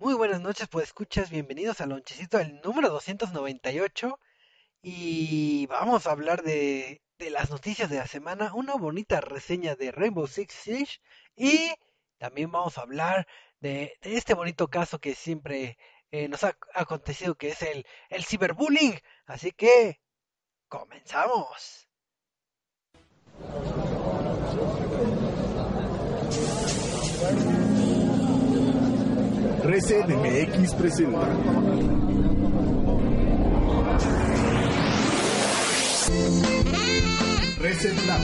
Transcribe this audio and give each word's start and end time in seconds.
Muy 0.00 0.14
buenas 0.14 0.40
noches, 0.40 0.66
pues 0.66 0.86
escuchas, 0.86 1.28
bienvenidos 1.28 1.82
al 1.82 1.90
lonchecito 1.90 2.38
del 2.38 2.58
número 2.62 2.88
298 2.88 4.18
y 4.80 5.66
vamos 5.66 6.06
a 6.06 6.12
hablar 6.12 6.42
de, 6.42 7.02
las 7.18 7.50
noticias 7.50 7.90
de 7.90 7.98
la 7.98 8.06
semana, 8.06 8.54
una 8.54 8.76
bonita 8.76 9.20
reseña 9.20 9.76
de 9.76 9.92
Rainbow 9.92 10.26
Six 10.26 10.54
Siege 10.54 11.00
y 11.36 11.74
también 12.16 12.50
vamos 12.50 12.78
a 12.78 12.80
hablar 12.80 13.28
de, 13.60 13.92
de 14.00 14.16
este 14.16 14.32
bonito 14.32 14.68
caso 14.68 14.98
que 15.00 15.14
siempre 15.14 15.76
eh, 16.10 16.28
nos 16.28 16.44
ha 16.44 16.56
acontecido 16.74 17.34
que 17.34 17.50
es 17.50 17.60
el, 17.60 17.84
el 18.08 18.24
ciberbullying. 18.24 18.98
Así 19.26 19.52
que, 19.52 20.00
comenzamos. 20.68 21.90
Reset 29.70 30.04
MX 30.04 30.74
presenta. 30.74 31.28
Reset 37.60 38.06
Lab. 38.08 38.20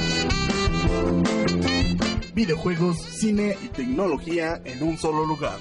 Videojuegos, 2.35 2.97
cine 3.01 3.57
y 3.63 3.69
tecnología 3.69 4.61
en 4.65 4.83
un 4.83 4.99
solo 4.99 5.25
lugar. 5.25 5.57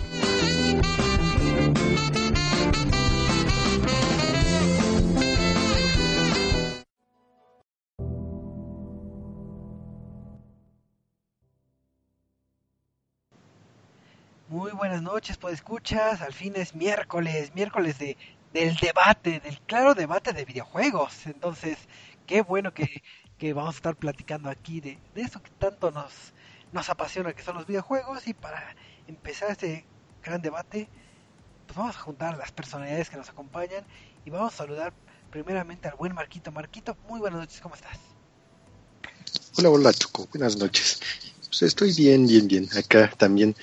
Muy 14.56 14.72
buenas 14.72 15.02
noches, 15.02 15.36
pues 15.36 15.56
escuchas, 15.56 16.22
al 16.22 16.32
fin 16.32 16.54
es 16.56 16.76
miércoles, 16.76 17.54
miércoles 17.54 18.00
de, 18.00 18.16
del 18.54 18.74
debate, 18.78 19.42
del 19.42 19.60
claro 19.60 19.96
debate 19.96 20.32
de 20.32 20.46
videojuegos. 20.46 21.28
Entonces, 21.28 21.78
qué 22.26 22.42
bueno 22.42 22.74
que, 22.74 23.04
que 23.38 23.52
vamos 23.52 23.76
a 23.76 23.80
estar 23.80 23.98
platicando 23.98 24.50
aquí 24.50 24.80
de, 24.80 24.98
de 25.14 25.24
eso 25.24 25.44
que 25.44 25.52
tanto 25.60 25.92
nos, 25.92 26.14
nos 26.72 26.90
apasiona, 26.90 27.34
que 27.34 27.44
son 27.44 27.58
los 27.58 27.68
videojuegos. 27.68 28.30
Y 28.30 28.34
para 28.34 28.78
empezar 29.08 29.52
este 29.52 29.86
gran 30.24 30.42
debate, 30.42 30.88
pues 31.68 31.78
vamos 31.78 31.98
a 31.98 32.00
juntar 32.00 32.38
las 32.38 32.54
personalidades 32.54 33.10
que 33.10 33.18
nos 33.18 33.28
acompañan 33.28 33.84
y 34.24 34.30
vamos 34.30 34.54
a 34.54 34.58
saludar 34.60 34.94
primeramente 35.32 35.90
al 35.90 35.96
buen 35.96 36.16
Marquito. 36.16 36.54
Marquito, 36.54 36.96
muy 37.10 37.20
buenas 37.20 37.42
noches, 37.42 37.60
¿cómo 37.60 37.76
estás? 37.76 38.00
Hola, 39.58 39.70
hola, 39.70 39.94
Choco, 39.94 40.28
buenas 40.32 40.56
noches. 40.56 41.02
Pues 41.58 41.72
estoy 41.72 41.94
bien, 41.94 42.28
bien, 42.28 42.50
bien. 42.50 42.68
Acá 42.78 43.10
también 43.18 43.56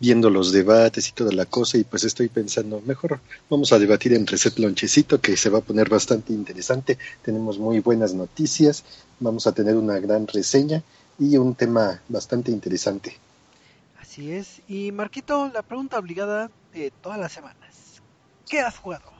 viendo 0.00 0.28
los 0.28 0.52
debates 0.52 1.08
y 1.08 1.12
toda 1.12 1.32
la 1.32 1.46
cosa 1.46 1.78
y 1.78 1.84
pues 1.84 2.04
estoy 2.04 2.28
pensando, 2.28 2.82
mejor 2.84 3.20
vamos 3.48 3.72
a 3.72 3.78
debatir 3.78 4.12
en 4.12 4.26
Reset 4.26 4.58
Lonchecito 4.58 5.18
que 5.18 5.34
se 5.34 5.48
va 5.48 5.60
a 5.60 5.62
poner 5.62 5.88
bastante 5.88 6.34
interesante. 6.34 6.98
Tenemos 7.22 7.58
muy 7.58 7.80
buenas 7.80 8.12
noticias, 8.12 8.84
vamos 9.18 9.46
a 9.46 9.52
tener 9.52 9.76
una 9.76 9.98
gran 9.98 10.26
reseña 10.26 10.82
y 11.18 11.38
un 11.38 11.54
tema 11.54 12.02
bastante 12.10 12.50
interesante. 12.50 13.16
Así 13.98 14.30
es. 14.30 14.60
Y 14.68 14.92
Marquito, 14.92 15.50
la 15.54 15.62
pregunta 15.62 15.98
obligada 15.98 16.50
de 16.74 16.92
todas 17.02 17.18
las 17.18 17.32
semanas. 17.32 18.02
¿Qué 18.46 18.60
has 18.60 18.76
jugado? 18.76 19.10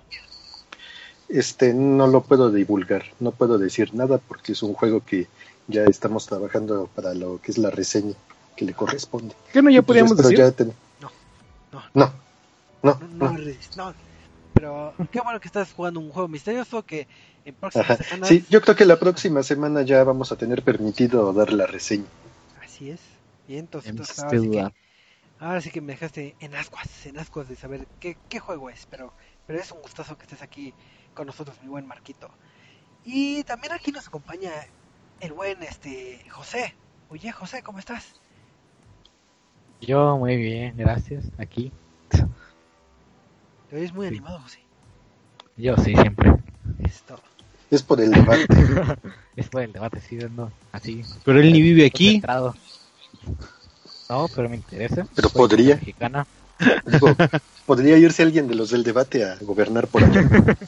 Este, 1.31 1.73
no 1.73 2.07
lo 2.07 2.23
puedo 2.23 2.51
divulgar, 2.51 3.05
no 3.20 3.33
puedo 3.33 3.57
decir 3.57 3.95
nada 3.95 4.19
porque 4.19 4.53
es 4.53 4.63
un 4.63 4.73
juego 4.73 5.05
que 5.05 5.29
ya 5.69 5.84
estamos 5.84 6.27
trabajando 6.27 6.88
para 6.94 7.14
lo 7.14 7.41
que 7.41 7.52
es 7.52 7.58
la 7.58 7.70
reseña 7.70 8.14
que 8.56 8.64
le 8.64 8.72
corresponde. 8.72 9.34
¿Qué 9.52 9.62
no 9.62 9.70
ya 9.70 9.83
pues, 9.83 9.86
podríamos 9.86 10.12
espero 10.12 10.30
decir? 10.30 10.44
ya 10.44 10.50
ten- 10.50 10.72
No, 11.00 11.11
no, 11.72 11.83
No, 11.94 12.11
no, 12.83 12.98
no, 13.00 13.33
no, 13.33 13.36
no. 13.77 13.94
Pero 14.55 14.94
qué 15.12 15.20
bueno 15.20 15.39
que 15.41 15.48
estás 15.48 15.72
jugando 15.72 16.00
un 16.00 16.11
juego 16.11 16.28
misterioso 16.28 16.83
que 16.83 17.06
en 17.44 17.55
próximas 17.55 17.89
Ajá. 17.89 17.96
semanas... 17.96 18.28
Sí, 18.28 18.45
yo 18.51 18.61
creo 18.61 18.74
que 18.74 18.84
la 18.84 18.98
próxima 18.98 19.42
semana 19.42 19.83
ya 19.83 20.02
vamos 20.02 20.33
a 20.33 20.36
tener 20.36 20.62
permitido 20.62 21.33
dar 21.33 21.52
la 21.52 21.67
reseña. 21.67 22.07
Así 22.61 22.90
es. 22.90 23.01
Y 23.46 23.57
entonces, 23.57 23.90
En 23.90 23.92
entonces, 23.92 24.18
ahora, 24.18 24.39
sí 24.40 24.51
que, 24.51 24.73
ahora 25.39 25.61
sí 25.61 25.70
que 25.70 25.80
me 25.80 25.92
dejaste 25.92 26.36
en 26.40 26.55
ascuas, 26.55 27.07
en 27.07 27.18
ascuas 27.18 27.48
de 27.48 27.57
saber 27.57 27.86
qué, 28.01 28.17
qué 28.28 28.40
juego 28.40 28.70
es. 28.70 28.86
Pero, 28.90 29.14
pero 29.46 29.61
es 29.61 29.70
un 29.70 29.80
gustazo 29.80 30.17
que 30.17 30.24
estés 30.24 30.42
aquí 30.42 30.74
con 31.14 31.27
nosotros, 31.27 31.57
mi 31.62 31.68
buen 31.68 31.86
Marquito. 31.86 32.28
Y 33.02 33.45
también 33.45 33.73
aquí 33.73 33.92
nos 33.92 34.07
acompaña 34.08 34.52
el 35.20 35.33
buen 35.33 35.62
este 35.62 36.20
José. 36.30 36.74
Oye, 37.11 37.33
José, 37.33 37.62
¿cómo 37.62 37.79
estás? 37.79 38.14
Yo 39.80 40.17
muy 40.18 40.36
bien, 40.36 40.74
gracias. 40.77 41.24
Aquí. 41.39 41.73
Te 43.70 43.77
oyes 43.77 43.92
muy 43.92 44.07
Sí. 44.08 44.14
animado, 44.14 44.40
José. 44.40 44.58
Yo 45.57 45.77
sí, 45.77 45.95
siempre. 45.95 46.34
Es 46.80 47.02
todo. 47.02 47.20
Es 47.70 47.83
por 47.83 48.01
el 48.01 48.11
debate. 48.11 48.46
Es 49.36 49.48
por 49.48 49.62
el 49.62 49.73
debate, 49.73 50.01
sí, 50.01 50.18
no, 50.34 50.51
así. 50.73 51.05
Pero 51.24 51.39
él 51.40 51.52
ni 51.52 51.62
vive 51.62 51.86
aquí. 51.86 52.20
No, 54.08 54.27
pero 54.34 54.48
me 54.48 54.57
interesa. 54.57 55.07
Pero 55.14 55.28
Soy 55.28 55.39
podría. 55.39 55.77
Mexicana. 55.77 56.27
Digo, 56.86 57.14
podría 57.67 57.96
irse 57.98 58.24
alguien 58.24 58.48
de 58.48 58.57
los 58.57 58.70
del 58.70 58.83
debate 58.83 59.24
a 59.24 59.36
gobernar 59.40 59.86
por 59.86 60.02
allá. 60.05 60.23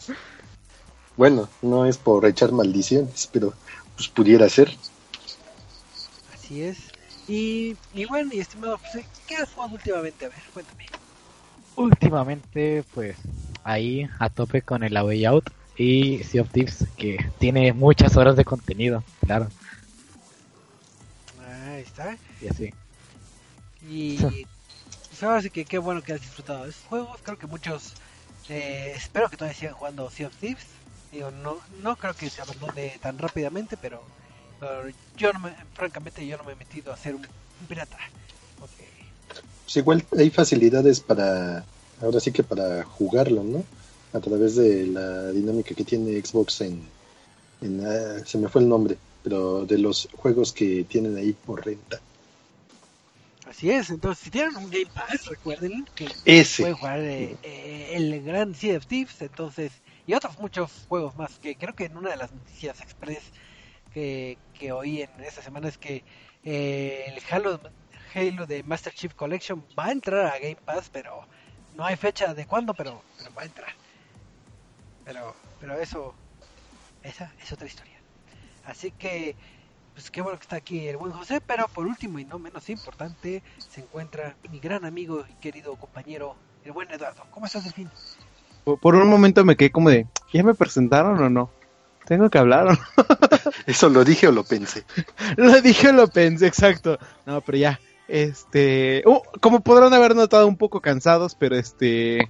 Bueno, 1.17 1.49
no 1.61 1.85
es 1.85 1.99
por 1.99 2.25
echar 2.25 2.51
maldiciones, 2.53 3.29
pero 3.31 3.53
pues 4.01 4.09
pudiera 4.09 4.49
ser. 4.49 4.75
Así 6.33 6.63
es. 6.63 6.79
Y, 7.29 7.77
y 7.93 8.07
bueno, 8.07 8.31
y 8.33 8.41
estimado 8.41 8.79
José, 8.79 9.05
¿qué 9.27 9.37
has 9.37 9.51
jugado 9.53 9.75
últimamente? 9.75 10.25
A 10.25 10.29
ver, 10.31 10.39
cuéntame. 10.55 10.87
Últimamente, 11.77 12.83
pues, 12.95 13.17
ahí 13.63 14.09
a 14.19 14.31
tope 14.31 14.63
con 14.63 14.83
el 14.85 14.97
A 14.97 15.05
Way 15.05 15.27
Out 15.27 15.51
y 15.77 16.25
Sea 16.25 16.41
of 16.41 16.51
Thieves, 16.51 16.87
que 16.97 17.31
tiene 17.39 17.75
muchas 17.75 18.17
horas 18.17 18.37
de 18.37 18.45
contenido, 18.47 19.05
claro. 19.27 19.49
Ahí 21.47 21.83
está. 21.83 22.17
Y 22.41 22.49
así. 22.49 22.75
Y 23.87 24.17
pues 24.17 25.23
ahora 25.23 25.43
sí 25.43 25.51
que 25.51 25.67
qué 25.67 25.77
bueno 25.77 26.03
que 26.03 26.15
has 26.15 26.23
disfrutado 26.23 26.65
de 26.65 26.71
esos 26.71 26.85
juegos. 26.85 27.21
Creo 27.23 27.37
que 27.39 27.47
muchos, 27.47 27.93
eh, 28.49 28.95
espero 28.97 29.29
que 29.29 29.37
todavía 29.37 29.59
sigan 29.59 29.75
jugando 29.75 30.09
Sea 30.09 30.29
of 30.29 30.37
Thieves. 30.37 30.80
Digo, 31.11 31.31
no, 31.31 31.65
no 31.69 31.97
creo 31.97 32.15
que 32.17 32.31
se 32.31 32.41
abandone 32.43 32.99
tan 33.01 33.19
rápidamente, 33.19 33.77
pero, 33.77 34.13
pero 34.59 34.89
yo 35.17 35.33
no 35.33 35.41
me, 35.41 35.57
francamente 35.75 36.27
yo 36.27 36.37
no 36.39 36.45
me 36.45 36.53
he 36.53 36.57
metido 36.57 36.93
a 36.93 36.97
ser 36.97 37.15
un, 37.17 37.29
un 37.61 37.67
pirata. 37.67 37.99
Pues 39.65 39.77
igual 39.77 40.07
hay 40.19 40.31
facilidades 40.31 41.01
para, 41.01 41.69
ahora 42.01 42.21
sí 42.21 42.33
que 42.33 42.43
para 42.45 42.85
jugarlo, 42.85 43.45
¿no? 43.45 43.69
A 44.13 44.21
través 44.21 44.57
de 44.57 44.87
la 44.87 45.31
dinámica 45.33 45.75
que 45.75 45.85
tiene 45.85 46.21
Xbox 46.25 46.61
en, 46.63 46.93
en 47.61 47.87
ah, 47.87 48.25
se 48.27 48.39
me 48.39 48.49
fue 48.49 48.63
el 48.63 48.69
nombre, 48.69 48.99
pero 49.23 49.67
de 49.67 49.79
los 49.79 50.09
juegos 50.15 50.53
que 50.53 50.85
tienen 50.85 51.17
ahí 51.17 51.35
por 51.35 51.65
renta. 51.65 52.03
así 53.45 53.71
es, 53.71 53.91
entonces 53.91 54.23
si 54.25 54.31
tienen 54.31 54.57
un 54.57 54.71
Game 54.71 54.87
Pass, 54.95 55.27
recuerden 55.27 55.87
que 55.95 56.17
Ese. 56.25 56.57
pueden 56.59 56.77
jugar 56.77 57.01
eh, 57.01 57.39
eh, 57.43 57.91
el 57.95 58.23
gran 58.23 58.55
Sea 58.55 58.79
of 58.79 58.87
Thieves, 58.87 59.21
entonces, 59.23 59.73
y 60.11 60.15
otros 60.15 60.41
muchos 60.41 60.87
juegos 60.89 61.15
más, 61.17 61.39
que 61.39 61.55
creo 61.55 61.73
que 61.73 61.85
en 61.85 61.97
una 61.97 62.11
de 62.11 62.17
las 62.17 62.33
noticias 62.33 62.81
express 62.81 63.23
que, 63.95 64.39
que 64.59 64.73
oí 64.73 65.03
en 65.03 65.21
esta 65.21 65.41
semana 65.41 65.69
es 65.69 65.79
que 65.79 66.03
eh, 66.43 67.05
el 67.07 67.23
Halo, 67.31 67.61
Halo 68.13 68.45
de 68.45 68.65
Master 68.65 68.93
Chief 68.93 69.15
Collection 69.15 69.65
va 69.79 69.87
a 69.87 69.93
entrar 69.93 70.27
a 70.27 70.39
Game 70.41 70.57
Pass, 70.57 70.91
pero 70.93 71.25
no 71.77 71.85
hay 71.85 71.95
fecha 71.95 72.35
de 72.35 72.45
cuándo, 72.45 72.75
pero, 72.75 73.05
pero 73.19 73.33
va 73.35 73.43
a 73.43 73.45
entrar. 73.45 73.71
Pero, 75.05 75.37
pero 75.61 75.81
eso, 75.81 76.13
esa 77.05 77.33
es 77.41 77.53
otra 77.53 77.69
historia. 77.69 78.01
Así 78.65 78.91
que, 78.91 79.37
pues 79.95 80.11
qué 80.11 80.23
bueno 80.23 80.41
que 80.41 80.43
está 80.43 80.57
aquí 80.57 80.89
el 80.89 80.97
buen 80.97 81.13
José, 81.13 81.41
pero 81.41 81.69
por 81.69 81.87
último 81.87 82.19
y 82.19 82.25
no 82.25 82.41
menos 82.41 82.69
importante, 82.69 83.45
se 83.59 83.83
encuentra 83.83 84.35
mi 84.51 84.59
gran 84.59 84.85
amigo 84.85 85.25
y 85.31 85.35
querido 85.35 85.77
compañero, 85.77 86.35
el 86.65 86.73
buen 86.73 86.91
Eduardo. 86.91 87.25
¿Cómo 87.31 87.47
estás, 87.47 87.63
Delfín? 87.63 87.89
Por, 87.89 88.20
por 88.65 88.95
un 88.95 89.09
momento 89.09 89.45
me 89.45 89.57
quedé 89.57 89.71
como 89.71 89.91
de, 89.91 90.07
¿ya 90.33 90.43
me 90.43 90.55
presentaron 90.55 91.21
o 91.23 91.31
no? 91.31 91.51
¿Tengo 92.07 92.29
que 92.29 92.39
hablar 92.39 92.67
o 92.67 92.73
no? 92.73 92.79
¿Eso 93.67 93.89
lo 93.89 94.05
dije 94.05 94.29
o 94.29 94.33
lo 94.33 94.45
pensé? 94.45 94.85
Lo 95.37 95.61
dije 95.61 95.89
o 95.89 95.93
lo 95.93 96.09
pensé, 96.09 96.47
exacto. 96.47 96.99
No, 97.27 97.41
pero 97.41 97.59
ya, 97.59 97.81
este... 98.09 99.03
uh, 99.07 99.21
como 99.41 99.61
podrán 99.61 99.95
haber 99.95 100.17
notado, 100.17 100.47
un 100.47 100.57
poco 100.57 100.81
cansados, 100.81 101.35
pero 101.35 101.57
este... 101.57 102.29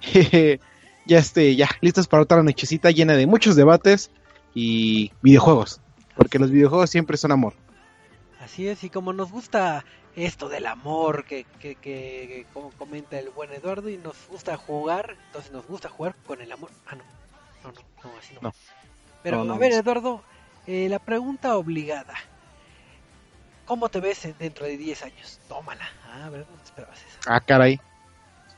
ya 1.06 1.18
este, 1.18 1.56
ya, 1.56 1.68
listos 1.80 2.06
para 2.06 2.22
otra 2.22 2.42
nochecita 2.42 2.90
llena 2.90 3.14
de 3.14 3.26
muchos 3.26 3.56
debates 3.56 4.10
y 4.54 5.10
videojuegos. 5.22 5.80
Porque 6.16 6.38
los 6.38 6.50
videojuegos 6.50 6.90
siempre 6.90 7.16
son 7.16 7.32
amor. 7.32 7.54
Así 8.48 8.66
es, 8.66 8.82
y 8.82 8.88
como 8.88 9.12
nos 9.12 9.30
gusta 9.30 9.84
esto 10.16 10.48
del 10.48 10.64
amor 10.66 11.24
que, 11.26 11.44
que, 11.60 11.74
que, 11.74 11.80
que 11.82 12.46
como 12.54 12.70
comenta 12.70 13.18
el 13.18 13.28
buen 13.28 13.52
Eduardo, 13.52 13.90
y 13.90 13.98
nos 13.98 14.16
gusta 14.28 14.56
jugar, 14.56 15.16
entonces 15.26 15.52
nos 15.52 15.66
gusta 15.66 15.90
jugar 15.90 16.14
con 16.26 16.40
el 16.40 16.50
amor. 16.50 16.70
Ah, 16.86 16.94
no, 16.94 17.04
no, 17.64 17.72
no, 17.72 18.10
no 18.10 18.18
así 18.18 18.32
no. 18.34 18.40
No. 18.40 18.52
Pero 19.22 19.38
No, 19.38 19.44
no, 19.44 19.54
a 19.54 19.58
ver. 19.58 19.72
Eduardo, 19.72 20.22
eh, 20.66 20.88
la 20.88 20.98
pregunta 20.98 21.58
obligada. 21.58 22.14
¿Cómo 23.66 23.90
te 23.90 24.00
ves 24.00 24.24
en- 24.24 24.34
dentro 24.38 24.64
de 24.64 24.78
10 24.78 25.02
años? 25.02 25.40
Tómala. 25.46 25.84
Ah, 26.10 26.24
a 26.24 26.30
ver, 26.30 26.46
no 26.50 26.56
te 26.56 26.64
esperabas 26.64 26.98
eso. 26.98 27.18
Ah, 27.26 27.40
caray. 27.40 27.78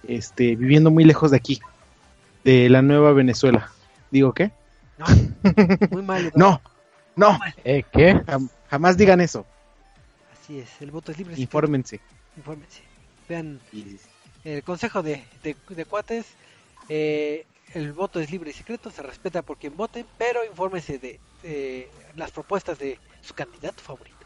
este, 0.06 0.54
viviendo 0.54 0.90
muy 0.92 1.02
lejos 1.04 1.32
de 1.32 1.37
aquí, 1.38 1.60
de 2.44 2.69
la 2.70 2.81
nueva 2.81 3.12
Venezuela. 3.12 3.72
¿Digo 4.12 4.32
qué? 4.32 4.52
No, 4.98 5.06
muy 5.90 6.02
mal. 6.02 6.20
Eduardo. 6.32 6.38
No, 6.38 6.62
no, 7.16 7.38
¿Eh, 7.64 7.82
¿Qué? 7.92 8.14
jam- 8.25 8.48
jamás 8.70 8.96
digan 8.96 9.20
eso. 9.20 9.44
Así 10.50 10.58
es, 10.58 10.82
el 10.82 10.91
voto 10.91 11.12
es 11.12 11.19
libre. 11.19 11.35
Infórmense. 11.37 12.00
Infórmense. 12.37 12.82
Vean 13.29 13.61
el 14.43 14.64
consejo 14.64 15.00
de, 15.00 15.25
de, 15.44 15.55
de 15.69 15.85
cuates. 15.85 16.26
eh, 16.88 17.47
el 17.73 17.93
voto 17.93 18.19
es 18.19 18.32
libre 18.32 18.50
y 18.50 18.52
secreto, 18.52 18.91
se 18.91 19.00
respeta 19.00 19.43
por 19.43 19.58
quien 19.58 19.76
vote, 19.76 20.05
pero 20.19 20.44
infórmese 20.44 20.99
de 20.99 21.88
las 22.17 22.32
propuestas 22.32 22.81
de 22.81 22.99
su 23.23 23.32
candidato 23.32 23.81
favorito. 23.81 24.17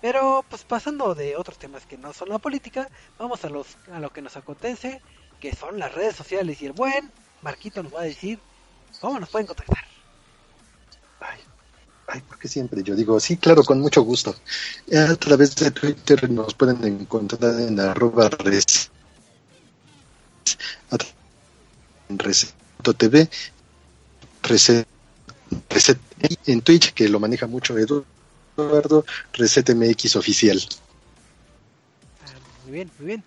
Pero, 0.00 0.44
pues 0.48 0.62
pasando 0.62 1.12
de 1.16 1.34
otros 1.34 1.58
temas 1.58 1.86
que 1.86 1.98
no 1.98 2.12
son 2.12 2.28
la 2.28 2.38
política, 2.38 2.88
vamos 3.18 3.44
a, 3.44 3.48
los, 3.48 3.78
a 3.92 3.98
lo 3.98 4.10
que 4.10 4.22
nos 4.22 4.36
acontece, 4.36 5.02
que 5.40 5.56
son 5.56 5.76
las 5.80 5.92
redes 5.92 6.14
sociales. 6.14 6.62
Y 6.62 6.66
el 6.66 6.72
buen 6.72 7.10
Marquito 7.40 7.82
nos 7.82 7.92
va 7.92 8.02
a 8.02 8.04
decir 8.04 8.38
cómo 9.00 9.18
nos 9.18 9.28
pueden 9.28 9.48
contactar. 9.48 9.84
Ay, 11.18 11.40
ay, 12.06 12.22
porque 12.28 12.48
siempre 12.48 12.82
yo 12.82 12.94
digo, 12.94 13.18
sí, 13.20 13.36
claro, 13.36 13.62
con 13.64 13.80
mucho 13.80 14.02
gusto. 14.02 14.34
A 15.10 15.14
través 15.16 15.54
de 15.56 15.70
Twitter 15.70 16.30
nos 16.30 16.54
pueden 16.54 16.82
encontrar 16.84 17.60
en 17.60 17.78
arroba 17.80 18.28
res, 18.28 18.90
res.tv, 22.08 23.28
reset, 24.42 24.86
reset, 25.70 25.98
en 26.46 26.60
Twitch, 26.62 26.92
que 26.92 27.08
lo 27.08 27.20
maneja 27.20 27.46
mucho 27.46 27.76
Eduardo, 27.78 29.04
ResetMX 29.32 30.16
oficial. 30.16 30.60
Ah, 32.20 32.38
muy 32.62 32.72
bien, 32.72 32.92
muy 32.98 33.06
bien. 33.06 33.24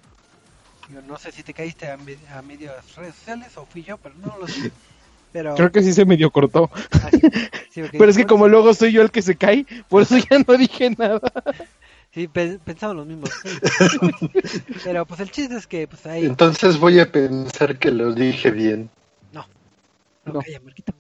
Yo 0.90 1.02
no 1.02 1.18
sé 1.18 1.32
si 1.32 1.44
te 1.44 1.54
caíste 1.54 1.90
a, 1.90 1.98
me- 1.98 2.28
a 2.30 2.42
medias 2.42 2.96
redes 2.96 3.16
sociales 3.16 3.58
o 3.58 3.66
fui 3.66 3.84
yo, 3.84 3.98
pero 3.98 4.16
no 4.16 4.38
lo 4.38 4.48
sé. 4.48 4.72
Pero, 5.36 5.54
Creo 5.54 5.70
que 5.70 5.84
sí 5.84 5.92
se 5.92 6.06
medio 6.06 6.32
cortó. 6.32 6.70
Ah, 6.94 7.10
sí, 7.12 7.20
sí, 7.70 7.82
porque- 7.82 7.98
Pero 7.98 8.10
es 8.10 8.16
que 8.16 8.26
como 8.26 8.48
luego 8.48 8.74
soy 8.74 8.94
yo 8.94 9.02
el 9.02 9.12
que 9.12 9.22
se 9.22 9.36
cae, 9.36 9.66
por 9.90 10.02
eso 10.04 10.16
ya 10.18 10.40
no 10.48 10.54
dije 10.56 10.92
nada. 10.98 11.20
Sí, 12.14 12.30
pe- 12.30 12.58
pensamos 12.64 12.96
los 12.96 13.06
mismos. 13.06 13.30
Pero 14.86 15.06
pues 15.06 15.20
el 15.20 15.32
chiste 15.32 15.58
es 15.58 15.68
que 15.68 15.90
pues 15.90 16.06
ahí... 16.06 16.24
Entonces 16.26 16.80
voy 16.80 17.02
a 17.02 17.12
pensar 17.12 17.78
que 17.78 17.92
lo 17.92 18.14
dije 18.14 18.50
bien. 18.52 18.90
No, 19.34 19.46
No. 20.24 20.40
calla, 20.40 20.62
Marquito. 20.62 20.94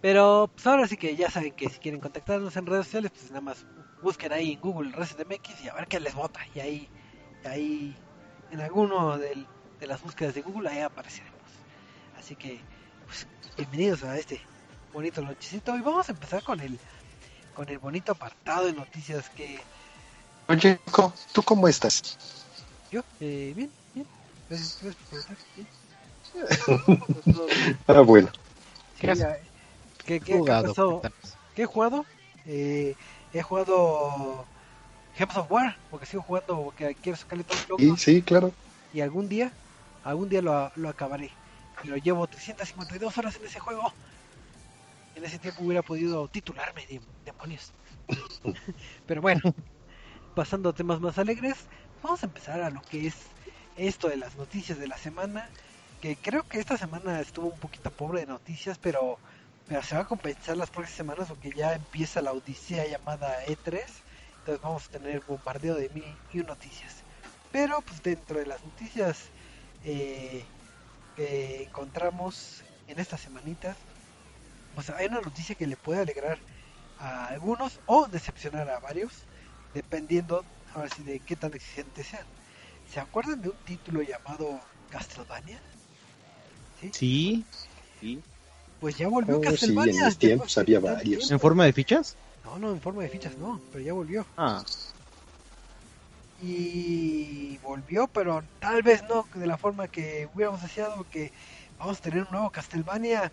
Pero 0.00 0.50
pues 0.54 0.66
ahora 0.66 0.86
sí 0.88 0.96
que 0.96 1.14
ya 1.14 1.30
saben 1.30 1.52
que 1.52 1.68
si 1.68 1.78
quieren 1.80 2.00
contactarnos 2.00 2.56
en 2.56 2.64
redes 2.64 2.86
sociales, 2.86 3.10
pues 3.14 3.28
nada 3.30 3.42
más 3.42 3.66
busquen 4.02 4.32
ahí 4.32 4.52
en 4.54 4.60
Google 4.62 4.92
ResetMX 4.92 5.62
y 5.64 5.68
a 5.68 5.74
ver 5.74 5.86
qué 5.86 6.00
les 6.00 6.14
vota. 6.14 6.40
Y 6.54 6.60
ahí, 6.60 6.88
ahí 7.44 7.94
en 8.50 8.60
alguno 8.62 9.18
del- 9.18 9.46
de 9.78 9.86
las 9.86 10.02
búsquedas 10.02 10.34
de 10.34 10.40
Google, 10.40 10.70
ahí 10.70 10.78
apareceremos. 10.80 11.36
Así 12.18 12.34
que, 12.36 12.58
pues 13.10 13.26
bienvenidos 13.56 14.04
a 14.04 14.16
este 14.16 14.40
bonito 14.92 15.20
lonchecito. 15.20 15.76
Y 15.76 15.80
vamos 15.80 16.08
a 16.08 16.12
empezar 16.12 16.44
con 16.44 16.60
el, 16.60 16.78
con 17.56 17.68
el 17.68 17.78
bonito 17.78 18.12
apartado 18.12 18.66
de 18.66 18.72
noticias 18.72 19.28
que 19.30 19.58
Oye, 20.48 20.78
¿tú 21.32 21.42
cómo 21.42 21.66
estás? 21.66 22.16
yo, 22.90 23.02
eh, 23.20 23.52
bien, 23.56 23.70
bien. 23.94 24.06
Gracias, 24.48 24.78
gracias 24.80 24.96
por 24.96 25.24
preguntar. 25.24 25.36
Bien. 25.56 25.68
Ah, 27.88 28.00
bueno. 28.00 28.28
Sí, 29.00 29.08
¿Qué 30.04 30.20
¿Qué, 30.20 30.38
Jugado. 30.38 31.02
¿Qué 31.54 31.62
he 31.62 31.66
jugado? 31.66 32.06
Eh, 32.46 32.94
he 33.32 33.42
jugado 33.42 34.44
Gems 35.16 35.36
of 35.36 35.50
War, 35.50 35.76
porque 35.90 36.06
sigo 36.06 36.22
jugando, 36.22 36.62
porque 36.64 36.94
quiero 36.94 37.16
sacarle 37.18 37.44
todo 37.44 37.58
el 37.58 37.66
Sí, 37.66 37.68
logro, 37.68 37.96
sí, 37.96 38.22
claro. 38.22 38.52
y 38.92 39.00
algún 39.00 39.28
día, 39.28 39.52
algún 40.04 40.28
día 40.28 40.42
lo, 40.42 40.72
lo 40.76 40.88
acabaré. 40.88 41.39
Pero 41.82 41.96
llevo 41.96 42.26
352 42.26 43.18
horas 43.18 43.36
en 43.36 43.46
ese 43.46 43.60
juego. 43.60 43.92
En 45.14 45.24
ese 45.24 45.38
tiempo 45.38 45.64
hubiera 45.64 45.82
podido 45.82 46.28
titularme 46.28 46.86
de 46.86 47.00
demonios. 47.24 47.72
Pero 49.06 49.22
bueno, 49.22 49.40
pasando 50.34 50.70
a 50.70 50.72
temas 50.72 51.00
más 51.00 51.18
alegres, 51.18 51.56
vamos 52.02 52.22
a 52.22 52.26
empezar 52.26 52.62
a 52.62 52.70
lo 52.70 52.82
que 52.82 53.06
es 53.06 53.14
esto 53.76 54.08
de 54.08 54.16
las 54.16 54.36
noticias 54.36 54.78
de 54.78 54.88
la 54.88 54.98
semana. 54.98 55.48
Que 56.00 56.16
creo 56.16 56.48
que 56.48 56.58
esta 56.58 56.78
semana 56.78 57.20
estuvo 57.20 57.48
un 57.48 57.58
poquito 57.58 57.90
pobre 57.90 58.20
de 58.20 58.26
noticias, 58.26 58.78
pero, 58.78 59.18
pero 59.68 59.82
se 59.82 59.94
va 59.94 60.02
a 60.02 60.06
compensar 60.06 60.56
las 60.56 60.70
próximas 60.70 60.96
semanas 60.96 61.28
porque 61.28 61.50
ya 61.50 61.74
empieza 61.74 62.22
la 62.22 62.32
odisea 62.32 62.86
llamada 62.86 63.44
E3. 63.46 63.82
Entonces 64.38 64.62
vamos 64.62 64.86
a 64.86 64.92
tener 64.92 65.22
bombardeo 65.26 65.74
de 65.74 65.90
mil 65.90 66.16
y 66.32 66.38
noticias. 66.38 67.02
Pero 67.52 67.80
pues 67.82 68.02
dentro 68.02 68.38
de 68.38 68.46
las 68.46 68.64
noticias 68.64 69.28
eh, 69.84 70.44
que 71.16 71.64
encontramos 71.64 72.62
en 72.88 72.98
estas 72.98 73.20
semanitas, 73.20 73.76
pues 74.74 74.90
hay 74.90 75.06
una 75.06 75.20
noticia 75.20 75.54
que 75.54 75.66
le 75.66 75.76
puede 75.76 76.00
alegrar 76.00 76.38
a 76.98 77.26
algunos 77.26 77.78
o 77.86 78.06
decepcionar 78.06 78.68
a 78.70 78.78
varios, 78.80 79.12
dependiendo 79.74 80.44
ahora 80.74 80.88
sí 80.94 81.02
de 81.02 81.20
qué 81.20 81.36
tan 81.36 81.54
exigentes 81.54 82.06
sean. 82.08 82.24
¿Se 82.92 83.00
acuerdan 83.00 83.40
de 83.40 83.50
un 83.50 83.56
título 83.64 84.02
llamado 84.02 84.60
Castlevania? 84.90 85.60
¿Sí? 86.80 86.90
Sí. 86.92 87.44
sí. 88.00 88.20
Pues 88.80 88.96
ya 88.96 89.08
volvió 89.08 89.36
Oh, 89.38 89.40
sí, 89.42 89.46
Castlevania. 89.46 90.08
en 90.08 90.14
tiempos 90.16 90.56
había 90.58 90.80
varios. 90.80 91.30
¿En 91.30 91.38
forma 91.38 91.64
de 91.66 91.72
fichas? 91.72 92.16
No, 92.44 92.58
no, 92.58 92.70
en 92.72 92.80
forma 92.80 93.02
de 93.02 93.08
fichas 93.10 93.36
no, 93.36 93.60
pero 93.70 93.84
ya 93.84 93.92
volvió. 93.92 94.24
Ah. 94.36 94.64
Y 96.42 97.58
volvió, 97.58 98.06
pero 98.08 98.42
tal 98.60 98.82
vez 98.82 99.02
no 99.08 99.26
de 99.34 99.46
la 99.46 99.58
forma 99.58 99.88
que 99.88 100.28
hubiéramos 100.34 100.62
deseado 100.62 101.08
que 101.10 101.32
vamos 101.78 101.98
a 101.98 102.02
tener 102.02 102.22
un 102.22 102.30
nuevo 102.30 102.50
Castlevania 102.50 103.30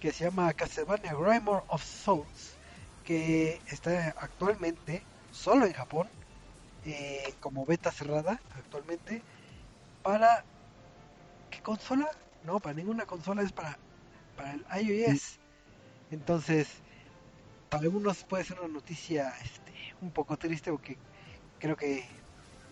que 0.00 0.12
se 0.12 0.24
llama 0.24 0.52
Castlevania 0.52 1.14
Grimoire 1.14 1.64
of 1.68 1.84
Souls, 1.84 2.56
que 3.04 3.60
está 3.68 4.14
actualmente 4.18 5.02
solo 5.30 5.66
en 5.66 5.72
Japón, 5.72 6.08
eh, 6.84 7.32
como 7.40 7.64
beta 7.64 7.92
cerrada 7.92 8.40
actualmente, 8.56 9.22
para 10.02 10.44
¿qué 11.50 11.60
consola? 11.60 12.10
No, 12.44 12.58
para 12.58 12.74
ninguna 12.74 13.06
consola 13.06 13.42
es 13.42 13.52
para, 13.52 13.78
para 14.36 14.54
el 14.54 14.64
iOS. 14.84 15.38
Entonces, 16.10 16.68
para 17.70 17.84
algunos 17.84 18.24
puede 18.24 18.44
ser 18.44 18.58
una 18.58 18.68
noticia 18.68 19.32
este, 19.42 19.72
un 20.00 20.10
poco 20.10 20.36
triste 20.36 20.72
porque 20.72 20.98
creo 21.60 21.76
que 21.76 22.04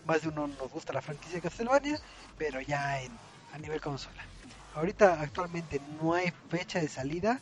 más 0.03 0.21
de 0.21 0.29
uno 0.29 0.47
nos 0.47 0.71
gusta 0.71 0.93
la 0.93 1.01
franquicia 1.01 1.35
de 1.37 1.41
Castlevania, 1.41 1.99
pero 2.37 2.61
ya 2.61 3.01
en, 3.01 3.21
a 3.53 3.57
nivel 3.57 3.81
consola. 3.81 4.29
Ahorita 4.73 5.21
actualmente 5.21 5.79
no 5.79 6.13
hay 6.13 6.31
fecha 6.49 6.79
de 6.79 6.87
salida 6.89 7.41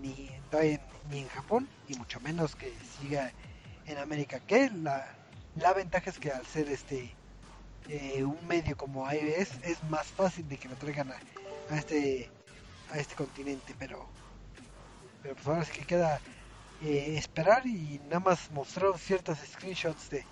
ni, 0.00 0.28
en- 0.52 0.80
ni 1.10 1.18
en 1.20 1.28
Japón 1.28 1.68
y 1.86 1.94
mucho 1.96 2.20
menos 2.20 2.56
que 2.56 2.78
siga 2.80 3.32
en 3.84 3.98
América. 3.98 4.40
Que 4.40 4.70
la, 4.70 5.18
la 5.54 5.72
ventaja 5.72 6.10
es 6.10 6.18
que 6.18 6.30
al 6.30 6.46
ser 6.46 6.68
este 6.70 7.18
eh, 7.88 8.24
un 8.24 8.46
medio 8.46 8.76
como 8.76 9.10
iOS 9.12 9.58
es 9.62 9.82
más 9.84 10.08
fácil 10.08 10.48
de 10.48 10.58
que 10.58 10.68
lo 10.68 10.76
traigan 10.76 11.10
a, 11.12 11.76
este 11.76 12.32
a 12.88 12.98
este 12.98 13.14
continente, 13.14 13.74
pero 13.78 14.14
pero 15.22 15.34
pues 15.34 15.46
ahora 15.46 15.64
sí 15.64 15.72
que 15.72 15.86
queda 15.86 16.20
eh, 16.80 17.16
esperar 17.18 17.66
y 17.66 18.00
nada 18.04 18.20
más 18.20 18.50
mostraron 18.50 18.98
ciertos 18.98 19.38
screenshots 19.38 20.08
de, 20.10 20.28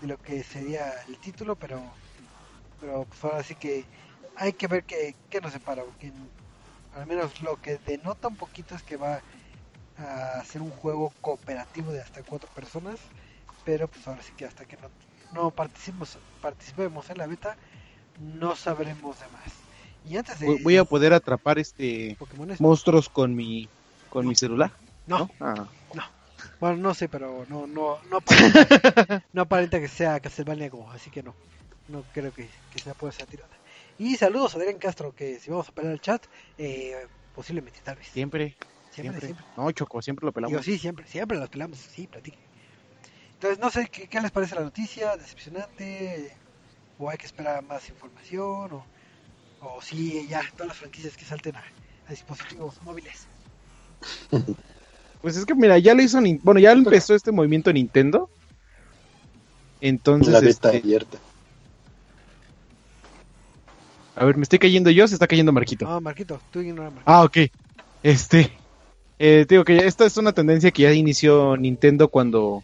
de 0.00 0.06
lo 0.06 0.16
que 0.18 0.42
sería 0.42 0.92
el 1.08 1.18
título, 1.18 1.56
pero 1.56 1.80
pero 2.80 3.04
pues 3.04 3.24
ahora 3.24 3.42
sí 3.42 3.54
que 3.54 3.84
hay 4.36 4.52
que 4.52 4.66
ver 4.66 4.84
qué, 4.84 5.14
qué 5.30 5.40
nos 5.40 5.52
separa, 5.52 5.82
porque 5.82 6.12
al 6.94 7.06
menos 7.06 7.40
lo 7.42 7.60
que 7.60 7.78
denota 7.86 8.28
un 8.28 8.36
poquito 8.36 8.74
es 8.74 8.82
que 8.82 8.96
va 8.96 9.20
a 9.98 10.44
ser 10.44 10.60
un 10.60 10.70
juego 10.70 11.10
cooperativo 11.22 11.90
de 11.90 12.00
hasta 12.02 12.22
cuatro 12.22 12.48
personas, 12.54 12.98
pero 13.64 13.88
pues 13.88 14.06
ahora 14.06 14.22
sí 14.22 14.32
que 14.36 14.44
hasta 14.44 14.66
que 14.66 14.76
no, 14.76 14.90
no 15.32 15.50
participemos, 15.50 16.18
participemos 16.42 17.08
en 17.08 17.18
la 17.18 17.26
beta, 17.26 17.56
no 18.20 18.54
sabremos 18.56 19.18
de 19.18 19.26
más. 19.28 19.52
Y 20.04 20.16
antes 20.18 20.38
de 20.38 20.46
Voy- 20.62 20.76
a 20.76 20.84
poder 20.84 21.12
atrapar 21.14 21.58
este 21.58 22.16
monstruos 22.58 23.08
con 23.08 23.34
mi 23.34 23.68
con 24.10 24.26
mi 24.26 24.34
celular. 24.34 24.72
no, 25.06 25.28
Ah. 25.40 25.66
Bueno, 26.60 26.76
no 26.76 26.94
sé, 26.94 27.08
pero 27.08 27.44
no 27.46 27.66
no 27.66 28.02
no 28.04 28.16
aparenta, 28.18 28.66
no 29.32 29.42
aparenta 29.42 29.80
que 29.80 29.88
sea 29.88 30.20
Castlevania 30.20 30.68
Go, 30.68 30.90
así 30.90 31.10
que 31.10 31.22
no. 31.22 31.34
No 31.88 32.02
creo 32.12 32.32
que, 32.32 32.50
que 32.68 32.80
sea 32.80 32.94
pueda 32.94 33.12
ser 33.12 33.26
tirada. 33.26 33.56
Y 33.96 34.16
saludos 34.16 34.54
a 34.54 34.58
Adrián 34.58 34.78
Castro, 34.78 35.12
que 35.12 35.38
si 35.38 35.50
vamos 35.50 35.68
a 35.68 35.72
pelear 35.72 35.94
el 35.94 36.00
chat, 36.00 36.26
eh, 36.58 37.06
posiblemente, 37.32 37.80
tal 37.84 37.94
vez. 37.96 38.08
Siempre, 38.08 38.56
siempre, 38.90 39.20
siempre. 39.20 39.26
siempre. 39.26 39.46
No, 39.56 39.70
Choco, 39.70 40.02
siempre 40.02 40.26
lo 40.26 40.32
pelamos. 40.32 40.50
Digo, 40.50 40.62
sí, 40.64 40.80
siempre, 40.80 41.06
siempre 41.06 41.38
las 41.38 41.48
pelamos, 41.48 41.78
sí, 41.78 42.08
platiquen. 42.08 42.40
Entonces, 43.34 43.58
no 43.60 43.70
sé 43.70 43.86
¿qué, 43.88 44.08
qué 44.08 44.20
les 44.20 44.32
parece 44.32 44.54
la 44.56 44.62
noticia, 44.62 45.16
decepcionante, 45.16 46.36
o 46.96 47.08
hay 47.10 47.18
que 47.18 47.26
esperar 47.26 47.62
más 47.62 47.88
información, 47.88 48.72
o, 48.72 48.86
o 49.60 49.80
sí, 49.82 50.26
ya, 50.28 50.42
todas 50.52 50.68
las 50.68 50.76
franquicias 50.78 51.16
que 51.16 51.24
salten 51.24 51.56
a, 51.56 51.64
a 52.06 52.10
dispositivos 52.10 52.82
móviles. 52.82 53.28
Pues 55.22 55.36
es 55.36 55.44
que 55.44 55.54
mira, 55.54 55.78
ya 55.78 55.94
lo 55.94 56.02
hizo, 56.02 56.20
bueno, 56.42 56.60
ya 56.60 56.72
empezó 56.72 57.14
este 57.14 57.32
movimiento 57.32 57.72
Nintendo. 57.72 58.28
Entonces, 59.80 60.32
la 60.32 60.40
beta 60.40 60.72
este, 60.72 60.78
abierta. 60.78 61.18
A 64.14 64.24
ver, 64.24 64.36
¿me 64.36 64.44
estoy 64.44 64.58
cayendo 64.58 64.90
yo 64.90 65.04
o 65.04 65.08
se 65.08 65.14
está 65.14 65.26
cayendo 65.26 65.52
Marquito? 65.52 65.84
No, 65.84 66.00
Marquito, 66.00 66.40
tú 66.50 66.60
ignora 66.60 66.88
a 66.88 66.90
Marquito. 66.90 67.10
Ah, 67.10 67.22
ok. 67.22 67.36
Este. 68.02 68.50
Eh, 69.18 69.44
te 69.46 69.54
digo 69.54 69.64
que 69.64 69.78
esta 69.78 70.06
es 70.06 70.16
una 70.16 70.32
tendencia 70.32 70.70
que 70.70 70.82
ya 70.82 70.92
inició 70.92 71.56
Nintendo 71.56 72.08
cuando 72.08 72.62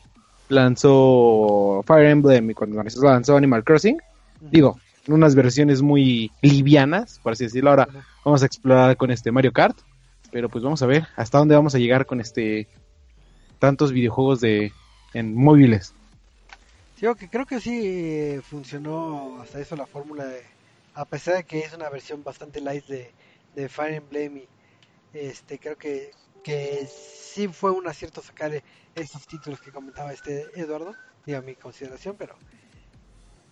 lanzó 0.49 1.83
Fire 1.87 2.07
Emblem 2.07 2.51
y 2.51 2.55
cuando 2.55 2.83
lanzó 3.03 3.37
Animal 3.37 3.65
Crossing. 3.65 3.99
Digo, 4.41 4.79
unas 5.09 5.35
versiones 5.35 5.83
muy 5.83 6.31
livianas, 6.41 7.21
por 7.23 7.33
así 7.33 7.45
decirlo. 7.45 7.71
Ahora 7.71 7.89
vamos 8.25 8.43
a 8.43 8.47
explorar 8.47 8.97
con 8.97 9.11
este 9.11 9.31
Mario 9.31 9.53
Kart. 9.53 9.79
Pero 10.33 10.49
pues 10.49 10.65
vamos 10.65 10.83
a 10.83 10.87
ver 10.87 11.07
hasta 11.15 11.39
dónde 11.39 11.55
vamos 11.55 11.77
a 11.77 11.79
llegar 11.79 12.07
con 12.07 12.21
este 12.21 12.67
tantos 13.61 13.93
videojuegos 13.93 14.41
de 14.41 14.73
en 15.15 15.37
móviles. 15.37 15.95
Sí, 16.97 17.07
que 17.19 17.29
creo 17.29 17.47
que 17.47 17.61
sí 17.61 17.81
eh, 17.85 18.41
funcionó 18.43 19.41
hasta 19.41 19.61
eso 19.61 19.77
la 19.77 19.87
fórmula 19.87 20.25
a 20.95 21.05
pesar 21.05 21.37
de 21.37 21.45
que 21.45 21.61
es 21.61 21.73
una 21.73 21.89
versión 21.89 22.25
bastante 22.25 22.61
light 22.61 22.85
de, 22.87 23.13
de 23.55 23.69
Fire 23.69 23.95
Emblem 23.95 24.39
y 24.39 24.49
este 25.13 25.59
creo 25.59 25.77
que, 25.77 26.11
que 26.43 26.87
sí 26.87 27.49
fue 27.49 27.71
un 27.71 27.87
acierto 27.87 28.23
sacar 28.23 28.63
esos 28.95 29.27
títulos 29.27 29.61
que 29.61 29.71
comentaba 29.71 30.13
este 30.13 30.49
Eduardo, 30.55 30.95
digo 31.25 31.43
mi 31.43 31.55
consideración, 31.55 32.17
pero 32.19 32.37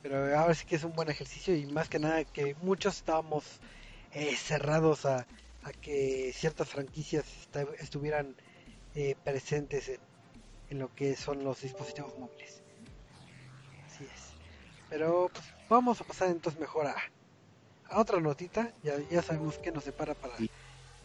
pero 0.03 0.37
ahora 0.37 0.55
sí 0.55 0.65
que 0.65 0.77
es 0.77 0.85
un 0.85 0.93
buen 0.93 1.11
ejercicio 1.11 1.55
y 1.55 1.67
más 1.67 1.89
que 1.89 1.99
nada 1.99 2.25
que 2.25 2.55
muchos 2.63 2.97
estábamos 2.97 3.45
eh, 4.13 4.35
cerrados 4.37 5.05
a, 5.05 5.27
a, 5.63 5.73
que 5.73 6.33
ciertas 6.35 6.69
franquicias 6.69 7.25
estuvieran 7.79 8.35
eh, 8.95 9.15
presentes 9.25 9.89
en, 9.89 10.01
en 10.71 10.79
lo 10.79 10.95
que 10.95 11.17
son 11.17 11.45
los 11.45 11.61
dispositivos 11.63 12.17
móviles. 12.19 12.63
Así 13.87 14.05
es. 14.05 14.33
Pero 14.89 15.31
pues, 15.33 15.45
vamos 15.69 16.01
a 16.01 16.05
pasar 16.05 16.29
entonces 16.29 16.61
mejor 16.61 16.87
a, 16.87 16.97
a 17.89 18.01
otra 18.01 18.21
notita. 18.21 18.73
Ya, 18.83 18.95
ya 19.11 19.23
sabemos 19.23 19.59
qué 19.59 19.73
nos 19.73 19.85
separa 19.85 20.15
para, 20.15 20.35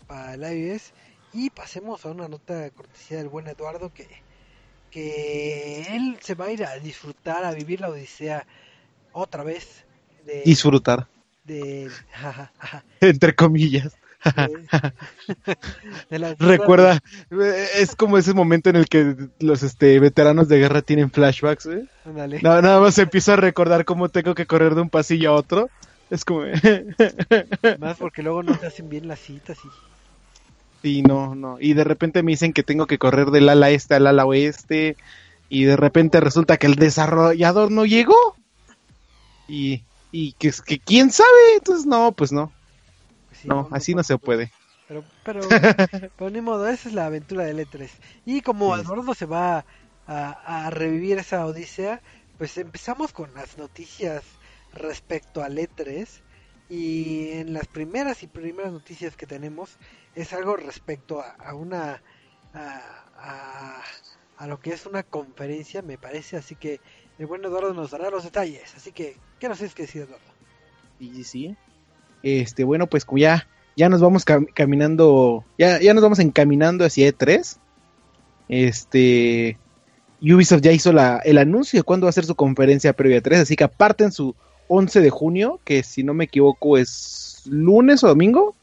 para 0.07 0.33
el 0.35 0.43
iOS. 0.43 0.93
Y 1.33 1.49
pasemos 1.49 2.05
a 2.05 2.11
una 2.11 2.27
nota 2.27 2.55
de 2.55 2.71
cortesía 2.71 3.17
del 3.17 3.27
buen 3.27 3.47
Eduardo 3.47 3.93
que, 3.93 4.07
que 4.89 5.81
él 5.95 6.17
se 6.21 6.35
va 6.35 6.45
a 6.45 6.51
ir 6.51 6.63
a 6.63 6.79
disfrutar, 6.79 7.43
a 7.43 7.51
vivir 7.51 7.81
la 7.81 7.89
odisea 7.89 8.47
otra 9.11 9.43
vez. 9.43 9.83
De, 10.25 10.43
disfrutar. 10.43 11.07
De, 11.43 11.91
Entre 13.01 13.35
comillas. 13.35 13.97
De, 16.09 16.35
Recuerda, 16.39 17.01
es 17.75 17.95
como 17.95 18.17
ese 18.17 18.33
momento 18.33 18.69
en 18.69 18.75
el 18.75 18.87
que 18.87 19.15
los 19.39 19.63
este, 19.63 19.99
veteranos 19.99 20.47
de 20.47 20.59
guerra 20.59 20.81
tienen 20.81 21.11
flashbacks. 21.11 21.67
¿eh? 21.67 21.85
Nada, 22.41 22.61
nada 22.61 22.79
más 22.79 22.97
empiezo 22.97 23.33
a 23.33 23.37
recordar 23.37 23.85
cómo 23.85 24.09
tengo 24.09 24.33
que 24.35 24.45
correr 24.45 24.75
de 24.75 24.81
un 24.81 24.89
pasillo 24.89 25.31
a 25.31 25.33
otro. 25.33 25.69
Es 26.09 26.25
como. 26.25 26.41
Más 27.79 27.97
porque 27.97 28.23
luego 28.23 28.43
no 28.43 28.57
te 28.57 28.67
hacen 28.67 28.89
bien 28.89 29.07
las 29.07 29.19
citas 29.19 29.57
y. 29.63 29.67
Sí, 30.81 31.01
no, 31.01 31.33
no. 31.35 31.57
Y 31.59 31.73
de 31.73 31.83
repente 31.83 32.21
me 32.21 32.31
dicen 32.31 32.53
que 32.53 32.63
tengo 32.63 32.85
que 32.85 32.99
correr 32.99 33.31
del 33.31 33.49
ala 33.49 33.71
este 33.71 33.95
al 33.95 34.07
ala 34.07 34.25
oeste. 34.25 34.97
Y 35.49 35.63
de 35.65 35.77
repente 35.77 36.19
resulta 36.19 36.57
que 36.57 36.67
el 36.67 36.75
desarrollador 36.75 37.71
no 37.71 37.85
llegó. 37.85 38.35
Y, 39.47 39.83
y 40.11 40.33
que, 40.33 40.51
que 40.65 40.79
quién 40.79 41.11
sabe. 41.11 41.55
Entonces, 41.57 41.85
no, 41.85 42.11
pues 42.11 42.31
no. 42.31 42.51
No, 43.45 43.67
no, 43.69 43.69
así 43.71 43.93
no, 43.93 43.97
no 43.97 44.03
se 44.03 44.17
puede. 44.17 44.51
Pero, 44.87 45.03
pero, 45.23 45.41
pero 46.17 46.29
ni 46.29 46.41
modo, 46.41 46.67
esa 46.67 46.89
es 46.89 46.95
la 46.95 47.05
aventura 47.05 47.45
del 47.45 47.59
E3. 47.59 47.89
Y 48.25 48.41
como 48.41 48.75
sí. 48.75 48.81
Eduardo 48.81 49.13
se 49.13 49.25
va 49.25 49.65
a, 50.07 50.65
a 50.65 50.69
revivir 50.69 51.17
esa 51.17 51.45
odisea, 51.45 52.01
pues 52.37 52.57
empezamos 52.57 53.13
con 53.13 53.33
las 53.33 53.57
noticias 53.57 54.23
respecto 54.73 55.43
al 55.43 55.57
E3 55.57 56.07
y 56.69 57.29
en 57.31 57.53
las 57.53 57.67
primeras 57.67 58.23
y 58.23 58.27
primeras 58.27 58.71
noticias 58.71 59.15
que 59.15 59.27
tenemos 59.27 59.77
es 60.15 60.33
algo 60.33 60.55
respecto 60.55 61.21
a, 61.21 61.31
a 61.31 61.53
una 61.53 62.01
a, 62.53 62.81
a, 63.17 63.81
a, 64.37 64.47
lo 64.47 64.59
que 64.59 64.71
es 64.71 64.85
una 64.85 65.03
conferencia 65.03 65.81
me 65.81 65.97
parece 65.97 66.37
así 66.37 66.55
que 66.55 66.79
el 67.19 67.27
buen 67.27 67.43
Eduardo 67.45 67.73
nos 67.73 67.91
dará 67.91 68.09
los 68.09 68.23
detalles 68.23 68.73
así 68.75 68.91
que 68.91 69.17
qué 69.39 69.47
nos 69.47 69.59
tienes 69.59 69.75
que 69.75 69.83
decir 69.83 70.03
Eduardo 70.03 70.25
y 70.99 71.23
sí 71.23 71.55
este 72.25 72.63
bueno 72.63 72.87
pues 72.87 73.05
ya 73.15 73.47
ya 73.77 73.87
nos 73.87 74.01
vamos 74.01 74.25
cam 74.25 74.45
caminando 74.53 75.45
ya 75.57 75.79
ya 75.79 75.93
nos 75.93 76.03
vamos 76.03 76.19
encaminando 76.19 76.83
hacia 76.83 77.07
E3 77.07 77.57
este 78.49 79.57
Ubisoft 80.21 80.61
ya 80.61 80.71
hizo 80.71 80.91
la, 80.91 81.21
el 81.23 81.37
anuncio 81.37 81.79
de 81.79 81.83
cuándo 81.83 82.05
va 82.05 82.09
a 82.09 82.13
ser 82.13 82.25
su 82.25 82.35
conferencia 82.35 82.93
previa 82.93 83.21
3, 83.21 83.41
así 83.41 83.55
que 83.55 83.63
aparten 83.63 84.11
su 84.11 84.35
11 84.67 85.01
de 85.01 85.09
junio, 85.09 85.59
que 85.63 85.83
si 85.83 86.03
no 86.03 86.13
me 86.13 86.23
equivoco 86.25 86.77
es 86.77 87.43
lunes 87.45 88.03
o 88.03 88.07
domingo. 88.07 88.55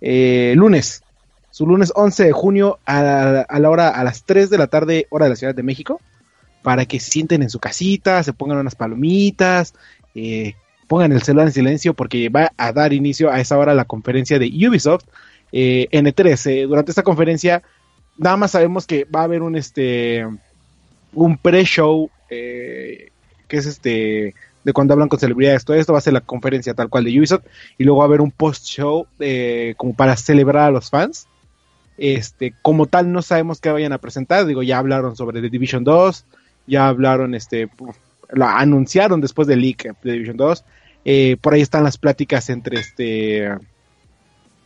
Eh, 0.00 0.54
lunes. 0.56 1.04
Su 1.50 1.66
lunes 1.66 1.92
11 1.94 2.24
de 2.24 2.32
junio 2.32 2.78
a, 2.86 3.42
a, 3.42 3.58
la 3.60 3.70
hora, 3.70 3.90
a 3.90 4.02
las 4.04 4.24
3 4.24 4.50
de 4.50 4.58
la 4.58 4.66
tarde, 4.66 5.06
hora 5.10 5.26
de 5.26 5.30
la 5.30 5.36
Ciudad 5.36 5.54
de 5.54 5.62
México. 5.62 6.00
Para 6.62 6.86
que 6.86 6.98
se 6.98 7.10
sienten 7.10 7.42
en 7.42 7.50
su 7.50 7.60
casita, 7.60 8.22
se 8.22 8.32
pongan 8.32 8.58
unas 8.58 8.74
palomitas, 8.74 9.74
eh, 10.14 10.54
pongan 10.92 11.12
el 11.12 11.22
celular 11.22 11.46
en 11.46 11.54
silencio, 11.54 11.94
porque 11.94 12.28
va 12.28 12.52
a 12.58 12.70
dar 12.70 12.92
inicio 12.92 13.30
a 13.30 13.40
esa 13.40 13.56
hora 13.56 13.72
la 13.72 13.86
conferencia 13.86 14.38
de 14.38 14.48
Ubisoft 14.48 15.04
eh, 15.50 15.88
N3. 15.90 16.68
durante 16.68 16.90
esta 16.90 17.02
conferencia, 17.02 17.62
nada 18.18 18.36
más 18.36 18.50
sabemos 18.50 18.86
que 18.86 19.04
va 19.04 19.20
a 19.20 19.24
haber 19.24 19.40
un 19.40 19.56
este 19.56 20.26
un 21.14 21.38
pre-show 21.38 22.10
eh, 22.28 23.08
que 23.48 23.56
es 23.56 23.64
este 23.64 24.34
de 24.64 24.72
cuando 24.74 24.92
hablan 24.92 25.08
con 25.08 25.18
celebridades, 25.18 25.64
todo 25.64 25.78
esto 25.78 25.94
va 25.94 25.98
a 25.98 26.02
ser 26.02 26.12
la 26.12 26.20
conferencia 26.20 26.74
tal 26.74 26.90
cual 26.90 27.04
de 27.04 27.18
Ubisoft 27.18 27.46
y 27.78 27.84
luego 27.84 28.00
va 28.00 28.04
a 28.04 28.08
haber 28.08 28.20
un 28.20 28.30
post-show 28.30 29.06
eh, 29.18 29.72
como 29.78 29.94
para 29.94 30.14
celebrar 30.18 30.64
a 30.64 30.70
los 30.72 30.90
fans. 30.90 31.26
Este, 31.96 32.52
como 32.60 32.84
tal 32.84 33.10
no 33.12 33.22
sabemos 33.22 33.62
qué 33.62 33.70
vayan 33.70 33.94
a 33.94 33.98
presentar, 33.98 34.44
digo, 34.44 34.62
ya 34.62 34.76
hablaron 34.76 35.16
sobre 35.16 35.40
The 35.40 35.48
Division 35.48 35.84
2, 35.84 36.26
ya 36.66 36.88
hablaron, 36.88 37.34
este, 37.34 37.70
lo 38.28 38.44
anunciaron 38.44 39.22
después 39.22 39.48
del 39.48 39.62
leak 39.62 39.96
de 40.02 40.12
Division 40.12 40.36
2, 40.36 40.64
eh, 41.04 41.36
por 41.40 41.54
ahí 41.54 41.60
están 41.60 41.84
las 41.84 41.98
pláticas 41.98 42.48
entre 42.48 42.78
este 42.78 43.48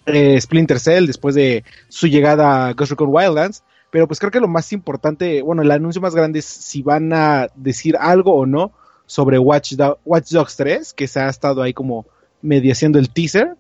eh, 0.07 0.41
Splinter 0.41 0.79
Cell 0.79 1.07
después 1.07 1.35
de 1.35 1.65
su 1.89 2.09
llegada 2.09 2.67
a 2.67 2.73
Ghost 2.75 2.91
Recon 2.91 3.09
Wildlands, 3.11 3.63
pero 3.91 4.07
pues 4.07 4.21
creo 4.21 4.31
que 4.31 4.41
lo 4.41 4.49
más 4.49 4.73
importante, 4.73 5.41
bueno, 5.43 5.63
el 5.63 5.71
anuncio 5.71 6.03
más 6.03 6.15
grande 6.15 6.41
es 6.41 6.45
si 6.45 6.83
van 6.83 7.13
a 7.13 7.49
decir 7.55 7.97
algo 7.99 8.35
o 8.35 8.45
no 8.45 8.73
sobre 9.07 9.39
Watch, 9.39 9.75
Do 9.75 9.99
Watch 10.05 10.31
Dogs 10.31 10.57
3, 10.57 10.93
que 10.93 11.09
se 11.09 11.21
ha 11.21 11.29
estado 11.29 11.63
ahí 11.63 11.73
como 11.73 12.07
medio 12.43 12.73
haciendo 12.73 12.99
el 12.99 13.11
teaser. 13.11 13.57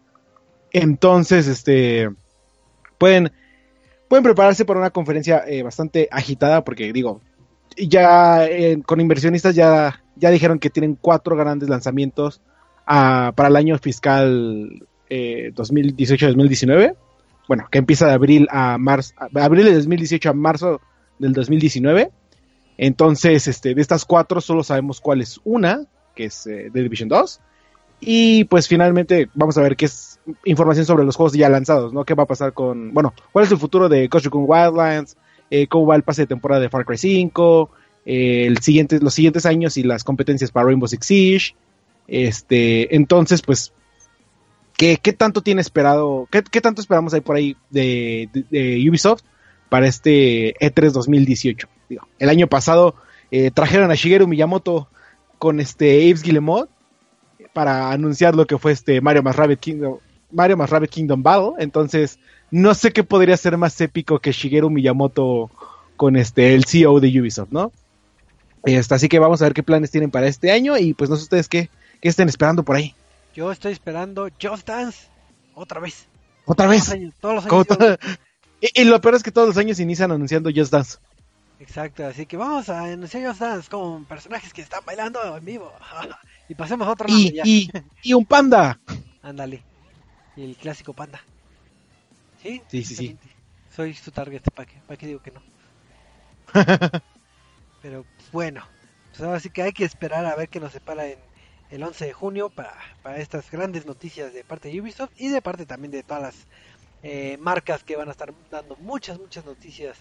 Entonces, 0.72 1.46
este, 1.46 2.10
pueden, 2.98 3.32
pueden 4.08 4.24
prepararse 4.24 4.64
para 4.66 4.80
una 4.80 4.90
conferencia 4.90 5.44
eh, 5.46 5.62
bastante 5.62 6.08
agitada, 6.10 6.62
porque 6.64 6.92
digo, 6.92 7.22
ya 7.76 8.46
con 8.84 9.00
inversionistas 9.00 9.54
ya, 9.54 10.02
ya 10.16 10.30
dijeron 10.30 10.58
que 10.58 10.70
tienen 10.70 10.98
cuatro 11.00 11.36
grandes 11.36 11.68
lanzamientos 11.68 12.42
para 12.86 13.48
el 13.48 13.56
año 13.56 13.78
fiscal 13.78 14.86
eh, 15.10 15.52
2018-2019. 15.54 16.94
Bueno, 17.48 17.66
que 17.70 17.78
empieza 17.78 18.06
de 18.06 18.12
abril 18.12 18.48
a 18.50 18.78
marzo, 18.78 19.14
abril 19.34 19.66
de 19.66 19.74
2018 19.74 20.30
a 20.30 20.32
marzo 20.32 20.80
del 21.18 21.32
2019. 21.32 22.10
Entonces, 22.78 23.46
este, 23.46 23.74
de 23.74 23.80
estas 23.80 24.04
cuatro 24.04 24.40
solo 24.40 24.62
sabemos 24.62 25.00
cuál 25.00 25.20
es 25.20 25.40
una, 25.44 25.86
que 26.14 26.26
es 26.26 26.46
eh, 26.46 26.70
The 26.72 26.82
Division 26.82 27.08
2. 27.08 27.40
Y 28.00 28.44
pues 28.44 28.68
finalmente 28.68 29.28
vamos 29.34 29.56
a 29.56 29.62
ver 29.62 29.76
qué 29.76 29.86
es 29.86 30.20
información 30.44 30.84
sobre 30.84 31.04
los 31.04 31.16
juegos 31.16 31.32
ya 31.32 31.48
lanzados, 31.48 31.92
¿no? 31.92 32.04
¿Qué 32.04 32.14
va 32.14 32.24
a 32.24 32.26
pasar 32.26 32.52
con, 32.52 32.92
bueno, 32.92 33.14
cuál 33.32 33.46
es 33.46 33.52
el 33.52 33.58
futuro 33.58 33.88
de 33.88 34.08
Ghost 34.08 34.26
Recon 34.26 34.44
Wildlands? 34.46 35.16
Eh, 35.50 35.66
¿Cómo 35.66 35.86
va 35.86 35.96
el 35.96 36.02
pase 36.02 36.22
de 36.22 36.26
temporada 36.26 36.60
de 36.60 36.68
Far 36.68 36.84
Cry 36.84 36.98
5? 36.98 37.70
Eh, 38.04 38.54
los 39.00 39.14
siguientes 39.14 39.46
años 39.46 39.76
y 39.76 39.82
las 39.82 40.04
competencias 40.04 40.50
para 40.50 40.66
Rainbow 40.66 40.88
Six 40.88 41.06
Siege. 41.06 41.54
Este, 42.08 42.94
entonces, 42.94 43.42
pues, 43.42 43.72
¿qué, 44.76 44.98
qué 45.02 45.12
tanto 45.12 45.42
tiene 45.42 45.60
esperado, 45.60 46.28
qué, 46.30 46.42
qué, 46.42 46.60
tanto 46.60 46.80
esperamos 46.80 47.14
ahí 47.14 47.20
por 47.20 47.36
ahí 47.36 47.56
de, 47.70 48.28
de, 48.50 48.88
Ubisoft 48.88 49.22
para 49.68 49.86
este 49.86 50.54
E3 50.60 50.92
2018? 50.92 51.68
Digo, 51.88 52.06
el 52.18 52.28
año 52.28 52.46
pasado 52.46 52.94
eh, 53.30 53.50
trajeron 53.50 53.90
a 53.90 53.94
Shigeru 53.94 54.26
Miyamoto 54.26 54.88
con 55.38 55.60
este 55.60 56.08
Aves 56.08 56.22
Guillemot 56.22 56.68
para 57.52 57.90
anunciar 57.90 58.34
lo 58.34 58.46
que 58.46 58.58
fue 58.58 58.72
este 58.72 59.00
Mario 59.00 59.22
más 59.22 59.36
Rabbit 59.36 59.60
Kingdom 59.60 59.98
Mario 60.30 60.56
más 60.56 60.70
Rabbit 60.70 60.90
Kingdom 60.90 61.22
Battle, 61.22 61.52
entonces 61.58 62.18
no 62.50 62.74
sé 62.74 62.92
qué 62.92 63.04
podría 63.04 63.36
ser 63.36 63.56
más 63.56 63.80
épico 63.80 64.18
que 64.18 64.32
Shigeru 64.32 64.70
Miyamoto 64.70 65.50
con 65.96 66.16
este 66.16 66.54
el 66.54 66.64
CEO 66.64 67.00
de 67.00 67.20
Ubisoft, 67.20 67.50
¿no? 67.50 67.72
Este, 68.64 68.94
así 68.94 69.08
que 69.08 69.18
vamos 69.18 69.40
a 69.40 69.46
ver 69.46 69.54
qué 69.54 69.62
planes 69.62 69.90
tienen 69.90 70.10
para 70.10 70.26
este 70.26 70.50
año 70.50 70.76
y 70.76 70.92
pues 70.94 71.08
no 71.08 71.16
sé 71.16 71.22
ustedes 71.22 71.48
qué, 71.48 71.70
qué 72.06 72.10
estén 72.10 72.28
esperando 72.28 72.62
por 72.62 72.76
ahí. 72.76 72.94
Yo 73.34 73.50
estoy 73.50 73.72
esperando 73.72 74.28
Just 74.40 74.64
Dance 74.68 75.08
otra 75.56 75.80
vez. 75.80 76.06
¿Otra 76.44 76.68
vez? 76.68 76.84
Todos 76.84 76.94
los 76.94 77.02
años, 77.02 77.14
todos 77.20 77.34
los 77.34 77.80
años 77.80 77.98
y, 78.60 78.80
y, 78.80 78.84
lo 78.84 79.00
peor 79.00 79.16
es 79.16 79.24
que 79.24 79.32
todos 79.32 79.48
los 79.48 79.56
años 79.58 79.80
inician 79.80 80.12
anunciando 80.12 80.48
Just 80.54 80.72
Dance. 80.72 80.98
Exacto, 81.58 82.06
así 82.06 82.24
que 82.24 82.36
vamos 82.36 82.68
a 82.68 82.84
anunciar 82.84 83.26
Just 83.26 83.40
Dance 83.40 83.68
con 83.68 84.04
personajes 84.04 84.52
que 84.52 84.62
están 84.62 84.84
bailando 84.86 85.36
en 85.36 85.44
vivo. 85.44 85.72
y 86.48 86.54
pasemos 86.54 86.86
a 86.86 86.92
otro 86.92 87.08
y, 87.08 87.40
y, 87.44 87.70
y, 88.04 88.14
un 88.14 88.24
panda. 88.24 88.78
Ándale. 89.20 89.64
Y 90.36 90.44
el 90.44 90.54
clásico 90.54 90.92
panda. 90.92 91.20
¿Sí? 92.40 92.62
Sí, 92.68 92.84
sí, 92.84 92.94
sí. 92.94 93.18
Soy 93.74 93.94
su 93.94 94.12
target, 94.12 94.42
¿para 94.54 94.66
qué, 94.66 94.80
¿para 94.86 94.96
qué 94.96 95.08
digo 95.08 95.20
que 95.20 95.32
no? 95.32 95.42
Pero 97.82 98.06
bueno, 98.30 98.62
pues 99.10 99.22
ahora 99.22 99.40
sí 99.40 99.50
que 99.50 99.62
hay 99.62 99.72
que 99.72 99.84
esperar 99.84 100.24
a 100.24 100.36
ver 100.36 100.48
qué 100.48 100.60
nos 100.60 100.70
separa 100.70 101.04
en 101.08 101.25
el 101.70 101.82
11 101.82 102.06
de 102.06 102.12
junio 102.12 102.50
para, 102.50 102.74
para 103.02 103.18
estas 103.18 103.50
grandes 103.50 103.86
noticias 103.86 104.32
de 104.32 104.44
parte 104.44 104.68
de 104.68 104.80
Ubisoft 104.80 105.10
y 105.16 105.28
de 105.28 105.42
parte 105.42 105.66
también 105.66 105.90
de 105.90 106.02
todas 106.02 106.22
las 106.22 106.34
eh, 107.02 107.36
marcas 107.40 107.82
que 107.82 107.96
van 107.96 108.08
a 108.08 108.12
estar 108.12 108.32
dando 108.50 108.76
muchas, 108.76 109.18
muchas 109.18 109.44
noticias 109.44 109.96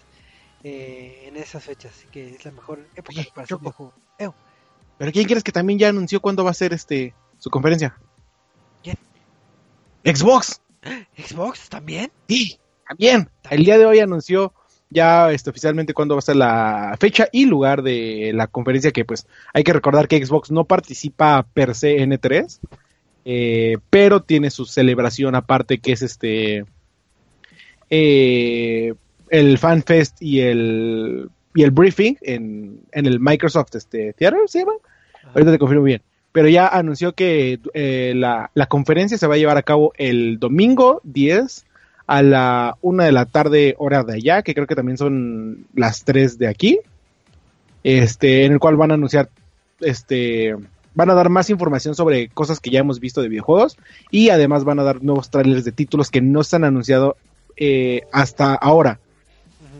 eh, 0.64 1.24
en 1.26 1.36
esas 1.36 1.64
fechas. 1.64 1.92
Así 1.96 2.06
que 2.08 2.34
es 2.34 2.44
la 2.44 2.52
mejor 2.52 2.86
época 2.94 3.20
Oye, 3.20 3.30
para 3.34 3.44
hacer 3.44 3.58
videojuego. 3.58 3.94
Ew, 4.18 4.34
Pero 4.98 5.12
¿quién 5.12 5.26
crees 5.26 5.44
que 5.44 5.52
también 5.52 5.78
ya 5.78 5.88
anunció 5.88 6.20
cuándo 6.20 6.44
va 6.44 6.50
a 6.50 6.54
ser 6.54 6.72
este 6.72 7.14
su 7.38 7.50
conferencia? 7.50 7.98
¿Quién? 8.82 8.96
Xbox. 10.04 10.60
¿Xbox 11.16 11.68
también? 11.68 12.10
Sí, 12.28 12.58
también. 12.88 13.30
El 13.50 13.64
día 13.64 13.78
de 13.78 13.86
hoy 13.86 13.98
anunció 13.98 14.52
ya 14.90 15.32
este, 15.32 15.50
oficialmente 15.50 15.94
cuándo 15.94 16.14
va 16.14 16.20
a 16.20 16.22
ser 16.22 16.36
la 16.36 16.96
fecha 16.98 17.28
y 17.32 17.46
lugar 17.46 17.82
de 17.82 18.32
la 18.34 18.46
conferencia 18.46 18.92
que 18.92 19.04
pues 19.04 19.26
hay 19.52 19.64
que 19.64 19.72
recordar 19.72 20.08
que 20.08 20.24
Xbox 20.24 20.50
no 20.50 20.64
participa 20.64 21.46
per 21.54 21.74
se 21.74 22.02
en 22.02 22.12
E3, 22.12 22.60
eh, 23.24 23.78
pero 23.90 24.22
tiene 24.22 24.50
su 24.50 24.64
celebración 24.64 25.34
aparte 25.34 25.78
que 25.78 25.92
es 25.92 26.02
este 26.02 26.64
eh, 27.90 28.94
el 29.30 29.58
FanFest 29.58 30.22
y 30.22 30.40
el 30.40 31.30
y 31.54 31.62
el 31.62 31.70
briefing 31.70 32.16
en, 32.20 32.80
en 32.92 33.06
el 33.06 33.18
Microsoft 33.18 33.74
este, 33.74 34.12
Theater, 34.12 34.40
¿se 34.46 34.60
llama? 34.60 34.74
Ahorita 35.34 35.52
te 35.52 35.58
confirmo 35.58 35.84
bien. 35.84 36.02
Pero 36.32 36.48
ya 36.48 36.68
anunció 36.68 37.14
que 37.14 37.60
eh, 37.72 38.12
la, 38.14 38.50
la 38.52 38.66
conferencia 38.66 39.16
se 39.16 39.26
va 39.26 39.36
a 39.36 39.38
llevar 39.38 39.56
a 39.56 39.62
cabo 39.62 39.92
el 39.96 40.38
domingo 40.38 41.00
10 41.04 41.65
a 42.06 42.22
la 42.22 42.76
una 42.80 43.04
de 43.04 43.12
la 43.12 43.26
tarde 43.26 43.74
hora 43.78 44.04
de 44.04 44.14
allá, 44.14 44.42
que 44.42 44.54
creo 44.54 44.66
que 44.66 44.76
también 44.76 44.98
son 44.98 45.66
las 45.74 46.04
3 46.04 46.38
de 46.38 46.48
aquí. 46.48 46.78
Este, 47.82 48.44
en 48.44 48.52
el 48.52 48.58
cual 48.58 48.76
van 48.76 48.90
a 48.90 48.94
anunciar 48.94 49.28
este 49.80 50.56
van 50.94 51.10
a 51.10 51.14
dar 51.14 51.28
más 51.28 51.50
información 51.50 51.94
sobre 51.94 52.28
cosas 52.28 52.58
que 52.58 52.70
ya 52.70 52.80
hemos 52.80 53.00
visto 53.00 53.20
de 53.20 53.28
videojuegos 53.28 53.76
y 54.10 54.30
además 54.30 54.64
van 54.64 54.78
a 54.80 54.82
dar 54.82 55.04
nuevos 55.04 55.30
trailers 55.30 55.64
de 55.64 55.72
títulos 55.72 56.10
que 56.10 56.22
no 56.22 56.42
se 56.42 56.56
han 56.56 56.64
anunciado 56.64 57.16
eh, 57.56 58.02
hasta 58.12 58.54
ahora. 58.54 58.98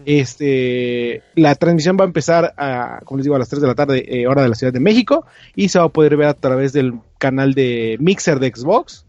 Este, 0.04 1.22
la 1.34 1.54
transmisión 1.54 1.96
va 1.98 2.04
a 2.04 2.06
empezar 2.06 2.54
a, 2.58 3.00
como 3.04 3.16
les 3.16 3.24
digo, 3.24 3.34
a 3.34 3.38
las 3.38 3.48
3 3.48 3.62
de 3.62 3.66
la 3.66 3.74
tarde, 3.74 4.04
eh, 4.06 4.28
hora 4.28 4.42
de 4.42 4.50
la 4.50 4.54
Ciudad 4.54 4.72
de 4.72 4.78
México, 4.78 5.26
y 5.56 5.70
se 5.70 5.78
va 5.78 5.86
a 5.86 5.88
poder 5.88 6.16
ver 6.16 6.28
a 6.28 6.34
través 6.34 6.72
del 6.72 7.00
canal 7.18 7.54
de 7.54 7.96
Mixer 7.98 8.38
de 8.38 8.52
Xbox 8.54 9.05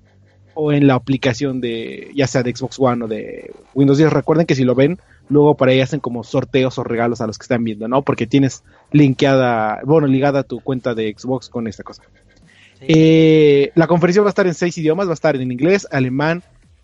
o 0.59 0.71
en 0.71 0.87
la 0.87 0.95
aplicación 0.95 1.61
de, 1.61 2.09
ya 2.15 2.25
sea 2.25 2.41
de 2.41 2.55
Xbox 2.55 2.79
One 2.79 3.05
o 3.05 3.07
de 3.07 3.53
Windows 3.75 3.99
10. 3.99 4.11
Recuerden 4.11 4.47
que 4.47 4.55
si 4.55 4.63
lo 4.63 4.73
ven, 4.73 4.97
luego 5.29 5.55
por 5.55 5.69
ahí 5.69 5.81
hacen 5.81 5.99
como 5.99 6.23
sorteos 6.23 6.79
o 6.79 6.83
regalos 6.83 7.21
a 7.21 7.27
los 7.27 7.37
que 7.37 7.43
están 7.43 7.63
viendo, 7.63 7.87
¿no? 7.87 8.01
Porque 8.01 8.25
tienes 8.25 8.63
linkeada, 8.91 9.81
bueno, 9.85 10.07
ligada 10.07 10.41
tu 10.41 10.59
cuenta 10.59 10.95
de 10.95 11.13
Xbox 11.15 11.49
con 11.49 11.67
esta 11.67 11.83
cosa. 11.83 12.01
Sí. 12.79 12.85
Eh, 12.87 13.71
la 13.75 13.85
conferencia 13.85 14.23
va 14.23 14.29
a 14.29 14.31
estar 14.31 14.47
en 14.47 14.55
seis 14.55 14.75
idiomas, 14.79 15.05
va 15.05 15.11
a 15.11 15.13
estar 15.13 15.35
en 15.35 15.51
inglés, 15.51 15.87
alemán, 15.91 16.41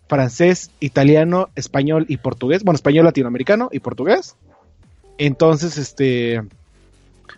francés, 0.07 0.69
italiano, 0.79 1.49
español 1.55 2.05
y 2.07 2.17
portugués. 2.17 2.63
Bueno, 2.63 2.75
español 2.75 3.05
latinoamericano 3.05 3.69
y 3.71 3.79
portugués. 3.79 4.35
Entonces, 5.17 5.79
este, 5.79 6.43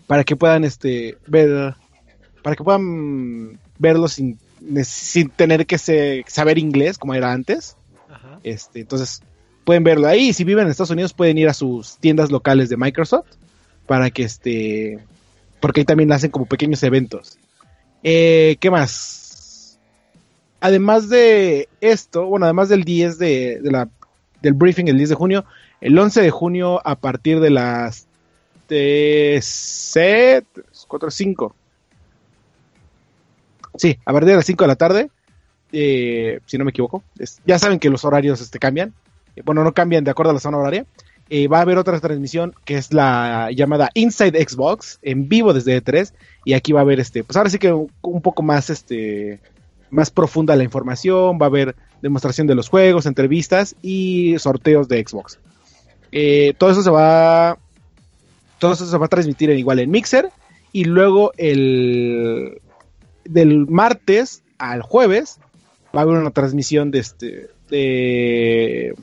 para 0.05 0.25
que 0.25 0.35
puedan, 0.35 0.65
este, 0.65 1.17
ver, 1.27 1.75
para 2.43 2.57
que 2.57 2.63
puedan 2.65 3.57
verlo 3.79 4.09
sin, 4.09 4.37
sin 4.84 5.29
tener 5.29 5.65
que 5.65 5.77
se- 5.77 6.24
saber 6.27 6.57
inglés 6.57 6.98
como 6.98 7.13
era 7.13 7.31
antes. 7.31 7.75
Ajá. 8.09 8.39
Este, 8.44 8.81
entonces, 8.81 9.22
pueden 9.63 9.83
verlo 9.83 10.07
ahí. 10.07 10.33
Si 10.33 10.44
viven 10.44 10.66
en 10.66 10.72
Estados 10.72 10.92
Unidos, 10.92 11.13
pueden 11.13 11.37
ir 11.37 11.50
a 11.50 11.53
sus 11.53 11.98
tiendas 11.98 12.31
locales 12.31 12.70
de 12.70 12.77
Microsoft 12.77 13.27
para 13.87 14.09
que 14.11 14.24
este, 14.24 15.00
porque 15.59 15.81
ahí 15.81 15.85
también 15.85 16.11
hacen 16.11 16.31
como 16.31 16.46
pequeños 16.46 16.81
eventos. 16.83 17.37
Eh, 18.03 18.57
¿Qué 18.59 18.70
más? 18.70 19.77
Además 20.59 21.09
de 21.09 21.70
esto, 21.81 22.25
bueno, 22.25 22.46
además 22.46 22.70
del 22.70 22.83
10 22.83 23.18
de, 23.20 23.59
de 23.61 23.72
la, 23.72 23.89
del 24.42 24.53
briefing 24.53 24.87
el 24.87 24.98
10 24.98 25.09
de 25.09 25.16
junio, 25.16 25.46
el 25.81 25.98
11 25.98 26.22
de 26.22 26.31
junio 26.31 26.81
a 26.85 26.96
partir 26.96 27.39
de 27.39 27.50
las 27.51 28.07
de 28.68 29.44
4, 30.87 31.11
5. 31.11 31.55
Sí, 33.77 33.98
a 34.05 34.11
partir 34.14 34.29
de 34.29 34.35
las 34.35 34.46
5 34.46 34.64
de 34.64 34.68
la 34.68 34.75
tarde, 34.75 35.09
eh, 35.72 36.40
si 36.46 36.57
no 36.57 36.66
me 36.66 36.72
equivoco. 36.72 37.03
Ya 37.46 37.59
saben 37.59 37.79
que 37.79 37.90
los 37.90 38.05
horarios 38.05 38.42
este, 38.42 38.59
cambian. 38.59 38.94
Eh, 39.35 39.42
bueno, 39.44 39.64
no 39.64 39.74
cambian 39.74 40.03
de 40.03 40.11
acuerdo 40.11 40.31
a 40.31 40.33
la 40.33 40.40
zona 40.40 40.57
horaria. 40.57 40.85
Eh, 41.29 41.48
va 41.48 41.57
a 41.57 41.61
haber 41.61 41.77
otra 41.77 42.00
transmisión 42.00 42.53
que 42.66 42.77
es 42.77 42.94
la 42.94 43.50
llamada 43.51 43.90
Inside 43.96 44.42
Xbox 44.48 45.00
en 45.01 45.27
vivo 45.27 45.53
desde 45.53 45.83
E3 45.83 46.14
y 46.46 46.53
aquí 46.53 46.72
va 46.72 46.81
a 46.81 46.83
haber 46.83 47.00
este 47.00 47.24
pues 47.24 47.35
ahora 47.35 47.50
sí 47.50 47.57
que 47.57 47.74
un, 47.74 48.22
poco 48.22 48.44
más 48.44 48.70
este 48.70 49.40
más 49.90 50.11
profunda 50.11 50.55
la 50.55 50.64
información 50.64 51.40
va 51.42 51.48
a 51.48 51.50
haber 51.50 51.75
demostración 52.03 52.46
de 52.46 52.53
los 52.53 52.70
juegos 52.70 53.07
entrevistas 53.07 53.75
y 53.81 54.35
sorteos 54.38 54.88
de 54.88 55.03
Xbox 55.03 55.40
todo 56.59 56.70
eso 56.70 56.83
se 56.83 56.92
va 56.92 57.57
todo 58.59 58.74
eso 58.74 58.85
se 58.85 58.98
va 59.00 59.07
a 59.07 59.09
transmitir 59.09 59.50
en, 59.50 59.57
igual 59.57 59.79
en 59.79 59.90
Mixer 59.90 60.29
y 60.72 60.83
luego 60.83 61.31
el 61.38 62.61
del 63.25 63.68
martes 63.68 64.44
al 64.57 64.81
jueves 64.81 65.40
va 65.96 66.00
a 66.00 66.03
haber 66.03 66.18
una 66.18 66.31
transmisión 66.31 66.92
de 66.92 67.00
este 67.00 67.50
de 67.70 68.96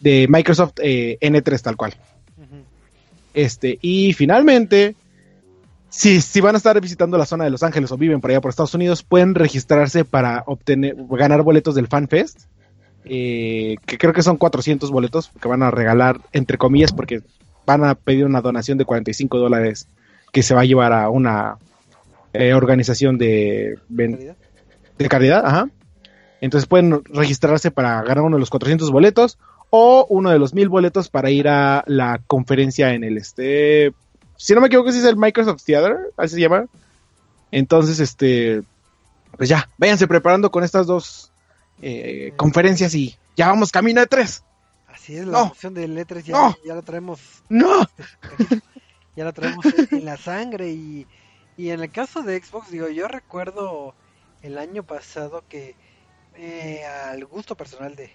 de 0.00 0.26
Microsoft 0.28 0.74
eh, 0.82 1.16
N3 1.20 1.60
tal 1.62 1.76
cual. 1.76 1.94
Este, 3.34 3.78
y 3.80 4.12
finalmente, 4.12 4.94
si, 5.88 6.20
si 6.20 6.40
van 6.40 6.54
a 6.54 6.58
estar 6.58 6.78
visitando 6.80 7.16
la 7.16 7.24
zona 7.24 7.44
de 7.44 7.50
Los 7.50 7.62
Ángeles 7.62 7.90
o 7.92 7.96
viven 7.96 8.20
por 8.20 8.30
allá 8.30 8.40
por 8.40 8.50
Estados 8.50 8.74
Unidos, 8.74 9.02
pueden 9.02 9.34
registrarse 9.34 10.04
para 10.04 10.42
obtener, 10.46 10.96
ganar 11.10 11.42
boletos 11.42 11.74
del 11.74 11.86
FanFest. 11.86 12.40
eh, 13.04 13.76
que 13.86 13.98
creo 13.98 14.12
que 14.12 14.22
son 14.22 14.36
400 14.36 14.90
boletos 14.90 15.30
que 15.40 15.48
van 15.48 15.62
a 15.62 15.70
regalar, 15.70 16.20
entre 16.32 16.58
comillas, 16.58 16.92
porque 16.92 17.22
van 17.64 17.84
a 17.84 17.94
pedir 17.94 18.26
una 18.26 18.40
donación 18.40 18.78
de 18.78 18.84
45 18.84 19.38
dólares 19.38 19.88
que 20.32 20.42
se 20.42 20.54
va 20.54 20.62
a 20.62 20.64
llevar 20.64 20.92
a 20.92 21.10
una 21.10 21.56
eh, 22.32 22.54
organización 22.54 23.18
de, 23.18 23.78
¿Calidad? 23.96 24.36
de 24.98 25.08
caridad, 25.08 25.46
ajá. 25.46 25.68
Entonces 26.40 26.66
pueden 26.68 27.02
registrarse 27.04 27.70
para 27.70 28.02
ganar 28.02 28.24
uno 28.24 28.36
de 28.36 28.40
los 28.40 28.50
400 28.50 28.90
boletos 28.90 29.38
o 29.70 30.06
uno 30.10 30.30
de 30.30 30.38
los 30.38 30.54
1000 30.54 30.68
boletos 30.68 31.08
para 31.08 31.30
ir 31.30 31.48
a 31.48 31.84
la 31.86 32.20
conferencia 32.26 32.92
en 32.94 33.04
el 33.04 33.16
este, 33.16 33.92
si 34.36 34.54
no 34.54 34.60
me 34.60 34.66
equivoco, 34.66 34.88
ese 34.90 34.98
es 34.98 35.04
el 35.04 35.16
Microsoft 35.16 35.62
Theater, 35.64 35.96
así 36.16 36.34
se 36.34 36.40
llama. 36.40 36.66
Entonces, 37.52 38.00
este, 38.00 38.62
pues 39.36 39.48
ya, 39.48 39.68
váyanse 39.78 40.08
preparando 40.08 40.50
con 40.50 40.64
estas 40.64 40.86
dos 40.86 41.32
eh, 41.80 42.32
conferencias 42.36 42.94
y 42.94 43.16
ya 43.36 43.48
vamos 43.48 43.70
camino 43.70 44.00
de 44.00 44.06
tres. 44.06 44.42
Así 44.88 45.16
es, 45.16 45.24
la 45.26 45.32
No. 45.38 45.44
emoción 45.46 45.74
del 45.74 45.96
E3 45.96 46.22
ya, 46.22 46.32
No. 46.32 46.56
ya 46.64 46.74
la 46.74 46.82
traemos 46.82 47.20
No, 47.48 47.82
ya 49.16 49.24
la 49.24 49.32
traemos 49.32 49.64
en 49.90 50.04
la 50.04 50.16
sangre 50.16 50.70
y, 50.70 51.06
y 51.56 51.70
en 51.70 51.80
el 51.82 51.90
caso 51.90 52.22
de 52.22 52.42
Xbox, 52.42 52.70
digo, 52.70 52.88
yo 52.88 53.08
recuerdo 53.08 53.94
el 54.42 54.58
año 54.58 54.84
pasado 54.84 55.44
que 55.48 55.76
eh, 56.34 56.84
al 56.84 57.24
gusto 57.26 57.56
personal 57.56 57.94
de, 57.94 58.10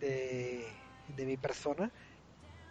de, 0.00 0.66
de 1.08 1.26
mi 1.26 1.36
persona, 1.36 1.90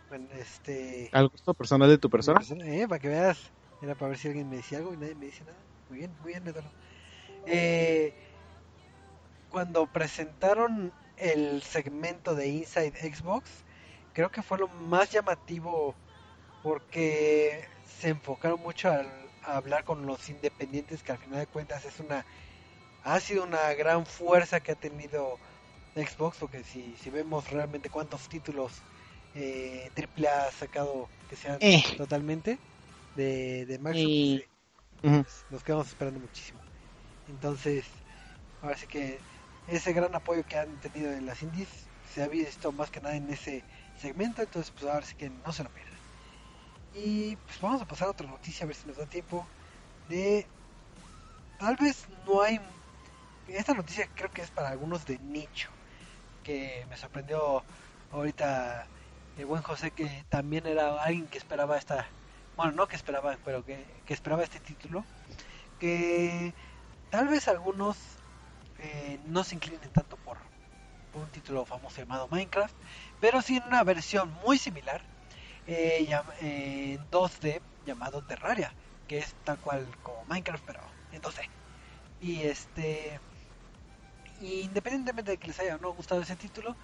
bueno, 0.10 0.28
este... 0.34 1.10
al 1.12 1.30
gusto 1.30 1.54
personal 1.54 1.90
de 1.90 1.98
tu 1.98 2.10
persona. 2.10 2.42
eh, 2.66 2.88
para 2.88 3.00
que 3.00 3.10
veas, 3.10 3.52
era 3.82 3.96
para 3.96 4.10
ver 4.10 4.18
si 4.18 4.28
alguien 4.28 4.50
me 4.50 4.58
decía 4.58 4.80
algo 4.80 4.94
y 4.94 4.98
nadie 4.98 5.16
me 5.16 5.28
dice 5.28 5.44
nada. 5.46 5.58
Muy 5.90 6.00
bien, 6.00 6.12
muy 6.22 6.34
bien, 6.34 6.48
Eduardo. 6.48 6.72
Eh, 7.46 8.14
cuando 9.50 9.88
presentaron 9.88 10.94
el 11.18 11.62
segmento 11.64 12.36
de 12.36 12.48
Inside 12.48 13.14
Xbox, 13.14 13.66
creo 14.14 14.32
que 14.32 14.42
fue 14.42 14.58
lo 14.58 14.68
más 14.68 15.12
llamativo 15.12 15.96
porque 16.64 17.68
se 17.86 18.10
enfocaron 18.10 18.60
mucho 18.62 18.90
al, 18.92 19.29
a 19.44 19.58
hablar 19.58 19.84
con 19.84 20.06
los 20.06 20.30
independientes, 20.30 21.04
que 21.04 21.12
al 21.12 21.20
final 21.20 21.40
de 21.40 21.48
cuentas 21.48 21.86
es 21.86 22.00
una 22.00 22.26
ha 23.02 23.20
sido 23.20 23.44
una 23.44 23.74
gran 23.74 24.06
fuerza 24.06 24.60
que 24.62 24.72
ha 24.74 24.76
tenido 24.76 25.40
Xbox, 25.96 26.38
porque 26.40 26.64
si, 26.64 26.96
si 26.98 27.10
vemos 27.10 27.50
realmente 27.52 27.90
cuántos 27.90 28.28
títulos 28.30 28.86
eh, 29.34 29.92
AAA 29.96 30.48
ha 30.48 30.52
sacado 30.52 31.12
que 31.28 31.36
sean 31.36 31.60
Eh. 31.62 31.82
totalmente 31.96 32.60
de, 33.14 33.66
de 33.66 33.80
Microsoft, 33.80 34.12
Eh. 35.04 35.24
pues, 35.24 35.46
nos 35.50 35.64
quedamos 35.64 35.88
esperando 35.88 36.20
muchísimo. 36.20 36.62
Entonces, 37.28 37.88
ahora 38.62 38.78
sí 38.78 38.88
que 38.88 39.24
ese 39.66 39.94
gran 39.94 40.16
apoyo 40.16 40.44
que 40.46 40.58
han 40.58 40.80
tenido 40.80 41.12
en 41.14 41.26
las 41.26 41.42
indies 41.44 41.90
se 42.04 42.24
ha 42.24 42.28
visto 42.28 42.72
más 42.74 42.92
que 42.92 43.02
nada 43.02 43.16
en 43.16 43.30
ese 43.30 43.66
segmento, 43.94 44.42
entonces 44.42 44.72
pues 44.72 44.86
ahora 44.92 45.06
sí 45.06 45.16
que 45.16 45.30
no 45.30 45.52
se 45.54 45.64
lo 45.64 45.72
pierdan. 45.72 45.89
Y 46.94 47.36
pues 47.36 47.62
vamos 47.62 47.82
a 47.82 47.86
pasar 47.86 48.08
a 48.08 48.12
otra 48.12 48.28
noticia 48.28 48.64
a 48.64 48.68
ver 48.68 48.76
si 48.76 48.88
nos 48.88 48.98
da 48.98 49.06
tiempo 49.06 49.46
de 50.08 50.46
tal 51.60 51.76
vez 51.76 52.08
no 52.26 52.42
hay 52.42 52.60
esta 53.48 53.74
noticia 53.74 54.08
creo 54.16 54.32
que 54.32 54.42
es 54.42 54.52
para 54.52 54.70
algunos 54.70 55.06
de 55.06 55.18
nicho, 55.20 55.70
que 56.44 56.86
me 56.90 56.98
sorprendió 56.98 57.64
ahorita 58.12 58.88
el 59.38 59.46
buen 59.46 59.62
José 59.62 59.92
que 59.92 60.26
también 60.30 60.66
era 60.68 61.02
alguien 61.02 61.28
que 61.28 61.38
esperaba 61.38 61.78
esta, 61.78 62.06
bueno, 62.58 62.74
no 62.74 62.88
que 62.88 62.96
esperaba, 62.96 63.38
pero 63.44 63.66
que, 63.66 63.86
que 64.06 64.14
esperaba 64.14 64.44
este 64.44 64.60
título, 64.60 65.04
que 65.80 66.54
tal 67.10 67.28
vez 67.28 67.48
algunos 67.48 67.98
eh, 68.80 69.20
no 69.28 69.44
se 69.44 69.56
inclinen 69.56 69.90
tanto 69.92 70.18
por, 70.18 70.38
por, 71.14 71.24
un 71.24 71.30
título 71.30 71.66
famoso 71.66 72.02
llamado 72.02 72.28
Minecraft, 72.30 72.76
pero 73.20 73.42
sí 73.42 73.58
en 73.58 73.64
una 73.64 73.84
versión 73.84 74.32
muy 74.46 74.58
similar 74.58 75.02
eh, 75.72 76.20
en 76.42 77.12
2D 77.12 77.62
llamado 77.86 78.24
Terraria, 78.24 78.74
que 79.08 79.20
es 79.20 79.36
tal 79.44 79.60
cual 79.60 79.88
como 80.02 80.26
Minecraft 80.26 80.64
pero 80.66 80.82
en 81.12 81.22
2D. 81.22 81.48
Y 82.22 82.42
este 82.42 83.20
independientemente 84.42 85.32
de 85.32 85.38
que 85.38 85.48
les 85.48 85.60
haya 85.60 85.78
no 85.78 85.94
gustado 85.94 86.22
ese 86.22 86.36
título, 86.36 86.76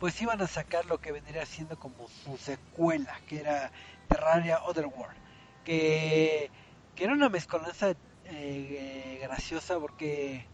pues 0.00 0.20
iban 0.20 0.40
a 0.40 0.46
sacar 0.46 0.86
lo 0.86 1.00
que 1.00 1.12
vendría 1.12 1.46
siendo 1.46 1.78
como 1.78 2.08
su 2.08 2.36
secuela, 2.36 3.20
que 3.28 3.40
era 3.40 3.70
Terraria 4.08 4.64
Otherworld, 4.64 5.16
que, 5.64 6.50
que 6.96 7.04
era 7.04 7.12
una 7.12 7.28
mezcolanza 7.28 7.94
eh, 8.24 9.18
graciosa 9.22 9.78
porque, 9.78 10.46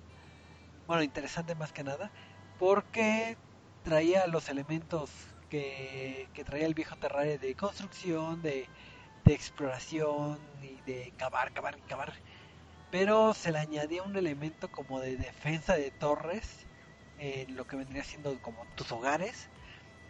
bueno, 0.87 1.03
interesante 1.03 1.55
más 1.55 1.73
que 1.73 1.85
nada, 1.85 2.11
porque 2.59 3.37
traía 3.85 4.27
los 4.27 4.49
elementos 4.49 5.11
que, 5.49 6.29
traía 6.47 6.67
el 6.67 6.75
viejo 6.75 6.97
Terraria 6.97 7.39
de 7.39 7.55
construcción, 7.55 8.43
de, 8.43 8.69
exploración 9.27 10.39
y 10.63 10.81
de 10.91 11.13
cavar, 11.19 11.53
cavar 11.53 11.79
cavar. 11.87 12.15
Pero 12.91 13.35
se 13.35 13.53
le 13.53 13.59
añadía 13.59 14.03
un 14.03 14.17
elemento 14.17 14.71
como 14.71 15.01
de 15.01 15.17
defensa 15.17 15.75
de 15.77 15.91
torres 15.91 16.67
en 17.19 17.55
lo 17.57 17.67
que 17.67 17.77
vendría 17.77 18.05
siendo 18.05 18.41
como 18.41 18.65
tus 18.75 18.91
hogares. 18.93 19.49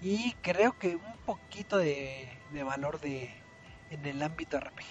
Y 0.01 0.35
creo 0.42 0.79
que 0.79 0.94
un 0.94 1.16
poquito 1.27 1.79
de, 1.79 2.29
de 2.53 2.62
valor 2.62 3.01
de 3.01 3.35
en 3.90 4.05
el 4.07 4.22
ámbito 4.22 4.61
RPG 4.61 4.85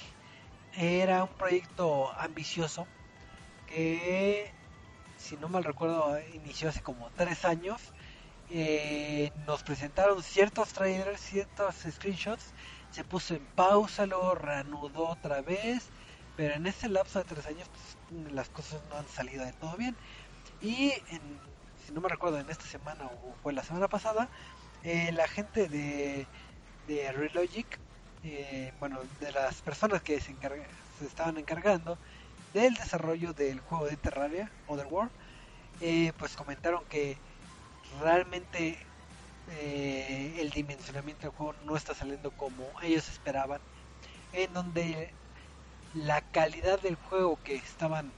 era 0.76 1.24
un 1.24 1.30
proyecto 1.30 2.12
ambicioso 2.20 2.88
que 3.68 4.52
si 5.18 5.38
no 5.38 5.50
mal 5.50 5.64
recuerdo 5.64 6.18
inició 6.34 6.70
hace 6.70 6.82
como 6.82 7.10
tres 7.12 7.46
años 7.46 7.94
eh, 8.50 9.32
nos 9.46 9.64
presentaron 9.64 10.24
ciertos 10.24 10.70
trailers 10.70 11.20
ciertos 11.20 11.76
screenshots 11.92 12.54
se 12.92 13.04
puso 13.04 13.36
en 13.36 13.46
pausa 13.56 14.06
luego 14.06 14.36
reanudó 14.36 15.10
otra 15.10 15.42
vez 15.42 15.90
pero 16.38 16.54
en 16.54 16.68
ese 16.68 16.88
lapso 16.88 17.20
de 17.20 17.26
tres 17.26 17.46
años 17.48 17.68
pues, 17.68 18.32
las 18.32 18.48
cosas 18.50 18.80
no 18.90 18.98
han 18.98 19.08
salido 19.08 19.44
de 19.44 19.54
todo 19.54 19.76
bien. 19.76 19.96
Y 20.62 20.94
si 21.86 21.92
no 21.94 22.00
me 22.00 22.08
recuerdo, 22.08 22.40
en 22.40 22.50
esta 22.50 22.66
semana 22.66 23.06
o 23.06 23.36
fue 23.42 23.54
la 23.54 23.64
semana 23.64 23.88
pasada, 23.88 24.30
eh, 24.84 25.12
la 25.12 25.28
gente 25.28 25.68
de, 25.68 26.28
de 26.88 27.12
Relogic, 27.12 27.80
eh, 28.24 28.72
bueno, 28.80 29.00
de 29.20 29.32
las 29.32 29.62
personas 29.62 30.02
que 30.04 30.22
se, 30.22 30.36
se 31.00 31.06
estaban 31.06 31.38
encargando 31.38 31.98
del 32.54 32.76
desarrollo 32.76 33.34
del 33.34 33.60
juego 33.60 33.88
de 33.88 33.98
Terraria, 33.98 34.52
Otherworld, 34.68 35.12
eh, 35.82 36.14
pues 36.18 36.36
comentaron 36.36 36.84
que 36.86 37.18
realmente 38.00 38.78
eh, 39.52 40.36
el 40.40 40.50
dimensionamiento 40.50 41.24
del 41.24 41.32
juego 41.32 41.56
no 41.66 41.76
está 41.76 41.94
saliendo 41.94 42.32
como 42.32 42.66
ellos 42.82 43.08
esperaban, 43.10 43.62
en 44.34 44.54
donde 44.54 45.14
la 45.94 46.22
calidad 46.22 46.80
del 46.82 46.96
juego 46.96 47.40
que 47.44 47.56
estaban 47.56 48.12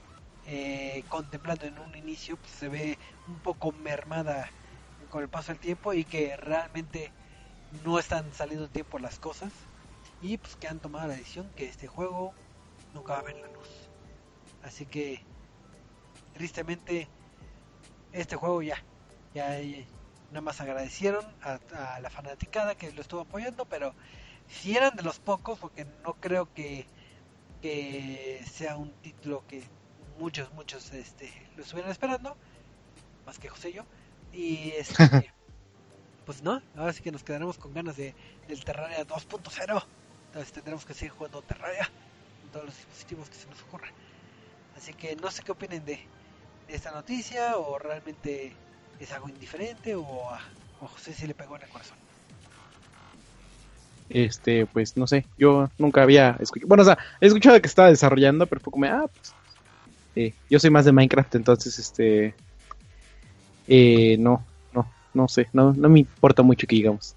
eh, 0.46 1.04
contemplando 1.08 1.66
en 1.66 1.78
un 1.78 1.94
inicio 1.94 2.36
pues, 2.36 2.50
se 2.52 2.68
ve 2.68 2.98
un 3.28 3.38
poco 3.38 3.72
mermada 3.72 4.50
con 5.10 5.22
el 5.22 5.28
paso 5.28 5.52
del 5.52 5.60
tiempo 5.60 5.92
y 5.92 6.04
que 6.04 6.36
realmente 6.36 7.12
no 7.84 7.98
están 7.98 8.32
saliendo 8.32 8.68
tiempo 8.68 8.98
las 8.98 9.18
cosas 9.18 9.52
y 10.22 10.38
pues 10.38 10.56
que 10.56 10.68
han 10.68 10.80
tomado 10.80 11.08
la 11.08 11.14
decisión 11.14 11.50
que 11.56 11.66
este 11.66 11.86
juego 11.86 12.32
nunca 12.94 13.14
va 13.14 13.20
a 13.20 13.22
ver 13.22 13.36
la 13.36 13.46
luz. 13.48 13.88
Así 14.64 14.86
que 14.86 15.22
tristemente 16.34 17.08
este 18.12 18.36
juego 18.36 18.62
ya 18.62 18.82
ya, 19.34 19.58
nada 20.30 20.40
más 20.40 20.60
agradecieron 20.60 21.24
a, 21.42 21.58
a 21.94 22.00
la 22.00 22.10
fanaticada 22.10 22.74
que 22.74 22.92
lo 22.92 23.02
estuvo 23.02 23.22
apoyando 23.22 23.64
pero 23.64 23.94
si 24.48 24.76
eran 24.76 24.96
de 24.96 25.02
los 25.02 25.18
pocos 25.18 25.58
porque 25.58 25.86
no 26.04 26.14
creo 26.14 26.52
que 26.54 26.86
que 27.60 28.42
sea 28.50 28.76
un 28.76 28.90
título 29.02 29.44
que 29.46 29.62
muchos, 30.18 30.52
muchos 30.54 30.92
este, 30.92 31.30
lo 31.56 31.62
estuvieran 31.62 31.90
esperando, 31.90 32.36
más 33.26 33.38
que 33.38 33.48
José 33.48 33.70
y 33.70 33.72
yo. 33.74 33.84
Y 34.32 34.70
este, 34.70 34.94
pues 36.26 36.42
no, 36.42 36.62
ahora 36.76 36.92
sí 36.92 37.02
que 37.02 37.12
nos 37.12 37.22
quedaremos 37.22 37.58
con 37.58 37.74
ganas 37.74 37.96
de, 37.96 38.14
del 38.48 38.64
Terraria 38.64 39.06
2.0. 39.06 39.84
Entonces 40.26 40.52
tendremos 40.52 40.84
que 40.84 40.94
seguir 40.94 41.12
jugando 41.12 41.42
Terraria 41.42 41.90
en 42.44 42.50
todos 42.50 42.66
los 42.66 42.76
dispositivos 42.76 43.28
que 43.28 43.36
se 43.36 43.48
nos 43.48 43.60
ocurran. 43.62 43.92
Así 44.76 44.94
que 44.94 45.16
no 45.16 45.30
sé 45.30 45.42
qué 45.42 45.52
opinen 45.52 45.84
de, 45.84 46.00
de 46.68 46.74
esta 46.74 46.92
noticia, 46.92 47.56
o 47.56 47.78
realmente 47.78 48.54
es 49.00 49.12
algo 49.12 49.28
indiferente, 49.28 49.94
o 49.94 50.30
a, 50.30 50.40
o 50.80 50.86
José 50.86 51.12
si 51.14 51.26
le 51.26 51.34
pegó 51.34 51.56
en 51.56 51.62
el 51.62 51.68
corazón 51.68 51.96
este, 54.10 54.66
pues 54.66 54.96
no 54.96 55.06
sé, 55.06 55.24
yo 55.38 55.70
nunca 55.78 56.02
había 56.02 56.36
escuchado, 56.40 56.68
bueno, 56.68 56.82
o 56.82 56.86
sea, 56.86 56.98
he 57.20 57.26
escuchado 57.26 57.60
que 57.60 57.68
estaba 57.68 57.88
desarrollando, 57.88 58.46
pero 58.46 58.60
fue 58.60 58.72
como, 58.72 58.86
ah, 58.86 59.06
pues, 59.12 59.34
eh, 60.16 60.34
yo 60.50 60.58
soy 60.58 60.70
más 60.70 60.84
de 60.84 60.92
Minecraft, 60.92 61.36
entonces, 61.36 61.78
este, 61.78 62.34
eh, 63.68 64.16
no, 64.18 64.44
no, 64.72 64.92
no 65.14 65.28
sé, 65.28 65.48
no, 65.52 65.72
no 65.72 65.88
me 65.88 66.00
importa 66.00 66.42
mucho 66.42 66.66
que 66.66 66.76
digamos. 66.76 67.14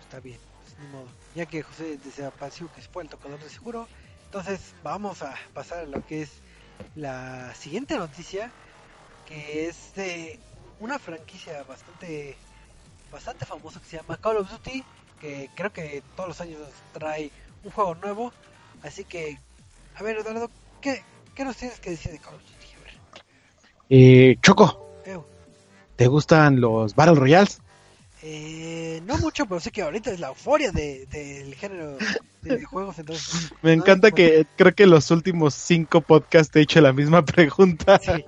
Está 0.00 0.18
bien, 0.20 0.38
pues, 0.64 0.78
ni 0.80 0.86
modo. 0.88 1.08
Ya 1.34 1.44
que 1.44 1.62
José 1.62 1.98
desapareció, 2.02 2.70
que 2.74 2.80
fue 2.80 3.02
el 3.02 3.10
tocador 3.10 3.38
de 3.38 3.50
seguro, 3.50 3.86
entonces 4.24 4.72
vamos 4.82 5.22
a 5.22 5.34
pasar 5.52 5.80
a 5.80 5.86
lo 5.86 6.04
que 6.06 6.22
es 6.22 6.30
la 6.96 7.54
siguiente 7.54 7.98
noticia, 7.98 8.50
que 9.26 9.68
es 9.68 9.94
de 9.94 10.38
una 10.80 10.98
franquicia 10.98 11.62
bastante, 11.64 12.36
bastante 13.10 13.44
famosa 13.44 13.80
que 13.80 13.86
se 13.86 13.96
llama 13.96 14.16
Call 14.16 14.38
of 14.38 14.50
Duty 14.50 14.84
que 15.20 15.50
creo 15.54 15.72
que 15.72 16.02
todos 16.16 16.28
los 16.28 16.40
años 16.40 16.58
trae 16.92 17.30
un 17.64 17.70
juego 17.70 17.94
nuevo. 17.96 18.32
Así 18.82 19.04
que, 19.04 19.38
a 19.96 20.02
ver, 20.02 20.18
Eduardo, 20.18 20.50
¿qué, 20.80 21.02
qué 21.34 21.44
nos 21.44 21.56
tienes 21.56 21.80
que 21.80 21.90
decir 21.90 22.12
de 22.12 22.18
Call 22.18 22.34
of 22.34 22.42
Duty? 22.42 22.54
Eh, 23.90 24.36
Choco, 24.42 24.86
¿te 25.96 26.06
gustan 26.06 26.60
los 26.60 26.94
Battle 26.94 27.14
Royales? 27.14 27.60
Eh, 28.22 29.00
no 29.06 29.16
mucho, 29.18 29.46
pero 29.46 29.60
sé 29.60 29.70
que 29.70 29.82
ahorita 29.82 30.10
es 30.10 30.20
la 30.20 30.28
euforia 30.28 30.70
del 30.72 31.08
de, 31.08 31.56
género 31.58 31.96
de 32.42 32.64
juegos. 32.64 32.98
Entonces, 32.98 33.50
Me 33.62 33.72
encanta 33.72 34.10
que 34.10 34.46
creo 34.56 34.74
que 34.74 34.86
los 34.86 35.10
últimos 35.10 35.54
cinco 35.54 36.02
podcasts 36.02 36.52
te 36.52 36.58
he 36.58 36.62
hecho 36.62 36.80
la 36.80 36.92
misma 36.92 37.24
pregunta. 37.24 37.98
Sí, 37.98 38.24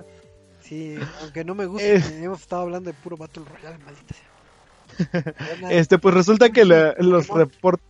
sí 0.71 0.95
aunque 1.21 1.43
no 1.43 1.53
me 1.53 1.65
guste, 1.65 1.97
hemos 2.23 2.41
estado 2.41 2.61
hablando 2.61 2.89
de 2.89 2.97
puro 2.97 3.17
Battle 3.17 3.43
Royale, 3.43 3.83
maldita 3.83 4.15
sea. 4.15 5.69
este, 5.71 5.97
pues 5.97 6.15
resulta 6.15 6.49
que 6.51 6.63
la, 6.63 6.95
los, 6.99 7.27
report 7.27 7.81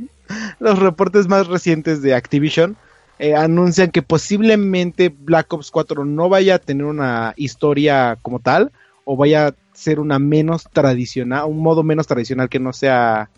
los 0.58 0.78
reportes 0.78 1.28
más 1.28 1.46
recientes 1.48 2.00
de 2.00 2.14
Activision 2.14 2.76
eh, 3.18 3.34
anuncian 3.34 3.90
que 3.90 4.00
posiblemente 4.00 5.10
Black 5.10 5.52
Ops 5.52 5.70
4 5.70 6.06
no 6.06 6.30
vaya 6.30 6.54
a 6.54 6.58
tener 6.58 6.86
una 6.86 7.34
historia 7.36 8.16
como 8.22 8.40
tal, 8.40 8.72
o 9.04 9.16
vaya 9.16 9.48
a 9.48 9.54
ser 9.74 10.00
una 10.00 10.18
menos 10.18 10.64
tradicional, 10.72 11.44
un 11.44 11.58
modo 11.58 11.82
menos 11.82 12.06
tradicional 12.06 12.48
que 12.48 12.58
no 12.58 12.72
sea 12.72 13.28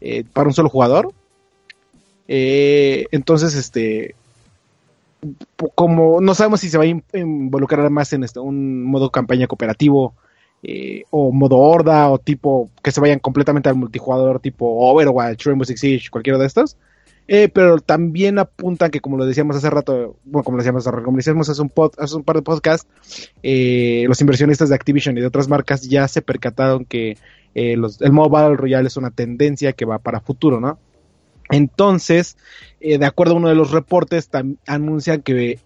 eh, 0.00 0.22
para 0.32 0.46
un 0.48 0.54
solo 0.54 0.68
jugador. 0.68 1.12
Eh, 2.28 3.06
entonces, 3.10 3.56
este, 3.56 4.14
como 5.74 6.20
no 6.20 6.34
sabemos 6.34 6.60
si 6.60 6.68
se 6.68 6.78
va 6.78 6.84
a 6.84 7.18
involucrar 7.18 7.88
más 7.90 8.12
en 8.12 8.24
este, 8.24 8.40
un 8.40 8.84
modo 8.84 9.10
campaña 9.10 9.46
cooperativo 9.46 10.14
eh, 10.62 11.04
o 11.10 11.32
modo 11.32 11.58
horda 11.58 12.10
o 12.10 12.18
tipo 12.18 12.70
que 12.82 12.90
se 12.90 13.00
vayan 13.00 13.18
completamente 13.18 13.68
al 13.68 13.76
multijugador 13.76 14.40
tipo 14.40 14.66
Overwatch, 14.90 15.46
Rainbow 15.46 15.64
Six 15.64 15.80
Siege, 15.80 16.10
cualquiera 16.10 16.38
de 16.38 16.46
estos. 16.46 16.76
Eh, 17.28 17.48
pero 17.48 17.78
también 17.78 18.38
apuntan 18.38 18.90
que, 18.90 19.00
como 19.00 19.16
lo 19.16 19.26
decíamos 19.26 19.56
hace 19.56 19.68
rato, 19.68 20.16
bueno, 20.24 20.44
como 20.44 20.56
lo 20.56 20.62
decíamos, 20.62 20.84
como 20.84 21.16
decíamos 21.16 21.48
hace 21.48 21.60
un, 21.60 21.72
hace 21.98 22.16
un 22.16 22.22
par 22.22 22.36
de 22.36 22.42
podcasts, 22.42 22.88
eh, 23.42 24.04
los 24.06 24.20
inversionistas 24.20 24.68
de 24.68 24.76
Activision 24.76 25.18
y 25.18 25.20
de 25.20 25.26
otras 25.26 25.48
marcas 25.48 25.82
ya 25.82 26.06
se 26.08 26.22
percataron 26.22 26.84
que 26.84 27.16
los, 27.54 28.02
el 28.02 28.12
modo 28.12 28.28
Battle 28.28 28.56
Royale 28.56 28.86
es 28.86 28.96
una 28.98 29.10
tendencia 29.10 29.72
que 29.72 29.86
va 29.86 29.98
para 29.98 30.20
futuro, 30.20 30.60
¿no? 30.60 30.78
Entonces, 31.50 32.36
de 32.80 33.04
acuerdo 33.06 33.34
a 33.34 33.36
uno 33.36 33.48
de 33.48 33.54
los 33.54 33.70
reportes, 33.70 34.28
anuncian 34.66 35.22
que 35.22 35.58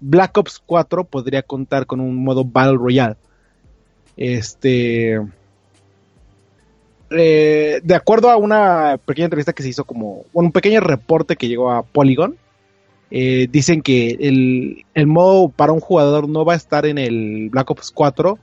Black 0.00 0.36
Ops 0.36 0.62
4 0.64 1.04
podría 1.04 1.42
contar 1.42 1.86
con 1.86 2.00
un 2.00 2.16
modo 2.16 2.44
Battle 2.44 2.76
Royale. 2.76 3.16
Este. 4.16 5.20
Eh, 7.10 7.80
de 7.82 7.94
acuerdo 7.94 8.30
a 8.30 8.36
una 8.36 8.98
pequeña 9.04 9.26
entrevista 9.26 9.52
que 9.52 9.62
se 9.62 9.70
hizo 9.70 9.84
como. 9.84 10.24
Bueno, 10.32 10.48
un 10.48 10.52
pequeño 10.52 10.80
reporte 10.80 11.36
que 11.36 11.48
llegó 11.48 11.70
a 11.70 11.82
Polygon. 11.82 12.36
eh, 13.10 13.48
dicen 13.50 13.82
que 13.82 14.16
el, 14.20 14.86
el 14.94 15.06
modo 15.06 15.48
para 15.50 15.72
un 15.72 15.80
jugador 15.80 16.28
no 16.28 16.44
va 16.44 16.54
a 16.54 16.56
estar 16.56 16.86
en 16.86 16.98
el 16.98 17.50
Black 17.50 17.70
Ops 17.70 17.90
4 17.90 18.38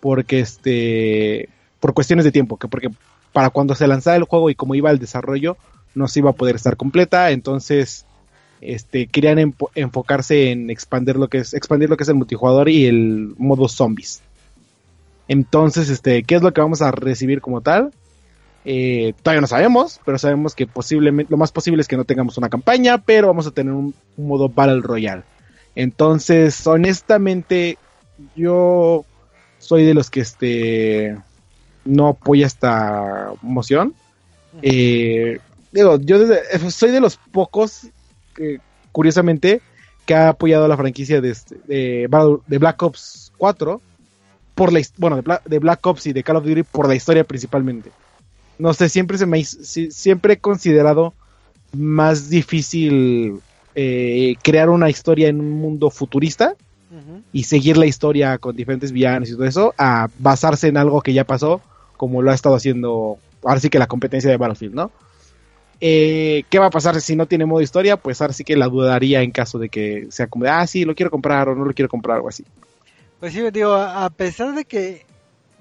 porque 0.00 0.40
este 0.40 1.48
por 1.80 1.94
cuestiones 1.94 2.24
de 2.26 2.32
tiempo, 2.32 2.58
que 2.58 2.68
porque 2.68 2.90
para 3.32 3.50
cuando 3.50 3.74
se 3.74 3.86
lanzara 3.86 4.16
el 4.16 4.24
juego 4.24 4.50
y 4.50 4.54
como 4.54 4.74
iba 4.74 4.90
el 4.90 4.98
desarrollo 4.98 5.56
no 5.94 6.08
se 6.08 6.20
iba 6.20 6.30
a 6.30 6.34
poder 6.34 6.56
estar 6.56 6.76
completa, 6.76 7.30
entonces 7.30 8.06
este 8.60 9.06
querían 9.06 9.54
enfocarse 9.74 10.50
en 10.50 10.68
expandir 10.68 11.16
lo 11.16 11.28
que 11.28 11.38
es 11.38 11.54
expandir 11.54 11.88
lo 11.88 11.96
que 11.96 12.02
es 12.02 12.08
el 12.08 12.16
multijugador 12.16 12.68
y 12.68 12.86
el 12.86 13.34
modo 13.38 13.68
zombies. 13.68 14.22
Entonces, 15.28 15.88
este, 15.90 16.24
¿qué 16.24 16.34
es 16.34 16.42
lo 16.42 16.52
que 16.52 16.60
vamos 16.60 16.82
a 16.82 16.90
recibir 16.90 17.40
como 17.40 17.60
tal? 17.60 17.92
Eh, 18.64 19.14
todavía 19.22 19.40
no 19.40 19.46
sabemos, 19.46 20.00
pero 20.04 20.18
sabemos 20.18 20.54
que 20.54 20.66
posiblemente 20.66 21.30
lo 21.30 21.36
más 21.36 21.52
posible 21.52 21.80
es 21.80 21.88
que 21.88 21.96
no 21.96 22.04
tengamos 22.04 22.36
una 22.36 22.48
campaña, 22.48 22.98
pero 22.98 23.28
vamos 23.28 23.46
a 23.46 23.52
tener 23.52 23.72
un, 23.72 23.94
un 24.16 24.26
modo 24.26 24.48
Battle 24.48 24.80
Royale. 24.82 25.22
Entonces, 25.76 26.66
honestamente, 26.66 27.78
yo 28.34 29.04
soy 29.58 29.84
de 29.84 29.94
los 29.94 30.10
que 30.10 30.20
este 30.20 31.16
no 31.84 32.08
apoya 32.08 32.46
esta 32.46 33.32
moción. 33.42 33.94
Eh, 34.62 35.38
digo, 35.72 35.98
yo 36.00 36.18
desde- 36.18 36.70
soy 36.70 36.90
de 36.90 37.00
los 37.00 37.16
pocos 37.16 37.88
que, 38.34 38.58
curiosamente, 38.92 39.60
que 40.06 40.14
ha 40.14 40.28
apoyado 40.30 40.66
la 40.68 40.76
franquicia 40.76 41.20
de, 41.20 41.30
este- 41.30 41.56
de, 41.66 42.08
Black 42.58 42.82
Ops 42.82 43.32
4 43.38 43.80
por 44.54 44.72
la 44.72 44.80
bueno 44.98 45.16
de, 45.16 45.22
Bla- 45.22 45.42
de 45.44 45.58
Black 45.58 45.86
Ops 45.86 46.06
y 46.06 46.12
de 46.12 46.22
Call 46.22 46.36
of 46.36 46.44
Duty 46.44 46.62
por 46.64 46.88
la 46.88 46.94
historia 46.94 47.24
principalmente. 47.24 47.90
No 48.58 48.74
sé, 48.74 48.88
siempre 48.88 49.16
se 49.18 49.26
me 49.26 49.42
siempre 49.44 50.34
he 50.34 50.38
considerado 50.38 51.14
más 51.72 52.28
difícil 52.28 53.40
eh, 53.74 54.34
crear 54.42 54.68
una 54.68 54.90
historia 54.90 55.28
en 55.28 55.40
un 55.40 55.52
mundo 55.52 55.90
futurista 55.90 56.54
y 57.32 57.44
seguir 57.44 57.76
la 57.78 57.86
historia 57.86 58.36
con 58.38 58.56
diferentes 58.56 58.90
villanos 58.90 59.30
y 59.30 59.34
todo 59.34 59.44
eso 59.44 59.74
a 59.78 60.08
basarse 60.18 60.66
en 60.66 60.76
algo 60.76 61.00
que 61.02 61.12
ya 61.14 61.24
pasó, 61.24 61.60
como 61.96 62.20
lo 62.20 62.32
ha 62.32 62.34
estado 62.34 62.56
haciendo 62.56 63.18
ahora 63.44 63.60
sí 63.60 63.70
que 63.70 63.78
la 63.78 63.86
competencia 63.86 64.28
de 64.28 64.36
Battlefield, 64.36 64.74
¿no? 64.74 64.90
Eh, 65.80 66.44
¿Qué 66.50 66.58
va 66.58 66.66
a 66.66 66.70
pasar 66.70 67.00
si 67.00 67.16
no 67.16 67.26
tiene 67.26 67.46
modo 67.46 67.62
historia? 67.62 67.96
Pues 67.96 68.20
ahora 68.20 68.32
sí 68.32 68.44
que 68.44 68.56
la 68.56 68.68
dudaría 68.68 69.22
en 69.22 69.30
caso 69.30 69.58
de 69.58 69.68
que 69.68 70.08
sea 70.10 70.26
como 70.26 70.44
de, 70.44 70.50
ah, 70.50 70.66
sí, 70.66 70.84
lo 70.84 70.94
quiero 70.94 71.10
comprar 71.10 71.48
o 71.48 71.54
no 71.54 71.64
lo 71.64 71.72
quiero 71.72 71.88
comprar 71.88 72.20
o 72.20 72.28
así. 72.28 72.44
Pues 73.18 73.32
sí, 73.32 73.42
digo, 73.50 73.74
a 73.74 74.08
pesar 74.10 74.54
de 74.54 74.64
que 74.64 75.06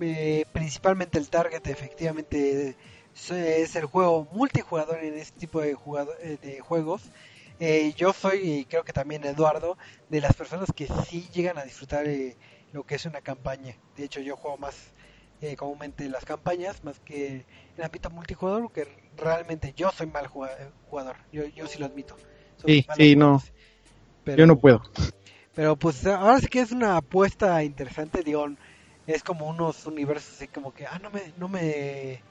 eh, 0.02 0.46
principalmente 0.52 1.18
el 1.18 1.30
target 1.30 1.66
efectivamente 1.68 2.76
es, 3.30 3.76
el 3.76 3.86
juego 3.86 4.28
multijugador 4.32 5.04
en 5.04 5.18
este 5.18 5.40
tipo 5.40 5.62
eh, 5.64 5.76
de 6.42 6.60
juegos, 6.62 7.02
eh, 7.60 7.94
yo 7.98 8.14
soy, 8.14 8.38
y 8.40 8.66
creo 8.66 8.84
que 8.84 8.94
también 8.94 9.26
Eduardo, 9.26 9.78
de 10.10 10.22
las 10.22 10.34
personas 10.34 10.70
que 10.74 10.88
sí 11.10 11.28
llegan 11.34 11.58
a 11.58 11.64
disfrutar 11.64 12.08
eh, 12.08 12.38
lo 12.72 12.84
que 12.84 12.96
es 12.96 13.06
una 13.06 13.20
campaña. 13.20 13.76
De 13.98 14.06
hecho, 14.06 14.22
yo 14.22 14.38
juego 14.38 14.58
más 14.58 14.76
eh, 15.42 15.56
comúnmente 15.56 16.08
las 16.10 16.26
campañas, 16.26 16.84
más 16.84 17.00
que 17.00 17.46
el 17.78 17.84
ámbito 17.84 18.10
multijugador, 18.10 18.64
porque 18.64 18.88
realmente 19.18 19.74
yo 19.76 19.92
soy 19.92 20.08
mal 20.08 20.28
jugador, 20.28 21.16
yo, 21.32 21.46
yo 21.46 21.68
sí 21.68 21.80
lo 21.80 21.86
admito. 21.86 22.16
Soy 22.58 22.82
Sí, 22.82 22.88
sí, 22.96 23.16
no. 23.16 23.42
Pero- 24.24 24.38
Yo 24.38 24.46
no 24.46 24.60
puedo. 24.60 24.82
pero 25.56 25.76
pues 25.76 26.06
ahora 26.06 26.40
sí 26.40 26.48
que 26.48 26.60
es 26.60 26.72
una 26.72 26.98
apuesta 26.98 27.64
interesante, 27.64 28.22
digo, 28.24 28.48
es 29.08 29.24
como 29.24 29.48
unos 29.48 29.86
universos 29.86 30.36
así 30.36 30.48
como 30.48 30.74
que, 30.74 30.86
ah, 30.86 31.00
no 31.02 31.10
me, 31.10 31.34
no 31.38 31.48
me, 31.48 32.22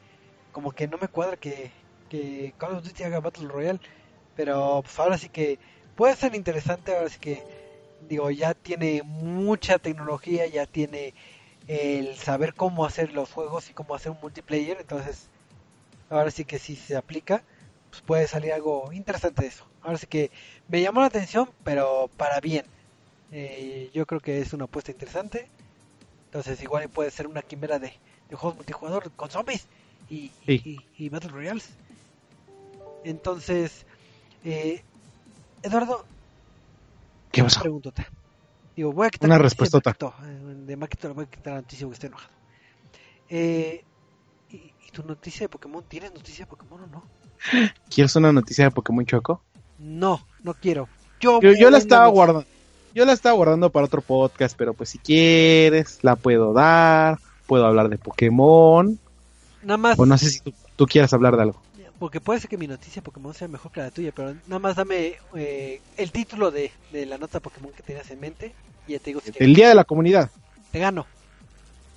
como 0.52 0.70
que 0.72 0.86
no 0.86 0.98
me 0.98 1.08
cuadra 1.08 1.36
que, 1.36 1.70
que 2.08 2.54
Call 2.58 2.76
of 2.76 2.84
Duty 2.84 3.04
haga 3.04 3.20
Battle 3.20 3.48
Royale, 3.48 3.80
pero 4.36 4.80
pues 4.82 4.98
ahora 4.98 5.18
sí 5.18 5.28
que 5.28 5.58
puede 5.96 6.14
ser 6.14 6.34
interesante, 6.34 6.94
ahora 6.94 7.08
sí 7.08 7.18
que, 7.18 7.42
digo, 8.08 8.30
ya 8.30 8.54
tiene 8.54 9.02
mucha 9.02 9.78
tecnología, 9.78 10.46
ya 10.46 10.66
tiene 10.66 11.14
el 11.68 12.16
saber 12.18 12.54
cómo 12.54 12.86
hacer 12.86 13.12
los 13.14 13.32
juegos 13.32 13.70
y 13.70 13.74
cómo 13.74 13.94
hacer 13.96 14.12
un 14.12 14.20
multiplayer, 14.22 14.78
entonces 14.80 15.32
ahora 16.10 16.30
sí 16.32 16.44
que 16.46 16.58
si 16.58 16.76
se 16.76 16.96
aplica, 16.96 17.44
pues 17.90 18.02
puede 18.02 18.28
salir 18.28 18.52
algo 18.52 18.92
interesante 18.92 19.42
de 19.42 19.48
eso. 19.48 19.72
Ahora 19.82 19.98
sí 19.98 20.06
que 20.08 20.32
me 20.68 20.82
llamó 20.82 21.00
la 21.02 21.08
atención, 21.08 21.50
pero 21.64 22.10
para 22.16 22.40
bien. 22.40 22.66
Eh, 23.30 23.90
yo 23.94 24.06
creo 24.06 24.20
que 24.20 24.40
es 24.40 24.52
una 24.54 24.66
apuesta 24.66 24.92
interesante. 24.92 25.52
Entonces 26.26 26.62
igual 26.62 26.90
puede 26.90 27.10
ser 27.12 27.26
una 27.28 27.42
quimera 27.42 27.78
de, 27.78 27.92
de 28.28 28.36
juegos 28.36 28.56
multijugador 28.56 29.12
con 29.14 29.30
zombies 29.30 29.68
y, 30.08 30.30
Sí. 30.46 30.64
y, 30.64 30.78
y 30.96 31.08
Battle 31.10 31.30
Royales. 31.30 31.78
Entonces, 33.04 33.86
eh, 34.44 34.84
Eduardo, 35.62 36.06
¿Qué 37.32 37.42
una 37.42 37.48
pasó? 37.48 37.60
Preguntota. 38.78 38.78
Digo, 38.78 38.92
voy 38.92 39.06
a 39.06 39.10
quitar 39.10 39.28
Una. 39.28 39.38
De 39.38 39.44
Maquito, 39.44 40.14
eh, 40.22 40.64
de 40.66 40.76
Maquito 40.76 41.08
le 41.08 41.14
voy 41.14 41.24
a 41.24 41.28
quitar 41.28 41.52
la 41.54 41.60
noticia 41.60 41.86
porque 41.86 41.94
estoy 41.94 42.08
enojado. 42.08 42.34
Eh, 43.28 43.84
¿y, 44.50 44.56
y 44.56 44.90
tu 44.92 45.02
noticia 45.02 45.44
de 45.44 45.48
Pokémon? 45.48 45.84
¿Tienes 45.88 46.14
noticia 46.14 46.44
de 46.44 46.50
Pokémon 46.50 46.82
o 46.82 46.86
no? 46.86 47.04
¿Quieres 47.90 48.14
una 48.16 48.32
noticia 48.32 48.64
de 48.64 48.70
Pokémon 48.70 49.04
Choco? 49.04 49.42
No, 49.78 50.26
no 50.42 50.54
quiero. 50.54 50.88
Yo, 51.20 51.40
Yo, 51.40 51.52
yo 51.52 51.70
la 51.70 51.78
estaba 51.78 52.06
guardando. 52.08 52.46
Yo 52.94 53.04
la 53.04 53.12
estaba 53.12 53.34
guardando 53.34 53.70
para 53.70 53.86
otro 53.86 54.00
podcast, 54.00 54.56
pero 54.56 54.74
pues 54.74 54.90
si 54.90 54.98
quieres, 54.98 55.98
la 56.02 56.16
puedo 56.16 56.52
dar. 56.52 57.18
Puedo 57.46 57.66
hablar 57.66 57.88
de 57.88 57.98
Pokémon. 57.98 58.98
Nada 59.62 59.76
más. 59.76 59.98
O 59.98 60.06
no 60.06 60.16
sé 60.18 60.30
si 60.30 60.40
tú, 60.40 60.52
tú 60.76 60.86
quieras 60.86 61.12
hablar 61.12 61.36
de 61.36 61.42
algo. 61.42 61.60
Porque 61.98 62.20
puede 62.20 62.38
ser 62.40 62.48
que 62.48 62.56
mi 62.58 62.66
noticia 62.68 63.02
Pokémon 63.02 63.34
sea 63.34 63.48
mejor 63.48 63.72
que 63.72 63.80
la 63.80 63.90
tuya, 63.90 64.12
pero 64.14 64.34
nada 64.46 64.58
más 64.60 64.76
dame 64.76 65.16
eh, 65.34 65.80
el 65.96 66.12
título 66.12 66.50
de, 66.50 66.70
de 66.92 67.06
la 67.06 67.18
nota 67.18 67.40
Pokémon 67.40 67.72
que 67.72 67.82
tenías 67.82 68.08
en 68.10 68.20
mente 68.20 68.54
y 68.86 68.92
ya 68.92 68.98
te 69.00 69.06
digo 69.10 69.20
si 69.20 69.32
El 69.36 69.54
Día 69.54 69.68
de 69.68 69.74
la 69.74 69.84
Comunidad. 69.84 70.30
te 70.70 70.78
gano, 70.78 71.06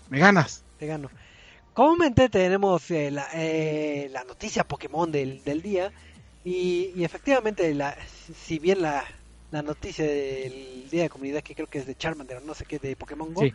Me 0.10 0.18
ganas. 0.20 0.64
te 0.80 0.88
gano. 0.88 1.10
Comúnmente 1.74 2.30
tenemos 2.30 2.90
eh, 2.92 3.12
la, 3.12 3.28
eh, 3.34 4.10
la 4.12 4.24
noticia 4.24 4.64
Pokémon 4.68 5.12
del, 5.12 5.44
del 5.44 5.62
día 5.62 5.92
y, 6.44 6.92
y 6.96 7.04
efectivamente, 7.06 7.74
la, 7.76 7.96
si 8.44 8.58
bien 8.60 8.82
la, 8.82 9.06
la 9.52 9.62
noticia 9.62 10.04
del 10.06 10.90
día 10.90 11.04
de 11.04 11.10
comunidad 11.10 11.44
que 11.44 11.54
creo 11.56 11.68
que 11.68 11.78
es 11.80 11.86
de 11.86 11.96
Charmander 11.96 12.38
o 12.38 12.42
no 12.42 12.56
sé 12.56 12.66
qué 12.66 12.80
de 12.80 12.96
Pokémon 12.96 13.34
Go, 13.34 13.42
Sí. 13.44 13.54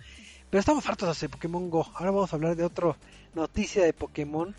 pero 0.49 0.61
estamos 0.61 0.87
hartos 0.89 1.21
de 1.21 1.29
Pokémon 1.29 1.69
Go. 1.69 1.87
Ahora 1.95 2.13
vamos 2.13 2.33
a 2.33 2.37
hablar 2.37 2.55
de 2.57 2.65
otra 2.65 2.97
noticia 3.35 3.85
de 3.85 3.93
Pokémon 3.93 4.55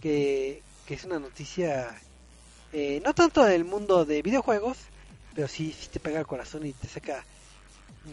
que, 0.00 0.62
que 0.88 0.94
es 0.94 1.04
una 1.04 1.18
noticia 1.18 1.94
eh, 2.72 3.02
no 3.04 3.12
tanto 3.12 3.44
del 3.44 3.66
mundo 3.66 4.06
de 4.06 4.22
videojuegos, 4.22 4.78
pero 5.34 5.46
sí, 5.46 5.76
sí 5.78 5.88
te 5.92 6.00
pega 6.00 6.18
el 6.18 6.26
corazón 6.26 6.64
y 6.64 6.72
te 6.72 6.88
saca 6.88 7.26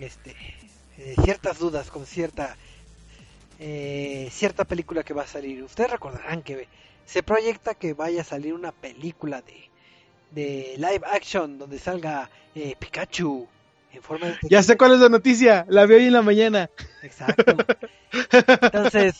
este 0.01 0.35
eh, 0.97 1.15
ciertas 1.23 1.57
dudas 1.57 1.89
con 1.89 2.05
cierta 2.05 2.57
eh, 3.59 4.27
cierta 4.29 4.65
película 4.65 5.03
que 5.03 5.13
va 5.13 5.23
a 5.23 5.27
salir. 5.27 5.63
Ustedes 5.63 5.89
recordarán 5.89 6.41
que 6.41 6.67
se 7.05 7.23
proyecta 7.23 7.75
que 7.75 7.93
vaya 7.93 8.23
a 8.23 8.25
salir 8.25 8.53
una 8.53 8.73
película 8.73 9.41
de, 9.41 9.69
de 10.31 10.73
live 10.75 11.03
action 11.09 11.57
donde 11.57 11.79
salga 11.79 12.29
eh, 12.55 12.75
Pikachu 12.77 13.47
en 13.93 14.03
forma 14.03 14.27
de 14.27 14.37
Ya 14.49 14.61
sé 14.61 14.75
cuál 14.75 14.95
es 14.95 14.99
la 14.99 15.07
noticia. 15.07 15.65
La 15.69 15.85
vi 15.85 15.95
hoy 15.95 16.07
en 16.07 16.13
la 16.13 16.21
mañana. 16.21 16.69
Exacto. 17.03 17.55
Entonces, 18.63 19.15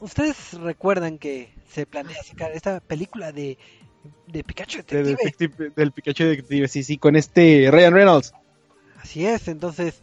ustedes 0.00 0.54
recuerdan 0.54 1.18
que 1.18 1.52
se 1.70 1.86
planea 1.86 2.22
sacar 2.22 2.52
esta 2.52 2.80
película 2.80 3.32
de, 3.32 3.58
de 4.26 4.44
Pikachu 4.44 4.78
De 4.86 5.02
Detective. 5.02 5.48
detective- 5.48 5.72
del 5.76 5.92
Pikachu 5.92 6.24
Detective. 6.24 6.68
Sí, 6.68 6.82
sí, 6.84 6.98
con 6.98 7.16
este 7.16 7.68
Ryan 7.70 7.94
Reynolds. 7.94 8.32
Así 9.02 9.26
es, 9.26 9.48
entonces 9.48 10.02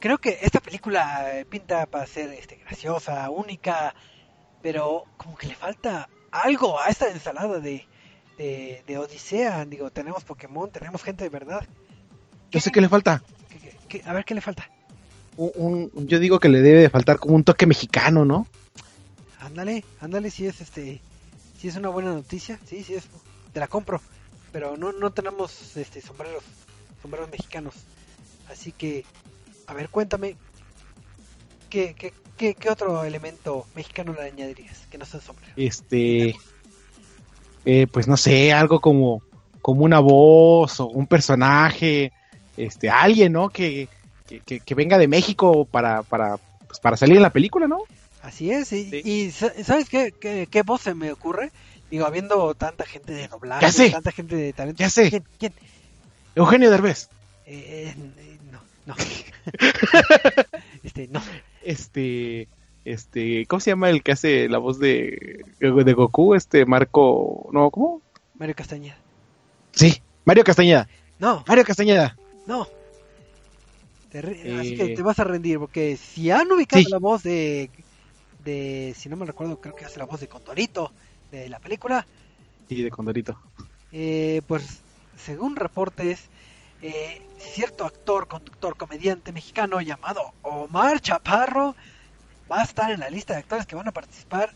creo 0.00 0.18
que 0.18 0.38
esta 0.42 0.60
película 0.60 1.38
eh, 1.38 1.44
pinta 1.44 1.86
para 1.86 2.06
ser 2.06 2.30
este, 2.32 2.56
graciosa, 2.56 3.28
única, 3.30 3.94
pero 4.62 5.04
como 5.16 5.36
que 5.36 5.46
le 5.46 5.54
falta 5.54 6.08
algo 6.30 6.78
a 6.80 6.88
esta 6.88 7.10
ensalada 7.10 7.58
de, 7.60 7.86
de, 8.38 8.82
de 8.86 8.98
Odisea. 8.98 9.64
Digo, 9.64 9.90
tenemos 9.90 10.24
Pokémon, 10.24 10.70
tenemos 10.70 11.02
gente 11.02 11.24
de 11.24 11.30
verdad. 11.30 11.66
Yo 12.50 12.60
sé 12.60 12.70
que 12.70 12.80
le 12.80 12.88
falta. 12.88 13.22
¿Qué- 13.48 13.58
qué- 13.58 13.76
qué- 14.00 14.02
a 14.08 14.12
ver 14.12 14.24
qué 14.24 14.34
le 14.34 14.40
falta. 14.40 14.68
Un, 15.36 15.90
un- 15.94 16.06
yo 16.06 16.18
digo 16.18 16.38
que 16.38 16.48
le 16.50 16.60
debe 16.60 16.80
de 16.80 16.90
faltar 16.90 17.18
como 17.18 17.34
un 17.34 17.44
toque 17.44 17.64
mexicano, 17.66 18.24
¿no? 18.24 18.46
Ándale, 19.40 19.84
ándale, 20.00 20.30
si 20.30 20.46
es 20.46 20.60
este, 20.60 21.00
si 21.58 21.68
es 21.68 21.76
una 21.76 21.88
buena 21.88 22.12
noticia, 22.12 22.58
sí, 22.66 22.84
sí 22.84 22.94
es, 22.94 23.04
te 23.52 23.60
la 23.60 23.68
compro, 23.68 24.00
pero 24.52 24.76
no, 24.76 24.92
no 24.92 25.10
tenemos 25.12 25.76
este 25.76 26.00
sombreros, 26.00 26.42
sombreros 27.02 27.30
mexicanos, 27.30 27.74
así 28.50 28.72
que, 28.72 29.04
a 29.66 29.74
ver, 29.74 29.88
cuéntame, 29.88 30.36
¿qué, 31.70 31.94
qué, 31.94 32.12
qué, 32.54 32.70
otro 32.70 33.04
elemento 33.04 33.66
mexicano 33.74 34.12
le 34.12 34.22
añadirías 34.22 34.86
que 34.90 34.98
no 34.98 35.04
sea 35.06 35.20
sombrero? 35.20 35.52
Este. 35.56 36.34
eh, 37.64 37.86
pues 37.90 38.08
no 38.08 38.16
sé, 38.16 38.52
algo 38.52 38.80
como, 38.80 39.22
como 39.62 39.84
una 39.84 40.00
voz 40.00 40.80
o 40.80 40.86
un 40.86 41.06
personaje. 41.06 42.12
Este, 42.56 42.90
alguien, 42.90 43.32
¿no? 43.32 43.48
Que, 43.48 43.88
que- 44.44 44.60
que 44.60 44.74
venga 44.74 44.98
de 44.98 45.08
México 45.08 45.64
para, 45.64 46.02
para, 46.02 46.36
pues, 46.66 46.78
para 46.80 46.96
salir 46.96 47.16
en 47.16 47.22
la 47.22 47.30
película, 47.32 47.66
¿no? 47.66 47.78
Así 48.22 48.50
es, 48.50 48.72
y, 48.72 48.90
Sí. 48.90 49.00
y 49.04 49.30
sa- 49.30 49.52
¿sabes 49.64 49.88
qué, 49.88 50.12
qué, 50.18 50.46
qué 50.50 50.62
voz 50.62 50.82
se 50.82 50.94
me 50.94 51.10
ocurre? 51.12 51.50
Digo, 51.90 52.04
habiendo 52.06 52.54
tanta 52.54 52.84
gente 52.84 53.12
de 53.12 53.28
doblaje, 53.28 53.62
Ya 53.62 53.72
sé. 53.72 53.90
tanta 53.90 54.12
gente 54.12 54.36
de 54.36 54.52
talento. 54.52 54.78
Ya 54.80 54.90
sé. 54.90 55.08
¿Quién? 55.10 55.24
¿Quién? 55.38 55.52
Eugenio 56.34 56.70
Derbez. 56.70 57.08
Eh, 57.46 57.94
eh, 57.96 58.38
no, 58.52 58.60
no. 58.86 58.94
este, 60.84 61.08
no. 61.08 61.22
Este, 61.62 62.48
este, 62.84 63.46
¿cómo 63.46 63.60
se 63.60 63.70
llama 63.70 63.90
el 63.90 64.02
que 64.02 64.12
hace 64.12 64.48
la 64.48 64.58
voz 64.58 64.78
de, 64.78 65.44
de 65.58 65.92
Goku? 65.92 66.34
Este, 66.34 66.64
Marco, 66.66 67.48
no, 67.52 67.70
¿cómo? 67.70 68.02
Mario 68.38 68.54
Castañeda. 68.54 68.96
Sí, 69.72 70.00
Mario 70.24 70.44
Castañeda. 70.44 70.88
No, 71.18 71.44
Mario 71.46 71.64
Castañeda. 71.64 72.16
no. 72.46 72.66
Te 74.10 74.22
re- 74.22 74.40
Eh, 74.42 74.58
Así 74.58 74.76
que 74.76 74.88
te 74.96 75.02
vas 75.02 75.20
a 75.20 75.24
rendir, 75.24 75.58
porque 75.60 75.96
si 75.96 76.30
han 76.32 76.50
ubicado 76.50 76.82
Sí. 76.82 76.90
la 76.90 76.98
voz 76.98 77.22
de, 77.22 77.70
de, 78.50 78.94
si 78.96 79.08
no 79.08 79.16
me 79.16 79.26
recuerdo, 79.26 79.60
creo 79.60 79.74
que 79.74 79.84
hace 79.84 79.98
la 79.98 80.06
voz 80.06 80.20
de 80.20 80.28
Condorito 80.28 80.92
de 81.30 81.48
la 81.48 81.58
película, 81.60 82.06
Sí, 82.68 82.82
de 82.82 82.90
Condorito. 82.90 83.38
eh, 83.92 84.42
pues 84.46 84.84
según 85.16 85.56
reportes, 85.56 86.30
eh, 86.82 87.22
cierto 87.38 87.84
actor, 87.84 88.26
conductor, 88.28 88.76
comediante 88.76 89.32
mexicano 89.32 89.80
llamado 89.80 90.22
Omar 90.42 91.00
Chaparro 91.00 91.74
va 92.50 92.60
a 92.60 92.64
estar 92.64 92.90
en 92.90 93.00
la 93.00 93.10
lista 93.10 93.34
de 93.34 93.40
actores 93.40 93.66
que 93.66 93.76
van 93.76 93.88
a 93.88 93.92
participar 93.92 94.54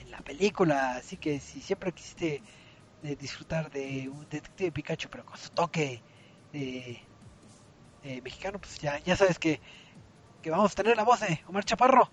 en 0.00 0.10
la 0.10 0.20
película. 0.22 0.96
Así 0.96 1.16
que 1.16 1.40
si 1.40 1.60
siempre 1.60 1.92
quisiste 1.92 2.42
eh, 3.02 3.16
disfrutar 3.16 3.70
de 3.70 4.08
un 4.08 4.22
detective 4.28 4.72
Pikachu, 4.72 5.08
pero 5.10 5.24
con 5.24 5.36
su 5.38 5.50
toque 5.50 6.02
mexicano, 8.22 8.58
pues 8.58 8.78
ya, 8.78 8.98
ya 9.00 9.16
sabes 9.16 9.38
que, 9.38 9.60
que 10.42 10.50
vamos 10.50 10.72
a 10.72 10.74
tener 10.74 10.96
la 10.96 11.04
voz 11.04 11.20
de 11.20 11.40
Omar 11.46 11.64
Chaparro. 11.64 12.10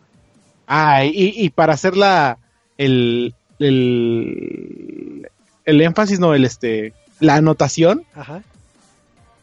Ah, 0.68 1.04
y, 1.06 1.34
y 1.36 1.50
para 1.50 1.74
hacer 1.74 1.98
la, 1.98 2.38
el, 2.78 3.34
el, 3.60 5.30
el 5.66 5.82
énfasis, 5.82 6.20
no, 6.20 6.34
el 6.34 6.46
este, 6.46 6.94
la 7.20 7.36
anotación, 7.36 8.04
Ajá. 8.16 8.42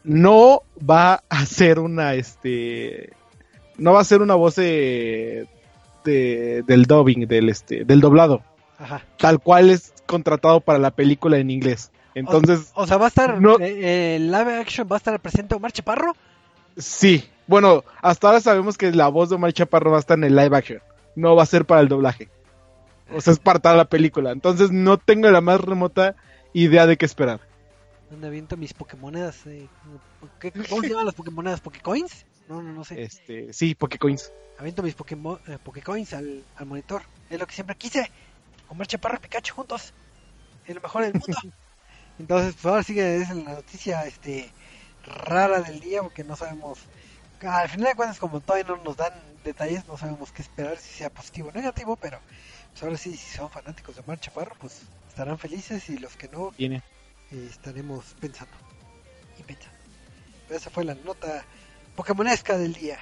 no 0.03 0.61
va 0.87 1.23
a 1.29 1.45
ser 1.45 1.79
una, 1.79 2.13
este, 2.15 3.11
no 3.77 3.93
va 3.93 4.01
a 4.01 4.05
ser 4.05 4.21
una 4.21 4.35
voz 4.35 4.55
de, 4.55 5.47
de- 6.03 6.63
del 6.65 6.83
dubbing, 6.85 7.27
del 7.27 7.49
este, 7.49 7.85
del 7.85 8.01
doblado, 8.01 8.41
Ajá. 8.79 9.03
tal 9.17 9.39
cual 9.39 9.69
es 9.69 9.93
contratado 10.05 10.59
para 10.61 10.79
la 10.79 10.91
película 10.91 11.37
en 11.37 11.51
inglés. 11.51 11.91
Entonces, 12.15 12.71
O 12.73 12.87
sea, 12.87 12.97
va 12.97 13.05
a 13.05 13.09
estar, 13.09 13.39
no- 13.39 13.59
eh, 13.59 14.15
el 14.15 14.31
live 14.31 14.57
action 14.57 14.87
va 14.91 14.95
a 14.95 14.97
estar 14.97 15.19
presente 15.19 15.55
Omar 15.55 15.71
Chaparro. 15.71 16.15
sí, 16.77 17.23
bueno, 17.47 17.83
hasta 18.01 18.27
ahora 18.27 18.41
sabemos 18.41 18.77
que 18.77 18.91
la 18.91 19.07
voz 19.07 19.29
de 19.29 19.35
Omar 19.35 19.53
Chaparro 19.53 19.89
va 19.91 19.97
a 19.97 19.99
estar 20.01 20.17
en 20.17 20.23
el 20.25 20.35
live 20.35 20.55
action, 20.55 20.79
no 21.19 21.35
va 21.35 21.43
a 21.43 21.47
ser 21.47 21.65
para 21.65 21.81
el 21.81 21.87
doblaje. 21.89 22.29
O 23.11 23.21
sea, 23.21 23.33
es 23.33 23.39
para 23.39 23.59
toda 23.59 23.75
la 23.75 23.85
película. 23.85 24.31
Entonces 24.31 24.71
no 24.71 24.97
tengo 24.97 25.29
la 25.31 25.41
más 25.41 25.59
remota 25.61 26.15
idea 26.53 26.85
de 26.87 26.97
qué 26.97 27.05
esperar. 27.05 27.39
¿Dónde 28.09 28.27
aviento 28.27 28.57
mis 28.57 28.73
Pokémonedas? 28.73 29.45
Eh, 29.47 29.67
¿qué- 30.39 30.51
¿Cómo 30.51 30.81
se 30.81 30.89
llaman 30.89 31.05
las 31.05 31.15
Pokémonedas? 31.15 31.59
¿Pokécoins? 31.61 32.25
No, 32.47 32.61
no, 32.61 32.71
no 32.73 32.83
sé. 32.83 33.03
Este, 33.03 33.53
sí, 33.53 33.75
Pokécoins. 33.75 34.31
Aviento 34.57 34.81
mis 34.83 34.95
Pokémon, 34.95 35.39
eh, 35.47 35.57
Pokécoins 35.63 36.13
al, 36.13 36.43
al 36.55 36.65
monitor. 36.65 37.01
Es 37.29 37.39
lo 37.39 37.45
que 37.47 37.53
siempre 37.53 37.75
quise. 37.75 38.11
Omar 38.67 38.87
Chaparro 38.87 39.15
y 39.17 39.19
Pikachu 39.19 39.53
juntos. 39.55 39.93
Es 40.65 40.75
lo 40.75 40.81
mejor 40.81 41.03
del 41.03 41.13
mundo. 41.13 41.37
Entonces, 42.19 42.53
pues 42.55 42.65
ahora 42.65 42.83
sí 42.83 42.93
que 42.93 43.17
es 43.17 43.29
la 43.29 43.53
noticia 43.53 44.05
este 44.05 44.51
rara 45.05 45.61
del 45.61 45.79
día 45.79 46.01
porque 46.03 46.23
no 46.23 46.35
sabemos. 46.35 46.79
Al 47.41 47.69
final 47.69 47.87
de 47.87 47.95
cuentas, 47.95 48.19
como 48.19 48.41
todavía 48.41 48.65
no 48.67 48.83
nos 48.83 48.97
dan 48.97 49.13
detalles, 49.49 49.85
no 49.87 49.97
sabemos 49.97 50.31
qué 50.31 50.41
esperar, 50.41 50.77
si 50.77 50.89
sea 50.93 51.09
positivo 51.09 51.49
o 51.49 51.51
negativo, 51.51 51.95
pero 51.95 52.19
pues 52.71 52.83
ahora 52.83 52.97
sí, 52.97 53.15
si 53.15 53.35
son 53.37 53.49
fanáticos 53.49 53.95
de 53.95 54.01
Omar 54.01 54.19
Chaparro, 54.19 54.55
pues 54.59 54.81
estarán 55.07 55.37
felices 55.37 55.89
y 55.89 55.97
los 55.97 56.15
que 56.15 56.27
no, 56.29 56.51
Viene. 56.57 56.77
eh, 57.31 57.47
estaremos 57.49 58.15
pensando 58.19 58.53
y 59.39 59.43
pensando. 59.43 59.77
Pero 60.47 60.57
esa 60.59 60.69
fue 60.69 60.83
la 60.85 60.95
nota 60.95 61.45
Pokémonesca 61.95 62.57
del 62.57 62.73
día. 62.73 62.97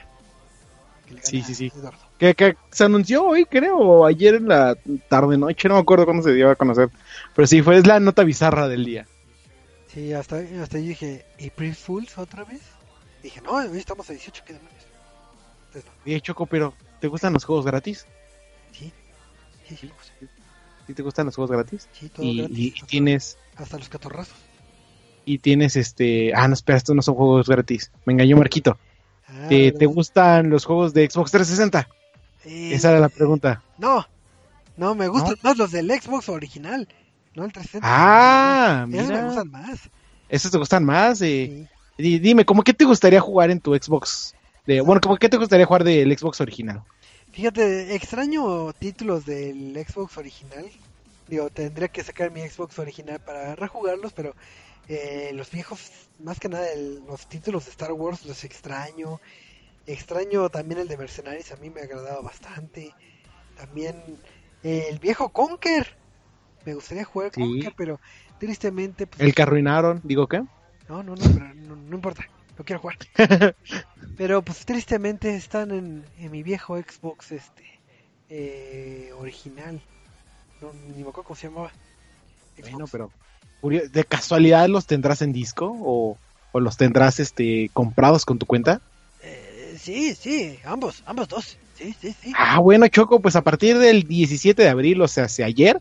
que 1.06 1.14
le 1.16 1.22
Sí, 1.24 1.42
sí, 1.44 1.56
sí. 1.56 1.72
Eduardo. 1.76 2.00
Que, 2.18 2.34
que 2.36 2.58
se 2.72 2.84
anunció 2.84 3.26
hoy, 3.26 3.46
creo, 3.46 3.78
o 3.78 4.06
ayer 4.06 4.36
en 4.36 4.48
la 4.50 4.76
tarde 5.10 5.38
noche, 5.38 5.68
no 5.70 5.76
me 5.76 5.82
acuerdo 5.82 6.06
cuándo 6.06 6.24
se 6.24 6.34
dio 6.34 6.50
a 6.50 6.56
conocer. 6.56 6.90
Pero 7.36 7.48
sí, 7.48 7.62
fue 7.62 7.78
es 7.78 7.88
la 7.88 8.00
nota 8.00 8.24
bizarra 8.24 8.68
del 8.68 8.86
día. 8.86 9.08
Sí, 9.94 10.14
hasta, 10.14 10.38
hasta 10.62 10.80
yo 10.80 10.86
dije, 10.88 11.26
¿April 11.46 11.76
Fools 11.76 12.18
otra 12.18 12.44
vez? 12.44 12.62
Dije, 13.24 13.42
no, 13.42 13.52
hoy 13.54 13.78
estamos 13.78 14.10
a 14.10 14.14
18, 14.14 14.44
¿qué 14.46 14.54
demonios? 14.54 14.77
Entonces, 14.77 14.77
no, 14.77 14.77
Oye, 16.06 16.22
Choco, 16.22 16.46
pero 16.46 16.74
¿te 17.00 17.08
gustan 17.08 17.34
los 17.34 17.46
juegos 17.46 17.66
gratis? 17.66 18.06
sí, 18.72 18.92
sí, 19.68 19.76
sí, 19.78 19.92
¿Sí 20.86 20.94
te 20.94 21.04
gustan 21.04 21.26
los 21.26 21.36
juegos 21.36 21.52
gratis? 21.52 21.88
sí, 21.92 22.08
todo 22.10 22.26
Y, 22.26 22.38
gratis, 22.38 22.58
y- 22.60 22.72
hasta, 22.72 22.86
tienes, 22.86 23.38
hasta 23.58 23.78
los 23.78 23.90
catorrazos. 23.90 24.38
y 25.26 25.38
tienes 25.40 25.76
este... 25.76 26.34
Ah, 26.34 26.48
no, 26.48 26.54
espera, 26.54 26.78
estos 26.78 26.96
no 26.96 27.02
son 27.02 27.16
juegos 27.16 27.48
gratis. 27.50 27.92
Me 28.06 28.14
engañó 28.14 28.38
Marquito. 28.38 28.78
Ah, 29.28 29.48
¿Te, 29.50 29.72
gustan 29.86 30.50
los 30.50 30.64
juegos 30.64 30.94
de 30.94 31.10
Xbox 31.10 31.32
360? 31.32 31.90
Eh, 32.46 32.74
Esa 32.74 32.92
era 32.92 33.00
la 33.00 33.10
pregunta. 33.10 33.62
No, 33.78 34.06
no, 34.78 34.96
me 34.96 35.10
gustan 35.10 35.36
más 35.44 35.58
los 35.58 35.72
del 35.72 35.92
Xbox 35.92 36.30
original, 36.30 36.88
no 37.36 37.44
el 37.44 37.52
360. 37.52 37.82
Ah, 37.84 38.86
Esos 38.90 39.08
me 39.08 39.14
mira. 39.14 39.26
gustan 39.26 39.52
más. 39.52 39.80
¿Esos 40.30 40.52
te 40.52 40.58
gustan 40.58 40.86
más? 40.86 41.22
Eh, 41.22 41.68
sí. 41.98 42.20
dime, 42.20 42.46
¿cómo 42.46 42.64
qué 42.64 42.74
te 42.74 42.86
gustaría 42.86 43.20
jugar 43.20 43.52
en 43.52 43.60
tu 43.60 43.76
Xbox? 43.76 44.34
De, 44.68 44.82
bueno, 44.82 45.02
¿cómo 45.02 45.18
qué 45.18 45.30
te 45.30 45.38
gustaría 45.38 45.66
jugar 45.66 45.84
del 45.84 46.16
Xbox 46.16 46.42
original? 46.42 46.84
Fíjate, 47.32 47.96
extraño 47.96 48.74
títulos 48.74 49.26
del 49.26 49.74
Xbox 49.88 50.18
original. 50.18 50.72
Digo, 51.28 51.50
tendría 51.50 51.90
que 51.90 52.04
sacar 52.04 52.32
mi 52.32 52.42
Xbox 52.48 52.80
original 52.80 53.20
para 53.22 53.56
rejugarlos, 53.56 54.14
pero 54.14 54.36
eh, 54.88 55.32
los 55.34 55.52
viejos, 55.52 56.10
más 56.20 56.40
que 56.40 56.50
nada 56.50 56.72
el- 56.72 57.04
los 57.06 57.28
títulos 57.28 57.66
de 57.66 57.72
Star 57.72 57.92
Wars 57.94 58.26
los 58.26 58.44
extraño. 58.44 59.20
Extraño 59.86 60.50
también 60.50 60.82
el 60.82 60.88
de 60.88 60.98
Mercenaries, 60.98 61.52
a 61.52 61.58
mí 61.58 61.70
me 61.70 61.82
agradaba 61.82 62.22
bastante. 62.22 62.94
También 63.56 64.22
eh, 64.64 64.88
el 64.90 65.00
viejo 65.00 65.30
Conker. 65.32 65.98
Me 66.66 66.76
gustaría 66.76 67.06
jugar 67.06 67.32
Sí. 67.32 67.42
Conker, 67.42 67.74
pero 67.78 68.00
tristemente... 68.40 69.08
Pues, 69.08 69.22
El 69.22 69.34
que 69.36 69.42
arruinaron, 69.44 70.02
digo 70.04 70.28
qué. 70.28 70.42
no, 70.88 71.04
no, 71.04 71.16
no, 71.16 71.30
pero 71.34 71.54
no, 71.56 71.76
no 71.76 71.96
importa, 71.96 72.24
no 72.58 72.66
quiero 72.66 72.82
jugar. 72.82 72.98
pero 74.18 74.42
pues 74.42 74.66
tristemente 74.66 75.36
están 75.36 75.72
en, 75.72 76.04
en 76.20 76.32
mi 76.32 76.44
viejo 76.44 76.78
Xbox 76.78 77.32
este 77.32 77.80
eh, 78.30 79.12
original. 79.18 79.82
No, 80.62 80.72
ni 80.96 81.04
me 81.04 81.10
acuerdo 81.10 81.24
cómo 81.24 81.36
se 81.36 81.48
llamaba. 81.48 81.72
Xbox. 82.58 82.72
Bueno, 82.72 82.88
pero 82.88 83.12
de 83.62 84.04
casualidad 84.06 84.68
los 84.68 84.86
tendrás 84.86 85.22
en 85.22 85.34
disco 85.34 85.76
o, 85.80 86.18
o 86.52 86.60
los 86.60 86.78
tendrás 86.78 87.20
este 87.20 87.70
comprados 87.74 88.26
con 88.26 88.40
tu 88.40 88.46
cuenta. 88.46 88.82
Eh, 89.24 89.78
sí, 89.80 90.16
sí, 90.16 90.60
ambos, 90.64 91.04
ambos 91.06 91.28
dos. 91.28 91.58
Sí, 91.76 91.96
sí, 92.00 92.16
sí. 92.22 92.34
Ah, 92.36 92.60
bueno, 92.60 92.88
Choco, 92.88 93.20
pues 93.20 93.36
a 93.36 93.42
partir 93.44 93.78
del 93.78 94.04
17 94.04 94.62
de 94.62 94.70
abril, 94.70 95.02
o 95.02 95.08
sea, 95.08 95.26
hacia 95.26 95.46
ayer, 95.46 95.78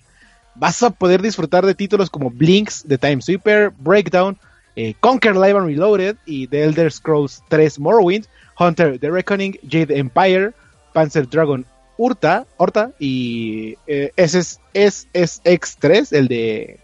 vas 0.54 0.82
a 0.82 0.90
poder 0.90 1.22
disfrutar 1.22 1.64
de 1.64 1.74
títulos 1.74 2.10
como 2.10 2.30
Blinks, 2.30 2.84
The 2.86 2.98
Time 2.98 3.22
Sweeper, 3.22 3.70
Breakdown, 3.78 4.38
eh, 4.76 4.94
Conquer 5.00 5.34
Live 5.36 5.56
and 5.58 5.66
Reloaded 5.66 6.16
y 6.26 6.46
The 6.46 6.64
Elder 6.64 6.92
Scrolls 6.92 7.42
3 7.48 7.78
Morrowind, 7.80 8.26
Hunter 8.58 8.98
The 8.98 9.10
Reckoning, 9.10 9.58
Jade 9.68 9.98
Empire, 9.98 10.52
Panzer 10.92 11.28
Dragon 11.28 11.64
Urta, 11.98 12.46
Horta 12.58 12.92
y 12.98 13.76
eh, 13.86 14.12
SS 14.16 14.60
SSX3, 14.74 16.12
el 16.16 16.28
de 16.28 16.78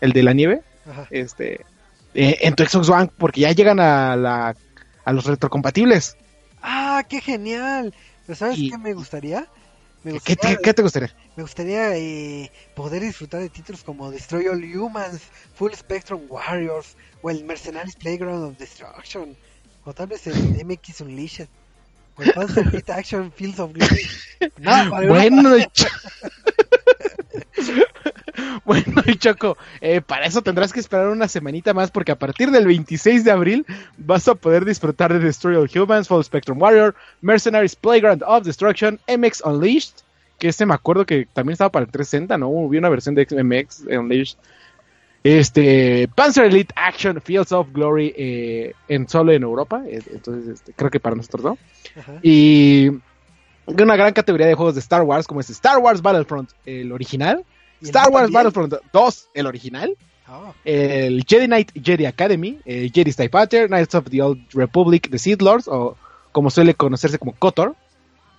el 0.00 0.12
de 0.12 0.22
la 0.22 0.32
nieve, 0.32 0.62
Ajá. 0.90 1.06
este 1.10 1.60
eh, 2.14 2.38
en 2.40 2.54
tu 2.54 2.64
Xbox 2.64 2.88
One 2.88 3.10
porque 3.18 3.42
ya 3.42 3.52
llegan 3.52 3.80
a 3.80 4.16
la 4.16 4.56
a 5.04 5.12
los 5.12 5.24
retrocompatibles. 5.26 6.16
Ah, 6.62 7.04
qué 7.08 7.20
genial. 7.20 7.94
¿sabes 8.34 8.58
Y- 8.58 8.70
qué 8.70 8.78
me 8.78 8.94
gustaría? 8.94 9.46
Me 10.02 10.12
¿Qué, 10.12 10.18
gustaría, 10.34 10.56
te- 10.56 10.62
qué 10.62 10.74
te 10.74 10.82
gustaría? 10.82 11.14
me 11.36 11.42
gustaría 11.42 11.96
eh, 11.96 12.50
poder 12.74 13.02
disfrutar 13.02 13.40
de 13.40 13.50
títulos 13.50 13.82
como 13.84 14.10
Destroy 14.10 14.46
All 14.48 14.64
Humans, 14.64 15.20
Full 15.54 15.72
Spectrum 15.74 16.22
Warriors 16.28 16.96
o 17.22 17.30
el 17.30 17.44
Mercenaries 17.44 17.96
Playground 17.96 18.44
of 18.44 18.58
Destruction 18.58 19.36
o 19.84 19.92
tal 19.92 20.06
vez 20.06 20.26
el 20.26 20.34
MX 20.66 21.02
Unleashed 21.02 21.48
o 22.16 22.22
el 22.22 22.32
Panzer 22.32 22.66
Elite 22.66 22.92
Action 22.92 23.30
Fields 23.32 23.58
of 23.60 23.72
Glory. 23.72 24.06
Europa. 24.56 25.00
Bueno, 25.06 25.50
bueno, 28.64 29.02
y 29.06 29.16
Choco, 29.16 29.56
eh, 29.80 30.00
para 30.00 30.26
eso 30.26 30.42
tendrás 30.42 30.72
que 30.72 30.80
esperar 30.80 31.08
una 31.08 31.28
semanita 31.28 31.74
más 31.74 31.90
porque 31.90 32.12
a 32.12 32.18
partir 32.18 32.50
del 32.50 32.66
26 32.66 33.24
de 33.24 33.30
abril 33.30 33.66
vas 33.98 34.26
a 34.28 34.34
poder 34.34 34.64
disfrutar 34.64 35.12
de 35.12 35.18
Destroy 35.18 35.56
All 35.56 35.70
Humans, 35.72 36.08
Full 36.08 36.22
Spectrum 36.22 36.60
Warrior, 36.60 36.94
Mercenaries 37.20 37.76
Playground 37.76 38.22
of 38.26 38.44
Destruction, 38.44 38.98
MX 39.08 39.42
Unleashed, 39.44 39.94
que 40.38 40.48
este 40.48 40.66
me 40.66 40.74
acuerdo 40.74 41.04
que 41.04 41.26
también 41.32 41.52
estaba 41.52 41.70
para 41.70 41.84
el 41.84 41.90
360, 41.90 42.38
¿no? 42.38 42.48
Hubo 42.48 42.76
una 42.76 42.88
versión 42.88 43.14
de 43.14 43.26
MX 43.30 43.86
Unleashed. 43.86 44.36
Este, 45.22 46.08
Panzer 46.14 46.46
Elite 46.46 46.72
Action 46.76 47.20
Fields 47.20 47.52
of 47.52 47.68
Glory 47.72 48.14
eh, 48.16 48.72
en 48.88 49.06
solo 49.06 49.32
en 49.32 49.42
Europa, 49.42 49.82
eh, 49.86 50.00
entonces 50.12 50.54
este, 50.54 50.72
creo 50.72 50.90
que 50.90 50.98
para 50.98 51.14
nosotros 51.14 51.44
no. 51.44 51.58
Ajá. 52.00 52.14
Y 52.22 52.88
una 53.66 53.96
gran 53.96 54.12
categoría 54.12 54.46
de 54.46 54.54
juegos 54.54 54.74
de 54.74 54.80
Star 54.80 55.02
Wars, 55.02 55.26
como 55.26 55.40
es 55.40 55.50
Star 55.50 55.78
Wars 55.78 56.02
Battlefront, 56.02 56.50
el 56.64 56.92
original. 56.92 57.44
¿Y 57.80 57.84
el 57.84 57.90
Star 57.90 58.10
Wars? 58.10 58.30
Battlefront 58.30 58.74
2, 58.92 59.28
el 59.34 59.46
original. 59.46 59.96
Oh, 60.28 60.54
el 60.64 61.24
Jedi 61.26 61.46
Knight 61.46 61.72
Jedi 61.82 62.06
Academy, 62.06 62.60
el 62.64 62.92
Jedi 62.92 63.10
Style 63.10 63.30
Fighter, 63.30 63.66
Knights 63.66 63.94
of 63.96 64.08
the 64.10 64.22
Old 64.22 64.40
Republic, 64.52 65.10
The 65.10 65.18
Seed 65.18 65.40
Lords, 65.42 65.66
o 65.66 65.96
como 66.30 66.50
suele 66.50 66.74
conocerse 66.74 67.18
como 67.18 67.32
KOTOR, 67.32 67.74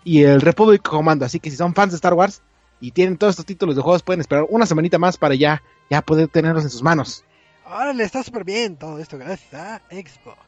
y 0.03 0.23
el 0.23 0.41
Republic 0.41 0.81
Commando. 0.81 1.25
Así 1.25 1.39
que 1.39 1.51
si 1.51 1.57
son 1.57 1.73
fans 1.73 1.91
de 1.91 1.97
Star 1.97 2.13
Wars 2.13 2.41
y 2.79 2.91
tienen 2.91 3.17
todos 3.17 3.31
estos 3.31 3.45
títulos 3.45 3.75
de 3.75 3.81
juegos, 3.81 4.03
pueden 4.03 4.21
esperar 4.21 4.45
una 4.49 4.65
semanita 4.65 4.97
más 4.97 5.17
para 5.17 5.35
ya, 5.35 5.61
ya 5.89 6.01
poder 6.01 6.29
tenerlos 6.29 6.63
en 6.63 6.69
sus 6.69 6.81
manos. 6.81 7.25
Órale, 7.65 8.03
está 8.03 8.23
súper 8.23 8.43
bien 8.43 8.77
todo 8.77 8.99
esto, 8.99 9.17
gracias 9.17 9.53
a 9.53 9.81
Xbox. 9.89 10.39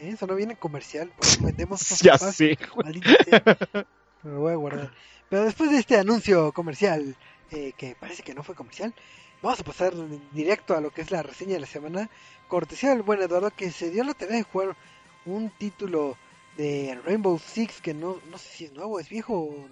Eso 0.00 0.26
no 0.26 0.34
viene 0.34 0.56
comercial, 0.56 1.10
porque 1.16 1.36
vendemos 1.44 2.00
Ya 2.00 2.18
sé. 2.18 2.58
Me 2.84 2.92
lo 4.30 4.40
voy 4.40 4.52
a 4.52 4.56
guardar. 4.56 4.90
Pero 5.28 5.44
después 5.44 5.70
de 5.70 5.78
este 5.78 5.98
anuncio 5.98 6.52
comercial, 6.52 7.16
eh, 7.50 7.72
que 7.76 7.94
parece 7.94 8.22
que 8.22 8.34
no 8.34 8.42
fue 8.42 8.54
comercial, 8.54 8.94
vamos 9.42 9.60
a 9.60 9.64
pasar 9.64 9.92
directo 10.32 10.76
a 10.76 10.80
lo 10.80 10.90
que 10.90 11.02
es 11.02 11.10
la 11.10 11.22
reseña 11.22 11.54
de 11.54 11.60
la 11.60 11.66
semana. 11.66 12.10
Cortesía 12.48 12.90
del 12.90 13.02
buen 13.02 13.20
Eduardo, 13.22 13.50
que 13.50 13.70
se 13.70 13.90
dio 13.90 14.04
la 14.04 14.14
tarea 14.14 14.36
de 14.36 14.42
jugar 14.42 14.76
un 15.24 15.50
título 15.50 16.16
de 16.56 16.98
Rainbow 17.04 17.38
Six, 17.38 17.80
que 17.80 17.94
no, 17.94 18.16
no 18.30 18.38
sé 18.38 18.48
si 18.48 18.64
es 18.64 18.72
nuevo, 18.72 18.98
es 19.00 19.08
viejo, 19.08 19.34
o- 19.34 19.68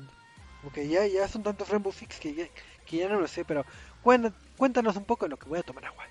porque 0.62 0.88
ya, 0.88 1.06
ya 1.06 1.28
son 1.28 1.42
tantos 1.42 1.68
Rainbow 1.68 1.92
Six 1.92 2.18
que 2.18 2.34
ya, 2.34 2.44
que 2.86 2.96
ya 2.96 3.08
no 3.08 3.20
lo 3.20 3.26
sé, 3.28 3.44
pero 3.44 3.64
cuént- 4.04 4.32
cuéntanos 4.56 4.96
un 4.96 5.04
poco 5.04 5.24
de 5.26 5.30
lo 5.30 5.36
que 5.36 5.48
voy 5.48 5.58
a 5.58 5.62
tomar 5.62 5.84
agua. 5.86 6.04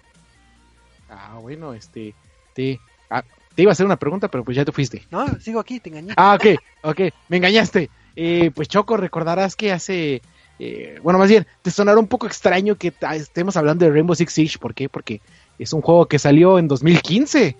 Ah, 1.09 1.37
bueno, 1.41 1.73
este, 1.73 2.15
te, 2.53 2.79
ah, 3.09 3.23
te 3.55 3.61
iba 3.61 3.71
a 3.71 3.73
hacer 3.73 3.85
una 3.85 3.97
pregunta, 3.97 4.27
pero 4.27 4.43
pues 4.43 4.57
ya 4.57 4.65
te 4.65 4.71
fuiste. 4.71 5.03
No, 5.11 5.39
sigo 5.39 5.59
aquí, 5.59 5.79
te 5.79 5.89
engañé. 5.89 6.13
Ah, 6.17 6.35
ok, 6.35 6.45
ok, 6.83 7.01
me 7.29 7.37
engañaste. 7.37 7.89
Eh, 8.15 8.51
pues 8.55 8.67
Choco, 8.67 8.97
recordarás 8.97 9.55
que 9.55 9.71
hace, 9.71 10.21
eh, 10.59 10.99
bueno, 11.03 11.19
más 11.19 11.29
bien, 11.29 11.45
te 11.61 11.71
sonará 11.71 11.99
un 11.99 12.07
poco 12.07 12.27
extraño 12.27 12.75
que 12.75 12.93
estemos 13.13 13.57
hablando 13.57 13.85
de 13.85 13.91
Rainbow 13.91 14.15
Six 14.15 14.31
Siege, 14.33 14.57
¿por 14.57 14.73
qué? 14.73 14.87
Porque 14.89 15.21
es 15.59 15.73
un 15.73 15.81
juego 15.81 16.07
que 16.07 16.19
salió 16.19 16.57
en 16.59 16.67
2015, 16.67 17.55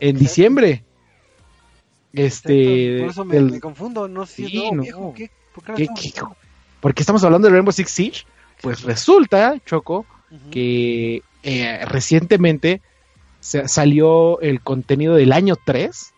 en 0.00 0.18
diciembre. 0.18 0.82
Este, 2.12 2.98
Por 3.00 3.10
eso 3.10 3.24
me, 3.24 3.60
confundo, 3.60 4.08
no 4.08 4.24
sé 4.26 4.34
si 4.36 4.46
Sí, 4.48 4.70
no. 4.72 4.82
viejo, 4.82 5.14
¿qué? 5.16 5.30
¿Por 5.54 5.64
qué 5.64 5.70
no 5.72 5.76
¿qué- 5.76 5.82
estamos 5.84 6.02
qué- 6.02 6.18
hablando? 6.20 6.36
¿Por 6.80 6.94
qué 6.94 7.02
estamos 7.02 7.24
hablando 7.24 7.48
de 7.48 7.52
Rainbow 7.52 7.72
Six 7.72 7.90
Siege? 7.90 8.24
Pues 8.62 8.82
resulta, 8.82 9.54
Choco, 9.66 10.06
que 10.50 11.22
eh, 11.42 11.84
recientemente 11.86 12.80
se- 13.40 13.68
salió 13.68 14.40
el 14.40 14.60
contenido 14.62 15.14
del 15.14 15.32
año 15.32 15.56
3 15.64 16.12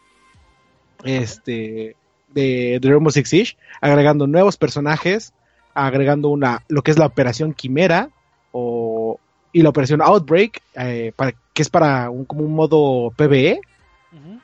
este, 1.05 1.97
de, 2.33 2.79
de 2.81 2.89
Rainbow 2.89 3.11
Six 3.11 3.29
Siege, 3.29 3.57
agregando 3.81 4.26
nuevos 4.26 4.57
personajes, 4.57 5.33
agregando 5.75 6.29
una 6.29 6.62
lo 6.69 6.83
que 6.83 6.91
es 6.91 6.99
la 6.99 7.07
operación 7.07 7.53
Quimera 7.53 8.11
o, 8.53 9.19
y 9.53 9.62
la 9.62 9.69
operación 9.69 10.03
Outbreak, 10.03 10.62
eh, 10.75 11.12
para, 11.14 11.33
que 11.53 11.62
es 11.62 11.69
para 11.69 12.11
un, 12.11 12.25
como 12.25 12.43
un 12.45 12.55
modo 12.55 13.11
PvE, 13.16 13.61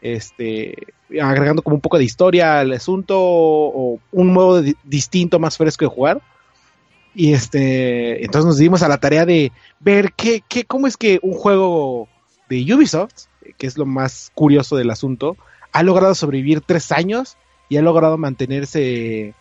este, 0.00 0.76
agregando 1.22 1.62
como 1.62 1.76
un 1.76 1.80
poco 1.80 1.98
de 1.98 2.04
historia 2.04 2.60
al 2.60 2.72
asunto 2.72 3.18
o, 3.18 3.94
o 3.94 3.98
un 4.12 4.32
modo 4.32 4.60
di- 4.62 4.76
distinto, 4.84 5.38
más 5.38 5.56
fresco 5.56 5.84
de 5.84 5.90
jugar. 5.90 6.22
Y 7.14 7.32
este, 7.32 8.24
entonces 8.24 8.46
nos 8.46 8.58
dimos 8.58 8.82
a 8.82 8.88
la 8.88 8.98
tarea 8.98 9.24
de 9.24 9.52
ver 9.80 10.12
qué, 10.14 10.42
qué, 10.48 10.64
cómo 10.64 10.86
es 10.86 10.96
que 10.96 11.20
un 11.22 11.34
juego 11.34 12.08
de 12.48 12.74
Ubisoft, 12.74 13.26
que 13.56 13.66
es 13.66 13.78
lo 13.78 13.86
más 13.86 14.30
curioso 14.34 14.76
del 14.76 14.90
asunto, 14.90 15.36
ha 15.72 15.82
logrado 15.82 16.14
sobrevivir 16.14 16.60
tres 16.60 16.92
años 16.92 17.36
y 17.68 17.76
ha 17.76 17.82
logrado 17.82 18.18
mantenerse 18.18 19.34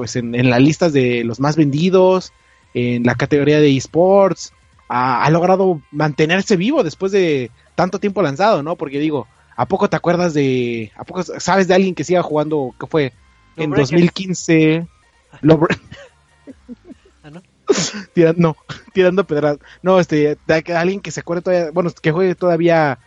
pues 0.00 0.16
en, 0.16 0.34
en 0.34 0.48
las 0.48 0.60
listas 0.62 0.94
de 0.94 1.24
los 1.24 1.40
más 1.40 1.56
vendidos, 1.56 2.32
en 2.72 3.02
la 3.04 3.16
categoría 3.16 3.60
de 3.60 3.76
esports, 3.76 4.54
ha, 4.88 5.22
ha 5.26 5.28
logrado 5.30 5.82
mantenerse 5.90 6.56
vivo 6.56 6.82
después 6.82 7.12
de 7.12 7.50
tanto 7.74 7.98
tiempo 7.98 8.22
lanzado, 8.22 8.62
¿no? 8.62 8.76
Porque 8.76 8.98
digo, 8.98 9.26
¿a 9.56 9.66
poco 9.66 9.90
te 9.90 9.96
acuerdas 9.96 10.32
de, 10.32 10.90
a 10.96 11.04
poco 11.04 11.22
sabes 11.22 11.68
de 11.68 11.74
alguien 11.74 11.94
que 11.94 12.04
siga 12.04 12.22
jugando, 12.22 12.74
que 12.80 12.86
fue 12.86 13.12
en 13.58 13.68
Breakers. 13.72 13.90
2015? 13.90 14.86
Lo- 15.42 15.60
Ah, 17.22 17.28
¿no? 17.28 17.42
Tira- 18.14 18.32
no, 18.34 18.56
tirando 18.94 19.24
pedras. 19.26 19.58
No, 19.82 20.00
este, 20.00 20.38
de- 20.46 20.74
alguien 20.74 21.00
que 21.00 21.10
se 21.10 21.20
acuerde 21.20 21.42
todavía, 21.42 21.70
bueno, 21.72 21.90
que 22.00 22.12
juegue 22.12 22.34
todavía, 22.34 22.98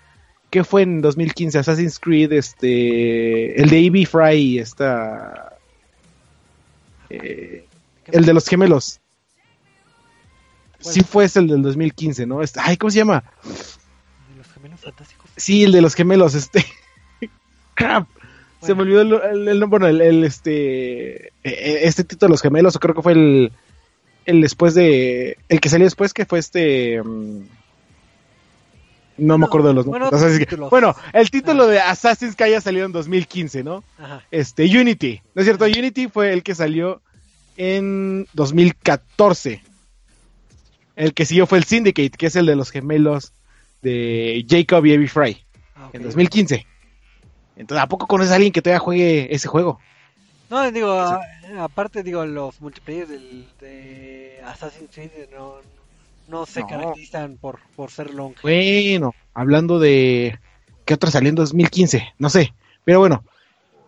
¿qué 0.52 0.64
fue 0.64 0.84
en 0.84 1.02
2015? 1.02 1.58
Assassin's 1.58 1.98
Creed, 2.00 2.32
este, 2.34 3.60
el 3.60 3.70
de 3.72 3.80
Eevee 3.80 4.06
Fry, 4.06 4.60
esta, 4.60 5.53
eh, 7.14 7.66
el 8.08 8.26
de 8.26 8.34
los 8.34 8.48
gemelos. 8.48 9.00
Sí 10.80 11.02
fue 11.02 11.26
ese 11.26 11.40
el 11.40 11.48
del 11.48 11.62
2015, 11.62 12.26
¿no? 12.26 12.42
Este, 12.42 12.60
ay, 12.62 12.76
¿cómo 12.78 12.92
se 12.92 12.98
llama? 13.00 13.24
De 14.30 14.36
los 14.38 14.48
gemelos 14.52 14.80
fantásticos. 14.82 15.30
Sí, 15.38 15.64
el 15.64 15.72
de 15.72 15.82
los 15.82 15.96
gemelos, 15.96 16.36
este. 16.36 16.66
Crap. 17.76 18.08
Se 18.62 18.76
me 18.76 18.82
olvidó 18.84 19.02
el, 19.02 19.14
el, 19.14 19.48
el- 19.48 19.66
bueno, 19.66 19.88
el, 19.88 20.02
el, 20.02 20.24
este, 20.24 21.28
eh, 21.44 21.80
este 21.84 22.04
título 22.04 22.28
de 22.30 22.34
los 22.34 22.42
gemelos, 22.42 22.76
o 22.76 22.80
creo 22.80 22.96
que 22.96 23.02
fue 23.02 23.12
el, 23.14 23.52
el 24.26 24.42
después 24.42 24.74
de, 24.74 25.38
el 25.50 25.60
que 25.60 25.68
salió 25.70 25.86
después, 25.86 26.14
que 26.14 26.26
fue 26.26 26.40
este, 26.40 27.02
mm, 27.04 27.42
no 29.18 29.38
me 29.38 29.46
acuerdo 29.46 29.68
de 29.70 29.74
los 29.76 29.86
bueno, 29.86 30.10
nombres. 30.12 30.70
Bueno, 30.70 30.96
el 31.14 31.30
título 31.32 31.68
de 31.68 31.80
Assassin's 31.80 32.36
Creed 32.36 32.52
ya 32.54 32.62
salió 32.62 32.86
en 32.86 32.92
2015, 32.92 33.64
¿no? 33.64 33.84
Ajá. 33.98 34.24
Este, 34.32 34.64
Unity, 34.66 35.22
¿no 35.36 35.42
es 35.42 35.46
cierto? 35.46 35.66
Unity 35.66 36.08
fue 36.08 36.34
el 36.34 36.44
que 36.44 36.56
salió 36.56 37.02
en 37.58 38.28
2014. 38.34 39.62
El 40.96 41.14
que 41.14 41.26
siguió 41.26 41.48
fue 41.48 41.58
el 41.58 41.64
Syndicate, 41.64 42.12
que 42.12 42.28
es 42.28 42.36
el 42.36 42.46
de 42.46 42.56
los 42.56 42.70
gemelos 42.72 43.34
de 43.82 44.46
Jacob 44.48 44.86
y 44.86 44.94
Evie 44.94 45.08
Fry 45.08 45.44
Ah, 45.76 45.90
en 45.94 46.04
2015. 46.04 46.66
Entonces, 47.56 47.84
¿a 47.84 47.88
poco 47.88 48.08
conoces 48.08 48.32
a 48.32 48.36
alguien 48.36 48.54
que 48.54 48.62
todavía 48.62 48.80
juegue 48.80 49.34
ese 49.34 49.48
juego? 49.48 49.80
No, 50.50 50.72
digo, 50.72 50.92
a- 50.92 51.20
aparte, 51.60 52.04
digo, 52.04 52.26
los 52.26 52.62
multiplayer 52.62 53.08
del, 53.08 53.48
de 53.60 54.40
Assassin's 54.46 54.90
Creed 54.94 55.10
no, 55.36 55.56
no 56.28 56.46
se 56.46 56.62
No. 56.62 56.68
caracterizan 56.68 57.38
por, 57.38 57.60
por 57.76 57.92
ser 57.92 58.14
long. 58.14 58.34
Bueno, 58.42 59.14
hablando 59.34 59.80
de 59.80 60.40
qué 60.86 60.94
otro 60.94 61.12
salió 61.12 61.30
en 61.30 61.36
2015, 61.36 62.14
no 62.20 62.30
sé, 62.30 62.54
pero 62.84 63.00
bueno, 63.00 63.24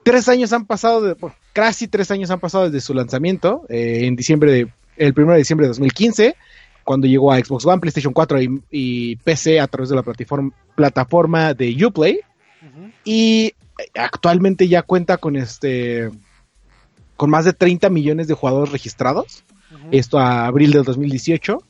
tres 0.04 0.28
años 0.30 0.54
han 0.54 0.66
pasado, 0.66 1.02
de, 1.02 1.14
bueno, 1.14 1.36
casi 1.54 1.88
tres 1.88 2.12
años 2.12 2.30
han 2.32 2.40
pasado 2.40 2.66
desde 2.66 2.82
su 2.86 2.94
lanzamiento 2.94 3.66
eh, 3.70 4.02
en 4.06 4.16
diciembre 4.16 4.52
de, 4.52 4.68
el 4.98 5.14
1 5.16 5.32
de 5.34 5.38
diciembre 5.40 5.66
de 5.66 5.70
2015, 5.70 6.36
cuando 6.84 7.08
llegó 7.08 7.32
a 7.32 7.40
Xbox 7.40 7.66
One, 7.66 7.80
PlayStation 7.82 8.14
4 8.14 8.42
y, 8.42 8.62
y 8.72 9.16
PC 9.18 9.60
a 9.60 9.68
través 9.68 9.90
de 9.90 9.96
la 9.96 10.04
plataforma, 10.04 10.52
plataforma 10.76 11.54
de 11.54 11.86
Uplay 11.86 12.20
y 13.04 13.54
actualmente 13.94 14.68
ya 14.68 14.82
cuenta 14.84 15.18
con 15.18 15.36
este 15.36 16.10
con 17.18 17.30
más 17.30 17.46
de 17.46 17.54
30 17.54 17.90
millones 17.90 18.28
de 18.28 18.34
jugadores 18.34 18.72
registrados, 18.72 19.44
esto 19.92 20.18
a 20.20 20.46
abril 20.46 20.72
del 20.72 20.84
2018 20.84 21.56
Ujú. 21.56 21.64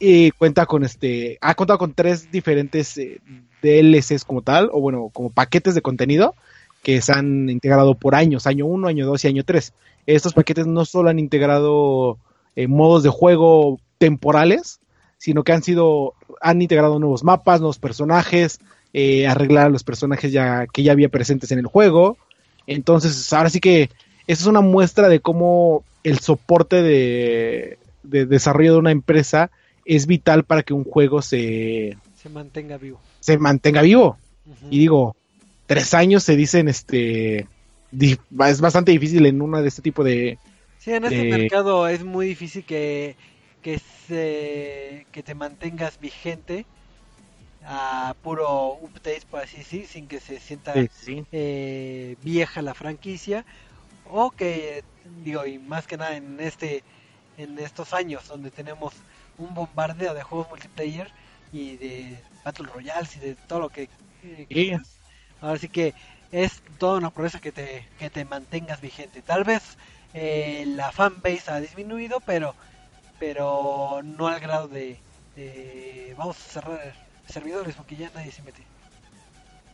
Y 0.00 0.30
cuenta 0.32 0.64
con 0.66 0.82
este 0.82 1.38
ha 1.42 1.54
contado 1.54 1.78
con 1.78 1.92
tres 1.92 2.32
diferentes 2.32 2.96
eh, 2.96 3.20
DLCs 3.62 4.24
como 4.24 4.40
tal 4.40 4.70
o 4.72 4.80
bueno 4.80 5.10
como 5.12 5.30
paquetes 5.30 5.74
de 5.74 5.82
contenido 5.82 6.34
que 6.82 7.02
se 7.02 7.12
han 7.12 7.50
integrado 7.50 7.94
por 7.94 8.14
años 8.14 8.46
año 8.46 8.64
1 8.64 8.88
año 8.88 9.06
2 9.06 9.24
y 9.24 9.28
año 9.28 9.44
3 9.44 9.74
estos 10.06 10.32
paquetes 10.32 10.66
no 10.66 10.86
solo 10.86 11.10
han 11.10 11.18
integrado 11.18 12.18
eh, 12.56 12.66
modos 12.66 13.02
de 13.02 13.10
juego 13.10 13.78
temporales 13.98 14.80
sino 15.18 15.44
que 15.44 15.52
han 15.52 15.62
sido 15.62 16.14
han 16.40 16.62
integrado 16.62 16.98
nuevos 16.98 17.22
mapas 17.22 17.60
nuevos 17.60 17.78
personajes 17.78 18.58
eh, 18.94 19.28
arreglar 19.28 19.66
a 19.66 19.70
los 19.70 19.84
personajes 19.84 20.32
ya 20.32 20.66
que 20.66 20.82
ya 20.82 20.90
había 20.90 21.08
presentes 21.08 21.52
en 21.52 21.60
el 21.60 21.66
juego. 21.66 22.16
Entonces 22.66 23.32
ahora 23.32 23.48
sí 23.48 23.60
que 23.60 23.88
esa 24.26 24.42
es 24.42 24.46
una 24.46 24.62
muestra 24.62 25.08
de 25.08 25.20
cómo 25.20 25.84
el 26.02 26.18
soporte 26.18 26.82
de 26.82 27.76
desarrollo 28.02 28.72
de 28.72 28.78
una 28.78 28.90
empresa 28.90 29.50
es 29.84 30.06
vital 30.06 30.44
para 30.44 30.62
que 30.62 30.74
un 30.74 30.84
juego 30.84 31.22
se, 31.22 31.96
Se 32.16 32.28
mantenga 32.28 32.76
vivo. 32.76 33.00
se 33.20 33.38
mantenga 33.38 33.82
vivo. 33.82 34.18
Y 34.70 34.78
digo, 34.80 35.16
tres 35.66 35.94
años 35.94 36.24
se 36.24 36.36
dicen, 36.36 36.68
este, 36.68 37.46
es 37.98 38.60
bastante 38.60 38.92
difícil 38.92 39.26
en 39.26 39.40
una 39.40 39.62
de 39.62 39.68
este 39.68 39.82
tipo 39.82 40.02
de... 40.02 40.38
Sí, 40.78 40.92
en 40.92 41.04
este 41.04 41.24
mercado 41.24 41.86
es 41.86 42.02
muy 42.04 42.26
difícil 42.26 42.64
que, 42.64 43.14
que, 43.62 43.80
se, 44.08 45.06
que 45.12 45.22
te 45.22 45.34
mantengas 45.34 46.00
vigente 46.00 46.64
a 47.64 48.14
puro 48.22 48.78
updates, 48.80 49.24
por 49.26 49.40
así 49.40 49.58
decir, 49.58 49.86
sin 49.86 50.08
que 50.08 50.20
se 50.20 50.40
sienta 50.40 50.72
sí. 50.90 51.24
eh, 51.30 52.16
vieja 52.22 52.62
la 52.62 52.74
franquicia 52.74 53.44
o 54.10 54.30
que 54.30 54.82
digo 55.24 55.46
y 55.46 55.58
más 55.58 55.86
que 55.86 55.96
nada 55.96 56.16
en 56.16 56.40
este 56.40 56.82
en 57.36 57.58
estos 57.58 57.92
años 57.92 58.28
donde 58.28 58.50
tenemos 58.50 58.94
un 59.40 59.54
bombardeo 59.54 60.14
de 60.14 60.22
juegos 60.22 60.48
multiplayer 60.50 61.08
y 61.52 61.76
de 61.76 62.24
battle 62.44 62.68
royales 62.68 63.16
y 63.16 63.20
de 63.20 63.34
todo 63.48 63.60
lo 63.60 63.68
que 63.70 63.88
eh, 64.22 64.46
Sí. 64.50 64.72
ahora 65.40 65.58
sí 65.58 65.68
que 65.68 65.94
es 66.30 66.62
toda 66.78 66.98
una 66.98 67.10
promesa 67.10 67.40
que 67.40 67.52
te 67.52 67.86
que 67.98 68.10
te 68.10 68.24
mantengas 68.24 68.80
vigente 68.80 69.22
tal 69.22 69.44
vez 69.44 69.62
eh, 70.12 70.64
la 70.66 70.92
fanbase 70.92 71.50
ha 71.50 71.60
disminuido 71.60 72.20
pero 72.20 72.54
pero 73.18 74.00
no 74.02 74.28
al 74.28 74.40
grado 74.40 74.68
de, 74.68 74.98
eh, 75.36 76.14
vamos 76.16 76.36
a 76.38 76.52
cerrar 76.54 76.94
servidores 77.28 77.74
porque 77.76 77.96
ya 77.96 78.10
nadie 78.14 78.32
se 78.32 78.42
mete. 78.42 78.62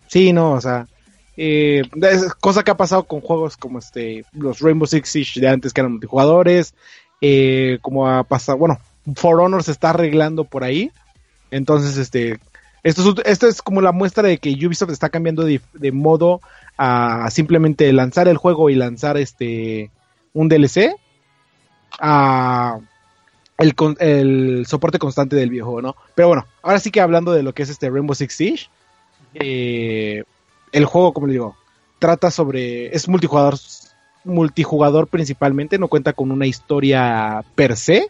Sí, 0.06 0.32
no, 0.32 0.52
o 0.54 0.60
sea, 0.60 0.88
eh, 1.36 1.82
es 2.02 2.34
cosa 2.34 2.62
que 2.62 2.70
ha 2.70 2.76
pasado 2.76 3.06
con 3.06 3.20
juegos 3.20 3.56
como 3.56 3.78
este, 3.78 4.26
los 4.32 4.60
Rainbow 4.60 4.86
Six 4.86 5.08
Siege 5.08 5.40
de 5.40 5.48
antes 5.48 5.72
que 5.72 5.80
eran 5.80 5.92
multijugadores, 5.92 6.74
eh, 7.20 7.78
como 7.82 8.08
ha 8.08 8.24
pasado, 8.24 8.58
bueno, 8.58 8.78
For 9.14 9.40
Honor 9.40 9.62
se 9.62 9.72
está 9.72 9.90
arreglando 9.90 10.44
por 10.44 10.64
ahí, 10.64 10.90
entonces 11.50 11.96
este, 11.96 12.38
esto 12.82 13.02
es, 13.02 13.26
esto 13.26 13.46
es 13.46 13.62
como 13.62 13.80
la 13.80 13.92
muestra 13.92 14.28
de 14.28 14.38
que 14.38 14.50
Ubisoft 14.66 14.90
está 14.90 15.09
cambiando 15.09 15.44
de, 15.44 15.61
de 15.74 15.92
modo 15.92 16.40
a 16.78 17.30
simplemente 17.30 17.92
lanzar 17.92 18.28
el 18.28 18.36
juego 18.36 18.68
y 18.70 18.74
lanzar 18.74 19.16
este 19.16 19.90
un 20.34 20.48
DLC 20.48 20.94
a 21.98 22.78
el, 23.59 23.74
el 24.00 24.66
soporte 24.66 24.98
constante 24.98 25.36
del 25.36 25.50
viejo, 25.50 25.80
¿no? 25.80 25.96
Pero 26.14 26.28
bueno, 26.28 26.46
ahora 26.62 26.78
sí 26.78 26.90
que 26.90 27.00
hablando 27.00 27.32
de 27.32 27.42
lo 27.42 27.54
que 27.54 27.62
es 27.62 27.70
este 27.70 27.88
Rainbow 27.88 28.14
Six 28.14 28.34
Siege, 28.34 28.66
eh, 29.34 30.24
el 30.72 30.84
juego, 30.84 31.12
como 31.12 31.26
le 31.26 31.34
digo, 31.34 31.57
trata 31.98 32.30
sobre. 32.30 32.94
es 32.94 33.09
multijugador, 33.09 33.54
multijugador 34.24 35.09
principalmente, 35.09 35.78
no 35.78 35.88
cuenta 35.88 36.12
con 36.12 36.30
una 36.30 36.46
historia 36.46 37.44
per 37.54 37.76
se, 37.76 38.09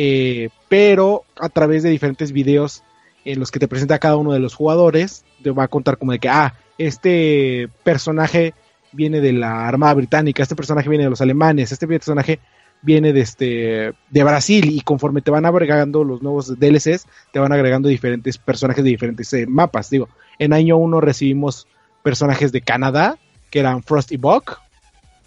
eh, 0.00 0.50
pero 0.68 1.24
a 1.40 1.48
través 1.48 1.82
de 1.82 1.90
diferentes 1.90 2.30
videos 2.30 2.84
en 3.24 3.40
los 3.40 3.50
que 3.50 3.58
te 3.58 3.66
presenta 3.66 3.98
cada 3.98 4.16
uno 4.16 4.32
de 4.32 4.38
los 4.38 4.54
jugadores, 4.54 5.24
te 5.42 5.50
va 5.50 5.64
a 5.64 5.68
contar 5.68 5.98
como 5.98 6.12
de 6.12 6.20
que, 6.20 6.28
ah, 6.28 6.54
este 6.78 7.68
personaje 7.82 8.54
viene 8.92 9.20
de 9.20 9.32
la 9.32 9.66
Armada 9.66 9.94
Británica, 9.94 10.40
este 10.44 10.54
personaje 10.54 10.88
viene 10.88 11.02
de 11.04 11.10
los 11.10 11.20
alemanes, 11.20 11.72
este 11.72 11.88
personaje 11.88 12.38
viene 12.80 13.12
de 13.12 13.20
este 13.22 13.92
de 14.08 14.22
Brasil 14.24 14.70
y 14.70 14.82
conforme 14.82 15.20
te 15.20 15.32
van 15.32 15.44
agregando 15.44 16.04
los 16.04 16.22
nuevos 16.22 16.56
DLCs, 16.60 17.06
te 17.32 17.40
van 17.40 17.52
agregando 17.52 17.88
diferentes 17.88 18.38
personajes 18.38 18.84
de 18.84 18.90
diferentes 18.90 19.32
eh, 19.32 19.46
mapas. 19.48 19.90
Digo, 19.90 20.08
en 20.38 20.52
año 20.52 20.76
1 20.76 21.00
recibimos 21.00 21.66
personajes 22.04 22.52
de 22.52 22.60
Canadá, 22.60 23.18
que 23.50 23.58
eran 23.58 23.82
Frost 23.82 24.12
y 24.12 24.16
Buck. 24.16 24.60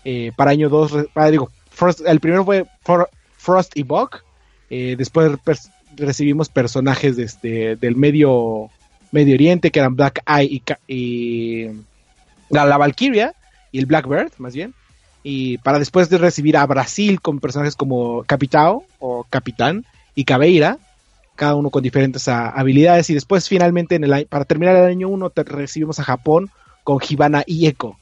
Eh, 0.06 0.32
para 0.38 0.52
año 0.52 0.70
2, 0.70 1.08
digo, 1.30 1.50
Frost- 1.78 2.08
el 2.08 2.22
primero 2.22 2.46
fue 2.46 2.66
Frost 3.38 3.76
y 3.76 3.84
Buck. 3.84 4.24
Eh, 4.74 4.96
después 4.98 5.34
recibimos 5.98 6.48
personajes 6.48 7.18
de 7.18 7.24
este, 7.24 7.76
del 7.76 7.98
medio, 7.98 8.70
medio 9.12 9.36
Oriente, 9.36 9.70
que 9.70 9.80
eran 9.80 9.98
Black 9.98 10.24
Eye 10.26 10.64
y, 10.88 10.96
y 10.96 11.72
la, 12.50 12.66
la 12.66 12.78
Valkyria 12.78 13.36
y 13.74 13.80
el 13.80 13.86
Blackbird, 13.86 14.32
más 14.38 14.56
bien. 14.56 14.74
Y 15.24 15.58
para 15.58 15.78
después 15.78 16.10
de 16.10 16.18
recibir 16.18 16.56
a 16.56 16.66
Brasil 16.66 17.22
con 17.22 17.42
personajes 17.42 17.76
como 17.76 18.24
Capitao 18.24 18.86
o 19.00 19.26
Capitán 19.30 19.86
y 20.16 20.24
Caveira, 20.24 20.78
cada 21.36 21.56
uno 21.56 21.70
con 21.70 21.84
diferentes 21.84 22.30
habilidades. 22.30 23.10
Y 23.10 23.14
después 23.14 23.50
finalmente, 23.50 24.00
para 24.30 24.46
terminar 24.46 24.78
el 24.78 24.86
año 24.86 25.10
1, 25.10 25.34
recibimos 25.36 26.00
a 26.00 26.04
Japón 26.06 26.50
con 26.86 27.00
Hibana 27.08 27.44
y 27.46 27.68
Echo. 27.68 27.98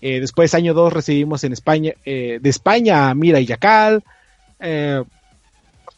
Eh, 0.00 0.20
después, 0.20 0.54
año 0.54 0.72
2, 0.72 0.92
recibimos 0.92 1.42
en 1.42 1.52
España, 1.52 1.94
eh, 2.04 2.38
de 2.40 2.50
España 2.50 3.10
a 3.10 3.14
Mira 3.14 3.40
y 3.40 3.46
Yakal. 3.46 4.04
eh, 4.60 5.02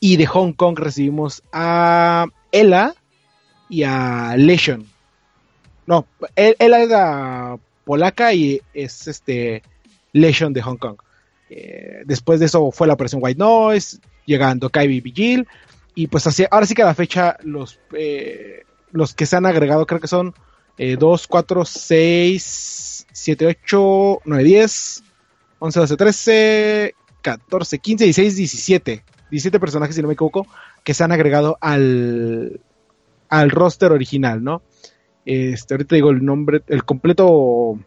y 0.05 0.19
de 0.19 0.27
Hong 0.27 0.53
Kong 0.53 0.79
recibimos 0.79 1.43
a 1.51 2.27
Ella 2.53 2.95
y 3.71 3.85
a 3.85 4.35
Lesion. 4.37 4.87
No, 5.87 6.07
El- 6.37 6.57
Ella 6.59 6.83
era 6.83 7.57
polaca 7.87 8.35
y 8.35 8.61
es 8.75 9.09
este 9.09 9.63
Lesion 10.13 10.53
de 10.53 10.61
Hong 10.61 10.77
Kong. 10.77 10.97
Eh, 11.49 12.03
después 12.05 12.39
de 12.39 12.45
eso 12.47 12.71
fue 12.71 12.87
la 12.87 12.93
operación 12.93 13.23
White 13.25 13.39
Noise, 13.39 13.99
llegando 14.27 14.69
Kaibi 14.69 15.01
Vigil. 15.01 15.49
Y 15.95 16.09
pues 16.09 16.27
así, 16.27 16.45
ahora 16.51 16.67
sí 16.67 16.75
que 16.75 16.83
a 16.83 16.87
la 16.87 16.95
fecha 16.95 17.39
los, 17.43 17.81
eh, 17.95 18.65
los 18.93 19.15
que 19.15 19.25
se 19.25 19.37
han 19.37 19.47
agregado 19.47 19.87
creo 19.87 20.01
que 20.01 20.09
son 20.09 20.35
eh, 20.77 20.97
2, 20.99 21.27
4, 21.29 21.65
6, 21.65 23.07
7, 23.11 23.47
8, 23.47 24.21
9, 24.27 24.45
10, 24.45 25.03
11, 25.61 25.81
12, 25.81 25.97
13, 25.97 26.95
14, 27.23 27.79
15, 27.79 28.05
16, 28.05 28.37
17. 28.37 29.03
17 29.35 29.59
personajes, 29.61 29.97
si 29.97 30.03
no 30.03 30.09
me 30.09 30.15
equivoco, 30.15 30.47
que 30.85 30.95
se 30.95 31.03
han 31.05 31.13
agregado 31.13 31.59
al, 31.61 32.61
al 33.29 33.51
roster 33.51 33.93
original, 33.93 34.43
¿no? 34.43 34.63
Este, 35.27 35.75
ahorita 35.75 35.97
digo 35.97 36.11
el 36.11 36.25
nombre, 36.25 36.63
el 36.69 36.85
completo 36.85 37.79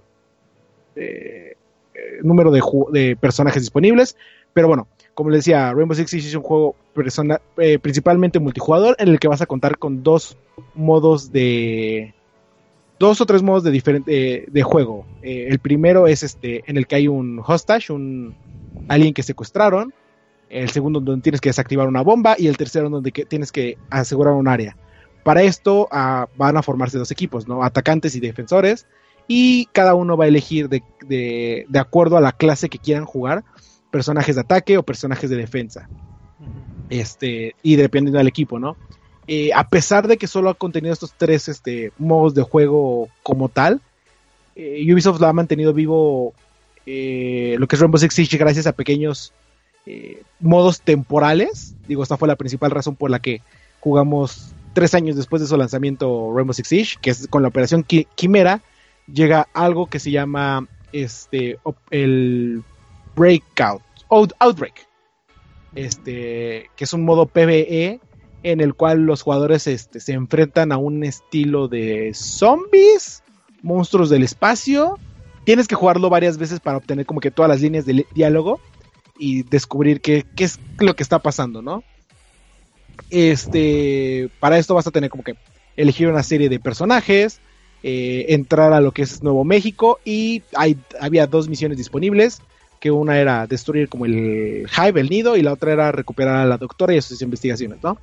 eh, 0.96 1.56
eh, 1.94 2.20
número 2.24 2.52
de, 2.52 3.16
personajes 3.16 3.62
disponibles. 3.62 4.18
Pero 4.54 4.68
bueno, 4.68 4.88
como 5.14 5.30
les 5.30 5.40
decía, 5.40 5.74
Rainbow 5.74 5.96
Six 5.96 6.10
Siege 6.10 6.28
es 6.28 6.36
un 6.36 6.42
juego 6.44 6.76
persona- 6.94 7.42
eh, 7.58 7.80
principalmente 7.80 8.40
multijugador 8.40 8.96
en 9.00 9.10
el 9.10 9.20
que 9.20 9.28
vas 9.28 9.42
a 9.42 9.46
contar 9.46 9.78
con 9.78 10.04
dos 10.04 10.38
modos 10.74 11.32
de 11.32 12.14
dos 13.00 13.22
o 13.22 13.26
tres 13.28 13.44
modos 13.44 13.64
de 13.64 13.72
diferente 13.72 14.46
de 14.48 14.64
juego. 14.64 15.06
Eh, 15.22 15.48
el 15.50 15.60
primero 15.60 16.08
es 16.08 16.24
este 16.24 16.64
en 16.66 16.78
el 16.78 16.88
que 16.88 16.96
hay 16.96 17.08
un 17.08 17.40
hostage, 17.46 17.94
un 17.94 18.36
alguien 18.88 19.14
que 19.14 19.24
secuestraron. 19.24 19.94
El 20.50 20.70
segundo 20.70 21.00
donde 21.00 21.22
tienes 21.24 21.42
que 21.42 21.50
desactivar 21.50 21.88
una 21.88 22.02
bomba 22.02 22.36
y 22.38 22.48
el 22.48 22.58
tercero 22.58 22.90
donde 22.90 23.12
que 23.12 23.26
tienes 23.26 23.52
que 23.52 23.78
asegurar 23.90 24.34
un 24.34 24.48
área. 24.48 24.78
Para 25.24 25.44
esto 25.44 25.88
ah, 25.92 26.28
van 26.38 26.56
a 26.58 26.64
formarse 26.64 26.98
dos 26.98 27.12
equipos, 27.12 27.48
¿no? 27.48 27.64
Atacantes 27.64 28.16
y 28.16 28.20
defensores. 28.20 28.86
Y 29.28 29.66
cada 29.74 29.94
uno 29.94 30.16
va 30.16 30.24
a 30.26 30.28
elegir 30.30 30.70
de, 30.70 30.84
de- 31.06 31.66
de 31.68 31.80
acuerdo 31.80 32.16
a 32.16 32.22
la 32.22 32.32
clase 32.32 32.70
que 32.70 32.80
quieran 32.80 33.04
jugar, 33.06 33.44
personajes 33.92 34.36
de 34.36 34.42
ataque 34.42 34.78
o 34.78 34.84
personajes 34.84 35.30
de 35.30 35.36
defensa. 35.36 35.90
Este, 36.90 37.56
y 37.62 37.76
dependiendo 37.76 38.18
del 38.20 38.28
equipo, 38.28 38.60
¿no? 38.60 38.78
Eh, 39.28 39.50
a 39.54 39.68
pesar 39.68 40.08
de 40.08 40.16
que 40.16 40.28
solo 40.28 40.50
ha 40.50 40.54
contenido 40.54 40.94
estos 40.94 41.14
tres 41.18 41.50
este, 41.50 41.92
modos 41.98 42.34
de 42.34 42.44
juego 42.44 43.10
como 43.24 43.50
tal, 43.50 43.82
eh, 44.56 44.82
Ubisoft 44.94 45.20
lo 45.20 45.28
ha 45.28 45.34
mantenido 45.34 45.74
vivo 45.74 46.34
eh, 46.86 47.58
lo 47.60 47.68
que 47.68 47.76
es 47.76 47.82
Rainbow 47.82 48.00
Six 48.00 48.14
Siege 48.14 48.38
gracias 48.38 48.66
a 48.66 48.72
pequeños 48.72 49.34
modos 50.40 50.82
temporales. 50.82 51.76
Digo, 51.88 52.04
esta 52.04 52.18
fue 52.18 52.28
la 52.28 52.36
principal 52.36 52.72
razón 52.72 52.96
por 52.96 53.10
la 53.10 53.20
que 53.20 53.42
jugamos 53.80 54.54
tres 54.74 54.94
años 54.94 55.16
después 55.16 55.42
de 55.42 55.48
su 55.48 55.58
lanzamiento 55.58 56.32
Rainbow 56.36 56.54
Six 56.54 56.68
Siege, 56.68 56.96
que 57.02 57.10
es 57.10 57.28
con 57.28 57.42
la 57.42 57.48
operación 57.48 57.84
Qui- 57.86 58.08
Quimera, 58.16 58.62
llega 59.12 59.48
algo 59.54 59.88
que 59.88 60.00
se 60.00 60.12
llama 60.12 60.68
este 60.94 61.58
el 61.90 62.64
Breakout, 63.16 63.82
Out- 64.10 64.34
Outbreak, 64.40 64.88
este, 65.76 66.70
que 66.76 66.84
es 66.84 66.94
un 66.94 67.06
modo 67.06 67.26
PvE 67.26 68.00
en 68.44 68.62
el 68.62 68.74
cual 68.76 69.02
los 69.02 69.22
jugadores 69.24 69.68
este, 69.68 70.00
se 70.00 70.14
enfrentan 70.14 70.72
a 70.72 70.78
un 70.78 71.04
estilo 71.04 71.68
de 71.68 72.12
zombies, 72.14 73.24
monstruos 73.62 74.10
del 74.10 74.24
espacio. 74.24 74.98
Tienes 75.44 75.68
que 75.68 75.76
jugarlo 75.76 76.10
varias 76.10 76.38
veces 76.38 76.60
para 76.60 76.78
obtener 76.78 77.06
como 77.06 77.20
que 77.20 77.32
todas 77.32 77.50
las 77.50 77.62
líneas 77.62 77.86
de 77.86 78.06
diálogo 78.14 78.60
y 79.20 79.44
descubrir 79.44 80.02
qué, 80.02 80.26
qué 80.36 80.44
es 80.44 80.60
lo 80.80 80.96
que 80.96 81.04
está 81.04 81.20
pasando, 81.20 81.62
¿no? 81.62 81.84
Este, 83.10 84.30
para 84.40 84.58
esto 84.58 84.76
vas 84.76 84.88
a 84.88 84.92
tener 84.92 85.10
como 85.10 85.24
que 85.24 85.36
elegir 85.76 86.08
una 86.08 86.24
serie 86.24 86.50
de 86.50 86.60
personajes, 86.60 87.40
eh, 87.84 88.26
entrar 88.30 88.74
a 88.74 88.82
lo 88.82 88.92
que 88.92 89.04
es 89.04 89.22
Nuevo 89.22 89.44
México 89.44 90.00
y 90.04 90.42
hay, 90.56 90.78
había 91.00 91.28
dos 91.28 91.48
misiones 91.48 91.78
disponibles, 91.78 92.42
que 92.80 92.92
una 92.92 93.20
era 93.20 93.48
destruir 93.48 93.90
como 93.90 94.06
el 94.06 94.68
hive, 94.76 95.02
el 95.02 95.10
nido, 95.10 95.38
y 95.38 95.42
la 95.42 95.54
otra 95.54 95.74
era 95.74 95.92
recuperar 95.92 96.36
a 96.36 96.46
la 96.46 96.58
doctora 96.58 96.94
y 96.94 97.02
sus 97.02 97.22
investigaciones, 97.22 97.80
¿no? 97.84 97.98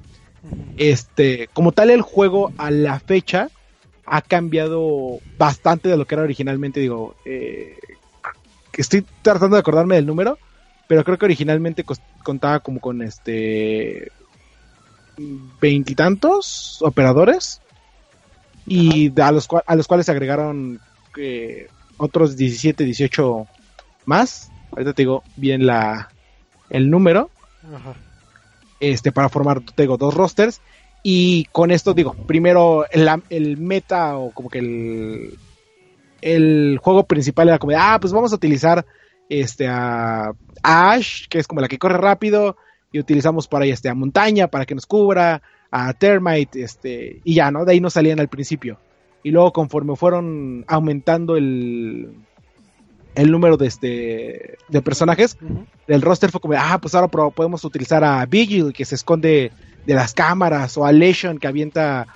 Este, 0.76 1.48
como 1.52 1.72
tal 1.72 1.90
el 1.90 2.02
juego 2.02 2.52
a 2.58 2.70
la 2.70 3.00
fecha 3.00 3.50
ha 4.06 4.20
cambiado 4.20 5.18
bastante 5.38 5.88
de 5.88 5.96
lo 5.96 6.06
que 6.06 6.14
era 6.14 6.24
originalmente, 6.24 6.80
digo, 6.80 7.14
eh, 7.24 7.78
estoy 8.72 9.04
tratando 9.22 9.56
de 9.56 9.60
acordarme 9.60 9.94
del 9.94 10.06
número, 10.06 10.38
pero 10.86 11.04
creo 11.04 11.18
que 11.18 11.24
originalmente 11.24 11.84
contaba 12.22 12.60
como 12.60 12.80
con 12.80 13.02
este 13.02 14.10
veintitantos 15.60 16.78
operadores 16.82 17.60
y 18.66 19.12
a 19.20 19.30
los, 19.32 19.48
a 19.66 19.74
los 19.76 19.86
cuales 19.86 20.06
se 20.06 20.12
agregaron 20.12 20.80
eh, 21.16 21.68
otros 21.96 22.36
17, 22.36 22.84
18 22.84 23.46
más. 24.06 24.50
Ahorita 24.72 24.92
te 24.92 25.02
digo 25.02 25.22
bien 25.36 25.66
la, 25.66 26.10
el 26.70 26.90
número 26.90 27.30
Ajá. 27.62 27.94
este, 28.80 29.12
para 29.12 29.28
formar, 29.28 29.60
te 29.60 29.82
digo, 29.82 29.96
dos 29.96 30.14
rosters. 30.14 30.60
Y 31.02 31.44
con 31.52 31.70
esto 31.70 31.92
digo, 31.92 32.14
primero 32.26 32.86
el, 32.90 33.08
el 33.28 33.58
meta 33.58 34.16
o 34.16 34.30
como 34.30 34.48
que 34.48 34.58
el, 34.58 35.38
el 36.22 36.78
juego 36.82 37.04
principal 37.04 37.48
era 37.48 37.58
como, 37.58 37.76
ah, 37.76 37.98
pues 38.00 38.12
vamos 38.12 38.32
a 38.32 38.36
utilizar 38.36 38.84
este 39.28 39.66
a, 39.68 40.32
a 40.62 40.90
Ash, 40.92 41.26
que 41.28 41.38
es 41.38 41.46
como 41.46 41.60
la 41.60 41.68
que 41.68 41.78
corre 41.78 41.98
rápido, 41.98 42.56
y 42.92 43.00
utilizamos 43.00 43.48
para 43.48 43.64
ahí 43.64 43.70
este, 43.70 43.88
a 43.88 43.94
Montaña 43.94 44.48
para 44.48 44.66
que 44.66 44.74
nos 44.74 44.86
cubra, 44.86 45.42
a 45.70 45.92
Termite, 45.92 46.62
este, 46.62 47.20
y 47.24 47.34
ya, 47.34 47.50
¿no? 47.50 47.64
De 47.64 47.72
ahí 47.72 47.80
no 47.80 47.90
salían 47.90 48.20
al 48.20 48.28
principio. 48.28 48.78
Y 49.24 49.30
luego 49.30 49.52
conforme 49.52 49.96
fueron 49.96 50.64
aumentando 50.68 51.36
el, 51.36 52.14
el 53.14 53.30
número 53.30 53.56
de, 53.56 53.66
este, 53.66 54.56
de 54.68 54.82
personajes, 54.82 55.36
Ujú. 55.40 55.66
del 55.88 56.02
roster 56.02 56.30
fue 56.30 56.40
como, 56.40 56.54
ah, 56.56 56.78
pues 56.80 56.94
ahora 56.94 57.08
podemos 57.08 57.64
utilizar 57.64 58.04
a 58.04 58.24
Vigil, 58.26 58.72
que 58.72 58.84
se 58.84 58.94
esconde 58.94 59.50
de 59.86 59.94
las 59.94 60.14
cámaras, 60.14 60.76
o 60.78 60.84
a 60.84 60.92
Lesion 60.92 61.38
que 61.38 61.48
avienta 61.48 62.06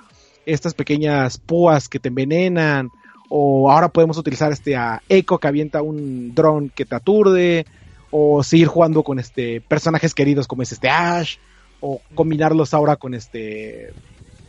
estas 0.45 0.73
pequeñas 0.73 1.37
púas 1.37 1.89
que 1.89 1.99
te 1.99 2.07
envenenan, 2.07 2.89
o 3.29 3.71
ahora 3.71 3.89
podemos 3.89 4.17
utilizar 4.17 4.51
este 4.51 4.75
a 4.75 5.01
Echo 5.07 5.37
que 5.37 5.47
avienta 5.47 5.81
un 5.81 6.33
dron 6.35 6.69
que 6.69 6.85
te 6.85 6.95
aturde, 6.95 7.65
o 8.11 8.43
seguir 8.43 8.67
jugando 8.67 9.03
con 9.03 9.19
este 9.19 9.61
personajes 9.61 10.15
queridos 10.15 10.47
como 10.47 10.63
es 10.63 10.71
este 10.71 10.89
Ash, 10.89 11.37
o 11.79 12.01
combinarlos 12.15 12.73
ahora 12.73 12.95
con 12.95 13.13
este 13.13 13.93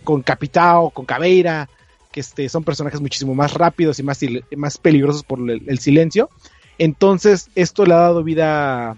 con 0.02 0.22
Capitao, 0.22 0.90
con 0.90 1.04
Caveira, 1.04 1.68
que 2.10 2.20
este 2.20 2.48
son 2.48 2.64
personajes 2.64 3.00
muchísimo 3.00 3.34
más 3.34 3.54
rápidos 3.54 3.98
y 3.98 4.02
más, 4.02 4.18
más 4.56 4.78
peligrosos 4.78 5.22
por 5.22 5.38
el, 5.38 5.62
el 5.66 5.78
silencio. 5.78 6.30
Entonces, 6.78 7.50
esto 7.54 7.84
le 7.84 7.92
ha 7.92 7.98
dado 7.98 8.24
vida, 8.24 8.96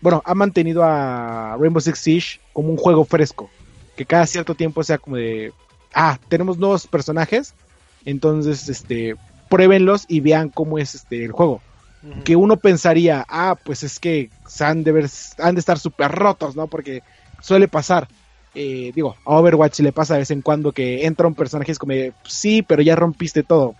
bueno, 0.00 0.22
ha 0.24 0.34
mantenido 0.34 0.84
a 0.84 1.56
Rainbow 1.58 1.80
Six 1.80 1.98
Siege 1.98 2.40
como 2.52 2.68
un 2.68 2.76
juego 2.76 3.04
fresco, 3.04 3.50
que 3.96 4.06
cada 4.06 4.26
cierto 4.26 4.54
tiempo 4.54 4.84
sea 4.84 4.98
como 4.98 5.16
de, 5.16 5.52
ah, 5.92 6.18
tenemos 6.28 6.56
nuevos 6.56 6.86
personajes, 6.86 7.52
entonces, 8.06 8.70
este, 8.70 9.16
pruébenlos 9.50 10.06
y 10.08 10.20
vean 10.20 10.48
cómo 10.48 10.78
es 10.78 10.94
este 10.94 11.22
el 11.24 11.32
juego 11.32 11.60
que 12.24 12.36
uno 12.36 12.56
pensaría, 12.56 13.24
ah, 13.28 13.56
pues 13.62 13.82
es 13.82 13.98
que 13.98 14.30
han 14.60 14.84
de, 14.84 14.92
ver, 14.92 15.10
han 15.38 15.54
de 15.54 15.60
estar 15.60 15.78
súper 15.78 16.12
rotos, 16.12 16.56
¿no? 16.56 16.66
Porque 16.66 17.02
suele 17.40 17.68
pasar. 17.68 18.08
Eh, 18.54 18.92
digo, 18.94 19.16
a 19.24 19.34
Overwatch 19.38 19.80
le 19.80 19.92
pasa 19.92 20.14
de 20.14 20.20
vez 20.20 20.30
en 20.30 20.40
cuando 20.40 20.72
que 20.72 21.04
entra 21.04 21.26
un 21.26 21.34
personaje 21.34 21.70
y 21.70 21.72
es 21.72 21.78
como, 21.78 21.92
sí, 22.24 22.62
pero 22.62 22.82
ya 22.82 22.96
rompiste 22.96 23.42
todo. 23.42 23.74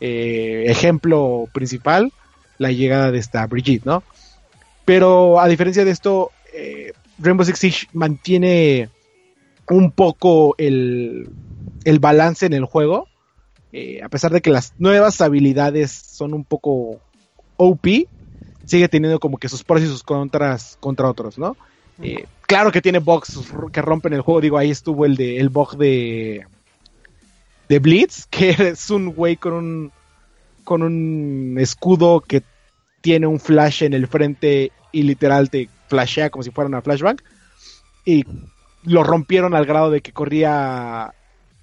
Eh, 0.00 0.64
ejemplo 0.66 1.48
principal, 1.52 2.12
la 2.58 2.70
llegada 2.70 3.10
de 3.10 3.18
esta 3.18 3.46
Brigitte, 3.46 3.86
¿no? 3.86 4.02
Pero 4.84 5.40
a 5.40 5.48
diferencia 5.48 5.84
de 5.84 5.90
esto, 5.90 6.30
eh, 6.54 6.92
Rainbow 7.18 7.44
Six 7.44 7.58
Siege 7.58 7.86
mantiene 7.92 8.90
un 9.68 9.90
poco 9.90 10.54
el, 10.58 11.28
el 11.84 11.98
balance 11.98 12.46
en 12.46 12.52
el 12.52 12.66
juego. 12.66 13.08
Eh, 13.78 14.00
a 14.02 14.08
pesar 14.08 14.32
de 14.32 14.40
que 14.40 14.48
las 14.48 14.72
nuevas 14.78 15.20
habilidades 15.20 15.90
son 15.92 16.32
un 16.32 16.46
poco 16.46 16.98
OP, 17.58 18.08
sigue 18.64 18.88
teniendo 18.88 19.20
como 19.20 19.36
que 19.36 19.50
sus 19.50 19.64
pros 19.64 19.82
y 19.82 19.86
sus 19.86 20.02
contras 20.02 20.78
contra 20.80 21.10
otros, 21.10 21.36
¿no? 21.36 21.58
Eh, 22.00 22.24
claro 22.46 22.72
que 22.72 22.80
tiene 22.80 23.00
bugs 23.00 23.38
que 23.70 23.82
rompen 23.82 24.14
el 24.14 24.22
juego, 24.22 24.40
digo, 24.40 24.56
ahí 24.56 24.70
estuvo 24.70 25.04
el 25.04 25.14
de 25.14 25.36
el 25.36 25.50
bug 25.50 25.76
de 25.76 26.46
de 27.68 27.78
Blitz, 27.78 28.24
que 28.30 28.48
es 28.48 28.88
un 28.88 29.12
güey 29.12 29.36
con 29.36 29.52
un 29.52 29.92
con 30.64 30.82
un 30.82 31.58
escudo 31.60 32.22
que 32.22 32.42
tiene 33.02 33.26
un 33.26 33.38
flash 33.38 33.82
en 33.82 33.92
el 33.92 34.06
frente 34.06 34.72
y 34.90 35.02
literal 35.02 35.50
te 35.50 35.68
flashea 35.88 36.30
como 36.30 36.42
si 36.42 36.50
fuera 36.50 36.68
una 36.68 36.80
flashbang. 36.80 37.18
Y 38.06 38.24
lo 38.84 39.04
rompieron 39.04 39.54
al 39.54 39.66
grado 39.66 39.90
de 39.90 40.00
que 40.00 40.12
corría 40.12 41.12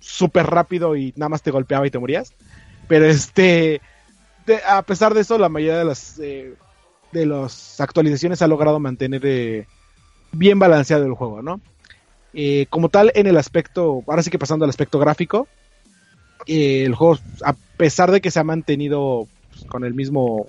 súper 0.03 0.45
rápido 0.47 0.95
y 0.95 1.13
nada 1.15 1.29
más 1.29 1.41
te 1.41 1.51
golpeaba 1.51 1.87
y 1.87 1.91
te 1.91 1.99
morías. 1.99 2.33
Pero 2.87 3.05
este, 3.05 3.81
a 4.67 4.81
pesar 4.83 5.13
de 5.13 5.21
eso, 5.21 5.37
la 5.37 5.49
mayoría 5.49 5.79
de 5.79 5.85
las 5.85 6.19
eh, 6.19 6.55
de 7.11 7.25
las 7.25 7.79
actualizaciones 7.79 8.41
ha 8.41 8.47
logrado 8.47 8.79
mantener 8.79 9.21
eh, 9.25 9.67
bien 10.31 10.59
balanceado 10.59 11.05
el 11.05 11.13
juego, 11.13 11.41
¿no? 11.41 11.61
Eh, 12.33 12.67
como 12.69 12.89
tal, 12.89 13.11
en 13.15 13.27
el 13.27 13.37
aspecto, 13.37 14.03
ahora 14.07 14.23
sí 14.23 14.31
que 14.31 14.39
pasando 14.39 14.65
al 14.65 14.69
aspecto 14.69 14.99
gráfico, 14.99 15.47
el 16.45 16.93
juego, 16.95 17.17
a 17.45 17.55
pesar 17.77 18.11
de 18.11 18.21
que 18.21 18.31
se 18.31 18.39
ha 18.39 18.43
mantenido 18.43 19.27
pues, 19.49 19.65
con 19.65 19.83
el 19.85 19.93
mismo 19.93 20.47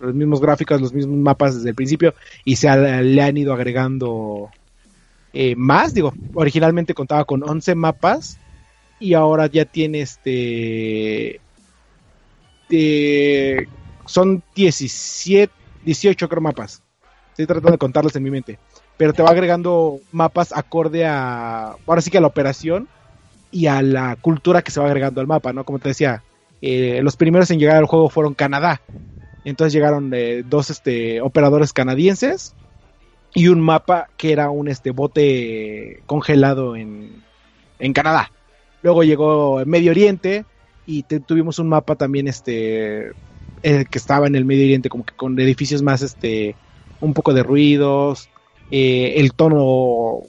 los 0.00 0.14
mismos 0.14 0.40
gráficos, 0.40 0.80
los 0.80 0.92
mismos 0.92 1.16
mapas 1.18 1.56
desde 1.56 1.70
el 1.70 1.74
principio 1.74 2.14
y 2.44 2.56
se 2.56 2.68
ha- 2.68 2.76
le 3.02 3.22
han 3.22 3.36
ido 3.36 3.54
agregando 3.54 4.50
más, 5.56 5.94
digo, 5.94 6.14
originalmente 6.34 6.94
contaba 6.94 7.24
con 7.24 7.42
11 7.48 7.74
mapas 7.74 8.38
y 9.04 9.12
ahora 9.12 9.46
ya 9.48 9.66
tiene 9.66 10.00
este 10.00 11.40
son 14.06 14.42
17 14.54 15.52
18 15.84 16.28
creo 16.28 16.40
mapas. 16.40 16.82
Estoy 17.30 17.46
tratando 17.46 17.72
de 17.72 17.78
contarlos 17.78 18.16
en 18.16 18.22
mi 18.22 18.30
mente, 18.30 18.58
pero 18.96 19.12
te 19.12 19.22
va 19.22 19.28
agregando 19.28 20.00
mapas 20.10 20.56
acorde 20.56 21.04
a 21.04 21.76
ahora 21.86 22.00
sí 22.00 22.10
que 22.10 22.16
a 22.16 22.22
la 22.22 22.28
operación 22.28 22.88
y 23.50 23.66
a 23.66 23.82
la 23.82 24.16
cultura 24.16 24.62
que 24.62 24.70
se 24.70 24.80
va 24.80 24.86
agregando 24.86 25.20
al 25.20 25.26
mapa, 25.26 25.52
¿no? 25.52 25.64
Como 25.64 25.80
te 25.80 25.90
decía, 25.90 26.22
eh, 26.62 27.00
los 27.02 27.16
primeros 27.16 27.50
en 27.50 27.58
llegar 27.58 27.76
al 27.76 27.84
juego 27.84 28.08
fueron 28.08 28.32
Canadá. 28.32 28.80
Entonces 29.44 29.74
llegaron 29.74 30.12
eh, 30.14 30.42
dos 30.46 30.70
este, 30.70 31.20
operadores 31.20 31.74
canadienses 31.74 32.54
y 33.34 33.48
un 33.48 33.60
mapa 33.60 34.08
que 34.16 34.32
era 34.32 34.48
un 34.48 34.68
este 34.68 34.92
bote 34.92 36.02
congelado 36.06 36.74
en, 36.74 37.22
en 37.78 37.92
Canadá. 37.92 38.30
Luego 38.84 39.02
llegó 39.02 39.64
Medio 39.64 39.92
Oriente 39.92 40.44
y 40.84 41.04
te- 41.04 41.18
tuvimos 41.18 41.58
un 41.58 41.70
mapa 41.70 41.96
también 41.96 42.28
este 42.28 43.12
eh, 43.62 43.86
que 43.90 43.98
estaba 43.98 44.26
en 44.26 44.34
el 44.34 44.44
Medio 44.44 44.64
Oriente 44.64 44.90
como 44.90 45.04
que 45.06 45.14
con 45.16 45.40
edificios 45.40 45.80
más 45.80 46.02
este 46.02 46.58
un 47.00 47.14
poco 47.14 47.32
de 47.32 47.42
ruidos, 47.42 48.28
eh, 48.70 49.14
el 49.16 49.32
tono 49.32 50.24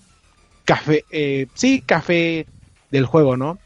café, 0.63 1.05
eh, 1.09 1.47
sí, 1.53 1.81
café 1.85 2.47
del 2.89 3.05
juego, 3.05 3.35
¿no? 3.35 3.59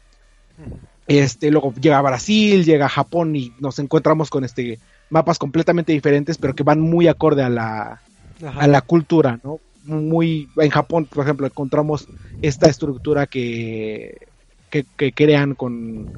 Este, 1.06 1.52
luego 1.52 1.72
llega 1.74 1.98
a 1.98 2.02
Brasil, 2.02 2.64
llega 2.64 2.86
a 2.86 2.88
Japón 2.88 3.36
y 3.36 3.54
nos 3.60 3.78
encontramos 3.78 4.28
con 4.28 4.42
este 4.44 4.80
mapas 5.08 5.38
completamente 5.38 5.92
diferentes, 5.92 6.36
pero 6.36 6.54
que 6.54 6.64
van 6.64 6.80
muy 6.80 7.06
acorde 7.06 7.44
a 7.44 7.48
la, 7.48 8.02
Ajá. 8.44 8.60
a 8.60 8.66
la 8.66 8.80
cultura, 8.80 9.38
¿no? 9.44 9.60
Muy 9.82 10.50
en 10.56 10.70
Japón, 10.70 11.06
por 11.06 11.22
ejemplo, 11.24 11.46
encontramos 11.46 12.08
esta 12.42 12.68
estructura 12.68 13.26
que 13.28 14.29
que, 14.70 14.86
que 14.96 15.12
crean 15.14 15.54
con 15.54 16.12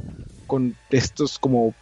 con 0.47 0.79
estos 0.91 1.39
como 1.39 1.77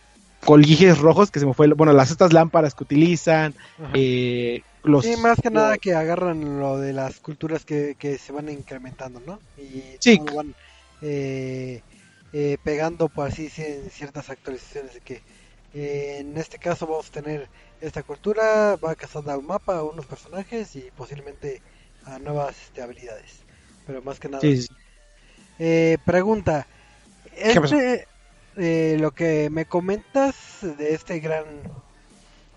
colguijes 0.46 0.98
rojos 1.00 1.30
que 1.30 1.40
se 1.40 1.46
me 1.46 1.54
fue, 1.54 1.68
bueno, 1.74 1.92
las 1.92 2.10
estas 2.12 2.32
lámparas 2.32 2.74
que 2.74 2.84
utilizan, 2.84 3.56
eh, 3.92 4.64
los 4.84 5.06
Sí, 5.06 5.16
más 5.16 5.38
que 5.40 5.50
nada 5.50 5.78
que 5.78 5.94
agarran 5.94 6.58
lo 6.60 6.78
de 6.78 6.92
las 6.92 7.20
culturas 7.20 7.64
que, 7.64 7.96
que 7.98 8.18
se 8.18 8.32
van 8.32 8.48
incrementando, 8.50 9.20
¿no? 9.20 9.42
Y 9.56 9.98
Sí. 10.00 10.18
van 10.34 10.54
eh, 11.00 11.82
eh, 12.32 12.58
pegando 12.62 13.08
por 13.08 13.26
así 13.28 13.44
decir, 13.44 13.64
en 13.66 13.90
ciertas 13.90 14.28
actualizaciones 14.30 14.94
de 14.94 15.00
que 15.00 15.24
eh, 15.72 16.18
en 16.20 16.36
este 16.36 16.58
caso 16.58 16.86
vamos 16.86 17.08
a 17.08 17.10
tener 17.12 17.50
esta 17.80 18.02
cultura, 18.02 18.76
va 18.76 18.90
a 18.92 18.96
casar 18.96 19.28
a 19.30 19.38
un 19.38 19.46
mapa, 19.46 19.78
a 19.78 19.84
unos 19.84 20.06
personajes 20.06 20.74
y 20.76 20.90
posiblemente 20.90 21.62
a 22.02 22.18
nuevas 22.18 22.60
este, 22.64 22.82
habilidades. 22.82 23.46
Pero 23.84 24.02
más 24.02 24.20
que 24.20 24.28
nada. 24.28 24.52
sí, 24.52 24.56
sí, 24.56 24.62
sí. 24.64 24.79
Eh, 25.62 25.98
pregunta, 26.06 26.66
¿Qué 27.52 27.60
pasó? 27.60 27.76
este, 27.76 28.08
eh, 28.56 28.96
lo 28.98 29.10
que 29.10 29.50
me 29.50 29.66
comentas 29.66 30.34
de 30.62 30.94
este 30.94 31.20
gran, 31.20 31.44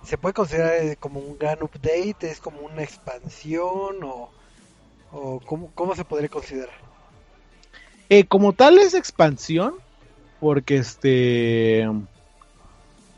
¿se 0.06 0.18
puede 0.18 0.34
considerar 0.34 0.98
como 0.98 1.20
un 1.20 1.38
gran 1.38 1.62
update? 1.62 2.16
¿Es 2.22 2.40
como 2.40 2.62
una 2.62 2.82
expansión? 2.82 4.02
¿O, 4.04 4.30
o 5.12 5.42
cómo, 5.46 5.70
cómo 5.76 5.96
se 5.96 6.06
podría 6.06 6.30
considerar? 6.30 6.74
Eh, 8.10 8.26
como 8.26 8.54
tal 8.54 8.80
es 8.80 8.94
expansión, 8.94 9.76
porque 10.40 10.78
este 10.78 11.86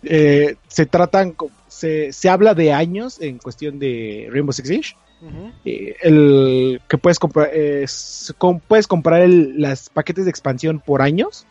eh, 0.01 0.55
se 0.67 0.85
tratan, 0.87 1.35
se, 1.67 2.11
se 2.11 2.29
habla 2.29 2.55
de 2.55 2.73
años 2.73 3.21
en 3.21 3.37
cuestión 3.37 3.77
de 3.77 4.29
Rainbow 4.31 4.51
Six 4.51 4.67
Siege. 4.67 4.95
Eh, 5.63 5.95
el 6.03 6.81
que 6.87 6.97
puedes 6.97 7.17
comprar, 7.19 7.49
es- 7.53 8.33
com- 8.37 8.59
puedes 8.59 8.85
comprar 8.87 9.21
el, 9.21 9.59
las 9.61 9.89
paquetes 9.89 10.25
de 10.25 10.29
expansión 10.31 10.79
por 10.79 11.01
años 11.01 11.45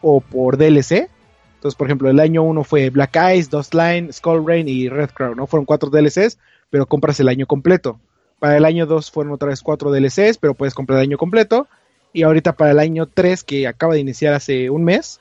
o 0.00 0.20
por 0.20 0.56
DLC. 0.56 1.08
Entonces, 1.56 1.76
por 1.76 1.86
ejemplo, 1.86 2.10
el 2.10 2.18
año 2.18 2.42
1 2.42 2.64
fue 2.64 2.90
Black 2.90 3.14
Eyes, 3.16 3.48
Dust 3.50 3.74
Line, 3.74 4.12
Skull 4.12 4.44
Rain 4.44 4.68
y 4.68 4.88
Red 4.88 5.10
Crown, 5.10 5.36
¿no? 5.36 5.46
Fueron 5.46 5.64
cuatro 5.64 5.90
DLCs, 5.90 6.38
pero 6.70 6.86
compras 6.86 7.20
el 7.20 7.28
año 7.28 7.46
completo. 7.46 8.00
Para 8.40 8.56
el 8.56 8.64
año 8.64 8.86
2 8.86 9.10
fueron 9.12 9.32
otra 9.32 9.48
vez 9.50 9.62
cuatro 9.62 9.92
DLCs, 9.92 10.38
pero 10.38 10.54
puedes 10.54 10.74
comprar 10.74 10.98
el 10.98 11.04
año 11.08 11.18
completo. 11.18 11.68
Y 12.12 12.24
ahorita 12.24 12.56
para 12.56 12.72
el 12.72 12.80
año 12.80 13.06
3, 13.06 13.44
que 13.44 13.68
acaba 13.68 13.94
de 13.94 14.00
iniciar 14.00 14.34
hace 14.34 14.68
un 14.70 14.82
mes, 14.82 15.20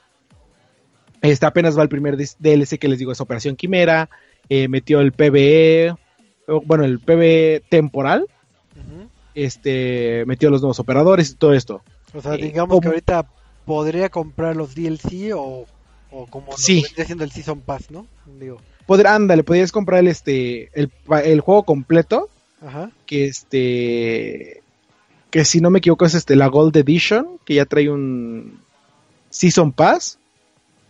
este 1.21 1.45
apenas 1.45 1.77
va 1.77 1.83
el 1.83 1.89
primer 1.89 2.17
DLC 2.17 2.79
que 2.79 2.87
les 2.87 2.97
digo, 2.97 3.11
es 3.11 3.21
Operación 3.21 3.55
Quimera, 3.55 4.09
eh, 4.49 4.67
metió 4.67 4.99
el 5.01 5.11
PvE, 5.11 5.91
o, 5.91 5.97
bueno, 6.65 6.83
el 6.83 6.99
PvE 6.99 7.63
temporal, 7.69 8.27
ujú. 8.75 9.07
este 9.35 10.23
metió 10.25 10.49
los 10.49 10.61
nuevos 10.61 10.79
operadores 10.79 11.29
y 11.31 11.35
todo 11.35 11.53
esto. 11.53 11.81
O 12.13 12.21
sea, 12.21 12.35
Eh, 12.35 12.37
digamos 12.43 12.79
que 12.81 12.87
ahorita 12.87 13.25
podría 13.65 14.09
comprar 14.09 14.55
los 14.55 14.75
DLC 14.75 15.31
o, 15.33 15.65
o 16.11 16.25
como 16.27 16.57
Sí. 16.57 16.83
siendo 17.05 17.23
el 17.23 17.31
Season 17.31 17.61
Pass, 17.61 17.89
¿no? 17.91 18.05
Digo, 18.39 18.57
Poder, 18.85 19.07
ándale, 19.07 19.43
podrías 19.43 19.71
comprar 19.71 19.99
el 20.01 20.07
este 20.07 20.69
el, 20.73 20.91
el 21.23 21.39
juego 21.39 21.63
completo, 21.63 22.29
ajá. 22.65 22.91
que 23.05 23.25
este 23.27 24.61
que 25.29 25.45
si 25.45 25.61
no 25.61 25.69
me 25.69 25.79
equivoco 25.79 26.03
es 26.05 26.13
este 26.15 26.35
la 26.35 26.47
Gold 26.47 26.75
Edition, 26.75 27.39
que 27.45 27.53
ya 27.55 27.65
trae 27.65 27.89
un 27.89 28.59
Season 29.29 29.71
Pass, 29.71 30.17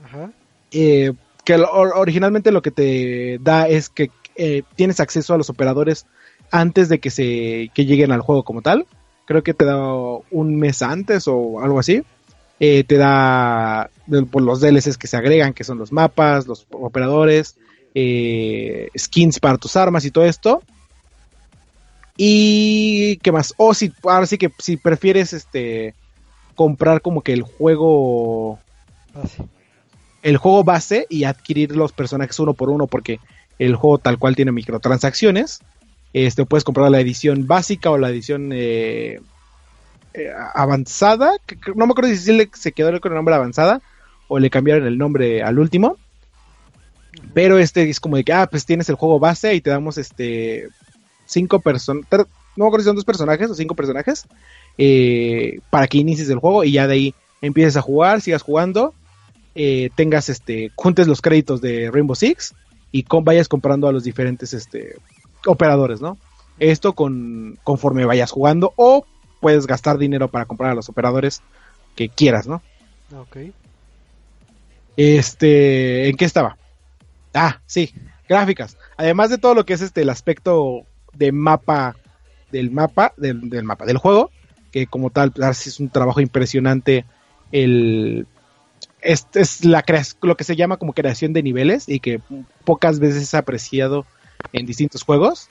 Ajá. 0.03 0.31
eh, 0.71 1.13
que 1.43 1.55
originalmente 1.55 2.51
lo 2.51 2.61
que 2.63 2.71
te 2.71 3.37
da 3.39 3.67
es 3.67 3.89
que 3.89 4.09
eh, 4.35 4.63
tienes 4.75 4.99
acceso 4.99 5.33
a 5.33 5.37
los 5.37 5.49
operadores 5.49 6.05
antes 6.51 6.89
de 6.89 6.99
que 6.99 7.09
se 7.09 7.71
que 7.73 7.85
lleguen 7.85 8.11
al 8.11 8.21
juego 8.21 8.43
como 8.43 8.61
tal. 8.61 8.85
creo 9.25 9.43
que 9.43 9.53
te 9.53 9.65
da 9.65 9.77
un 10.31 10.57
mes 10.57 10.81
antes 10.81 11.27
o 11.27 11.61
algo 11.61 11.79
así. 11.79 12.03
Eh, 12.59 12.83
te 12.83 12.97
da 12.97 13.89
por 14.29 14.41
los 14.41 14.61
DLCs 14.61 14.97
que 14.97 15.07
se 15.07 15.17
agregan, 15.17 15.53
que 15.53 15.63
son 15.63 15.77
los 15.79 15.91
mapas, 15.91 16.45
los 16.45 16.67
operadores, 16.71 17.57
eh, 17.95 18.89
skins 18.97 19.39
para 19.39 19.57
tus 19.57 19.75
armas 19.75 20.05
y 20.05 20.11
todo 20.11 20.25
esto. 20.25 20.61
Y 22.17 23.17
qué 23.17 23.31
más. 23.31 23.53
O 23.57 23.73
si 23.73 23.91
ahora 24.03 24.25
sí 24.25 24.37
que 24.37 24.51
si 24.59 24.77
prefieres 24.77 25.33
este 25.33 25.95
comprar 26.55 27.01
como 27.01 27.21
que 27.21 27.33
el 27.33 27.41
juego 27.41 28.59
el 30.21 30.37
juego 30.37 30.63
base 30.63 31.07
y 31.09 31.23
adquirir 31.23 31.75
los 31.75 31.91
personajes 31.91 32.39
uno 32.39 32.53
por 32.53 32.69
uno 32.69 32.87
porque 32.87 33.19
el 33.67 33.75
juego 33.75 33.99
tal 33.99 34.17
cual 34.17 34.35
tiene 34.35 34.51
microtransacciones. 34.51 35.59
Este 36.13 36.45
puedes 36.45 36.63
comprar 36.63 36.89
la 36.89 36.99
edición 36.99 37.45
básica 37.45 37.91
o 37.91 37.97
la 37.99 38.09
edición 38.09 38.49
eh, 38.51 39.21
eh, 40.15 40.31
avanzada. 40.55 41.33
no 41.75 41.85
me 41.85 41.91
acuerdo 41.91 42.09
si 42.09 42.49
se 42.53 42.71
quedó 42.71 42.99
con 42.99 43.11
el 43.11 43.17
nombre 43.17 43.35
avanzada 43.35 43.81
o 44.27 44.39
le 44.39 44.49
cambiaron 44.49 44.87
el 44.87 44.97
nombre 44.97 45.43
al 45.43 45.59
último. 45.59 45.97
Pero 47.35 47.59
este 47.59 47.87
es 47.87 47.99
como 47.99 48.15
de 48.15 48.23
que, 48.23 48.33
ah, 48.33 48.47
pues 48.49 48.65
tienes 48.65 48.89
el 48.89 48.95
juego 48.95 49.19
base 49.19 49.53
y 49.53 49.61
te 49.61 49.69
damos 49.69 49.99
este 49.99 50.69
cinco 51.25 51.59
personas, 51.59 52.05
no 52.11 52.25
me 52.55 52.65
acuerdo 52.65 52.83
si 52.83 52.87
son 52.87 52.95
dos 52.95 53.05
personajes 53.05 53.49
o 53.49 53.53
cinco 53.53 53.75
personajes, 53.75 54.25
eh, 54.77 55.59
para 55.69 55.87
que 55.87 55.99
inicies 55.99 56.29
el 56.29 56.39
juego 56.39 56.63
y 56.63 56.73
ya 56.73 56.87
de 56.87 56.93
ahí 56.93 57.15
empieces 57.41 57.77
a 57.77 57.81
jugar, 57.81 58.21
sigas 58.21 58.41
jugando, 58.41 58.95
tengas 59.95 60.29
este, 60.29 60.71
juntes 60.75 61.07
los 61.07 61.21
créditos 61.21 61.61
de 61.61 61.91
Rainbow 61.91 62.15
Six 62.15 62.55
y 62.91 63.03
con, 63.03 63.23
vayas 63.23 63.47
comprando 63.47 63.87
a 63.87 63.91
los 63.91 64.03
diferentes 64.03 64.53
este, 64.53 64.97
operadores, 65.45 66.01
¿no? 66.01 66.17
Esto 66.59 66.93
con, 66.93 67.57
conforme 67.63 68.05
vayas 68.05 68.31
jugando 68.31 68.73
o 68.75 69.05
puedes 69.39 69.65
gastar 69.67 69.97
dinero 69.97 70.27
para 70.29 70.45
comprar 70.45 70.71
a 70.71 70.75
los 70.75 70.89
operadores 70.89 71.41
que 71.95 72.09
quieras, 72.09 72.47
¿no? 72.47 72.61
Ok. 73.15 73.37
Este, 74.97 76.09
¿en 76.09 76.17
qué 76.17 76.25
estaba? 76.25 76.57
Ah, 77.33 77.61
sí, 77.65 77.93
gráficas. 78.27 78.77
Además 78.97 79.29
de 79.29 79.37
todo 79.37 79.55
lo 79.55 79.65
que 79.65 79.73
es 79.73 79.81
este 79.81 80.01
el 80.01 80.09
aspecto 80.09 80.85
de 81.13 81.31
mapa 81.31 81.95
del 82.51 82.71
mapa 82.71 83.13
del, 83.17 83.63
mapa 83.63 83.85
del 83.85 83.97
juego, 83.97 84.29
que 84.71 84.87
como 84.87 85.09
tal 85.09 85.31
pues, 85.31 85.67
es 85.67 85.79
un 85.79 85.89
trabajo 85.89 86.21
impresionante 86.21 87.05
el 87.51 88.27
es, 89.01 89.27
es 89.33 89.65
la 89.65 89.83
lo 90.21 90.37
que 90.37 90.43
se 90.43 90.55
llama 90.55 90.77
como 90.77 90.93
creación 90.93 91.33
de 91.33 91.43
niveles 91.43 91.89
y 91.89 91.99
que 91.99 92.21
pocas 92.63 92.99
veces 92.99 93.23
es 93.23 93.33
apreciado 93.33 94.05
en 94.53 94.65
distintos 94.65 95.03
juegos. 95.03 95.49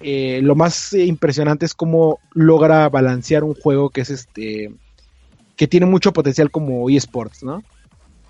Eh, 0.00 0.40
lo 0.42 0.54
más 0.54 0.92
impresionante 0.94 1.66
es 1.66 1.74
cómo 1.74 2.18
logra 2.32 2.88
balancear 2.88 3.44
un 3.44 3.54
juego 3.54 3.90
que 3.90 4.00
es 4.00 4.10
este 4.10 4.72
que 5.56 5.68
tiene 5.68 5.86
mucho 5.86 6.12
potencial 6.12 6.50
como 6.50 6.88
eSports, 6.88 7.42
¿no? 7.42 7.62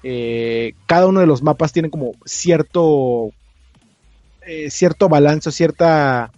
Eh, 0.02 0.74
cada 0.86 1.06
uno 1.06 1.20
de 1.20 1.26
los 1.26 1.42
mapas 1.42 1.72
tiene 1.72 1.88
como 1.88 2.12
cierto 2.24 3.30
eh, 4.46 4.70
cierto 4.70 5.08
balance, 5.08 5.50
cierta 5.52 6.32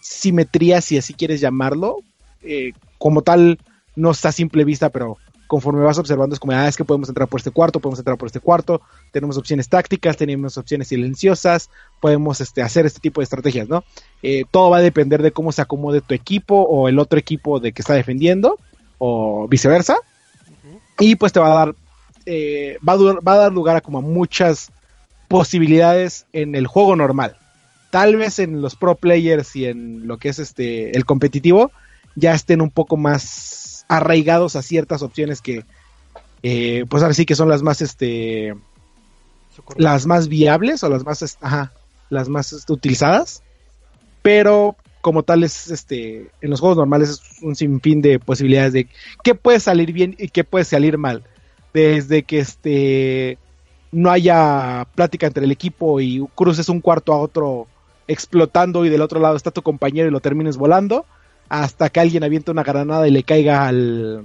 simetría, 0.00 0.80
si 0.80 0.98
así 0.98 1.14
quieres 1.14 1.40
llamarlo. 1.40 1.98
como 2.98 3.22
tal, 3.22 3.58
no 3.96 4.10
está 4.10 4.28
a 4.30 4.32
simple 4.32 4.64
vista, 4.64 4.90
pero 4.90 5.16
conforme 5.46 5.82
vas 5.82 5.98
observando 5.98 6.34
es 6.34 6.40
como, 6.40 6.52
ah, 6.52 6.68
es 6.68 6.76
que 6.76 6.84
podemos 6.84 7.08
entrar 7.08 7.28
por 7.28 7.40
este 7.40 7.50
cuarto, 7.50 7.80
podemos 7.80 7.98
entrar 7.98 8.16
por 8.16 8.26
este 8.26 8.40
cuarto, 8.40 8.80
tenemos 9.12 9.36
opciones 9.36 9.68
tácticas, 9.68 10.16
tenemos 10.16 10.56
opciones 10.58 10.88
silenciosas, 10.88 11.70
podemos 12.00 12.40
este, 12.40 12.62
hacer 12.62 12.86
este 12.86 13.00
tipo 13.00 13.20
de 13.20 13.24
estrategias, 13.24 13.68
¿no? 13.68 13.84
Eh, 14.22 14.44
todo 14.50 14.70
va 14.70 14.78
a 14.78 14.82
depender 14.82 15.22
de 15.22 15.32
cómo 15.32 15.52
se 15.52 15.62
acomode 15.62 16.00
tu 16.00 16.14
equipo 16.14 16.60
o 16.62 16.88
el 16.88 16.98
otro 16.98 17.18
equipo 17.18 17.60
de 17.60 17.72
que 17.72 17.82
está 17.82 17.94
defendiendo 17.94 18.58
o 18.98 19.46
viceversa. 19.48 19.96
Y 20.98 21.16
pues 21.16 21.32
te 21.32 21.40
va 21.40 21.52
a 21.52 21.66
dar, 21.66 21.74
eh, 22.26 22.78
va, 22.86 22.94
a 22.94 22.96
va 22.96 23.32
a 23.32 23.38
dar 23.38 23.52
lugar 23.52 23.76
a 23.76 23.80
como 23.80 24.00
muchas 24.00 24.70
posibilidades 25.28 26.26
en 26.32 26.54
el 26.54 26.66
juego 26.66 26.96
normal. 26.96 27.36
Tal 27.90 28.16
vez 28.16 28.38
en 28.38 28.62
los 28.62 28.76
pro 28.76 28.94
players 28.96 29.54
y 29.56 29.66
en 29.66 30.06
lo 30.06 30.18
que 30.18 30.28
es 30.28 30.38
este 30.38 30.96
el 30.96 31.04
competitivo 31.04 31.70
ya 32.16 32.34
estén 32.34 32.60
un 32.60 32.70
poco 32.70 32.96
más 32.96 33.63
arraigados 33.88 34.56
a 34.56 34.62
ciertas 34.62 35.02
opciones 35.02 35.40
que, 35.40 35.64
eh, 36.42 36.84
pues 36.88 37.02
ahora 37.02 37.14
sí 37.14 37.26
que 37.26 37.34
son 37.34 37.48
las 37.48 37.62
más, 37.62 37.80
este, 37.80 38.54
las 39.76 40.06
más 40.06 40.28
viables 40.28 40.82
o 40.82 40.88
las 40.88 41.04
más, 41.04 41.38
ajá, 41.40 41.72
las 42.10 42.28
más 42.28 42.52
este, 42.52 42.72
utilizadas, 42.72 43.42
pero 44.22 44.76
como 45.00 45.22
tal 45.22 45.44
es, 45.44 45.70
este, 45.70 46.30
en 46.40 46.50
los 46.50 46.60
juegos 46.60 46.78
normales 46.78 47.10
es 47.10 47.42
un 47.42 47.54
sinfín 47.54 48.00
de 48.00 48.18
posibilidades 48.18 48.72
de 48.72 48.88
qué 49.22 49.34
puede 49.34 49.60
salir 49.60 49.92
bien 49.92 50.16
y 50.18 50.28
qué 50.28 50.44
puede 50.44 50.64
salir 50.64 50.96
mal, 50.96 51.24
desde 51.74 52.22
que 52.22 52.38
este 52.38 53.38
no 53.92 54.10
haya 54.10 54.88
plática 54.94 55.26
entre 55.26 55.44
el 55.44 55.52
equipo 55.52 56.00
y 56.00 56.26
cruces 56.34 56.68
un 56.68 56.80
cuarto 56.80 57.12
a 57.12 57.18
otro 57.18 57.68
explotando 58.08 58.84
y 58.84 58.88
del 58.88 59.02
otro 59.02 59.20
lado 59.20 59.36
está 59.36 59.50
tu 59.50 59.62
compañero 59.62 60.08
y 60.08 60.10
lo 60.10 60.20
termines 60.20 60.56
volando, 60.56 61.06
hasta 61.48 61.90
que 61.90 62.00
alguien 62.00 62.24
avienta 62.24 62.52
una 62.52 62.62
granada 62.62 63.06
y 63.06 63.10
le 63.10 63.22
caiga 63.22 63.66
al, 63.66 64.24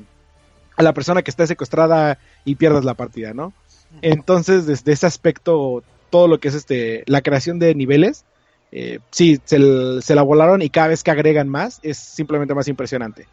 a 0.76 0.84
la 0.84 0.94
persona 0.94 1.22
que 1.22 1.32
está 1.32 1.46
secuestrada 1.46 2.20
y 2.46 2.56
pierdas 2.56 2.86
la 2.86 2.94
partida, 2.94 3.34
¿no? 3.34 3.54
Entonces, 4.02 4.66
desde 4.66 4.92
ese 4.92 5.08
aspecto, 5.08 5.84
todo 6.10 6.28
lo 6.28 6.40
que 6.40 6.48
es 6.48 6.56
este 6.56 7.04
la 7.08 7.22
creación 7.22 7.60
de 7.60 7.76
niveles, 7.76 8.26
eh, 8.72 9.00
sí, 9.12 9.40
se, 9.44 9.60
la 9.60 10.22
volaron 10.22 10.62
y 10.62 10.70
cada 10.70 10.90
vez 10.90 11.04
que 11.04 11.12
agregan 11.12 11.50
más, 11.50 11.80
es 11.84 11.98
simplemente 11.98 12.54
más 12.54 12.68
impresionante. 12.68 13.28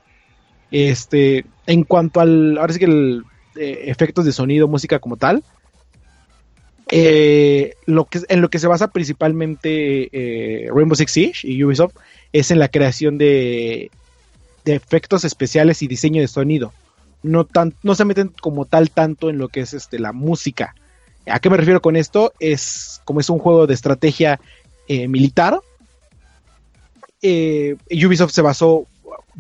Este, 0.71 1.45
en 1.67 1.85
cuanto 1.85 2.21
al, 2.21 2.59
ahora 2.59 2.73
sí 2.73 2.79
que 2.79 2.87
el, 2.87 3.23
eh, 3.55 3.85
efectos 3.87 4.25
de 4.25 4.33
sonido, 4.33 4.67
música 4.67 4.99
como 4.99 5.17
tal, 5.17 5.45
eh, 6.89 7.75
lo 7.85 8.07
que, 8.07 8.21
en 8.29 8.41
lo 8.41 8.49
que 8.49 8.59
se 8.59 8.69
basa 8.69 8.93
principalmente 8.93 10.09
Rainbow 10.73 10.95
Six 10.95 11.13
Siege 11.13 11.49
y 11.49 11.63
Ubisoft 11.65 11.95
es 12.39 12.51
en 12.51 12.59
la 12.59 12.69
creación 12.69 13.17
de, 13.17 13.91
efectos 14.67 15.25
especiales 15.25 15.83
y 15.83 15.89
diseño 15.89 16.21
de 16.21 16.29
sonido. 16.29 16.73
No, 17.23 17.45
tan, 17.45 17.75
no 17.83 17.95
se 17.95 18.05
meten 18.05 18.33
como 18.41 18.67
tal 18.67 18.91
tanto 18.91 19.31
en 19.31 19.39
lo 19.39 19.49
que 19.49 19.61
es 19.61 19.73
este, 19.73 19.99
la 19.99 20.13
música. 20.13 20.75
¿A 21.27 21.41
qué 21.41 21.49
me 21.49 21.57
refiero 21.57 21.81
con 21.81 21.97
esto? 21.97 22.35
Es 22.39 23.01
como 23.05 23.21
es 23.21 23.31
un 23.31 23.39
juego 23.39 23.67
de 23.67 23.75
estrategia 23.75 24.39
eh, 24.87 25.09
militar. 25.09 25.61
Eh, 27.23 27.77
Ubisoft 27.91 28.33
se 28.33 28.43
basó 28.43 28.87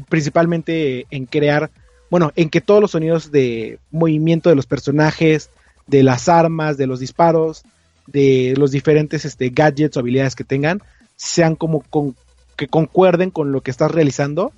principalmente 0.08 1.06
en 1.10 1.26
crear, 1.26 1.70
bueno, 2.10 2.32
en 2.34 2.48
que 2.48 2.60
todos 2.60 2.80
los 2.80 2.92
sonidos 2.92 3.30
de 3.30 3.78
movimiento 3.90 4.48
de 4.48 4.56
los 4.56 4.66
personajes, 4.66 5.50
de 5.86 6.02
las 6.02 6.28
armas, 6.28 6.78
de 6.78 6.86
los 6.86 7.00
disparos, 7.00 7.62
de 8.06 8.54
los 8.56 8.70
diferentes 8.70 9.24
este, 9.24 9.50
gadgets 9.50 9.96
o 9.96 10.00
habilidades 10.00 10.34
que 10.34 10.44
tengan, 10.44 10.82
sean 11.16 11.56
como 11.56 11.82
con, 11.82 12.16
que 12.56 12.68
concuerden 12.68 13.30
con 13.30 13.52
lo 13.52 13.60
que 13.60 13.70
estás 13.70 13.90
realizando 13.90 14.52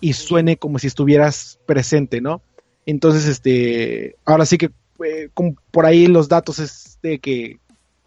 y 0.00 0.12
suene 0.12 0.56
como 0.56 0.78
si 0.78 0.86
estuvieras 0.86 1.58
presente, 1.66 2.20
¿no? 2.20 2.40
Entonces, 2.86 3.26
este, 3.26 4.16
ahora 4.24 4.46
sí 4.46 4.58
que 4.58 4.70
eh, 5.04 5.30
por 5.70 5.86
ahí 5.86 6.06
los 6.06 6.28
datos 6.28 6.58
es 6.58 6.98
de 7.02 7.18
que 7.18 7.58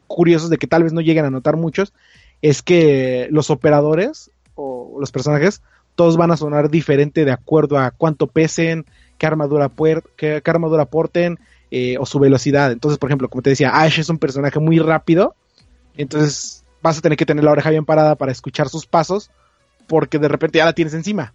curiosos 0.07 0.49
de 0.49 0.57
que 0.57 0.67
tal 0.67 0.83
vez 0.83 0.93
no 0.93 1.01
lleguen 1.01 1.25
a 1.25 1.29
notar 1.29 1.57
muchos, 1.57 1.93
es 2.41 2.61
que 2.61 3.27
los 3.31 3.49
operadores 3.49 4.31
o 4.55 4.97
los 4.99 5.11
personajes 5.11 5.61
todos 5.95 6.17
van 6.17 6.31
a 6.31 6.37
sonar 6.37 6.69
diferente 6.69 7.25
de 7.25 7.31
acuerdo 7.31 7.77
a 7.77 7.91
cuánto 7.91 8.27
pesen, 8.27 8.85
qué 9.17 9.27
armadura, 9.27 9.69
puer 9.69 10.03
qué, 10.17 10.41
armadura 10.45 10.85
porten 10.85 11.39
eh, 11.69 11.97
o 11.99 12.05
su 12.05 12.19
velocidad. 12.19 12.71
Entonces, 12.71 12.97
por 12.97 13.09
ejemplo, 13.09 13.29
como 13.29 13.41
te 13.41 13.51
decía, 13.51 13.69
Ash 13.69 13.99
es 13.99 14.09
un 14.09 14.17
personaje 14.17 14.59
muy 14.59 14.79
rápido, 14.79 15.35
entonces 15.95 16.60
vas 16.81 16.97
a 16.97 17.01
tener 17.01 17.17
que 17.17 17.25
tener 17.25 17.43
la 17.43 17.51
oreja 17.51 17.69
bien 17.69 17.85
parada 17.85 18.15
para 18.15 18.31
escuchar 18.31 18.69
sus 18.69 18.85
pasos, 18.85 19.31
porque 19.87 20.19
de 20.19 20.27
repente 20.27 20.57
ya 20.57 20.65
la 20.65 20.73
tienes 20.73 20.93
encima. 20.93 21.33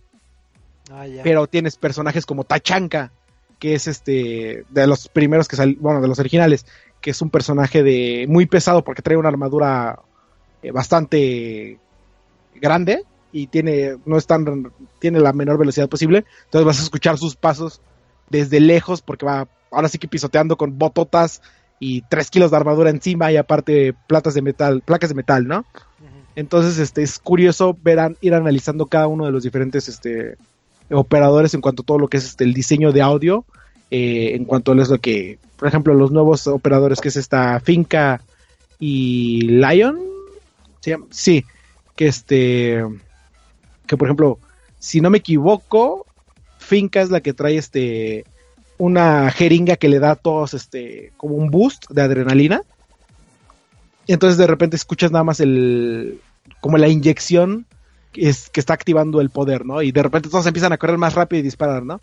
Ah, 0.91 1.05
Pero 1.23 1.47
tienes 1.47 1.77
personajes 1.77 2.27
como 2.27 2.45
Tachanka, 2.45 3.13
que 3.59 3.75
es 3.75 3.87
este 3.87 4.65
de 4.69 4.87
los 4.87 5.09
primeros 5.09 5.49
que 5.49 5.57
salen, 5.57 5.79
bueno, 5.81 6.01
de 6.01 6.09
los 6.09 6.19
originales, 6.19 6.67
que 7.01 7.11
es 7.11 7.23
un 7.23 7.31
personaje 7.31 7.83
de 7.83 8.27
muy 8.29 8.47
pesado 8.47 8.85
porque 8.85 9.03
trae 9.03 9.17
una 9.17 9.29
armadura 9.29 10.01
eh, 10.63 10.71
bastante 10.71 11.79
grande 12.55 13.05
y 13.33 13.49
tiene 13.49 13.97
no 14.05 14.17
es 14.17 14.27
tan 14.27 14.73
tiene 14.99 15.21
la 15.21 15.33
menor 15.33 15.59
velocidad 15.59 15.89
posible, 15.89 16.25
entonces 16.45 16.67
vas 16.67 16.81
a 16.81 16.83
escuchar 16.83 17.19
sus 17.19 17.37
pasos 17.37 17.81
desde 18.31 18.61
lejos 18.61 19.03
porque 19.03 19.27
va 19.27 19.49
ahora 19.71 19.89
sí 19.89 19.99
que 19.99 20.09
pisoteando 20.09 20.57
con 20.57 20.79
bototas 20.79 21.43
y 21.79 22.03
3 22.03 22.31
kilos 22.31 22.51
de 22.51 22.57
armadura 22.57 22.91
encima 22.91 23.31
y 23.31 23.37
aparte 23.37 23.95
platas 24.07 24.35
de 24.35 24.43
metal, 24.43 24.83
placas 24.85 25.11
de 25.11 25.15
metal, 25.15 25.47
¿no? 25.47 25.65
Entonces, 26.35 26.79
este, 26.79 27.03
es 27.03 27.19
curioso 27.19 27.77
ver 27.83 28.17
ir 28.21 28.35
analizando 28.35 28.87
cada 28.87 29.07
uno 29.07 29.25
de 29.25 29.33
los 29.33 29.43
diferentes 29.43 29.89
este, 29.89 30.37
operadores 30.91 31.55
en 31.55 31.61
cuanto 31.61 31.83
a 31.83 31.87
todo 31.87 31.99
lo 31.99 32.09
que 32.09 32.19
es 32.19 32.27
este, 32.27 32.45
el 32.45 32.53
diseño 32.53 32.93
de 32.93 33.03
audio, 33.03 33.45
eh, 33.91 34.33
en 34.35 34.45
cuanto 34.45 34.73
a 34.73 34.75
lo 34.75 34.99
que, 34.99 35.39
por 35.57 35.69
ejemplo, 35.69 35.95
los 35.95 36.11
nuevos 36.11 36.47
operadores 36.47 37.01
que 37.01 37.09
es 37.09 37.17
esta 37.17 37.59
Finca 37.61 38.21
y 38.79 39.43
Lion, 39.43 39.99
¿sí? 41.11 41.45
que 41.97 42.07
este, 42.07 42.85
que 43.87 43.97
por 43.97 44.07
ejemplo, 44.07 44.39
si 44.79 45.01
no 45.01 45.09
me 45.09 45.19
equivoco, 45.19 46.07
Finca 46.59 47.01
es 47.01 47.11
la 47.11 47.21
que 47.21 47.33
trae 47.33 47.57
este 47.57 48.25
una 48.79 49.31
jeringa 49.31 49.77
que 49.77 49.89
le 49.89 49.99
da 49.99 50.13
a 50.13 50.17
todos 50.17 50.55
este 50.55 51.13
como 51.17 51.37
un 51.37 51.51
boost 51.51 51.91
de 51.91 52.03
adrenalina. 52.03 52.63
Y 54.07 54.13
entonces 54.13 54.39
de 54.39 54.47
repente 54.47 54.77
escuchas 54.77 55.11
nada 55.11 55.25
más 55.25 55.41
el 55.41 56.21
como 56.61 56.79
la 56.79 56.89
inyección 56.89 57.67
que, 58.13 58.29
es, 58.29 58.51
que 58.51 58.61
está 58.61 58.75
activando 58.75 59.21
el 59.21 59.31
poder, 59.31 59.67
¿no? 59.67 59.83
Y 59.83 59.93
de 59.93 60.03
repente 60.03 60.29
todos 60.29 60.47
empiezan 60.47 60.73
a 60.73 60.79
correr 60.79 60.99
más 60.99 61.15
rápido 61.15 61.41
y 61.41 61.43
disparar, 61.43 61.83
¿no? 61.83 62.01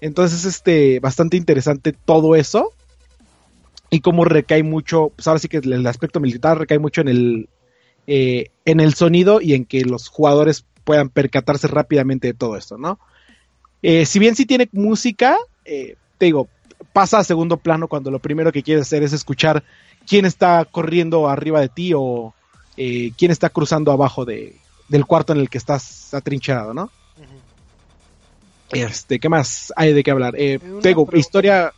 Entonces 0.00 0.40
es 0.40 0.44
este 0.46 1.00
bastante 1.00 1.36
interesante 1.36 1.92
todo 1.92 2.36
eso 2.36 2.72
y 3.88 4.00
cómo 4.00 4.24
recae 4.24 4.62
mucho, 4.62 5.12
pues 5.14 5.26
ahora 5.26 5.38
sí 5.38 5.48
que 5.48 5.58
el 5.58 5.86
aspecto 5.86 6.20
militar 6.20 6.58
recae 6.58 6.78
mucho 6.78 7.00
en 7.00 7.08
el 7.08 7.48
eh, 8.06 8.50
en 8.64 8.80
el 8.80 8.94
sonido 8.94 9.40
y 9.40 9.54
en 9.54 9.64
que 9.64 9.84
los 9.84 10.08
jugadores 10.08 10.64
puedan 10.84 11.08
percatarse 11.08 11.66
rápidamente 11.66 12.28
de 12.28 12.34
todo 12.34 12.56
esto, 12.56 12.78
¿no? 12.78 13.00
Eh, 13.82 14.06
si 14.06 14.18
bien 14.18 14.36
sí 14.36 14.46
tiene 14.46 14.68
música, 14.72 15.36
eh, 15.64 15.96
te 16.18 16.26
digo, 16.26 16.48
pasa 16.92 17.18
a 17.18 17.24
segundo 17.24 17.56
plano 17.56 17.88
cuando 17.88 18.10
lo 18.10 18.18
primero 18.18 18.52
que 18.52 18.62
quieres 18.62 18.82
hacer 18.82 19.02
es 19.02 19.12
escuchar 19.12 19.62
quién 20.06 20.24
está 20.24 20.64
corriendo 20.64 21.28
arriba 21.28 21.60
de 21.60 21.68
ti 21.68 21.92
o 21.94 22.34
eh, 22.76 23.12
quién 23.16 23.30
está 23.30 23.48
cruzando 23.50 23.92
abajo 23.92 24.24
de, 24.24 24.60
del 24.88 25.06
cuarto 25.06 25.32
en 25.32 25.40
el 25.40 25.48
que 25.48 25.58
estás 25.58 26.12
atrincherado, 26.14 26.74
¿no? 26.74 26.90
Este, 28.70 29.18
¿qué 29.18 29.28
más 29.28 29.72
hay 29.76 29.92
de 29.92 30.02
qué 30.02 30.10
hablar? 30.10 30.34
Eh, 30.36 30.58
Una 30.62 30.80
te 30.80 30.88
digo, 30.88 31.04
pregunta. 31.04 31.18
historia... 31.18 31.72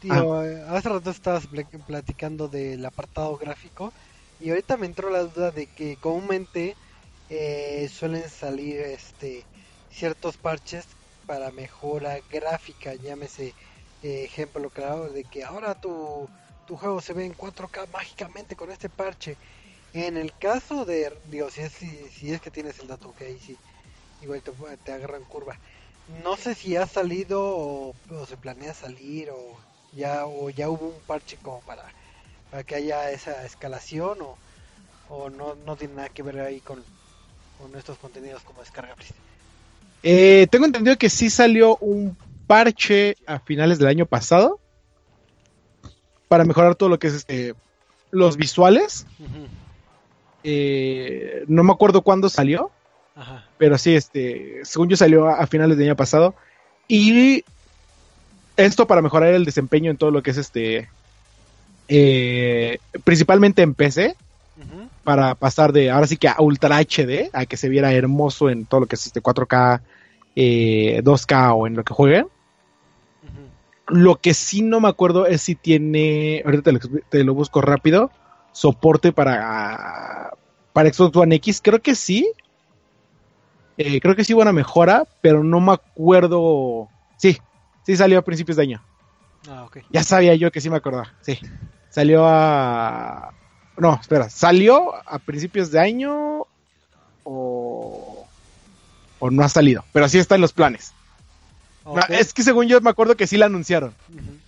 Tío, 0.00 0.34
ah, 0.34 0.46
eh, 0.46 0.62
hace 0.68 0.88
rato 0.88 1.10
estabas 1.10 1.46
pla- 1.46 1.64
platicando 1.86 2.48
del 2.48 2.84
apartado 2.84 3.36
gráfico 3.38 3.92
y 4.38 4.50
ahorita 4.50 4.76
me 4.76 4.86
entró 4.86 5.08
la 5.10 5.20
duda 5.24 5.50
de 5.52 5.66
que 5.68 5.96
comúnmente 5.96 6.76
eh, 7.30 7.88
suelen 7.88 8.28
salir 8.28 8.80
este 8.80 9.46
ciertos 9.88 10.36
parches 10.36 10.84
para 11.26 11.50
mejora 11.52 12.18
gráfica, 12.28 12.94
llámese 12.94 13.46
eh, 13.48 13.54
ejemplo 14.04 14.70
claro 14.70 15.10
de 15.10 15.24
que 15.24 15.44
ahora 15.44 15.74
tu, 15.80 16.28
tu 16.66 16.76
juego 16.76 17.00
se 17.00 17.12
ve 17.14 17.24
en 17.24 17.34
4K 17.34 17.86
mágicamente 17.92 18.56
con 18.56 18.70
este 18.70 18.88
parche. 18.90 19.38
En 19.92 20.16
el 20.16 20.36
caso 20.38 20.84
de, 20.84 21.12
digo, 21.24 21.50
si 21.50 21.60
es, 21.62 21.72
si, 21.72 22.08
si 22.10 22.32
es 22.32 22.40
que 22.40 22.50
tienes 22.50 22.78
el 22.80 22.88
dato, 22.88 23.14
que 23.14 23.24
ahí 23.26 23.38
sí, 23.38 23.60
igual 24.20 24.42
te, 24.42 24.52
te 24.84 24.92
agarran 24.92 25.24
curva. 25.24 25.58
No 26.06 26.36
sé 26.36 26.54
si 26.54 26.76
ha 26.76 26.86
salido 26.86 27.40
o, 27.42 27.96
se 28.28 28.36
planea 28.36 28.74
salir 28.74 29.30
o 29.30 29.64
ya 29.92 30.26
o 30.26 30.50
ya 30.50 30.68
hubo 30.70 30.88
un 30.88 31.02
parche 31.02 31.38
como 31.38 31.62
para, 31.62 31.94
para 32.50 32.64
que 32.64 32.74
haya 32.76 33.10
esa 33.10 33.44
escalación 33.46 34.20
o, 34.22 34.38
o 35.08 35.30
no, 35.30 35.54
no 35.56 35.76
tiene 35.76 35.94
nada 35.94 36.08
que 36.10 36.22
ver 36.22 36.40
ahí 36.40 36.60
con, 36.60 36.84
con 37.58 37.74
estos 37.76 37.98
contenidos 37.98 38.44
como 38.44 38.60
descarga 38.60 38.94
please. 38.96 39.14
eh, 40.02 40.46
tengo 40.50 40.66
entendido 40.66 40.96
que 40.98 41.08
sí 41.10 41.30
salió 41.30 41.76
un 41.78 42.16
parche 42.46 43.16
a 43.26 43.38
finales 43.38 43.78
del 43.78 43.88
año 43.88 44.06
pasado 44.06 44.60
para 46.28 46.44
mejorar 46.44 46.74
todo 46.74 46.88
lo 46.88 46.98
que 46.98 47.08
es 47.08 47.14
este 47.14 47.54
los 48.10 48.36
visuales. 48.36 49.06
Eh, 50.42 51.44
no 51.48 51.64
me 51.64 51.72
acuerdo 51.72 52.02
cuándo 52.02 52.28
salió, 52.28 52.70
Ajá. 53.16 53.46
pero 53.58 53.78
sí, 53.78 53.94
este, 53.94 54.60
según 54.64 54.88
yo 54.88 54.96
salió 54.96 55.26
a, 55.26 55.40
a 55.40 55.46
finales 55.46 55.76
del 55.76 55.88
año 55.88 55.96
pasado. 55.96 56.34
Y 56.86 57.44
esto 58.56 58.86
para 58.86 59.02
mejorar 59.02 59.32
el 59.34 59.44
desempeño 59.44 59.90
en 59.90 59.96
todo 59.96 60.10
lo 60.10 60.22
que 60.22 60.30
es 60.30 60.36
este, 60.36 60.88
eh, 61.88 62.78
principalmente 63.04 63.62
en 63.62 63.74
PC, 63.74 64.16
para 65.02 65.34
pasar 65.34 65.72
de 65.72 65.90
ahora 65.90 66.06
sí 66.06 66.16
que 66.16 66.28
a 66.28 66.36
Ultra 66.38 66.78
HD, 66.78 67.28
a 67.32 67.44
que 67.44 67.58
se 67.58 67.68
viera 67.68 67.92
hermoso 67.92 68.48
en 68.48 68.64
todo 68.64 68.80
lo 68.80 68.86
que 68.86 68.96
es 68.96 69.06
este 69.06 69.22
4K, 69.22 69.80
eh, 70.36 71.02
2K 71.04 71.54
o 71.54 71.66
en 71.66 71.74
lo 71.74 71.84
que 71.84 71.92
jueguen. 71.92 72.26
Lo 73.88 74.16
que 74.16 74.32
sí 74.32 74.62
no 74.62 74.80
me 74.80 74.88
acuerdo 74.88 75.26
es 75.26 75.42
si 75.42 75.54
tiene, 75.54 76.42
ahorita 76.44 76.62
te 76.62 76.72
lo, 76.72 76.78
expli- 76.80 77.04
te 77.10 77.22
lo 77.24 77.34
busco 77.34 77.60
rápido, 77.60 78.10
soporte 78.52 79.12
para, 79.12 80.32
para 80.72 80.92
Xbox 80.92 81.16
One 81.16 81.34
X. 81.36 81.60
Creo 81.62 81.80
que 81.82 81.94
sí. 81.94 82.30
Eh, 83.76 84.00
creo 84.00 84.16
que 84.16 84.24
sí 84.24 84.32
hubo 84.32 84.42
una 84.42 84.52
mejora, 84.52 85.06
pero 85.20 85.44
no 85.44 85.60
me 85.60 85.72
acuerdo. 85.72 86.88
Sí, 87.16 87.36
sí 87.84 87.96
salió 87.96 88.18
a 88.18 88.22
principios 88.22 88.56
de 88.56 88.62
año. 88.62 88.82
Ah, 89.48 89.64
ok. 89.64 89.78
Ya 89.90 90.02
sabía 90.02 90.34
yo 90.34 90.50
que 90.50 90.60
sí 90.60 90.70
me 90.70 90.76
acordaba. 90.76 91.12
Sí. 91.20 91.38
Salió 91.90 92.24
a... 92.26 93.34
No, 93.76 93.98
espera. 94.00 94.30
¿Salió 94.30 94.94
a 95.06 95.18
principios 95.18 95.70
de 95.70 95.80
año 95.80 96.46
o... 97.24 98.26
o 99.18 99.30
no 99.30 99.44
ha 99.44 99.48
salido? 99.48 99.84
Pero 99.92 100.08
sí 100.08 100.18
está 100.18 100.36
en 100.36 100.40
los 100.40 100.52
planes. 100.52 100.94
Es 102.08 102.32
que 102.32 102.42
según 102.42 102.66
yo 102.66 102.80
me 102.80 102.90
acuerdo 102.90 103.16
que 103.16 103.26
sí 103.26 103.36
la 103.36 103.46
anunciaron. 103.46 103.94
Ujú. 104.08 104.40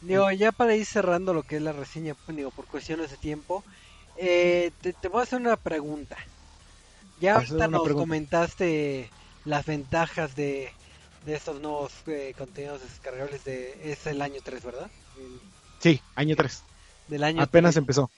Digo, 0.00 0.30
ya 0.32 0.52
para 0.52 0.74
ir 0.74 0.84
cerrando 0.84 1.32
lo 1.32 1.42
que 1.42 1.56
es 1.56 1.62
la 1.62 1.72
reseña, 1.72 2.14
pues, 2.26 2.36
digo, 2.36 2.50
por 2.50 2.66
cuestiones 2.66 3.10
de 3.10 3.16
tiempo, 3.16 3.64
eh, 4.16 4.70
te, 4.80 4.92
te 4.92 5.08
voy 5.08 5.20
a 5.20 5.22
hacer 5.22 5.40
una 5.40 5.56
pregunta. 5.56 6.16
Ya 7.20 7.36
ahorita 7.36 7.68
nos 7.68 7.82
pregunta. 7.82 8.04
comentaste 8.04 9.10
las 9.44 9.64
ventajas 9.66 10.34
de, 10.36 10.72
de 11.24 11.34
estos 11.34 11.60
nuevos 11.60 11.92
eh, 12.06 12.34
contenidos 12.36 12.82
descargables 12.82 13.44
de... 13.44 13.92
Es 13.92 14.06
el 14.06 14.20
año 14.20 14.40
3, 14.44 14.64
¿verdad? 14.64 14.90
El- 15.16 15.40
Sí, 15.80 16.00
año 16.14 16.34
3. 16.36 16.64
del 17.08 17.24
año 17.24 17.42
Apenas 17.42 17.74
3. 17.74 17.78
empezó. 17.78 18.10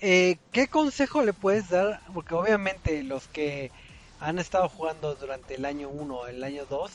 Eh, 0.00 0.36
¿Qué 0.52 0.68
consejo 0.68 1.22
le 1.22 1.32
puedes 1.32 1.70
dar? 1.70 2.00
Porque 2.12 2.34
obviamente 2.34 3.02
los 3.02 3.26
que 3.28 3.72
han 4.20 4.38
estado 4.38 4.68
jugando 4.68 5.14
durante 5.14 5.54
el 5.54 5.64
año 5.64 5.88
1 5.88 6.16
o 6.16 6.26
el 6.26 6.42
año 6.44 6.66
2 6.66 6.92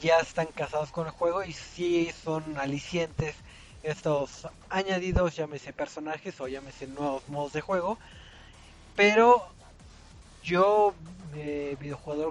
ya 0.00 0.18
están 0.18 0.46
casados 0.46 0.90
con 0.90 1.06
el 1.06 1.12
juego 1.12 1.44
y 1.44 1.52
sí 1.52 2.10
son 2.24 2.58
alicientes 2.58 3.34
estos 3.82 4.48
añadidos, 4.68 5.36
llámese 5.36 5.72
personajes 5.72 6.40
o 6.40 6.48
llámese 6.48 6.86
nuevos 6.86 7.28
modos 7.28 7.52
de 7.52 7.60
juego. 7.60 7.98
Pero 8.96 9.46
yo, 10.42 10.94
eh, 11.34 11.76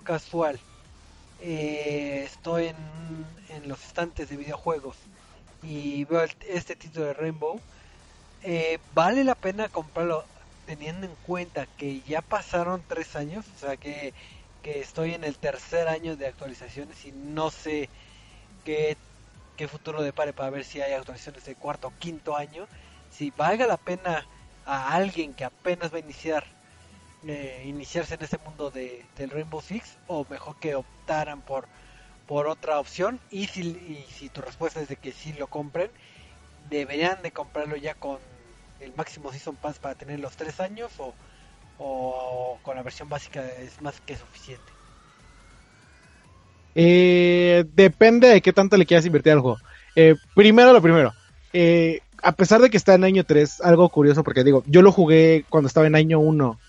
casual, 0.03 0.59
eh, 1.41 2.23
estoy 2.25 2.67
en, 2.67 2.75
en 3.49 3.67
los 3.67 3.83
estantes 3.85 4.29
de 4.29 4.37
videojuegos 4.37 4.95
y 5.63 6.03
veo 6.05 6.25
este 6.47 6.75
título 6.75 7.05
de 7.07 7.13
Rainbow 7.13 7.59
eh, 8.43 8.79
vale 8.93 9.23
la 9.23 9.35
pena 9.35 9.67
comprarlo 9.67 10.23
teniendo 10.65 11.07
en 11.07 11.15
cuenta 11.25 11.67
que 11.77 12.01
ya 12.01 12.21
pasaron 12.21 12.81
tres 12.87 13.15
años, 13.15 13.45
o 13.55 13.59
sea 13.59 13.75
que, 13.75 14.13
que 14.63 14.79
estoy 14.79 15.13
en 15.13 15.23
el 15.23 15.37
tercer 15.37 15.87
año 15.87 16.15
de 16.15 16.27
actualizaciones 16.27 17.05
y 17.05 17.11
no 17.11 17.49
sé 17.51 17.89
qué, 18.65 18.97
qué 19.57 19.67
futuro 19.67 20.01
depare 20.01 20.33
para 20.33 20.49
ver 20.49 20.63
si 20.63 20.81
hay 20.81 20.93
actualizaciones 20.93 21.45
de 21.45 21.55
cuarto 21.55 21.87
o 21.87 21.93
quinto 21.99 22.35
año, 22.35 22.67
si 23.11 23.31
valga 23.31 23.67
la 23.67 23.77
pena 23.77 24.25
a 24.65 24.93
alguien 24.93 25.33
que 25.33 25.45
apenas 25.45 25.91
va 25.93 25.97
a 25.97 26.01
iniciar 26.01 26.45
eh, 27.27 27.63
iniciarse 27.65 28.15
en 28.15 28.23
este 28.23 28.37
mundo 28.37 28.71
de, 28.71 29.05
del 29.17 29.29
Rainbow 29.29 29.61
Six 29.61 29.97
o 30.07 30.25
mejor 30.29 30.57
que 30.59 30.75
optaran 30.75 31.41
por 31.41 31.67
por 32.27 32.47
otra 32.47 32.79
opción 32.79 33.19
y 33.31 33.47
si, 33.47 33.61
y 33.61 34.05
si 34.11 34.29
tu 34.29 34.41
respuesta 34.41 34.79
es 34.79 34.87
de 34.87 34.95
que 34.95 35.11
sí 35.11 35.33
lo 35.33 35.47
compren 35.47 35.89
deberían 36.69 37.21
de 37.23 37.31
comprarlo 37.31 37.75
ya 37.75 37.95
con 37.95 38.19
el 38.79 38.93
máximo 38.95 39.31
Season 39.31 39.55
Pass 39.55 39.79
para 39.79 39.95
tener 39.95 40.19
los 40.19 40.35
tres 40.37 40.59
años 40.59 40.91
o, 40.99 41.13
o 41.79 42.59
con 42.61 42.75
la 42.75 42.83
versión 42.83 43.09
básica 43.09 43.43
es 43.45 43.81
más 43.81 43.99
que 44.01 44.15
suficiente. 44.15 44.71
Eh, 46.75 47.65
depende 47.73 48.27
de 48.27 48.41
qué 48.41 48.53
tanto 48.53 48.77
le 48.77 48.85
quieras 48.85 49.05
invertir 49.05 49.33
al 49.33 49.39
juego. 49.39 49.57
Eh, 49.95 50.15
primero 50.35 50.71
lo 50.73 50.81
primero. 50.81 51.13
Eh, 51.51 52.01
a 52.21 52.31
pesar 52.33 52.61
de 52.61 52.69
que 52.69 52.77
está 52.77 52.93
en 52.93 53.03
año 53.03 53.23
3, 53.23 53.61
algo 53.61 53.89
curioso 53.89 54.23
porque 54.23 54.43
digo, 54.43 54.63
yo 54.67 54.81
lo 54.81 54.91
jugué 54.91 55.45
cuando 55.49 55.67
estaba 55.67 55.87
en 55.87 55.95
año 55.95 56.19
1. 56.19 56.59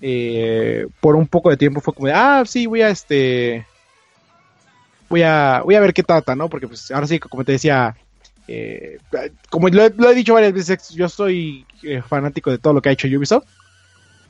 eh, 0.00 0.86
por 1.00 1.16
un 1.16 1.26
poco 1.26 1.50
de 1.50 1.56
tiempo 1.56 1.80
fue 1.80 1.94
como 1.94 2.08
de, 2.08 2.12
ah, 2.12 2.42
sí, 2.46 2.66
voy 2.66 2.82
a 2.82 2.90
este... 2.90 3.66
Voy 5.08 5.22
a, 5.22 5.62
voy 5.64 5.74
a 5.74 5.80
ver 5.80 5.94
qué 5.94 6.02
trata, 6.02 6.36
¿no? 6.36 6.50
Porque 6.50 6.68
pues 6.68 6.90
ahora 6.90 7.06
sí, 7.06 7.18
como 7.18 7.42
te 7.42 7.52
decía, 7.52 7.96
como 9.48 9.70
lo 9.70 9.86
he, 9.86 9.90
lo 9.96 10.10
he 10.10 10.14
dicho 10.14 10.34
varias 10.34 10.52
veces, 10.52 10.90
yo 10.90 11.08
soy 11.08 11.64
fanático 12.06 12.50
de 12.50 12.58
todo 12.58 12.74
lo 12.74 12.82
que 12.82 12.90
ha 12.90 12.92
hecho 12.92 13.08
Ubisoft. 13.08 13.46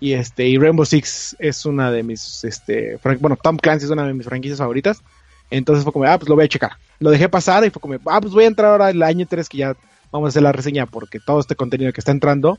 Y 0.01 0.13
este, 0.13 0.47
y 0.47 0.59
Rainbow 0.59 0.85
Six 0.85 1.37
es 1.39 1.67
una 1.67 1.91
de 1.91 2.03
mis, 2.03 2.45
este, 2.45 2.99
bueno, 3.21 3.37
Tom 3.43 3.57
Clancy 3.57 3.87
es 3.87 3.91
una 3.91 4.07
de 4.07 4.15
mis 4.15 4.27
franquicias 4.27 4.59
favoritas. 4.59 5.03
Entonces 5.51 5.83
fue 5.83 5.93
como, 5.93 6.05
ah, 6.05 6.19
pues 6.19 6.29
lo 6.29 6.35
voy 6.35 6.45
a 6.45 6.49
checar. 6.49 6.73
Lo 7.01 7.11
dejé 7.11 7.29
pasar 7.29 7.65
y 7.65 7.71
fue 7.71 7.81
como, 7.81 7.95
ah, 8.07 8.21
pues 8.21 8.33
voy 8.33 8.45
a 8.45 8.49
entrar 8.49 8.73
ahora 8.73 8.91
el 8.91 9.03
año 9.03 9.27
3 9.29 9.49
que 9.49 9.59
ya 9.59 9.77
vamos 10.13 10.29
a 10.29 10.31
hacer 10.31 10.43
la 10.43 10.53
reseña 10.53 10.87
porque 10.87 11.21
todo 11.21 11.41
este 11.41 11.57
contenido 11.57 11.93
que 11.93 12.01
está 12.01 12.13
entrando, 12.13 12.59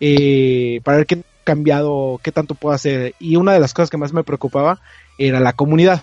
eh, 0.00 0.80
para 0.84 0.98
ver 0.98 1.06
qué 1.06 1.22
cambiado, 1.44 2.20
qué 2.22 2.32
tanto 2.32 2.54
puedo 2.54 2.74
hacer. 2.74 3.14
Y 3.20 3.36
una 3.36 3.52
de 3.52 3.60
las 3.60 3.74
cosas 3.74 3.90
que 3.90 3.96
más 3.96 4.12
me 4.12 4.24
preocupaba 4.24 4.80
era 5.18 5.40
la 5.40 5.52
comunidad. 5.52 6.02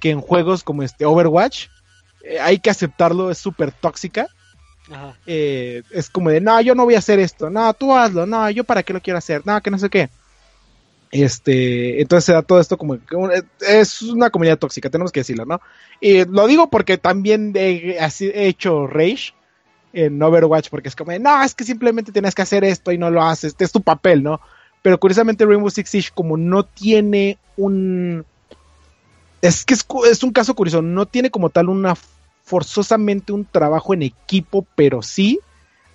Que 0.00 0.10
en 0.10 0.20
juegos 0.20 0.62
como 0.62 0.82
este 0.82 1.04
Overwatch, 1.04 1.66
eh, 2.22 2.38
hay 2.40 2.58
que 2.58 2.70
aceptarlo, 2.70 3.30
es 3.30 3.38
súper 3.38 3.72
tóxica. 3.72 4.28
Eh, 5.26 5.82
es 5.90 6.08
como 6.10 6.30
de, 6.30 6.40
no, 6.40 6.60
yo 6.60 6.74
no 6.74 6.84
voy 6.84 6.94
a 6.94 6.98
hacer 6.98 7.18
esto, 7.18 7.50
no, 7.50 7.72
tú 7.74 7.94
hazlo, 7.94 8.26
no, 8.26 8.48
yo 8.50 8.64
para 8.64 8.82
qué 8.82 8.92
lo 8.92 9.00
quiero 9.00 9.18
hacer, 9.18 9.42
no, 9.44 9.60
que 9.60 9.70
no 9.70 9.78
sé 9.78 9.90
qué. 9.90 10.08
Este, 11.10 12.00
entonces 12.00 12.24
se 12.24 12.32
da 12.32 12.42
todo 12.42 12.60
esto 12.60 12.76
como 12.76 12.98
un- 13.12 13.32
es 13.60 14.02
una 14.02 14.30
comunidad 14.30 14.58
tóxica, 14.58 14.90
tenemos 14.90 15.12
que 15.12 15.20
decirlo, 15.20 15.44
¿no? 15.44 15.60
Y 16.00 16.24
lo 16.24 16.46
digo 16.46 16.68
porque 16.68 16.98
también 16.98 17.52
he, 17.56 17.96
hecho 18.20 18.86
rage 18.86 19.32
en 19.92 20.22
Overwatch, 20.22 20.68
porque 20.68 20.88
es 20.88 20.96
como, 20.96 21.16
no, 21.18 21.42
es 21.42 21.54
que 21.54 21.64
simplemente 21.64 22.12
tienes 22.12 22.34
que 22.34 22.42
hacer 22.42 22.64
esto 22.64 22.92
y 22.92 22.98
no 22.98 23.10
lo 23.10 23.22
haces, 23.22 23.54
es 23.58 23.72
tu 23.72 23.80
papel, 23.80 24.22
¿no? 24.22 24.40
Pero 24.82 25.00
curiosamente 25.00 25.46
Rainbow 25.46 25.70
Six 25.70 25.90
Siege 25.90 26.10
como 26.14 26.36
no 26.36 26.64
tiene 26.64 27.38
un... 27.56 28.24
Es 29.42 29.64
que 29.64 29.74
es, 29.74 29.86
es 30.10 30.22
un 30.22 30.32
caso 30.32 30.54
curioso, 30.54 30.82
no 30.82 31.06
tiene 31.06 31.30
como 31.30 31.50
tal 31.50 31.68
una 31.68 31.96
forzosamente 32.46 33.32
un 33.32 33.44
trabajo 33.44 33.92
en 33.92 34.02
equipo, 34.02 34.64
pero 34.76 35.02
sí, 35.02 35.40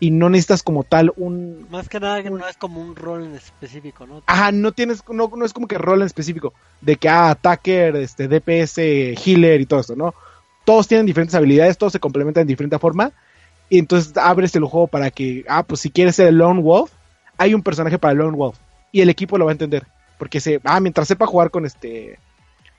y 0.02 0.12
no 0.12 0.30
necesitas 0.30 0.64
como 0.64 0.84
tal 0.84 1.14
un, 1.16 1.66
Más 1.72 1.88
que 1.88 2.00
nada 2.00 2.22
que 2.22 2.30
no 2.30 2.46
es 2.46 2.58
como 2.58 2.82
un 2.82 2.96
rol 2.96 3.24
en 3.24 3.36
específico, 3.36 4.06
¿no? 4.06 4.22
Ajá, 4.26 4.52
no 4.52 4.74
tienes, 4.74 5.02
no, 5.10 5.32
no 5.34 5.46
es 5.46 5.54
como 5.54 5.68
que 5.68 5.78
rol 5.78 6.02
en 6.02 6.08
específico, 6.08 6.54
de 6.82 6.98
que, 6.98 7.08
ah, 7.08 7.30
attacker, 7.30 7.96
este, 7.96 8.28
DPS, 8.28 8.80
healer 9.26 9.62
y 9.62 9.66
todo 9.66 9.80
esto, 9.80 9.96
¿no? 9.96 10.14
Todos 10.66 10.90
tienen 10.90 11.06
diferentes 11.06 11.36
habilidades, 11.36 11.78
todos 11.78 11.94
se 11.94 12.02
complementan 12.02 12.44
de 12.44 12.52
diferente 12.52 12.78
forma, 12.80 13.14
y 13.70 13.80
entonces 13.80 14.18
abres 14.18 14.54
el 14.54 14.66
juego 14.66 14.88
para 14.88 15.10
que, 15.10 15.46
ah, 15.48 15.64
pues 15.64 15.80
si 15.80 15.90
quieres 15.90 16.18
ser 16.18 16.28
el 16.28 16.38
Lone 16.38 16.62
Wolf, 16.62 16.92
hay 17.38 17.54
un 17.54 17.64
personaje 17.64 17.98
para 17.98 18.12
el 18.12 18.18
Lone 18.18 18.36
Wolf, 18.36 18.58
y 18.92 19.00
el 19.00 19.10
equipo 19.10 19.38
lo 19.38 19.46
va 19.46 19.52
a 19.52 19.54
entender, 19.54 19.88
porque 20.20 20.42
se, 20.42 20.60
ah, 20.66 20.82
mientras 20.82 21.08
sepa 21.08 21.28
jugar 21.28 21.50
con 21.50 21.66
este, 21.66 22.20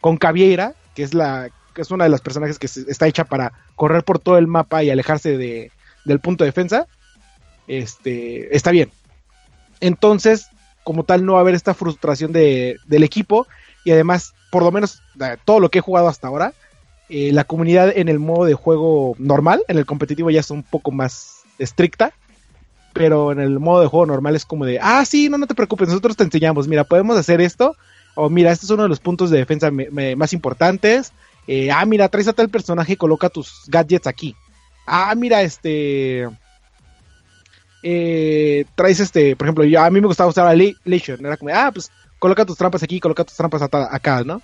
con 0.02 0.18
Caviera, 0.18 0.74
que 0.94 1.04
es 1.04 1.14
la, 1.14 1.48
que 1.72 1.82
es 1.82 1.90
una 1.90 2.04
de 2.04 2.10
las 2.10 2.20
personajes 2.20 2.58
que 2.58 2.66
está 2.66 3.06
hecha 3.06 3.24
para 3.24 3.52
correr 3.76 4.04
por 4.04 4.18
todo 4.18 4.38
el 4.38 4.46
mapa 4.46 4.82
y 4.82 4.90
alejarse 4.90 5.36
de, 5.36 5.70
del 6.04 6.20
punto 6.20 6.44
de 6.44 6.48
defensa, 6.48 6.86
este, 7.66 8.54
está 8.54 8.70
bien. 8.70 8.90
Entonces, 9.80 10.48
como 10.84 11.04
tal, 11.04 11.24
no 11.24 11.34
va 11.34 11.38
a 11.38 11.42
haber 11.42 11.54
esta 11.54 11.74
frustración 11.74 12.32
de, 12.32 12.78
del 12.86 13.04
equipo. 13.04 13.46
Y 13.84 13.90
además, 13.90 14.34
por 14.50 14.62
lo 14.62 14.70
menos, 14.70 15.02
todo 15.44 15.60
lo 15.60 15.70
que 15.70 15.78
he 15.78 15.82
jugado 15.82 16.08
hasta 16.08 16.28
ahora, 16.28 16.52
eh, 17.08 17.32
la 17.32 17.44
comunidad 17.44 17.92
en 17.96 18.08
el 18.08 18.18
modo 18.18 18.44
de 18.44 18.54
juego 18.54 19.14
normal, 19.18 19.62
en 19.68 19.78
el 19.78 19.86
competitivo 19.86 20.30
ya 20.30 20.40
es 20.40 20.50
un 20.50 20.62
poco 20.62 20.90
más 20.90 21.42
estricta. 21.58 22.12
Pero 22.92 23.32
en 23.32 23.40
el 23.40 23.58
modo 23.58 23.80
de 23.80 23.86
juego 23.86 24.06
normal 24.06 24.36
es 24.36 24.44
como 24.44 24.66
de, 24.66 24.78
ah, 24.80 25.04
sí, 25.06 25.30
no, 25.30 25.38
no 25.38 25.46
te 25.46 25.54
preocupes, 25.54 25.88
nosotros 25.88 26.14
te 26.14 26.24
enseñamos, 26.24 26.68
mira, 26.68 26.84
podemos 26.84 27.16
hacer 27.16 27.40
esto. 27.40 27.76
O 28.14 28.28
mira, 28.28 28.52
este 28.52 28.66
es 28.66 28.70
uno 28.70 28.82
de 28.82 28.90
los 28.90 29.00
puntos 29.00 29.30
de 29.30 29.38
defensa 29.38 29.70
más 29.70 30.32
importantes. 30.34 31.12
Eh, 31.46 31.70
ah, 31.70 31.84
mira, 31.86 32.08
traes 32.08 32.28
a 32.28 32.32
tal 32.32 32.48
personaje 32.50 32.92
y 32.94 32.96
coloca 32.96 33.28
tus 33.28 33.62
gadgets 33.68 34.06
aquí. 34.06 34.34
Ah, 34.86 35.14
mira, 35.16 35.42
este 35.42 36.26
eh, 37.82 38.64
traes 38.74 39.00
este, 39.00 39.36
por 39.36 39.46
ejemplo, 39.46 39.64
yo, 39.64 39.80
a 39.82 39.90
mí 39.90 40.00
me 40.00 40.06
gustaba 40.06 40.30
usar 40.30 40.46
a 40.46 40.54
Le- 40.54 40.76
Legion, 40.84 41.24
era 41.24 41.36
como, 41.36 41.52
ah, 41.54 41.70
pues 41.72 41.90
coloca 42.18 42.44
tus 42.44 42.56
trampas 42.56 42.82
aquí, 42.82 43.00
coloca 43.00 43.24
tus 43.24 43.36
trampas 43.36 43.62
acá, 43.62 44.22
¿no? 44.24 44.40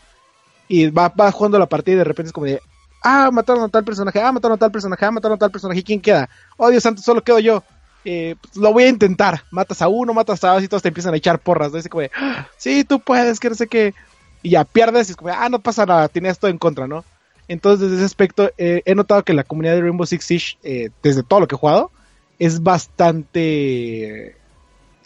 Y 0.68 0.90
va, 0.90 1.08
va 1.10 1.32
jugando 1.32 1.58
la 1.58 1.66
partida 1.68 1.96
y 1.96 1.98
de 1.98 2.04
repente 2.04 2.28
es 2.28 2.32
como 2.32 2.46
de, 2.46 2.60
ah, 3.04 3.30
mataron 3.32 3.64
a 3.64 3.68
tal 3.68 3.84
personaje, 3.84 4.20
ah, 4.20 4.32
mataron 4.32 4.56
a 4.56 4.58
tal 4.58 4.72
personaje, 4.72 5.04
ah, 5.04 5.10
mataron 5.10 5.36
a 5.36 5.38
tal 5.38 5.50
personaje, 5.50 5.82
¿quién 5.84 6.00
queda? 6.00 6.28
Oh, 6.56 6.70
Dios 6.70 6.82
santo, 6.82 7.02
solo 7.02 7.22
quedo 7.22 7.38
yo. 7.38 7.64
Eh, 8.04 8.36
pues, 8.40 8.56
lo 8.56 8.72
voy 8.72 8.84
a 8.84 8.88
intentar. 8.88 9.42
Matas 9.50 9.82
a 9.82 9.88
uno, 9.88 10.14
matas 10.14 10.42
a 10.44 10.54
dos 10.54 10.62
y 10.62 10.68
todos 10.68 10.82
te 10.82 10.88
empiezan 10.88 11.14
a 11.14 11.16
echar 11.18 11.40
porras, 11.40 11.72
¿no? 11.72 11.78
Es 11.78 11.88
como 11.88 12.02
de, 12.02 12.10
"Ah, 12.16 12.48
sí, 12.58 12.84
tú 12.84 13.00
puedes, 13.00 13.40
que 13.40 13.50
no 13.50 13.54
sé 13.54 13.66
qué. 13.68 13.94
Y 14.42 14.50
ya 14.50 14.64
pierdes 14.64 15.08
y 15.08 15.12
es 15.12 15.16
como, 15.16 15.32
ah, 15.32 15.48
no 15.48 15.58
pasa 15.60 15.86
nada, 15.86 16.08
tienes 16.08 16.38
todo 16.38 16.50
en 16.50 16.58
contra, 16.58 16.86
¿no? 16.86 17.04
Entonces, 17.48 17.80
desde 17.80 17.96
ese 17.96 18.04
aspecto, 18.04 18.50
eh, 18.58 18.82
he 18.84 18.94
notado 18.94 19.24
que 19.24 19.32
la 19.32 19.42
comunidad 19.42 19.74
de 19.74 19.80
Rainbow 19.80 20.06
Six 20.06 20.24
Siege, 20.24 20.58
eh, 20.62 20.90
desde 21.02 21.22
todo 21.22 21.40
lo 21.40 21.48
que 21.48 21.54
he 21.54 21.58
jugado, 21.58 21.90
es 22.38 22.62
bastante 22.62 24.36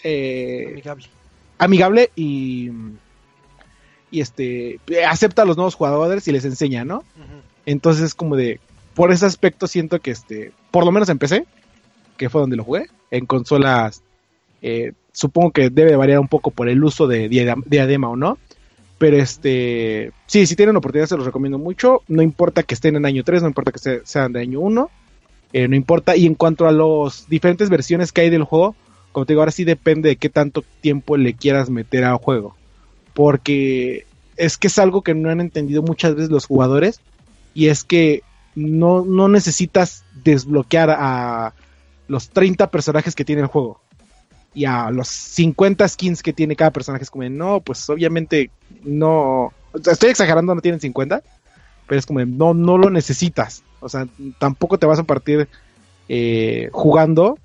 eh, 0.02 0.66
Amigable. 0.68 1.06
amigable 1.58 2.10
y, 2.16 2.70
y 4.10 4.20
este 4.20 4.80
acepta 5.08 5.42
a 5.42 5.44
los 5.44 5.56
nuevos 5.56 5.76
jugadores 5.76 6.26
y 6.26 6.32
les 6.32 6.44
enseña, 6.44 6.84
¿no? 6.84 6.98
Ujú. 6.98 7.40
Entonces 7.64 8.02
es 8.04 8.14
como 8.14 8.36
de 8.36 8.58
por 8.94 9.12
ese 9.12 9.24
aspecto 9.24 9.66
siento 9.68 10.00
que 10.00 10.10
este 10.10 10.52
por 10.70 10.84
lo 10.84 10.92
menos 10.92 11.08
empecé 11.08 11.46
que 12.18 12.28
fue 12.28 12.40
donde 12.42 12.56
lo 12.56 12.64
jugué 12.64 12.88
en 13.10 13.24
consolas 13.24 14.02
supongo 15.12 15.52
que 15.52 15.70
debe 15.70 15.96
variar 15.96 16.18
un 16.18 16.28
poco 16.28 16.50
por 16.50 16.68
el 16.68 16.82
uso 16.84 17.06
de 17.06 17.28
diadema, 17.28 17.62
diadema 17.66 18.08
o 18.08 18.16
no 18.16 18.38
pero 19.02 19.16
este 19.16 20.12
sí 20.26 20.46
si 20.46 20.54
tienen 20.54 20.76
oportunidad 20.76 21.08
se 21.08 21.16
los 21.16 21.26
recomiendo 21.26 21.58
mucho 21.58 22.02
no 22.06 22.22
importa 22.22 22.62
que 22.62 22.74
estén 22.74 22.94
en 22.94 23.04
año 23.04 23.24
3 23.24 23.42
no 23.42 23.48
importa 23.48 23.72
que 23.72 23.80
se- 23.80 24.06
sean 24.06 24.32
de 24.32 24.38
año 24.38 24.60
1 24.60 24.90
eh, 25.52 25.66
no 25.66 25.74
importa. 25.74 26.16
Y 26.16 26.24
en 26.26 26.34
cuanto 26.36 26.68
a 26.68 26.72
las 26.72 27.28
diferentes 27.28 27.68
versiones 27.68 28.12
que 28.12 28.20
hay 28.22 28.30
del 28.30 28.44
juego, 28.44 28.74
como 29.10 29.26
te 29.26 29.32
digo, 29.32 29.42
ahora 29.42 29.50
sí 29.52 29.64
depende 29.64 30.08
de 30.08 30.16
qué 30.16 30.30
tanto 30.30 30.64
tiempo 30.80 31.16
le 31.16 31.34
quieras 31.34 31.68
meter 31.68 32.04
al 32.04 32.16
juego. 32.16 32.56
Porque 33.12 34.06
es 34.36 34.56
que 34.56 34.68
es 34.68 34.78
algo 34.78 35.02
que 35.02 35.14
no 35.14 35.28
han 35.30 35.40
entendido 35.40 35.82
muchas 35.82 36.14
veces 36.14 36.30
los 36.30 36.46
jugadores. 36.46 37.00
Y 37.54 37.66
es 37.66 37.84
que 37.84 38.22
no, 38.54 39.04
no 39.04 39.28
necesitas 39.28 40.04
desbloquear 40.24 40.88
a 40.90 41.52
los 42.08 42.30
30 42.30 42.70
personajes 42.70 43.14
que 43.14 43.24
tiene 43.26 43.42
el 43.42 43.48
juego. 43.48 43.80
Y 44.54 44.64
a 44.66 44.90
los 44.90 45.08
50 45.08 45.88
skins 45.88 46.22
que 46.22 46.32
tiene 46.32 46.56
cada 46.56 46.70
personaje. 46.70 47.04
Es 47.04 47.10
como, 47.10 47.28
no, 47.28 47.60
pues 47.60 47.88
obviamente 47.88 48.50
no. 48.84 49.52
estoy 49.74 50.10
exagerando, 50.10 50.54
no 50.54 50.60
tienen 50.60 50.80
50. 50.80 51.22
Pero 51.86 51.98
es 51.98 52.06
como, 52.06 52.24
no, 52.24 52.54
no 52.54 52.78
lo 52.78 52.90
necesitas. 52.90 53.62
O 53.80 53.88
sea, 53.88 54.06
tampoco 54.38 54.78
te 54.78 54.86
vas 54.86 54.98
a 54.98 55.04
partir 55.04 55.48
eh, 56.08 56.68
jugando 56.72 57.38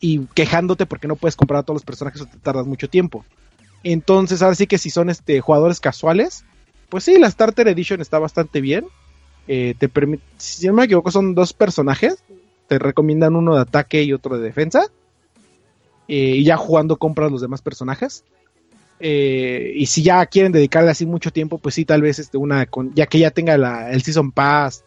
y 0.00 0.26
quejándote 0.34 0.84
porque 0.84 1.08
no 1.08 1.16
puedes 1.16 1.36
comprar 1.36 1.60
a 1.60 1.62
todos 1.62 1.76
los 1.76 1.84
personajes 1.84 2.20
o 2.20 2.26
te 2.26 2.38
tardas 2.38 2.66
mucho 2.66 2.90
tiempo. 2.90 3.24
Entonces, 3.84 4.42
ahora 4.42 4.56
sí 4.56 4.66
que 4.66 4.78
si 4.78 4.90
son 4.90 5.10
este 5.10 5.40
jugadores 5.40 5.80
casuales, 5.80 6.44
pues 6.88 7.04
sí, 7.04 7.18
la 7.18 7.30
Starter 7.30 7.68
Edition 7.68 8.00
está 8.00 8.18
bastante 8.18 8.60
bien. 8.60 8.86
Eh, 9.48 9.74
te 9.78 9.88
permite, 9.88 10.22
si 10.36 10.66
no 10.66 10.74
me 10.74 10.84
equivoco, 10.84 11.10
son 11.10 11.34
dos 11.34 11.52
personajes. 11.52 12.22
Te 12.68 12.78
recomiendan 12.78 13.36
uno 13.36 13.54
de 13.54 13.62
ataque 13.62 14.02
y 14.02 14.12
otro 14.12 14.36
de 14.36 14.44
defensa. 14.44 14.86
Eh, 16.08 16.36
y 16.36 16.44
ya 16.44 16.56
jugando 16.56 16.96
compras 16.96 17.30
los 17.30 17.40
demás 17.40 17.62
personajes. 17.62 18.24
Eh, 19.00 19.72
y 19.74 19.86
si 19.86 20.02
ya 20.02 20.24
quieren 20.26 20.52
dedicarle 20.52 20.90
así 20.90 21.06
mucho 21.06 21.32
tiempo, 21.32 21.58
pues 21.58 21.74
sí, 21.74 21.84
tal 21.84 22.02
vez 22.02 22.18
este 22.18 22.38
una 22.38 22.66
con, 22.66 22.94
ya 22.94 23.06
que 23.06 23.18
ya 23.18 23.30
tenga 23.32 23.56
la, 23.58 23.90
el 23.90 24.02
Season 24.02 24.30
Pass 24.30 24.84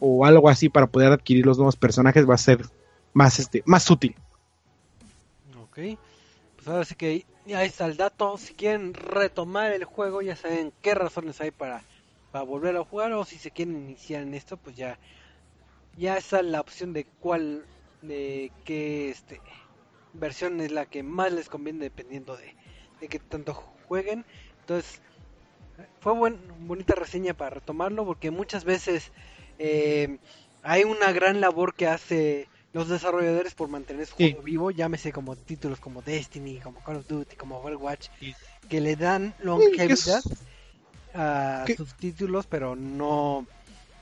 o 0.00 0.26
algo 0.26 0.48
así 0.48 0.68
para 0.68 0.88
poder 0.88 1.12
adquirir 1.12 1.46
los 1.46 1.56
nuevos 1.56 1.76
personajes 1.76 2.28
va 2.28 2.34
a 2.34 2.38
ser 2.38 2.64
más 3.12 3.38
este 3.38 3.62
más 3.64 3.88
útil. 3.90 4.16
Ok. 5.62 5.78
Pues 6.56 6.68
ahora 6.68 6.84
sí 6.84 6.94
que 6.94 7.24
ahí 7.46 7.66
está 7.66 7.86
el 7.86 7.96
dato. 7.96 8.38
Si 8.38 8.54
quieren 8.54 8.94
retomar 8.94 9.72
el 9.72 9.84
juego, 9.84 10.22
ya 10.22 10.34
saben 10.34 10.72
qué 10.82 10.94
razones 10.94 11.40
hay 11.40 11.50
para, 11.50 11.82
para 12.32 12.44
volver 12.44 12.76
a 12.76 12.84
jugar. 12.84 13.12
O 13.12 13.24
si 13.24 13.36
se 13.36 13.50
quieren 13.50 13.76
iniciar 13.76 14.22
en 14.22 14.34
esto, 14.34 14.56
pues 14.56 14.74
ya, 14.74 14.98
ya 15.96 16.16
está 16.16 16.42
la 16.42 16.60
opción 16.60 16.92
de 16.92 17.04
cuál, 17.20 17.64
de 18.02 18.50
qué 18.64 19.10
este, 19.10 19.40
versión 20.14 20.60
es 20.60 20.70
la 20.72 20.86
que 20.86 21.02
más 21.02 21.32
les 21.32 21.48
conviene 21.48 21.80
dependiendo 21.84 22.36
de, 22.36 22.54
de 23.00 23.08
qué 23.08 23.18
tanto 23.18 23.54
jueguen. 23.88 24.24
Entonces, 24.60 25.00
fue 26.00 26.12
buen, 26.14 26.38
bonita 26.66 26.94
reseña 26.94 27.34
para 27.34 27.50
retomarlo 27.50 28.04
porque 28.04 28.30
muchas 28.30 28.64
veces 28.64 29.10
eh, 29.58 30.18
hay 30.62 30.84
una 30.84 31.12
gran 31.12 31.40
labor 31.40 31.74
que 31.74 31.86
hace 31.88 32.48
los 32.72 32.88
desarrolladores 32.88 33.54
por 33.54 33.68
mantener 33.68 34.06
su 34.06 34.16
Sí. 34.16 34.30
juego 34.32 34.42
vivo, 34.42 34.70
llámese 34.70 35.12
como 35.12 35.36
títulos 35.36 35.78
como 35.80 36.02
Destiny, 36.02 36.58
como 36.60 36.80
Call 36.82 36.96
of 36.96 37.06
Duty, 37.06 37.36
como 37.36 37.58
Overwatch, 37.58 38.08
Sí. 38.18 38.34
que 38.68 38.80
le 38.80 38.96
dan 38.96 39.28
Sí, 39.28 39.34
que 39.38 39.44
longevidad 39.46 39.88
es- 40.18 40.28
a 41.14 41.62
que- 41.66 41.76
sus 41.76 41.94
títulos, 41.94 42.46
pero 42.46 42.74
no 42.74 43.46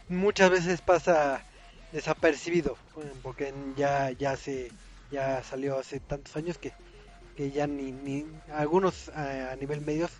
muchas 0.08 0.50
veces 0.50 0.80
pasa 0.80 1.44
desapercibido, 1.92 2.76
porque 3.22 3.52
ya 3.76 4.10
ya 4.12 4.36
se 4.36 4.70
ya 5.12 5.42
salió 5.42 5.78
hace 5.78 6.00
tantos 6.00 6.34
años 6.36 6.58
que, 6.58 6.72
que 7.36 7.50
ya 7.50 7.66
ni, 7.66 7.92
ni 7.92 8.26
algunos 8.52 9.08
eh, 9.08 9.48
a 9.52 9.56
nivel 9.56 9.82
medios 9.82 10.10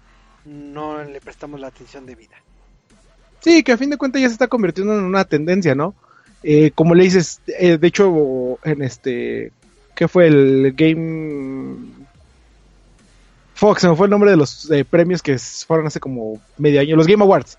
no 0.45 1.03
le 1.03 1.21
prestamos 1.21 1.61
la 1.61 1.69
atención 1.69 2.07
debida. 2.07 2.37
Sí, 3.41 3.63
que 3.63 3.73
a 3.73 3.77
fin 3.77 3.91
de 3.91 3.97
cuentas 3.97 4.23
ya 4.23 4.29
se 4.29 4.35
está 4.35 4.47
convirtiendo 4.47 4.97
en 4.97 5.05
una 5.05 5.25
tendencia, 5.25 5.75
¿no? 5.75 5.95
Eh, 6.43 6.71
como 6.75 6.95
le 6.95 7.05
dices, 7.05 7.41
eh, 7.47 7.79
de 7.79 7.87
hecho, 7.87 8.59
en 8.65 8.83
este, 8.83 9.53
¿qué 9.95 10.09
fue 10.09 10.27
el 10.27 10.73
Game 10.77 11.77
Fox? 13.55 13.81
Se 13.81 13.89
me 13.89 13.97
fue 13.97 14.07
el 14.07 14.11
nombre 14.11 14.31
de 14.31 14.37
los 14.37 14.71
eh, 14.71 14.85
premios 14.85 15.23
que 15.23 15.39
fueron 15.39 15.87
hace 15.87 16.01
como 16.01 16.41
medio 16.59 16.81
año, 16.81 16.97
los 16.97 17.07
Game 17.07 17.23
Awards. 17.23 17.59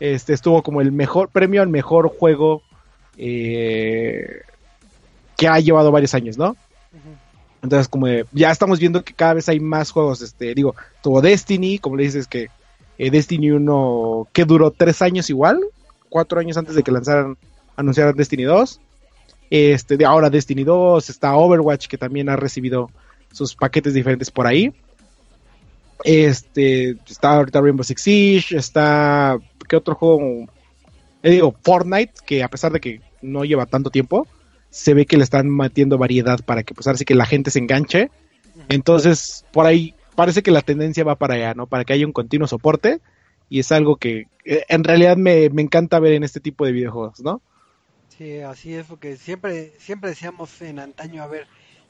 Este 0.00 0.34
estuvo 0.34 0.62
como 0.62 0.82
el 0.82 0.92
mejor 0.92 1.30
premio 1.30 1.62
al 1.62 1.68
mejor 1.68 2.08
juego 2.08 2.62
eh, 3.16 4.42
que 5.36 5.48
ha 5.48 5.58
llevado 5.60 5.90
varios 5.92 6.14
años, 6.14 6.36
¿no? 6.38 6.56
Entonces, 7.62 7.88
como 7.88 8.06
de- 8.06 8.26
ya 8.32 8.50
estamos 8.50 8.78
viendo 8.78 9.02
que 9.04 9.12
cada 9.14 9.34
vez 9.34 9.48
hay 9.48 9.58
más 9.60 9.90
juegos, 9.90 10.22
este, 10.22 10.54
digo, 10.54 10.74
tuvo 11.02 11.20
Destiny, 11.20 11.78
como 11.78 11.96
le 11.96 12.04
dices 12.04 12.26
que 12.26 12.48
eh, 12.98 13.10
Destiny 13.10 13.50
1, 13.50 14.28
que 14.32 14.44
duró 14.44 14.70
tres 14.70 15.02
años 15.02 15.28
igual, 15.30 15.60
cuatro 16.08 16.40
años 16.40 16.56
antes 16.56 16.74
de 16.74 16.82
que 16.82 16.90
lanzaran, 16.92 17.36
anunciaran 17.76 18.14
Destiny 18.16 18.44
2. 18.44 18.80
Este, 19.50 19.96
de 19.96 20.04
ahora 20.04 20.30
Destiny 20.30 20.64
2, 20.64 21.10
está 21.10 21.36
Overwatch, 21.36 21.88
que 21.88 21.98
también 21.98 22.28
ha 22.28 22.36
recibido 22.36 22.90
sus 23.32 23.54
paquetes 23.54 23.92
diferentes 23.94 24.30
por 24.30 24.46
ahí. 24.46 24.72
Este, 26.04 26.90
está 27.08 27.34
ahorita 27.36 27.60
Rainbow 27.60 27.84
Six 27.84 28.02
Siege, 28.02 28.56
está, 28.56 29.38
¿qué 29.68 29.76
otro 29.76 29.94
juego? 29.94 30.46
Eh, 31.22 31.30
digo, 31.30 31.54
Fortnite, 31.62 32.12
que 32.24 32.42
a 32.42 32.48
pesar 32.48 32.72
de 32.72 32.80
que 32.80 33.00
no 33.22 33.44
lleva 33.44 33.66
tanto 33.66 33.90
tiempo, 33.90 34.26
se 34.76 34.92
ve 34.92 35.06
que 35.06 35.16
le 35.16 35.24
están 35.24 35.48
metiendo 35.48 35.96
variedad 35.96 36.38
para 36.44 36.62
que 36.62 36.74
pues 36.74 36.86
ahora 36.86 36.98
sí 36.98 37.06
que 37.06 37.14
la 37.14 37.24
gente 37.24 37.50
se 37.50 37.58
enganche. 37.58 38.10
Entonces, 38.68 39.46
por 39.50 39.64
ahí 39.64 39.94
parece 40.14 40.42
que 40.42 40.50
la 40.50 40.60
tendencia 40.60 41.02
va 41.02 41.16
para 41.16 41.32
allá, 41.32 41.54
¿no? 41.54 41.66
Para 41.66 41.86
que 41.86 41.94
haya 41.94 42.04
un 42.04 42.12
continuo 42.12 42.46
soporte 42.46 43.00
y 43.48 43.60
es 43.60 43.72
algo 43.72 43.96
que 43.96 44.26
eh, 44.44 44.66
en 44.68 44.84
realidad 44.84 45.16
me, 45.16 45.48
me 45.48 45.62
encanta 45.62 45.98
ver 45.98 46.12
en 46.12 46.24
este 46.24 46.40
tipo 46.40 46.66
de 46.66 46.72
videojuegos, 46.72 47.20
¿no? 47.20 47.40
Sí, 48.18 48.40
así 48.40 48.74
es, 48.74 48.84
porque 48.84 49.16
siempre, 49.16 49.72
siempre 49.78 50.10
decíamos 50.10 50.60
en 50.60 50.78
antaño 50.78 51.22
haber 51.22 51.46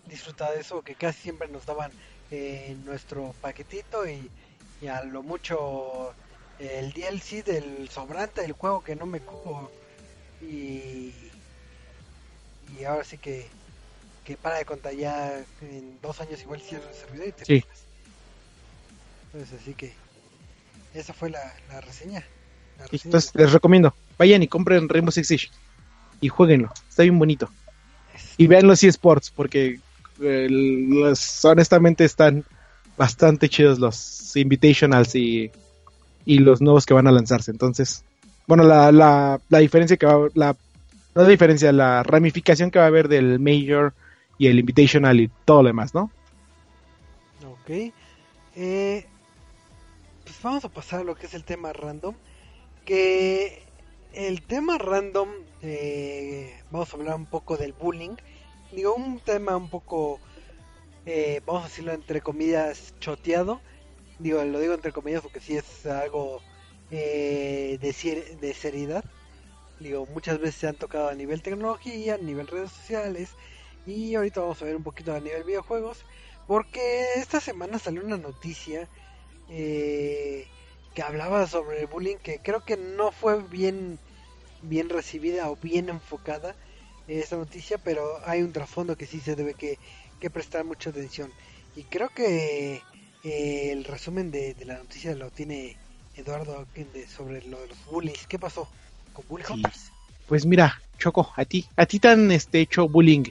disfrutado 0.08 0.54
de 0.54 0.60
eso, 0.60 0.82
que 0.82 0.94
casi 0.94 1.22
siempre 1.22 1.48
nos 1.48 1.66
daban 1.66 1.90
eh, 2.30 2.76
nuestro 2.84 3.34
paquetito 3.40 4.08
y, 4.08 4.30
y 4.80 4.86
a 4.86 5.02
lo 5.02 5.24
mucho 5.24 6.12
el 6.60 6.92
DLC 6.92 7.44
del 7.44 7.88
sobrante 7.88 8.42
del 8.42 8.52
juego 8.52 8.84
que 8.84 8.94
no 8.94 9.06
me 9.06 9.18
cupo 9.18 9.72
y, 10.40 11.12
y 12.78 12.84
ahora 12.84 13.04
sí 13.04 13.18
que, 13.18 13.46
que 14.24 14.36
para 14.36 14.58
de 14.58 14.64
contar 14.64 14.94
ya 14.94 15.38
en 15.62 15.98
dos 16.02 16.20
años 16.20 16.40
igual 16.42 16.60
cierra 16.60 16.88
el 16.88 16.94
servidor 16.94 17.28
y 17.28 17.32
te 17.32 17.44
Sí. 17.44 17.64
Entonces 19.32 19.60
así 19.60 19.74
que 19.74 19.92
esa 20.94 21.12
fue 21.12 21.30
la, 21.30 21.54
la 21.68 21.80
reseña. 21.80 22.24
La 22.78 22.84
reseña 22.86 23.02
Entonces 23.04 23.32
les 23.34 23.52
recomiendo, 23.52 23.94
vayan 24.18 24.42
y 24.42 24.48
compren 24.48 24.88
Rainbow 24.88 25.12
Six 25.12 25.28
Siege 25.28 25.48
y 26.20 26.28
jueguenlo, 26.28 26.72
está 26.88 27.02
bien 27.02 27.18
bonito. 27.18 27.48
es- 28.14 28.34
Y 28.38 28.46
vean 28.46 28.66
los 28.66 28.82
eSports 28.82 29.30
porque 29.30 29.80
eh, 30.20 30.46
los- 30.50 31.44
honestamente 31.44 32.04
están 32.04 32.44
bastante 32.96 33.48
chidos 33.50 33.78
los 33.78 34.34
Invitationals 34.36 35.14
y, 35.14 35.50
y 36.24 36.38
los 36.38 36.60
nuevos 36.62 36.86
que 36.86 36.94
van 36.94 37.06
a 37.06 37.12
lanzarse. 37.12 37.50
Entonces, 37.50 38.02
bueno, 38.46 38.64
la, 38.64 38.90
la, 38.92 39.40
la 39.50 39.58
diferencia 39.58 39.96
que 39.96 40.06
va 40.06 40.28
la, 40.34 40.56
no 41.16 41.22
la 41.22 41.28
diferencia, 41.28 41.72
la 41.72 42.02
ramificación 42.02 42.70
que 42.70 42.78
va 42.78 42.84
a 42.84 42.88
haber 42.88 43.08
del 43.08 43.40
Major 43.40 43.94
y 44.36 44.48
el 44.48 44.58
Invitational 44.58 45.18
y 45.18 45.30
todo 45.46 45.62
lo 45.62 45.68
demás, 45.68 45.94
¿no? 45.94 46.10
Ok. 47.42 47.70
Eh, 48.54 49.06
pues 50.24 50.42
vamos 50.42 50.64
a 50.66 50.68
pasar 50.68 51.00
a 51.00 51.04
lo 51.04 51.14
que 51.14 51.24
es 51.24 51.32
el 51.32 51.42
tema 51.44 51.72
random. 51.72 52.14
Que 52.84 53.62
el 54.12 54.42
tema 54.42 54.76
random, 54.76 55.30
eh, 55.62 56.54
vamos 56.70 56.92
a 56.92 56.96
hablar 56.98 57.16
un 57.16 57.24
poco 57.24 57.56
del 57.56 57.72
bullying. 57.72 58.16
Digo, 58.72 58.94
un 58.94 59.18
tema 59.18 59.56
un 59.56 59.70
poco, 59.70 60.20
eh, 61.06 61.40
vamos 61.46 61.64
a 61.64 61.68
decirlo 61.68 61.92
entre 61.92 62.20
comillas, 62.20 62.94
choteado. 63.00 63.62
Digo, 64.18 64.44
lo 64.44 64.60
digo 64.60 64.74
entre 64.74 64.92
comillas 64.92 65.22
porque 65.22 65.40
sí 65.40 65.56
es 65.56 65.86
algo 65.86 66.42
eh, 66.90 67.78
de, 67.80 68.36
de 68.38 68.52
seriedad. 68.52 69.02
Digo, 69.80 70.06
muchas 70.06 70.38
veces 70.38 70.56
se 70.56 70.68
han 70.68 70.76
tocado 70.76 71.08
a 71.08 71.14
nivel 71.14 71.42
tecnología, 71.42 72.14
a 72.14 72.18
nivel 72.18 72.46
redes 72.46 72.72
sociales. 72.72 73.30
Y 73.86 74.14
ahorita 74.14 74.40
vamos 74.40 74.60
a 74.62 74.64
ver 74.64 74.76
un 74.76 74.82
poquito 74.82 75.14
a 75.14 75.20
nivel 75.20 75.44
videojuegos. 75.44 75.98
Porque 76.46 77.14
esta 77.16 77.40
semana 77.40 77.78
salió 77.78 78.04
una 78.04 78.16
noticia 78.16 78.88
eh, 79.50 80.46
que 80.94 81.02
hablaba 81.02 81.46
sobre 81.46 81.80
el 81.80 81.86
bullying 81.86 82.16
que 82.16 82.38
creo 82.38 82.64
que 82.64 82.76
no 82.76 83.12
fue 83.12 83.42
bien, 83.42 83.98
bien 84.62 84.88
recibida 84.88 85.50
o 85.50 85.56
bien 85.56 85.88
enfocada 85.88 86.56
eh, 87.08 87.20
esta 87.20 87.36
noticia, 87.36 87.78
pero 87.78 88.20
hay 88.24 88.42
un 88.42 88.52
trasfondo 88.52 88.96
que 88.96 89.06
sí 89.06 89.20
se 89.20 89.36
debe 89.36 89.54
que, 89.54 89.78
prestar 90.30 90.64
mucha 90.64 90.90
atención. 90.90 91.30
Y 91.76 91.84
creo 91.84 92.08
que 92.08 92.82
eh, 93.22 93.70
el 93.70 93.84
resumen 93.84 94.32
de, 94.32 94.54
de 94.54 94.64
la 94.64 94.78
noticia 94.78 95.14
lo 95.14 95.30
tiene 95.30 95.76
Eduardo 96.16 96.66
sobre 97.14 97.42
lo 97.42 97.60
de 97.60 97.68
los 97.68 97.84
bullies. 97.86 98.26
¿Qué 98.26 98.38
pasó 98.38 98.68
con 99.24 99.40
Sí. 99.42 99.52
Hunters? 99.52 99.92
Pues 100.26 100.46
mira, 100.46 100.82
Choco, 100.98 101.32
a 101.36 101.44
ti, 101.44 101.68
a 101.76 101.86
ti 101.86 102.00
te 102.00 102.08
han 102.08 102.30
este, 102.32 102.60
hecho 102.60 102.88
bullying 102.88 103.24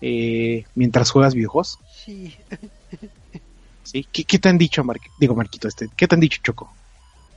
eh, 0.00 0.64
mientras 0.74 1.10
juegas 1.10 1.34
videojuegos, 1.34 1.78
Sí, 1.86 2.34
¿sí? 3.84 4.08
¿Qué, 4.12 4.24
qué 4.24 4.38
te 4.38 4.48
han 4.48 4.58
dicho, 4.58 4.82
Mar- 4.84 5.00
digo 5.16 5.34
Marquito, 5.34 5.68
este, 5.68 5.88
qué 5.96 6.08
te 6.08 6.14
han 6.14 6.20
dicho, 6.20 6.38
Choco? 6.42 6.76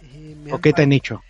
eh, 0.02 0.36
¿O 0.50 0.60
qué 0.60 0.74
te 0.74 0.82
han 0.84 0.92
hecho? 0.94 1.24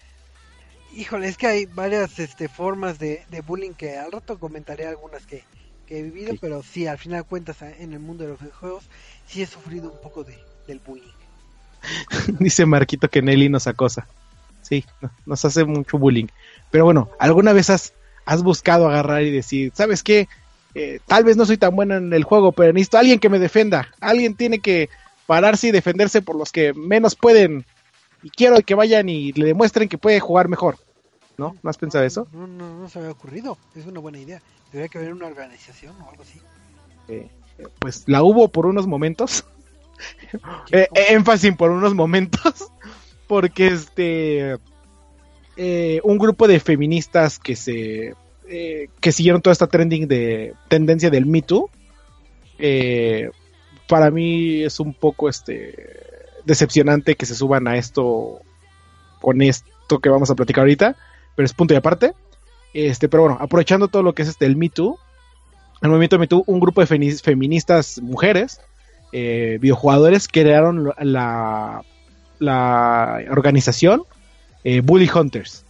Híjole, 0.95 1.27
es 1.27 1.37
que 1.37 1.47
hay 1.47 1.65
varias 1.65 2.19
este, 2.19 2.47
formas 2.47 2.97
de, 2.99 3.25
de 3.29 3.41
bullying 3.41 3.73
que 3.73 3.97
al 3.97 4.11
rato 4.11 4.39
comentaré 4.39 4.85
algunas 4.87 5.25
que, 5.25 5.43
que 5.85 5.99
he 5.99 6.03
vivido, 6.03 6.33
Sí. 6.33 6.39
pero 6.39 6.63
sí, 6.63 6.87
al 6.87 6.97
final 6.97 7.21
de 7.23 7.27
cuentas 7.27 7.61
en 7.61 7.93
el 7.93 7.99
mundo 7.99 8.23
de 8.23 8.29
los 8.31 8.39
videojuegos 8.39 8.89
sí 9.25 9.41
he 9.41 9.45
sufrido 9.45 9.91
un 9.91 9.99
poco 9.99 10.23
de, 10.23 10.37
del 10.67 10.79
bullying. 10.79 11.13
Dice 12.39 12.65
Marquito 12.65 13.09
que 13.09 13.21
Nelly 13.21 13.49
nos 13.49 13.67
acosa. 13.67 14.09
Sí, 14.65 14.83
no- 15.01 15.11
nos 15.25 15.45
hace 15.45 15.63
mucho 15.65 15.97
bullying. 15.97 16.27
Pero 16.71 16.85
bueno, 16.85 17.09
¿alguna 17.19 17.53
vez 17.53 17.69
has, 17.69 17.93
has 18.25 18.41
buscado 18.43 18.87
agarrar 18.89 19.21
y 19.23 19.31
decir, 19.31 19.71
¿sabes 19.75 20.01
qué? 20.03 20.27
Eh, 20.73 20.99
tal 21.05 21.23
vez 21.23 21.37
no 21.37 21.45
soy 21.45 21.57
tan 21.57 21.75
bueno 21.75 21.95
en 21.95 22.11
el 22.11 22.23
juego, 22.23 22.51
pero 22.51 22.73
necesito 22.73 22.97
a 22.97 23.01
alguien 23.01 23.19
que 23.19 23.29
me 23.29 23.39
defienda. 23.39 23.89
Alguien 24.01 24.35
tiene 24.35 24.59
que 24.59 24.89
pararse 25.27 25.67
y 25.67 25.71
defenderse 25.71 26.21
por 26.21 26.35
los 26.35 26.51
que 26.51 26.73
menos 26.73 27.15
pueden. 27.15 27.65
Y 28.23 28.29
quiero 28.31 28.57
que 28.61 28.75
vayan 28.75 29.07
y 29.07 29.31
le 29.33 29.45
demuestren 29.45 29.87
que 29.87 29.97
puede 29.97 30.19
jugar 30.19 30.49
mejor. 30.49 30.77
¿No? 31.37 31.55
¿No 31.61 31.69
has 31.69 31.77
pensado 31.77 32.03
eso? 32.05 32.27
No, 32.33 32.47
no, 32.47 32.79
no 32.81 32.89
se 32.89 32.97
me 32.99 33.05
había 33.05 33.13
ocurrido. 33.17 33.57
Es 33.75 33.85
una 33.85 33.99
buena 33.99 34.19
idea. 34.19 34.41
Debería 34.71 34.89
que 34.89 34.97
haber 34.97 35.13
una 35.13 35.27
organización 35.27 35.93
o 36.01 36.09
algo 36.09 36.23
así. 36.23 36.39
Eh, 37.07 37.29
pues 37.79 38.03
la 38.07 38.23
hubo 38.23 38.47
por 38.47 38.65
unos 38.65 38.87
momentos. 38.87 39.45
Eh, 40.71 40.87
énfasis 41.09 41.55
por 41.55 41.71
unos 41.71 41.93
momentos. 41.93 42.69
Porque 43.27 43.67
este. 43.67 44.57
eh, 45.57 45.99
un 46.03 46.17
grupo 46.17 46.47
de 46.47 46.59
feministas 46.59 47.39
que 47.39 47.55
se. 47.55 48.13
eh, 48.47 48.89
que 48.99 49.11
siguieron 49.11 49.41
toda 49.41 49.53
esta 49.53 49.67
trending 49.67 50.07
de 50.07 50.53
tendencia 50.67 51.09
del 51.09 51.25
Me 51.25 51.41
Too. 51.41 51.69
eh, 52.59 53.29
para 53.87 54.09
mí 54.11 54.63
es 54.63 54.79
un 54.79 54.93
poco 54.93 55.29
este. 55.29 55.75
decepcionante 56.45 57.15
que 57.15 57.25
se 57.25 57.35
suban 57.35 57.67
a 57.67 57.77
esto. 57.77 58.39
con 59.21 59.41
esto 59.41 59.99
que 59.99 60.09
vamos 60.09 60.29
a 60.29 60.35
platicar 60.35 60.61
ahorita. 60.63 60.95
Pero 61.35 61.45
es 61.45 61.53
punto 61.53 61.73
y 61.73 61.77
aparte. 61.77 62.13
Este, 62.73 63.07
pero 63.09 63.23
bueno, 63.23 63.37
aprovechando 63.39 63.87
todo 63.87 64.03
lo 64.03 64.13
que 64.13 64.23
es 64.23 64.29
este 64.29 64.45
el 64.45 64.55
Me 64.57 64.69
Too. 64.69 64.97
El 65.81 65.89
movimiento 65.89 66.19
Me 66.19 66.27
Too, 66.27 66.43
un 66.47 66.59
grupo 66.59 66.81
de 66.81 66.87
feministas 66.87 67.99
mujeres, 68.01 68.59
eh, 69.11 69.57
videojugadores, 69.61 70.27
crearon 70.27 70.91
la, 70.99 71.83
la 72.39 73.21
organización 73.29 74.03
eh, 74.65 74.81
Bully 74.81 75.09
Hunters. 75.13 75.63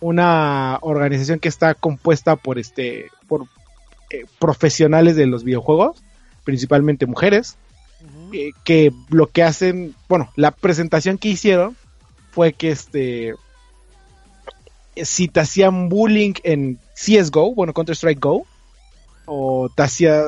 Una 0.00 0.78
organización 0.82 1.40
que 1.40 1.48
está 1.48 1.74
compuesta 1.74 2.36
por 2.36 2.58
este 2.58 3.10
por 3.26 3.46
eh, 4.10 4.24
profesionales 4.38 5.16
de 5.16 5.26
los 5.26 5.42
videojuegos, 5.42 6.02
principalmente 6.44 7.06
mujeres, 7.06 7.56
eh, 8.32 8.50
que 8.64 8.92
lo 9.08 9.26
que 9.26 9.42
hacen, 9.42 9.94
bueno, 10.08 10.30
la 10.36 10.50
presentación 10.50 11.16
que 11.16 11.28
hicieron 11.28 11.76
fue 12.30 12.52
que 12.52 12.70
este 12.70 13.34
si 14.96 15.28
te 15.28 15.40
hacían 15.40 15.88
bullying 15.88 16.34
en 16.42 16.78
CSGO, 16.94 17.54
bueno, 17.54 17.72
Counter 17.72 17.96
Strike 17.96 18.20
Go, 18.20 18.46
o 19.24 19.70
te 19.74 19.82
hacía 19.82 20.22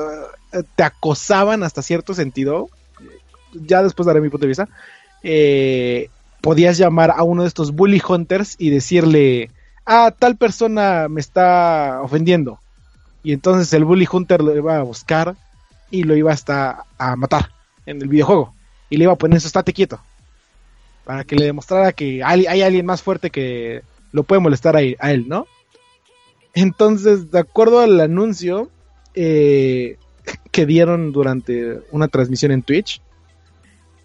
te 0.75 0.83
acosaban 0.83 1.63
hasta 1.63 1.81
cierto 1.81 2.13
sentido, 2.13 2.69
ya 3.53 3.83
después 3.83 4.07
daré 4.07 4.21
mi 4.21 4.29
punto 4.29 4.45
de 4.45 4.49
vista, 4.49 4.69
eh, 5.23 6.09
podías 6.41 6.77
llamar 6.77 7.11
a 7.15 7.23
uno 7.23 7.43
de 7.43 7.47
estos 7.47 7.71
bully 7.71 8.01
hunters 8.07 8.55
y 8.59 8.69
decirle, 8.69 9.49
ah, 9.85 10.13
tal 10.17 10.35
persona 10.35 11.07
me 11.09 11.21
está 11.21 12.01
ofendiendo. 12.01 12.59
Y 13.23 13.31
entonces 13.31 13.71
el 13.73 13.85
bully 13.85 14.07
hunter 14.11 14.41
lo 14.41 14.55
iba 14.55 14.77
a 14.77 14.83
buscar 14.83 15.35
y 15.89 16.03
lo 16.03 16.15
iba 16.15 16.33
hasta 16.33 16.85
a 16.97 17.15
matar 17.15 17.51
en 17.85 18.01
el 18.01 18.09
videojuego. 18.09 18.53
Y 18.89 18.97
le 18.97 19.05
iba 19.05 19.13
a 19.13 19.17
poner 19.17 19.37
eso, 19.37 19.47
estate 19.47 19.73
quieto. 19.73 20.01
Para 21.05 21.23
que 21.23 21.35
le 21.35 21.45
demostrara 21.45 21.93
que 21.93 22.21
hay, 22.23 22.45
alguien 22.45 22.85
más 22.85 23.01
fuerte 23.01 23.29
que 23.29 23.81
lo 24.11 24.23
puede 24.23 24.41
molestar 24.41 24.75
a 24.75 24.81
él, 24.81 24.97
a 24.99 25.11
él, 25.11 25.27
¿no? 25.27 25.47
Entonces, 26.53 27.31
de 27.31 27.39
acuerdo 27.39 27.79
al 27.79 27.99
anuncio 27.99 28.69
eh, 29.15 29.97
que 30.51 30.65
dieron 30.65 31.11
durante 31.11 31.79
una 31.91 32.09
transmisión 32.09 32.51
en 32.51 32.63
Twitch, 32.63 33.01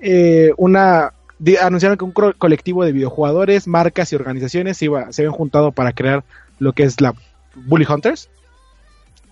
eh, 0.00 0.52
una 0.56 1.12
anunciaron 1.60 1.96
que 1.96 2.04
un 2.04 2.12
colectivo 2.12 2.84
de 2.84 2.92
videojugadores, 2.92 3.66
marcas 3.68 4.12
y 4.12 4.16
organizaciones 4.16 4.76
se, 4.76 4.86
iba, 4.86 5.12
se 5.12 5.22
habían 5.22 5.34
juntado 5.34 5.72
para 5.72 5.92
crear 5.92 6.24
lo 6.58 6.72
que 6.72 6.82
es 6.82 7.00
la 7.00 7.14
Bully 7.54 7.86
Hunters 7.88 8.28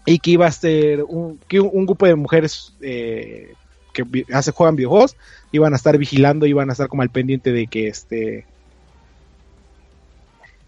y 0.05 0.21
que 0.21 0.31
iba 0.31 0.47
a 0.47 0.53
ser 0.53 1.03
un, 1.03 1.41
que 1.49 1.61
un, 1.61 1.85
grupo 1.85 2.07
de 2.07 2.15
mujeres 2.15 2.75
eh, 2.81 3.55
que 3.93 4.05
hace, 4.33 4.53
juegan 4.53 4.77
videojuegos 4.77 5.17
iban 5.51 5.73
a 5.73 5.77
estar 5.77 5.99
vigilando, 5.99 6.47
iban 6.47 6.71
a 6.71 6.73
estar 6.73 6.89
como 6.89 7.03
al 7.03 7.11
pendiente 7.11 7.53
de 7.53 7.67
que 7.67 7.89
este 7.89 8.47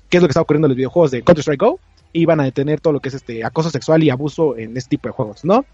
qué 0.08 0.16
es 0.16 0.22
lo 0.22 0.28
que 0.28 0.32
está 0.32 0.40
ocurriendo 0.40 0.66
en 0.66 0.70
los 0.70 0.76
videojuegos 0.76 1.10
de 1.12 1.22
Counter 1.22 1.42
Strike 1.42 1.60
Go 1.60 1.78
y 2.12 2.22
iban 2.22 2.40
a 2.40 2.44
detener 2.44 2.80
todo 2.80 2.92
lo 2.92 3.00
que 3.00 3.10
es 3.10 3.14
este 3.14 3.44
acoso 3.44 3.70
sexual 3.70 4.02
y 4.02 4.10
abuso 4.10 4.56
en 4.56 4.76
este 4.76 4.90
tipo 4.90 5.08
de 5.08 5.12
juegos, 5.12 5.44
¿no? 5.44 5.64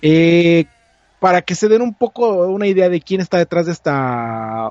Eh, 0.00 0.66
para 1.26 1.42
que 1.42 1.56
se 1.56 1.68
den 1.68 1.82
un 1.82 1.92
poco 1.92 2.46
una 2.46 2.68
idea 2.68 2.88
de 2.88 3.00
quién 3.00 3.20
está 3.20 3.38
detrás 3.38 3.66
de 3.66 3.72
esta 3.72 4.70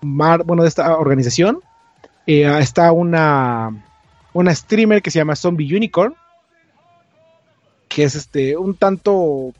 mar, 0.00 0.44
bueno, 0.44 0.62
de 0.62 0.68
esta 0.68 0.96
organización, 0.96 1.58
eh, 2.28 2.48
está 2.60 2.92
una 2.92 3.72
una 4.32 4.54
streamer 4.54 5.02
que 5.02 5.10
se 5.10 5.18
llama 5.18 5.34
Zombie 5.34 5.74
Unicorn, 5.74 6.14
que 7.88 8.04
es 8.04 8.14
este 8.14 8.56
un 8.56 8.76
tanto 8.76 9.52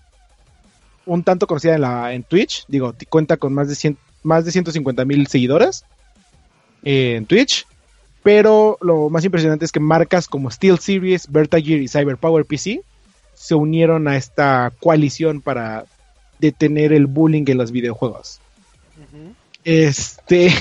un 1.04 1.24
tanto 1.24 1.48
conocida 1.48 1.74
en 1.74 1.80
la 1.80 2.12
en 2.12 2.22
Twitch, 2.22 2.64
digo, 2.68 2.94
cuenta 3.08 3.36
con 3.36 3.52
más 3.52 3.66
de 3.66 3.74
100, 3.74 3.98
más 4.22 4.44
de 4.44 4.52
150 4.52 5.04
mil 5.04 5.26
seguidores 5.26 5.84
eh, 6.84 7.16
en 7.16 7.26
Twitch. 7.26 7.66
Pero 8.22 8.78
lo 8.80 9.10
más 9.10 9.24
impresionante 9.24 9.64
es 9.64 9.72
que 9.72 9.80
marcas 9.80 10.28
como 10.28 10.48
Steel 10.48 10.78
Series, 10.78 11.28
Vertagir 11.28 11.82
y 11.82 11.88
Cyberpower 11.88 12.44
PC 12.44 12.84
se 13.38 13.54
unieron 13.54 14.08
a 14.08 14.16
esta 14.16 14.72
coalición 14.80 15.40
para 15.40 15.84
detener 16.40 16.92
el 16.92 17.06
bullying 17.06 17.44
en 17.46 17.58
los 17.58 17.70
videojuegos. 17.70 18.40
Este. 19.64 20.52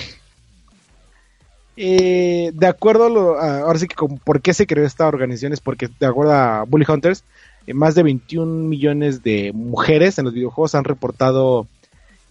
Eh, 1.80 2.52
de 2.56 2.68
acuerdo 2.68 3.06
a 3.06 3.10
lo, 3.10 3.40
ahora 3.40 3.78
sí 3.78 3.88
que 3.88 3.96
con 3.96 4.18
por 4.18 4.42
qué 4.42 4.54
se 4.56 4.66
creó 4.66 4.84
esta 4.84 5.08
organización 5.08 5.54
es 5.54 5.60
porque 5.60 5.88
de 6.00 6.08
acuerdo 6.08 6.34
a 6.34 6.64
Bully 6.64 6.86
Hunters, 6.88 7.24
eh, 7.68 7.74
más 7.76 7.94
de 7.94 8.02
21 8.02 8.68
millones 8.68 9.22
de 9.22 9.52
mujeres 9.54 10.18
en 10.18 10.26
los 10.26 10.34
videojuegos 10.34 10.74
han 10.74 10.86
reportado 10.86 11.68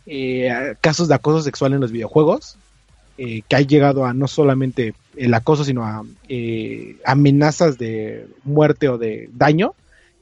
eh, 0.07 0.75
casos 0.81 1.07
de 1.07 1.15
acoso 1.15 1.43
sexual 1.43 1.75
en 1.75 1.81
los 1.81 1.93
videojuegos, 1.93 2.57
que 3.17 3.57
ha 3.57 3.61
llegado 3.61 4.05
a 4.05 4.13
no 4.13 4.29
solamente 4.29 4.95
el 5.17 5.33
acoso, 5.33 5.65
sino 5.65 5.85
a 5.85 6.05
amenazas 7.05 7.79
de 7.79 8.27
muerte 8.45 8.89
o 8.89 8.99
de 8.99 9.31
daño, 9.33 9.75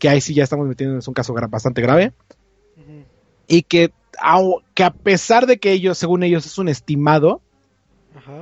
que 0.05 0.10
ahí 0.10 0.20
sí 0.20 0.35
ya 0.35 0.44
estamos 0.44 0.68
metiendo 0.68 0.97
en 0.98 1.02
un 1.06 1.14
caso 1.14 1.32
bastante 1.48 1.81
grave, 1.81 2.12
y 3.47 3.62
que, 3.62 3.90
que 4.74 4.85
a 4.85 4.93
pesar 4.93 5.47
de 5.47 5.56
que 5.56 5.72
ellos, 5.72 5.97
según 5.97 6.22
ellos, 6.22 6.44
es 6.44 6.59
un 6.59 6.68
estimado, 6.68 7.40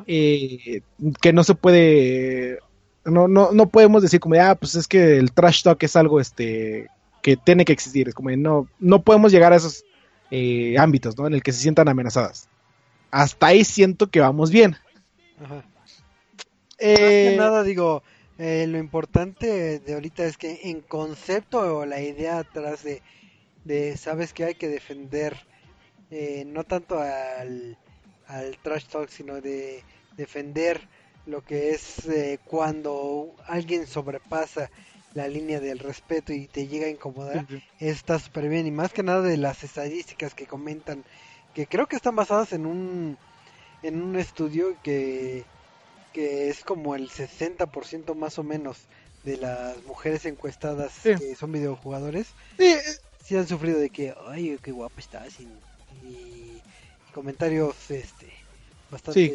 eh, 0.08 0.80
que 1.20 1.32
no 1.32 1.44
se 1.44 1.54
puede, 1.54 2.58
no, 3.04 3.28
no, 3.28 3.52
no 3.52 3.68
podemos 3.68 4.02
decir 4.02 4.18
como, 4.18 4.34
ah, 4.42 4.56
pues 4.56 4.74
es 4.74 4.88
que 4.88 5.18
el 5.18 5.30
trash 5.30 5.62
talk 5.62 5.80
es 5.84 5.94
algo 5.94 6.18
este 6.18 6.88
que 7.22 7.36
tiene 7.36 7.64
que 7.64 7.72
existir, 7.72 8.08
es 8.08 8.14
como, 8.16 8.30
no, 8.30 8.66
no 8.80 9.02
podemos 9.02 9.30
llegar 9.30 9.52
a 9.52 9.56
esos 9.56 9.84
eh, 10.32 10.74
ámbitos, 10.80 11.16
¿no? 11.16 11.28
En 11.28 11.34
el 11.34 11.44
que 11.44 11.52
se 11.52 11.60
sientan 11.60 11.88
amenazadas. 11.88 12.48
Hasta 13.12 13.46
ahí 13.46 13.62
siento 13.62 14.10
que 14.10 14.18
vamos 14.18 14.50
bien. 14.50 14.74
Ajá. 15.40 15.64
Eh, 16.80 17.36
nada, 17.38 17.62
digo, 17.62 18.02
lo 18.66 18.78
importante 18.78 19.78
de 19.78 19.94
ahorita 19.94 20.24
es 20.24 20.36
que 20.36 20.60
en 20.64 20.80
concepto 20.80 21.78
o 21.78 21.86
la 21.86 22.00
idea 22.00 22.38
atrás 22.38 22.82
de, 22.82 23.02
de 23.64 23.96
sabes 23.96 24.32
que 24.32 24.44
hay 24.44 24.54
que 24.54 24.68
defender 24.68 25.36
no 26.46 26.64
tanto 26.64 27.00
al, 27.00 27.78
al 28.26 28.58
trash 28.58 28.86
talk, 28.86 29.08
sino 29.08 29.40
de 29.40 29.82
defender 30.16 30.80
lo 31.26 31.44
que 31.44 31.70
es 31.70 32.06
eh, 32.08 32.38
cuando 32.44 33.34
alguien 33.46 33.86
sobrepasa 33.86 34.70
la 35.14 35.28
línea 35.28 35.60
del 35.60 35.78
respeto 35.78 36.32
y 36.32 36.46
te 36.46 36.66
llega 36.66 36.86
a 36.86 36.90
incomodar, 36.90 37.46
está 37.78 38.18
súper 38.18 38.48
bien. 38.48 38.66
Y 38.66 38.70
más 38.70 38.92
que 38.92 39.02
nada 39.02 39.20
de 39.22 39.36
las 39.36 39.62
estadísticas 39.62 40.34
que 40.34 40.46
comentan, 40.46 41.04
que 41.54 41.66
creo 41.66 41.86
que 41.86 41.96
están 41.96 42.16
basadas 42.16 42.52
en 42.52 42.64
un, 42.64 43.18
en 43.82 44.02
un 44.02 44.16
estudio 44.16 44.74
que, 44.82 45.44
que 46.12 46.48
es 46.48 46.64
como 46.64 46.94
el 46.94 47.08
60% 47.08 48.14
más 48.14 48.38
o 48.38 48.42
menos 48.42 48.78
de 49.24 49.36
las 49.36 49.82
mujeres 49.84 50.24
encuestadas 50.26 50.92
que 51.02 51.36
son 51.36 51.52
videojugadores, 51.52 52.26
sí. 52.58 53.36
han 53.36 53.46
sufrido 53.46 53.78
de 53.78 53.90
que, 53.90 54.14
ay, 54.26 54.58
qué 54.62 54.72
guapo 54.72 54.98
estás. 54.98 55.40
y 55.40 55.48
comentarios 57.12 57.90
este 57.90 58.42
bastante 58.92 59.34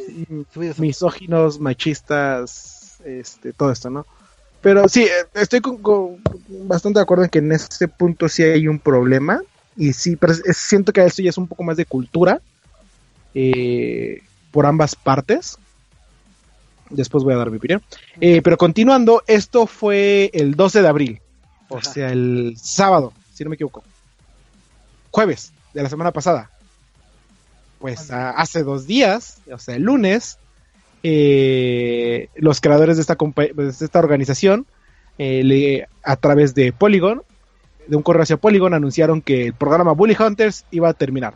misóginos, 0.77 1.59
machistas, 1.59 2.99
este, 3.03 3.51
todo 3.53 3.71
esto, 3.71 3.89
¿no? 3.89 4.05
Pero 4.61 4.87
sí, 4.87 5.03
eh, 5.03 5.25
estoy 5.33 5.61
con, 5.61 6.21
bastante 6.47 6.99
de 6.99 7.03
acuerdo 7.03 7.23
en 7.23 7.29
que 7.29 7.39
en 7.39 7.51
este 7.51 7.87
punto 7.87 8.29
sí 8.29 8.43
hay 8.43 8.67
un 8.67 8.79
problema 8.79 9.41
y 9.75 9.93
sí, 9.93 10.15
pero 10.15 10.33
siento 10.53 10.93
que 10.93 11.03
esto 11.03 11.21
ya 11.21 11.29
es 11.29 11.37
un 11.37 11.47
poco 11.47 11.63
más 11.63 11.77
de 11.77 11.85
cultura 11.85 12.41
eh, 13.33 14.21
por 14.51 14.65
ambas 14.65 14.95
partes. 14.95 15.57
Después 16.89 17.23
voy 17.23 17.33
a 17.33 17.37
dar 17.37 17.51
mi 17.51 17.57
opinión. 17.57 17.81
Eh, 18.21 18.41
pero 18.41 18.57
continuando, 18.57 19.23
esto 19.27 19.67
fue 19.67 20.29
el 20.33 20.55
12 20.55 20.81
de 20.81 20.87
abril, 20.87 21.21
o 21.69 21.81
sea, 21.81 22.11
el 22.11 22.55
sábado, 22.57 23.13
si 23.33 23.43
no 23.43 23.49
me 23.49 23.55
equivoco. 23.55 23.83
Jueves 25.11 25.53
de 25.73 25.83
la 25.83 25.89
semana 25.89 26.11
pasada 26.11 26.49
pues 27.79 28.11
hace 28.11 28.63
dos 28.63 28.87
días, 28.87 29.39
o 29.51 29.57
sea, 29.57 29.75
el 29.75 29.83
lunes, 29.83 30.37
eh, 31.03 32.29
los 32.35 32.59
creadores 32.61 32.97
de 32.97 33.01
esta, 33.01 33.15
de 33.15 33.69
esta 33.69 33.99
organización, 33.99 34.65
eh, 35.19 35.85
a 36.03 36.15
través 36.15 36.55
de 36.55 36.73
Polygon, 36.73 37.21
de 37.87 37.95
un 37.95 38.03
correo 38.03 38.23
hacia 38.23 38.37
Polygon, 38.37 38.73
anunciaron 38.73 39.21
que 39.21 39.47
el 39.47 39.53
programa 39.53 39.93
Bully 39.93 40.17
Hunters 40.19 40.65
iba 40.71 40.89
a 40.89 40.93
terminar. 40.93 41.35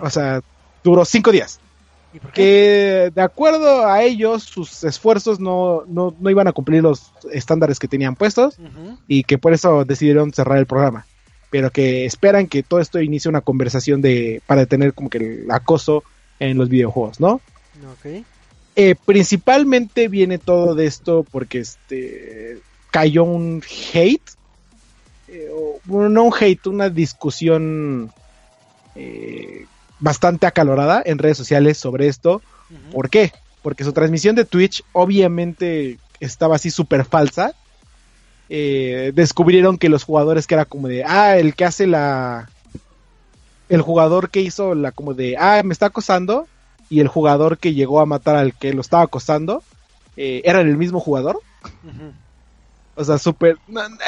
O 0.00 0.10
sea, 0.10 0.42
duró 0.84 1.04
cinco 1.04 1.32
días. 1.32 1.60
Que 2.32 3.10
de 3.14 3.22
acuerdo 3.22 3.86
a 3.86 4.02
ellos, 4.02 4.42
sus 4.42 4.84
esfuerzos 4.84 5.40
no, 5.40 5.84
no, 5.86 6.14
no, 6.18 6.30
iban 6.30 6.48
a 6.48 6.52
cumplir 6.52 6.82
los 6.82 7.12
estándares 7.32 7.78
que 7.78 7.88
tenían 7.88 8.16
puestos 8.16 8.58
y 9.08 9.24
que 9.24 9.38
por 9.38 9.52
eso 9.52 9.84
decidieron 9.84 10.32
cerrar 10.32 10.58
el 10.58 10.66
programa. 10.66 11.06
Pero 11.50 11.70
que 11.70 12.04
esperan 12.04 12.46
que 12.46 12.62
todo 12.62 12.80
esto 12.80 13.00
inicie 13.00 13.28
una 13.28 13.40
conversación 13.40 14.02
de 14.02 14.42
para 14.46 14.62
detener 14.62 14.94
como 14.94 15.10
que 15.10 15.18
el 15.18 15.50
acoso 15.50 16.02
en 16.38 16.58
los 16.58 16.68
videojuegos, 16.68 17.20
¿no? 17.20 17.40
Eh, 18.74 18.94
principalmente 19.06 20.08
viene 20.08 20.38
todo 20.38 20.74
de 20.74 20.86
esto 20.86 21.24
porque 21.30 21.60
este 21.60 22.58
cayó 22.90 23.24
un 23.24 23.62
hate, 23.92 24.30
eh, 25.28 25.50
bueno, 25.84 26.08
no 26.10 26.24
un 26.24 26.32
hate, 26.38 26.66
una 26.66 26.90
discusión 26.90 28.12
eh, 28.94 29.66
bastante 30.00 30.46
acalorada 30.46 31.02
en 31.04 31.18
redes 31.18 31.36
sociales 31.36 31.78
sobre 31.78 32.08
esto. 32.08 32.42
¿Por 32.92 33.10
qué? 33.10 33.32
Porque 33.62 33.84
su 33.84 33.92
transmisión 33.92 34.36
de 34.36 34.44
Twitch 34.44 34.82
obviamente 34.92 35.98
estaba 36.20 36.56
así 36.56 36.70
súper 36.70 37.04
falsa 37.04 37.54
eh, 38.48 39.12
descubrieron 39.14 39.76
que 39.76 39.88
los 39.88 40.04
jugadores 40.04 40.46
que 40.46 40.54
era 40.54 40.64
como 40.64 40.88
de, 40.88 41.04
ah, 41.04 41.36
el 41.36 41.54
que 41.54 41.64
hace 41.64 41.86
la... 41.86 42.48
El 43.68 43.82
jugador 43.82 44.30
que 44.30 44.40
hizo 44.40 44.76
la 44.76 44.92
como 44.92 45.14
de, 45.14 45.36
ah, 45.36 45.60
me 45.64 45.72
está 45.72 45.86
acosando, 45.86 46.46
y 46.88 47.00
el 47.00 47.08
jugador 47.08 47.58
que 47.58 47.74
llegó 47.74 48.00
a 48.00 48.06
matar 48.06 48.36
al 48.36 48.54
que 48.54 48.72
lo 48.72 48.80
estaba 48.80 49.02
acosando, 49.02 49.64
eh, 50.16 50.42
eran 50.44 50.68
el 50.68 50.76
mismo 50.76 51.00
jugador. 51.00 51.40
O 52.94 53.04
sea, 53.04 53.18
súper... 53.18 53.58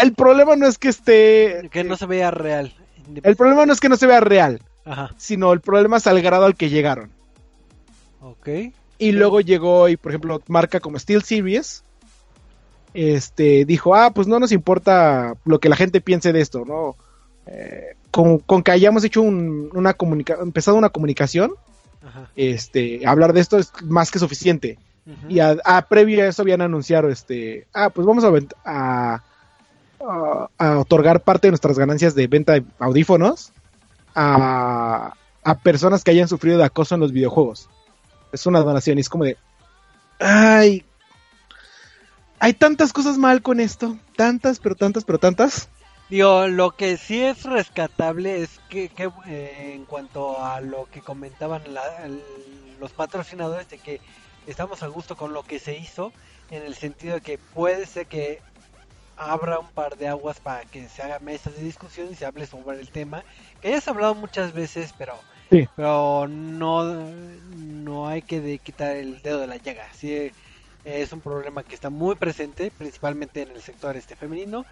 El 0.01 0.15
problema 0.15 0.55
no 0.55 0.69
es 0.69 0.78
que 0.78 0.89
esté... 0.89 1.69
Que 1.73 1.82
no 1.82 1.97
se 1.97 2.06
vea 2.06 2.31
real. 2.31 2.73
El 3.24 3.35
problema 3.35 3.66
no 3.66 3.73
es 3.73 3.81
que 3.81 3.89
no 3.89 3.97
se 3.97 4.06
vea 4.06 4.20
real, 4.20 4.60
sino 5.16 5.52
el 5.52 5.60
problema 5.60 5.97
es 5.97 6.06
al 6.06 6.20
grado 6.23 6.44
al 6.44 6.56
que 6.56 6.70
llegaron. 6.70 7.10
Ok. 8.20 8.48
Y 8.98 9.12
luego 9.12 9.40
llegó 9.40 9.89
y, 9.89 9.97
por 9.97 10.12
ejemplo, 10.12 10.43
marca 10.48 10.81
como 10.81 10.98
Steel 10.98 11.23
Series, 11.23 11.85
este, 12.94 13.65
dijo, 13.65 13.94
ah, 13.94 14.10
pues 14.12 14.27
no 14.27 14.40
nos 14.40 14.52
importa 14.52 15.35
lo 15.44 15.60
que 15.60 15.69
la 15.69 15.77
gente 15.77 16.01
piense 16.01 16.32
de 16.32 16.40
esto, 16.40 16.65
¿no? 16.65 16.97
Eh, 17.47 17.94
con, 18.10 18.62
que 18.62 18.73
hayamos 18.73 19.05
hecho 19.05 19.23
una 19.23 19.94
comunicación, 19.94 20.48
empezado 20.48 20.77
una 20.77 20.90
comunicación, 20.90 21.52
este, 22.35 23.06
hablar 23.06 23.32
de 23.32 23.40
esto 23.40 23.59
es 23.59 23.73
más 23.82 24.10
que 24.10 24.19
suficiente. 24.19 24.78
Y 25.28 25.39
a, 25.40 25.86
previo 25.89 26.23
a 26.23 26.27
eso 26.27 26.43
habían 26.43 26.60
anunciado, 26.60 27.09
este, 27.09 27.66
ah, 27.73 27.89
pues 27.89 28.06
vamos 28.06 28.24
a, 28.65 29.23
a, 30.59 30.78
otorgar 30.78 31.23
parte 31.23 31.47
de 31.47 31.52
nuestras 31.52 31.78
ganancias 31.78 32.15
de 32.15 32.27
venta 32.27 32.52
de 32.55 32.65
audífonos 32.78 33.52
a, 34.15 35.15
a 35.45 35.55
personas 35.59 36.05
que 36.05 36.11
hayan 36.11 36.29
sufrido 36.29 36.59
de 36.59 36.65
acoso 36.65 36.95
en 36.95 37.01
los 37.01 37.13
videojuegos. 37.13 37.69
Es 38.33 38.47
una 38.47 38.61
donación 38.61 38.99
y 38.99 39.01
es 39.01 39.09
como 39.09 39.25
de, 39.25 39.37
ay, 40.19 40.85
hay 42.39 42.53
tantas 42.55 42.93
cosas 42.93 43.19
mal 43.19 43.43
con 43.43 43.61
esto, 43.61 43.99
tantas, 44.17 44.59
pero 44.59 44.75
tantas, 44.75 45.05
pero 45.05 45.19
tantas. 45.19 45.69
Digo, 46.09 46.47
lo 46.47 46.71
que 46.71 46.97
sí 46.97 47.23
es 47.23 47.43
rescatable 47.43 48.43
es 48.43 48.61
que, 48.71 48.91
eh, 49.27 49.73
en 49.75 49.85
cuanto 49.85 50.43
a 50.43 50.61
lo 50.61 50.87
que 50.87 51.01
comentaban 51.01 51.63
los 52.81 52.93
patrocinadores 52.93 53.69
de 53.69 53.79
que 53.79 54.01
estamos 54.47 54.83
a 54.83 54.87
gusto 54.87 55.17
con 55.17 55.35
lo 55.35 55.43
que 55.43 55.59
se 55.59 55.77
hizo, 55.77 56.13
en 56.51 56.63
el 56.63 56.75
sentido 56.75 57.17
de 57.17 57.21
que 57.21 57.37
puede 57.39 57.85
ser 57.85 58.07
que 58.07 58.41
abra 59.19 59.59
un 59.59 59.69
par 59.69 59.97
de 59.97 60.09
aguas 60.09 60.40
para 60.40 60.65
que 60.65 60.89
se 60.89 61.03
haga 61.03 61.19
mesas 61.19 61.57
de 61.57 61.62
discusión 61.62 62.09
y 62.11 62.15
se 62.15 62.24
hable 62.24 62.47
sobre 62.47 62.81
el 62.81 62.90
tema, 62.90 63.24
que 63.61 63.70
ya 63.70 63.81
se 63.81 63.90
ha 63.90 63.93
hablado 63.93 64.15
muchas 64.15 64.53
veces, 64.53 64.95
pero 64.97 65.15
pero 65.77 66.27
no 66.28 67.11
no 67.57 68.09
hay 68.09 68.23
que 68.23 68.59
quitar 68.59 68.97
el 68.97 69.20
dedo 69.23 69.40
de 69.40 69.47
la 69.47 69.57
llaga. 69.57 69.86
Sí, 69.95 70.31
es 70.85 71.12
un 71.12 71.20
problema 71.20 71.62
que 71.62 71.74
está 71.74 71.90
muy 71.90 72.15
presente, 72.15 72.70
principalmente 72.70 73.43
en 73.43 73.51
el 73.51 73.62
sector 73.62 73.97
este 73.97 74.16
femenino, 74.16 74.65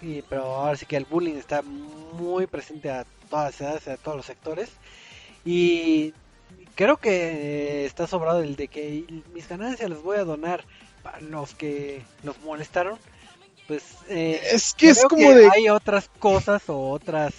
y, 0.00 0.22
pero 0.22 0.44
ahora 0.44 0.76
sí 0.76 0.86
que 0.86 0.96
el 0.96 1.04
bullying 1.04 1.36
está 1.36 1.62
muy 1.62 2.46
presente 2.46 2.90
a 2.90 3.04
todas 3.30 3.52
las 3.52 3.60
edades, 3.60 3.88
a 3.88 3.96
todos 3.96 4.16
los 4.16 4.26
sectores. 4.26 4.70
Y 5.44 6.14
creo 6.74 6.96
que 6.96 7.84
está 7.84 8.06
sobrado 8.06 8.42
el 8.42 8.56
de 8.56 8.68
que 8.68 9.04
mis 9.32 9.48
ganancias 9.48 9.90
las 9.90 10.02
voy 10.02 10.18
a 10.18 10.24
donar 10.24 10.64
para 11.02 11.20
los 11.20 11.54
que 11.54 12.02
los 12.22 12.40
molestaron. 12.40 12.98
Pues 13.66 13.82
eh, 14.08 14.40
Es 14.52 14.74
que 14.74 14.90
es 14.90 15.04
como 15.04 15.28
que 15.28 15.34
de... 15.34 15.48
hay 15.52 15.68
otras 15.68 16.08
cosas 16.18 16.68
o 16.68 16.90
otras 16.90 17.32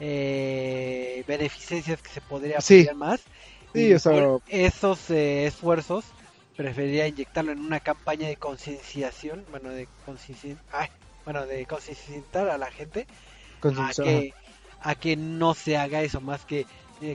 eh, 0.00 1.24
beneficencias 1.26 2.00
que 2.02 2.10
se 2.10 2.20
podría 2.20 2.60
Sí. 2.60 2.80
apoyar 2.80 2.94
más. 2.94 3.20
Sí, 3.74 3.88
Y 3.88 3.92
o 3.94 3.98
sea- 3.98 4.12
por 4.12 4.42
esos 4.48 5.10
eh, 5.10 5.46
esfuerzos 5.46 6.04
preferiría 6.56 7.06
inyectarlo 7.06 7.52
en 7.52 7.60
una 7.60 7.80
campaña 7.80 8.28
de 8.28 8.36
concienciación, 8.36 9.44
bueno, 9.50 9.70
de 9.70 9.86
conciencia, 10.06 10.56
ay, 10.72 10.88
bueno, 11.24 11.46
de 11.46 11.66
concienciar 11.66 12.48
a 12.48 12.58
la 12.58 12.70
gente 12.70 13.06
a 13.62 13.92
que 14.04 14.34
a 14.80 14.94
que 14.94 15.16
no 15.16 15.54
se 15.54 15.76
haga 15.76 16.02
eso 16.02 16.20
más 16.20 16.44
que 16.44 16.66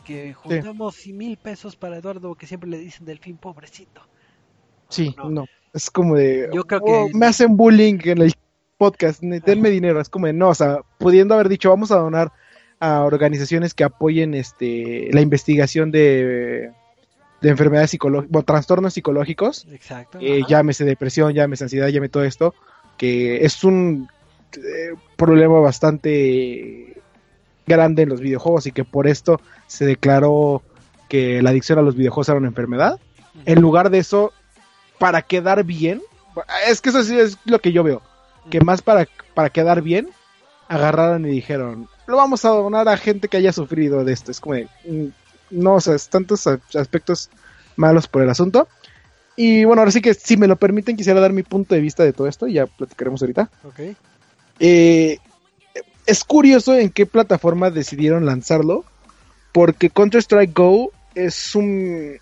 que 0.06 0.34
juntamos 0.34 1.06
mil 1.08 1.36
pesos 1.38 1.76
para 1.76 1.98
Eduardo 1.98 2.36
que 2.36 2.48
siempre 2.48 2.70
le 2.70 2.78
dicen 2.78 3.06
delfín 3.06 3.38
pobrecito. 3.38 4.02
Sí, 4.90 5.14
No. 5.18 5.30
no. 5.30 5.46
Es 5.74 5.90
como 5.90 6.16
de. 6.16 6.50
Yo 6.54 6.64
creo 6.66 6.82
"Oh, 6.84 7.08
que- 7.08 7.18
me 7.18 7.26
hacen 7.26 7.58
bullying 7.58 7.98
en 8.04 8.22
el 8.22 8.34
podcast, 8.78 9.22
denme 9.22 9.70
dinero. 9.70 10.00
Es 10.00 10.10
como 10.10 10.28
de, 10.28 10.34
no, 10.34 10.50
o 10.50 10.56
sea, 10.56 10.80
pudiendo 10.98 11.34
haber 11.34 11.50
dicho, 11.50 11.70
vamos 11.70 11.92
a 11.92 11.98
donar 11.98 12.32
a 12.80 13.02
organizaciones 13.04 13.74
que 13.74 13.84
apoyen 13.84 14.34
este 14.34 15.10
la 15.14 15.22
investigación 15.22 15.90
de, 15.92 16.72
de 17.42 17.50
enfermedades 17.50 17.92
psicológicas, 17.92 18.36
o 18.38 18.44
trastornos 18.44 18.94
psicológicos, 18.94 19.66
Exacto. 19.72 20.18
eh, 20.22 20.42
llámese 20.48 20.84
depresión, 20.86 21.34
llámese 21.34 21.64
ansiedad, 21.64 21.88
llámese 21.88 22.12
todo 22.12 22.24
esto, 22.26 22.54
que 22.98 23.46
es 23.46 23.64
un 23.64 24.10
eh, 24.58 24.94
problema 25.16 25.60
bastante 25.60 27.02
grande 27.66 28.04
en 28.04 28.10
los 28.10 28.20
videojuegos 28.20 28.68
y 28.68 28.72
que 28.74 28.84
por 28.84 29.08
esto 29.08 29.40
se 29.68 29.86
declaró 29.86 30.62
que 31.08 31.42
la 31.42 31.52
adicción 31.52 31.80
a 31.80 31.82
los 31.82 31.96
videojuegos 31.96 32.28
era 32.30 32.38
una 32.38 32.48
enfermedad 32.50 33.00
en 33.46 33.62
lugar 33.62 33.90
de 33.90 34.00
eso, 34.00 34.32
para 35.00 35.22
quedar 35.22 35.64
bien, 35.64 36.02
es 36.68 36.82
que 36.82 36.90
eso 36.90 37.04
sí 37.04 37.18
es 37.20 37.38
lo 37.46 37.60
que 37.60 37.72
yo 37.72 37.84
veo, 37.84 38.02
que 38.50 38.62
más 38.62 38.82
para, 38.82 39.08
para 39.34 39.50
quedar 39.50 39.82
bien, 39.82 40.10
agarraron 40.68 41.26
y 41.26 41.30
dijeron, 41.30 41.88
lo 42.08 42.18
vamos 42.18 42.46
a 42.46 42.50
donar 42.50 42.88
a 42.90 42.98
gente 42.98 43.28
que 43.28 43.38
haya 43.38 43.54
sufrido 43.54 44.04
de 44.04 44.14
esto. 44.14 44.32
Es 44.32 44.40
como 44.40 44.56
de, 44.56 44.68
mm, 44.86 45.08
no, 45.52 45.76
o 45.76 45.82
sea, 45.82 45.96
es 45.96 46.10
tantos 46.10 46.48
aspectos 46.48 47.30
malos 47.76 48.08
por 48.08 48.22
el 48.22 48.30
asunto. 48.30 48.68
Y 49.36 49.66
bueno, 49.66 49.82
ahora 49.82 49.92
sí 49.92 50.02
que 50.02 50.14
si 50.14 50.38
me 50.38 50.48
lo 50.48 50.56
permiten, 50.58 50.96
quisiera 50.96 51.20
dar 51.20 51.34
mi 51.34 51.44
punto 51.44 51.74
de 51.74 51.82
vista 51.82 52.04
de 52.04 52.14
todo 52.14 52.28
esto 52.28 52.48
y 52.48 52.54
ya 52.54 52.68
platicaremos 52.68 53.22
ahorita. 53.22 53.50
Ok. 53.64 53.80
Eh, 54.60 55.18
es 56.06 56.24
curioso 56.24 56.76
en 56.76 56.90
qué 56.90 57.06
plataforma 57.06 57.72
decidieron 57.72 58.26
lanzarlo, 58.26 58.86
porque 59.52 59.90
Counter-Strike 59.90 60.54
Go 60.54 60.92
es 61.16 61.56
un 61.56 62.18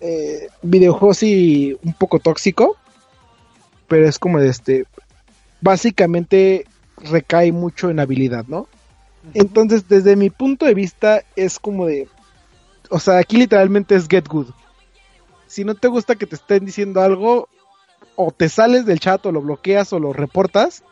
eh, 0.00 0.48
videojuego 0.62 1.14
sí 1.14 1.76
un 1.82 1.92
poco 1.92 2.18
tóxico, 2.18 2.76
pero 3.88 4.08
es 4.08 4.18
como 4.18 4.38
de 4.38 4.48
este, 4.48 4.86
básicamente 5.60 6.66
recae 6.96 7.52
mucho 7.52 7.90
en 7.90 8.00
habilidad, 8.00 8.44
¿no? 8.46 8.68
Entonces, 9.34 9.88
desde 9.88 10.16
mi 10.16 10.30
punto 10.30 10.66
de 10.66 10.74
vista, 10.74 11.22
es 11.36 11.58
como 11.58 11.86
de, 11.86 12.08
o 12.88 12.98
sea, 12.98 13.18
aquí 13.18 13.36
literalmente 13.36 13.94
es 13.94 14.08
get 14.08 14.26
good. 14.26 14.48
Si 15.46 15.64
no 15.64 15.74
te 15.74 15.88
gusta 15.88 16.14
que 16.14 16.26
te 16.26 16.36
estén 16.36 16.64
diciendo 16.64 17.02
algo, 17.02 17.48
o 18.16 18.30
te 18.32 18.48
sales 18.48 18.86
del 18.86 19.00
chat, 19.00 19.24
o 19.26 19.32
lo 19.32 19.42
bloqueas, 19.42 19.92
o 19.92 19.98
lo 19.98 20.12
reportas, 20.12 20.82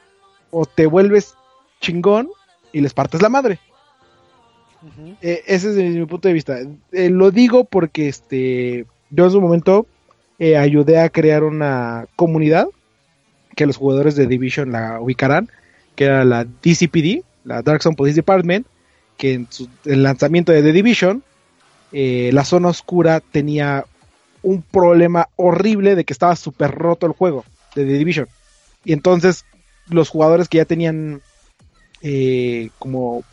o 0.50 0.66
te 0.66 0.86
vuelves 0.86 1.34
chingón 1.80 2.28
y 2.72 2.80
les 2.80 2.92
partes 2.92 3.22
la 3.22 3.28
madre. 3.28 3.58
Eh, 5.22 5.42
ese 5.46 5.70
es 5.70 5.74
desde 5.74 5.98
mi 5.98 6.06
punto 6.06 6.28
de 6.28 6.34
vista. 6.34 6.58
Eh, 6.92 7.10
lo 7.10 7.30
digo 7.30 7.64
porque 7.64 8.08
este, 8.08 8.86
yo 9.10 9.24
en 9.24 9.30
su 9.30 9.40
momento 9.40 9.86
eh, 10.38 10.56
ayudé 10.56 11.00
a 11.00 11.08
crear 11.08 11.44
una 11.44 12.06
comunidad 12.16 12.68
que 13.56 13.66
los 13.66 13.76
jugadores 13.76 14.14
de 14.14 14.26
Division 14.26 14.70
la 14.70 15.00
ubicarán, 15.00 15.50
que 15.96 16.04
era 16.04 16.24
la 16.24 16.44
DCPD, 16.44 17.24
la 17.44 17.62
Dark 17.62 17.82
Zone 17.82 17.96
Police 17.96 18.14
Department, 18.14 18.66
que 19.16 19.34
en 19.34 19.46
su 19.50 19.68
el 19.84 20.04
lanzamiento 20.04 20.52
de 20.52 20.62
The 20.62 20.72
Division, 20.72 21.24
eh, 21.92 22.30
la 22.32 22.44
zona 22.44 22.68
oscura 22.68 23.20
tenía 23.20 23.84
un 24.42 24.62
problema 24.62 25.28
horrible 25.36 25.96
de 25.96 26.04
que 26.04 26.12
estaba 26.12 26.36
súper 26.36 26.70
roto 26.70 27.06
el 27.06 27.12
juego 27.12 27.44
de 27.74 27.84
The 27.84 27.98
Division. 27.98 28.28
Y 28.84 28.92
entonces 28.92 29.44
los 29.88 30.08
jugadores 30.08 30.48
que 30.48 30.58
ya 30.58 30.64
tenían 30.64 31.20
eh, 32.02 32.70
como 32.78 33.24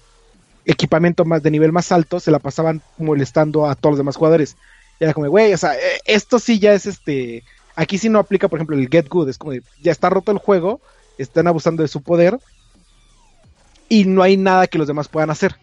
equipamiento 0.65 1.26
más 1.26 1.43
de 1.43 1.52
nivel 1.52 1.72
más 1.72 1.91
alto 1.91 2.19
se 2.19 2.31
la 2.31 2.39
pasaban 2.39 2.81
molestando 2.97 3.68
a 3.68 3.76
todos 3.76 3.93
los 3.93 3.99
demás 3.99 4.15
jugadores. 4.15 4.57
Y 4.99 5.03
era 5.03 5.13
como, 5.13 5.27
güey, 5.30 5.53
o 5.53 5.57
sea, 5.57 5.76
eh, 5.76 5.99
esto 6.05 6.39
sí 6.39 6.59
ya 6.59 6.73
es 6.73 6.85
este. 6.85 7.43
Aquí 7.76 7.97
sí 7.97 8.09
no 8.09 8.19
aplica, 8.19 8.47
por 8.47 8.57
ejemplo, 8.57 8.77
el 8.77 8.89
Get 8.89 9.09
Good. 9.09 9.30
Es 9.30 9.38
como, 9.38 9.51
de, 9.51 9.63
ya 9.81 9.91
está 9.91 10.09
roto 10.09 10.31
el 10.31 10.38
juego, 10.38 10.81
están 11.17 11.47
abusando 11.47 11.84
de 11.84 11.89
su 11.89 12.01
poder 12.01 12.39
y 13.89 14.05
no 14.05 14.23
hay 14.23 14.38
nada 14.38 14.67
que 14.67 14.77
los 14.77 14.88
demás 14.88 15.07
puedan 15.07 15.30
hacer 15.30 15.55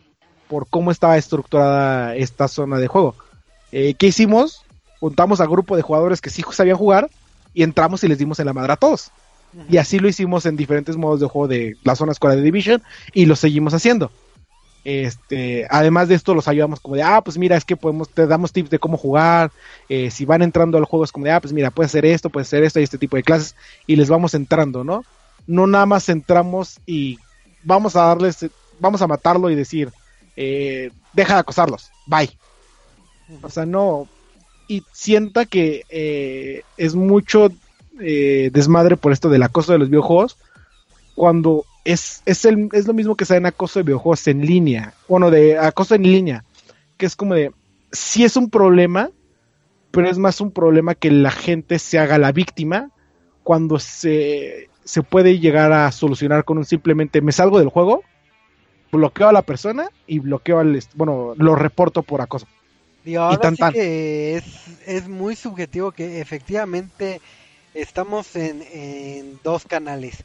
por 0.48 0.68
cómo 0.68 0.90
estaba 0.90 1.16
estructurada 1.16 2.14
esta 2.14 2.48
zona 2.48 2.78
de 2.78 2.86
juego. 2.86 3.14
Eh, 3.72 3.94
¿Qué 3.94 4.09
hicimos? 4.09 4.64
Juntamos 5.00 5.40
a 5.40 5.46
grupo 5.46 5.76
de 5.76 5.82
jugadores 5.82 6.20
que 6.20 6.30
sí 6.30 6.44
sabían 6.52 6.76
jugar 6.76 7.10
y 7.54 7.62
entramos 7.62 8.04
y 8.04 8.09
les 8.09 8.18
dimos 8.18 8.38
en 8.38 8.46
la 8.46 8.52
madre 8.52 8.74
a 8.74 8.76
todos. 8.76 9.10
Y 9.68 9.76
así 9.76 9.98
lo 9.98 10.09
hicimos 10.09 10.46
en 10.46 10.56
diferentes 10.56 10.96
modos 10.96 11.20
de 11.20 11.26
juego 11.26 11.48
de 11.48 11.76
la 11.84 11.94
zona 11.94 12.12
escuela 12.12 12.36
de 12.36 12.42
Division 12.42 12.82
y 13.12 13.26
lo 13.26 13.36
seguimos 13.36 13.74
haciendo. 13.74 14.10
Este, 14.84 15.66
además 15.70 16.09
de 16.09 16.16
esto 16.16 16.34
los 16.34 16.48
ayudamos 16.48 16.80
como 16.80 16.96
de, 16.96 17.02
ah, 17.02 17.20
pues 17.22 17.38
mira, 17.38 17.56
es 17.56 17.64
que 17.64 17.76
podemos, 17.76 18.09
te 18.09 18.26
damos 18.26 18.52
tips 18.52 18.70
de 18.70 18.80
cómo 18.80 18.96
jugar, 18.96 19.52
eh, 19.88 20.10
si 20.10 20.24
van 20.24 20.42
entrando 20.42 20.76
al 20.76 20.84
juego 20.84 21.04
es 21.04 21.12
como 21.12 21.26
de, 21.26 21.30
ah, 21.30 21.40
pues 21.40 21.52
mira, 21.52 21.70
puedes 21.70 21.92
hacer 21.92 22.04
esto, 22.04 22.30
puedes 22.30 22.48
hacer 22.48 22.64
esto 22.64 22.80
y 22.80 22.82
este 22.82 22.98
tipo 22.98 23.16
de 23.16 23.22
clases 23.22 23.54
y 23.86 23.96
les 23.96 24.09
vamos 24.09 24.34
entrando, 24.34 24.82
¿no? 24.82 25.04
No 25.46 25.66
nada 25.66 25.86
más 25.86 26.09
entramos 26.09 26.80
y 26.84 27.18
vamos 27.62 27.94
a 27.94 28.06
darles, 28.06 28.46
vamos 28.80 29.02
a 29.02 29.06
matarlo 29.06 29.50
y 29.50 29.54
decir, 29.54 29.92
eh, 30.36 30.90
deja 31.12 31.34
de 31.34 31.40
acosarlos, 31.40 31.90
bye. 32.06 32.36
O 33.40 33.50
sea, 33.50 33.64
no, 33.64 34.09
y 34.66 34.82
sienta 34.92 35.46
que 35.46 35.84
eh, 35.90 36.62
es 36.76 36.94
mucho 36.94 37.50
desmadre 37.94 38.96
por 38.96 39.12
esto 39.12 39.28
del 39.28 39.44
acoso 39.44 39.70
de 39.70 39.78
los 39.78 39.88
videojuegos 39.88 40.36
cuando 41.14 41.64
es, 41.84 42.22
es, 42.26 42.44
el, 42.44 42.68
es 42.72 42.86
lo 42.86 42.94
mismo 42.94 43.16
que 43.16 43.24
sea 43.24 43.36
en 43.36 43.47
acoso 43.47 43.78
de 43.78 43.84
videojuegos 43.84 44.26
en 44.28 44.47
línea, 44.47 44.94
bueno, 45.09 45.30
de 45.30 45.59
acoso 45.59 45.94
en 45.94 46.02
línea, 46.02 46.44
que 46.97 47.06
es 47.06 47.16
como 47.16 47.34
de, 47.34 47.52
sí 47.90 48.24
es 48.24 48.36
un 48.36 48.51
problema, 48.51 49.10
pero 49.90 50.09
es 50.09 50.18
más 50.18 50.40
un 50.40 50.51
problema 50.51 50.94
que 50.94 51.10
la 51.10 51.30
gente 51.30 51.78
se 51.78 51.98
haga 51.98 52.18
la 52.18 52.32
víctima 52.32 52.90
cuando 53.43 53.78
se, 53.78 54.68
se 54.84 55.02
puede 55.02 55.39
llegar 55.39 55.72
a 55.72 55.90
solucionar 55.93 56.44
con 56.44 56.59
un 56.59 56.64
simplemente 56.64 57.20
me 57.20 57.32
salgo 57.32 57.59
del 57.59 57.68
juego, 57.68 58.02
bloqueo 58.90 59.28
a 59.28 59.32
la 59.32 59.43
persona 59.43 59.89
y 60.06 60.18
bloqueo 60.18 60.59
al, 60.59 60.82
bueno, 60.94 61.34
lo 61.36 61.56
reporto 61.56 62.02
por 62.02 62.20
acoso. 62.20 62.47
Digo, 63.05 63.22
ahora 63.22 63.39
tan, 63.39 63.56
sí 63.56 63.60
tan. 63.60 63.72
que 63.72 64.36
es, 64.36 64.44
es 64.86 65.09
muy 65.09 65.34
subjetivo 65.34 65.90
que 65.90 66.20
efectivamente 66.20 67.20
estamos 67.74 68.36
en, 68.36 68.62
en 68.72 69.40
dos 69.43 69.64
canales. 69.64 70.24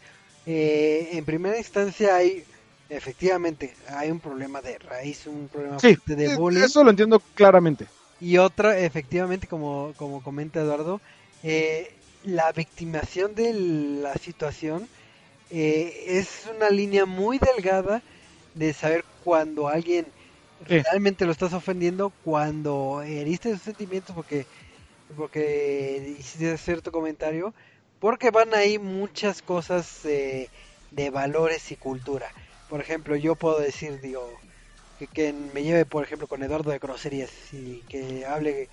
Eh, 0.53 1.09
en 1.17 1.25
primera 1.25 1.57
instancia 1.57 2.15
hay, 2.15 2.47
efectivamente, 2.89 3.75
hay 3.87 4.11
un 4.11 4.21
problema 4.21 4.61
de 4.61 4.79
raíz, 4.79 5.27
un 5.27 5.49
problema 5.49 5.81
Sí, 5.81 5.95
de 6.05 6.29
bullying. 6.29 6.63
eso 6.65 6.83
lo 6.83 6.89
entiendo 6.89 7.19
claramente. 7.33 7.89
Y 8.19 8.37
otra, 8.37 8.79
efectivamente, 8.79 9.47
como, 9.47 9.93
como 9.95 10.21
comenta 10.23 10.61
Eduardo, 10.61 11.01
eh, 11.43 11.87
la 12.23 12.51
victimación 12.51 13.35
de 13.35 13.53
la 13.53 14.15
situación 14.15 14.89
eh, 15.49 15.93
es 16.07 16.47
una 16.55 16.69
línea 16.71 17.05
muy 17.05 17.39
delgada 17.39 18.03
de 18.53 18.73
saber 18.73 19.05
cuando 19.19 19.67
alguien 19.69 20.13
Sí. 20.67 20.83
realmente 20.83 21.25
lo 21.25 21.31
estás 21.33 21.53
ofendiendo, 21.53 22.11
cuando 22.21 23.01
heriste 23.03 23.51
sus 23.53 23.63
sentimientos 23.63 24.15
porque, 24.15 24.47
porque 25.15 26.15
hiciste 26.19 26.57
cierto 26.57 26.91
comentario, 26.91 27.55
porque 27.99 28.31
van 28.31 28.53
ahí 28.53 28.79
muchas 28.79 29.41
cosas 29.41 30.05
eh, 30.05 30.49
de 30.91 31.09
valores 31.09 31.71
y 31.71 31.75
cultura. 31.75 32.27
Por 32.69 32.81
ejemplo, 32.81 33.15
yo 33.15 33.35
puedo 33.35 33.59
decir, 33.59 34.01
digo, 34.01 34.29
que, 34.99 35.07
que 35.07 35.33
me 35.33 35.63
lleve, 35.63 35.85
por 35.85 36.03
ejemplo, 36.03 36.27
con 36.27 36.43
Eduardo 36.43 36.71
de 36.71 36.79
groserías 36.79 37.31
y 37.53 37.81
que 37.89 38.25
hable 38.25 38.69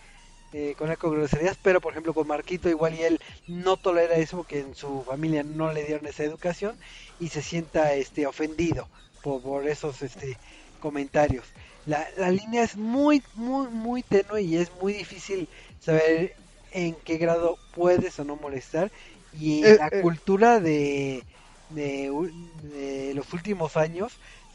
eh, 0.57 0.77
con 0.79 0.89
él 0.89 0.97
con 0.99 1.11
groserías, 1.11 1.59
pero 1.61 1.81
por 1.81 1.93
ejemplo 1.93 2.15
con 2.15 2.29
Marquito 2.29 2.69
igual 2.69 2.95
y 2.95 3.03
él 3.03 3.21
no 3.49 3.77
tolera 3.77 4.15
eso 4.15 4.37
porque 4.37 4.61
en 4.61 4.77
su 4.77 5.03
familia 5.03 5.43
no 5.43 5.73
le 5.73 5.83
dieron 5.83 6.07
esa 6.07 6.23
educación 6.23 6.77
y 7.19 7.31
se 7.31 7.43
sienta 7.43 7.93
este 7.95 8.25
ofendido 8.25 8.89
por, 9.21 9.43
por 9.43 9.67
esos 9.67 10.01
este 10.03 10.39
comentarios. 10.79 11.45
La, 11.87 12.07
la 12.17 12.31
línea 12.31 12.63
es 12.63 12.77
muy, 12.77 13.21
muy, 13.35 13.67
muy 13.67 14.05
tenue 14.05 14.43
y 14.43 14.57
es 14.57 14.71
muy 14.81 14.93
difícil 14.93 15.49
saber 15.81 16.37
en 16.71 16.95
qué 17.05 17.17
grado 17.17 17.59
puedes 17.75 18.17
o 18.21 18.25
no 18.25 18.37
molestar 18.37 18.93
y 19.41 19.65
Eh, 19.65 19.77
la 19.79 19.89
eh. 19.89 20.01
cultura 20.01 20.61
de 20.61 21.23
de, 21.71 23.13
los 23.15 23.33
últimos 23.33 23.77
años 23.77 24.13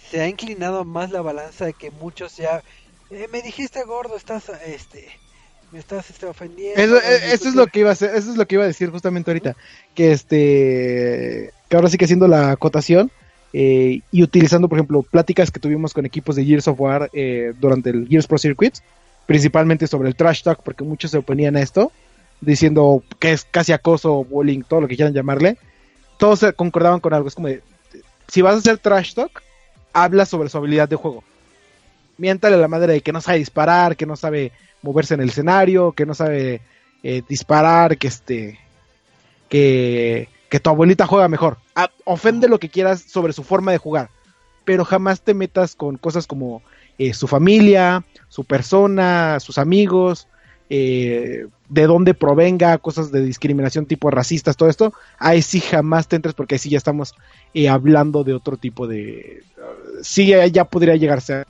se 0.10 0.22
ha 0.22 0.28
inclinado 0.28 0.86
más 0.86 1.12
la 1.12 1.22
balanza 1.22 1.66
de 1.66 1.74
que 1.74 1.92
muchos 1.92 2.38
ya 2.38 2.64
eh, 3.10 3.28
me 3.32 3.42
dijiste 3.42 3.84
gordo, 3.84 4.16
estás 4.16 4.50
este 4.66 5.08
me 5.72 5.80
estás 5.80 6.10
este, 6.10 6.26
ofendiendo. 6.26 6.82
Eso, 6.82 6.98
es 6.98 7.56
lo 7.56 7.68
que 7.68 7.82
iba 7.82 7.90
a 7.90 7.94
hacer- 7.94 8.16
eso 8.16 8.32
es 8.32 8.38
lo 8.38 8.48
que 8.48 8.56
iba 8.56 8.64
a 8.64 8.68
decir 8.68 8.90
justamente 8.90 9.30
ahorita. 9.30 9.56
Que 9.94 10.12
este 10.12 11.52
que 11.70 11.76
ahora 11.76 11.90
sí 11.90 11.98
que 11.98 12.06
haciendo 12.06 12.28
la 12.28 12.52
acotación 12.52 13.12
eh, 13.54 14.02
y 14.12 14.24
utilizando, 14.24 14.68
por 14.68 14.78
ejemplo, 14.80 15.04
pláticas 15.04 15.52
que 15.52 15.60
tuvimos 15.60 15.94
con 15.94 16.06
equipos 16.06 16.36
de 16.36 16.46
Gears 16.46 16.68
of 16.68 16.80
War 16.80 17.10
eh, 17.14 17.54
durante 17.60 17.92
el 17.92 18.08
Gears 18.08 18.28
Pro 18.28 18.38
Circuits, 18.40 18.82
principalmente 19.28 19.86
sobre 19.88 20.08
el 20.10 20.16
trash 20.16 20.42
talk, 20.42 20.62
porque 20.64 20.84
muchos 20.84 21.12
se 21.12 21.18
oponían 21.18 21.56
a 21.56 21.62
esto, 21.62 21.92
diciendo 22.42 23.04
que 23.20 23.32
es 23.32 23.46
casi 23.46 23.72
acoso, 23.72 24.24
bullying, 24.24 24.62
todo 24.62 24.82
lo 24.82 24.88
que 24.88 24.96
quieran 24.96 25.14
llamarle. 25.14 25.58
Todos 26.18 26.46
concordaban 26.56 27.00
con 27.00 27.14
algo. 27.14 27.28
Es 27.28 27.36
como 27.36 27.48
de, 27.48 27.62
si 28.28 28.42
vas 28.42 28.56
a 28.56 28.58
hacer 28.60 28.78
trash 28.78 29.14
talk, 29.14 29.42
habla 29.94 30.26
sobre 30.26 30.50
su 30.50 30.58
habilidad 30.58 30.90
de 30.90 30.96
juego. 30.96 31.24
Miéntale 32.18 32.56
a 32.56 32.60
la 32.60 32.68
madre 32.68 32.94
de 32.94 33.02
que 33.02 33.14
no 33.14 33.22
sabe 33.22 33.40
disparar, 33.40 33.96
que 33.96 34.06
no 34.06 34.16
sabe 34.16 34.52
moverse 34.82 35.14
en 35.14 35.22
el 35.22 35.30
escenario, 35.30 35.94
que 35.94 36.06
no 36.06 36.14
sabe 36.14 36.62
eh, 37.04 37.22
disparar, 37.28 37.98
que 37.98 38.08
este 38.08 38.60
que, 39.48 40.30
que 40.50 40.60
tu 40.60 40.70
abuelita 40.70 41.08
juega 41.08 41.28
mejor. 41.28 41.58
Ah, 41.76 41.90
ofende 42.06 42.48
lo 42.48 42.60
que 42.60 42.70
quieras 42.70 43.02
sobre 43.02 43.34
su 43.34 43.44
forma 43.44 43.72
de 43.72 43.78
jugar, 43.78 44.10
pero 44.66 44.86
jamás 44.86 45.22
te 45.22 45.34
metas 45.34 45.76
con 45.76 45.98
cosas 45.98 46.28
como 46.28 46.62
eh, 46.98 47.14
su 47.14 47.28
familia, 47.28 48.04
su 48.28 48.44
persona, 48.44 49.40
sus 49.40 49.58
amigos, 49.58 50.28
eh, 50.70 51.48
de 51.68 51.88
dónde 51.88 52.14
provenga, 52.14 52.78
cosas 52.78 53.12
de 53.12 53.24
discriminación 53.24 53.86
tipo 53.86 54.12
racistas, 54.12 54.58
todo 54.58 54.70
esto. 54.70 54.94
Ahí 55.18 55.42
sí 55.42 55.60
jamás 55.60 56.08
te 56.08 56.16
entres 56.16 56.36
porque 56.36 56.56
ahí 56.56 56.60
sí 56.60 56.70
ya 56.70 56.78
estamos 56.78 57.16
eh, 57.54 57.70
hablando 57.70 58.24
de 58.24 58.34
otro 58.34 58.58
tipo 58.58 58.88
de... 58.88 59.44
sí, 60.02 60.34
ya 60.52 60.66
podría 60.66 60.96
llegarse 60.96 61.34
a, 61.34 61.46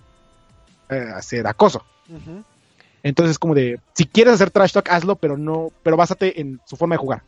a 1.15 1.21
ser 1.21 1.47
acoso. 1.47 1.83
Entonces, 3.03 3.39
como 3.39 3.55
de, 3.55 3.79
si 3.93 4.05
quieres 4.05 4.33
hacer 4.33 4.51
trash 4.51 4.73
talk, 4.73 4.89
hazlo, 4.89 5.15
pero 5.15 5.37
no, 5.37 5.71
pero 5.83 5.95
básate 5.95 6.41
en 6.41 6.59
su 6.65 6.75
forma 6.75 6.95
de 6.95 6.99
jugar. 6.99 7.23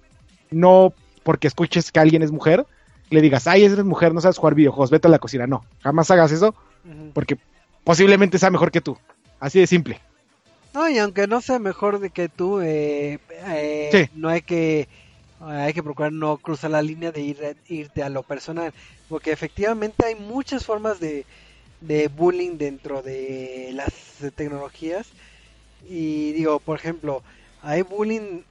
No 0.50 0.94
porque 1.24 1.48
escuches 1.48 1.92
que 1.92 2.00
alguien 2.00 2.24
es 2.24 2.32
mujer, 2.32 2.66
le 3.10 3.22
digas, 3.22 3.48
ay, 3.48 3.66
eres 3.66 3.84
mujer, 3.84 4.14
no 4.14 4.22
sabes 4.22 4.38
jugar 4.38 4.56
videojuegos, 4.56 4.90
vete 4.90 5.08
a 5.08 5.12
la 5.12 5.20
cocina. 5.20 5.48
No, 5.48 5.64
jamás 5.82 6.10
hagas 6.12 6.32
eso, 6.32 6.56
porque 7.14 7.38
posiblemente 7.84 8.40
sea 8.40 8.50
mejor 8.50 8.72
que 8.72 8.82
tú. 8.82 8.98
Así 9.40 9.60
de 9.60 9.68
simple. 9.68 10.00
No, 10.74 10.90
y 10.90 10.98
aunque 11.00 11.28
no 11.28 11.42
sea 11.42 11.60
mejor 11.60 12.00
de 12.00 12.12
que 12.12 12.30
tú, 12.30 12.62
eh, 12.62 13.20
eh, 13.30 13.98
Sí. 13.98 14.08
no 14.12 14.30
hay 14.30 14.42
que 14.42 14.88
hay 15.40 15.74
que 15.74 15.82
procurar 15.84 16.14
no 16.14 16.38
cruzar 16.40 16.70
la 16.72 16.84
línea 16.84 17.12
de 17.12 17.22
ir, 17.22 17.58
irte 17.66 18.04
a 18.04 18.10
lo 18.10 18.24
personal, 18.24 18.74
porque 19.08 19.32
efectivamente 19.32 20.06
hay 20.06 20.14
muchas 20.16 20.66
formas 20.66 21.00
de, 21.00 21.26
de 21.80 22.08
bullying 22.10 22.58
dentro 22.58 23.02
de 23.04 23.72
las 23.74 23.92
tecnologías 24.36 25.14
y 25.80 26.34
digo, 26.34 26.60
por 26.62 26.78
ejemplo, 26.78 27.24
hay 27.60 27.82
bullying 27.84 28.44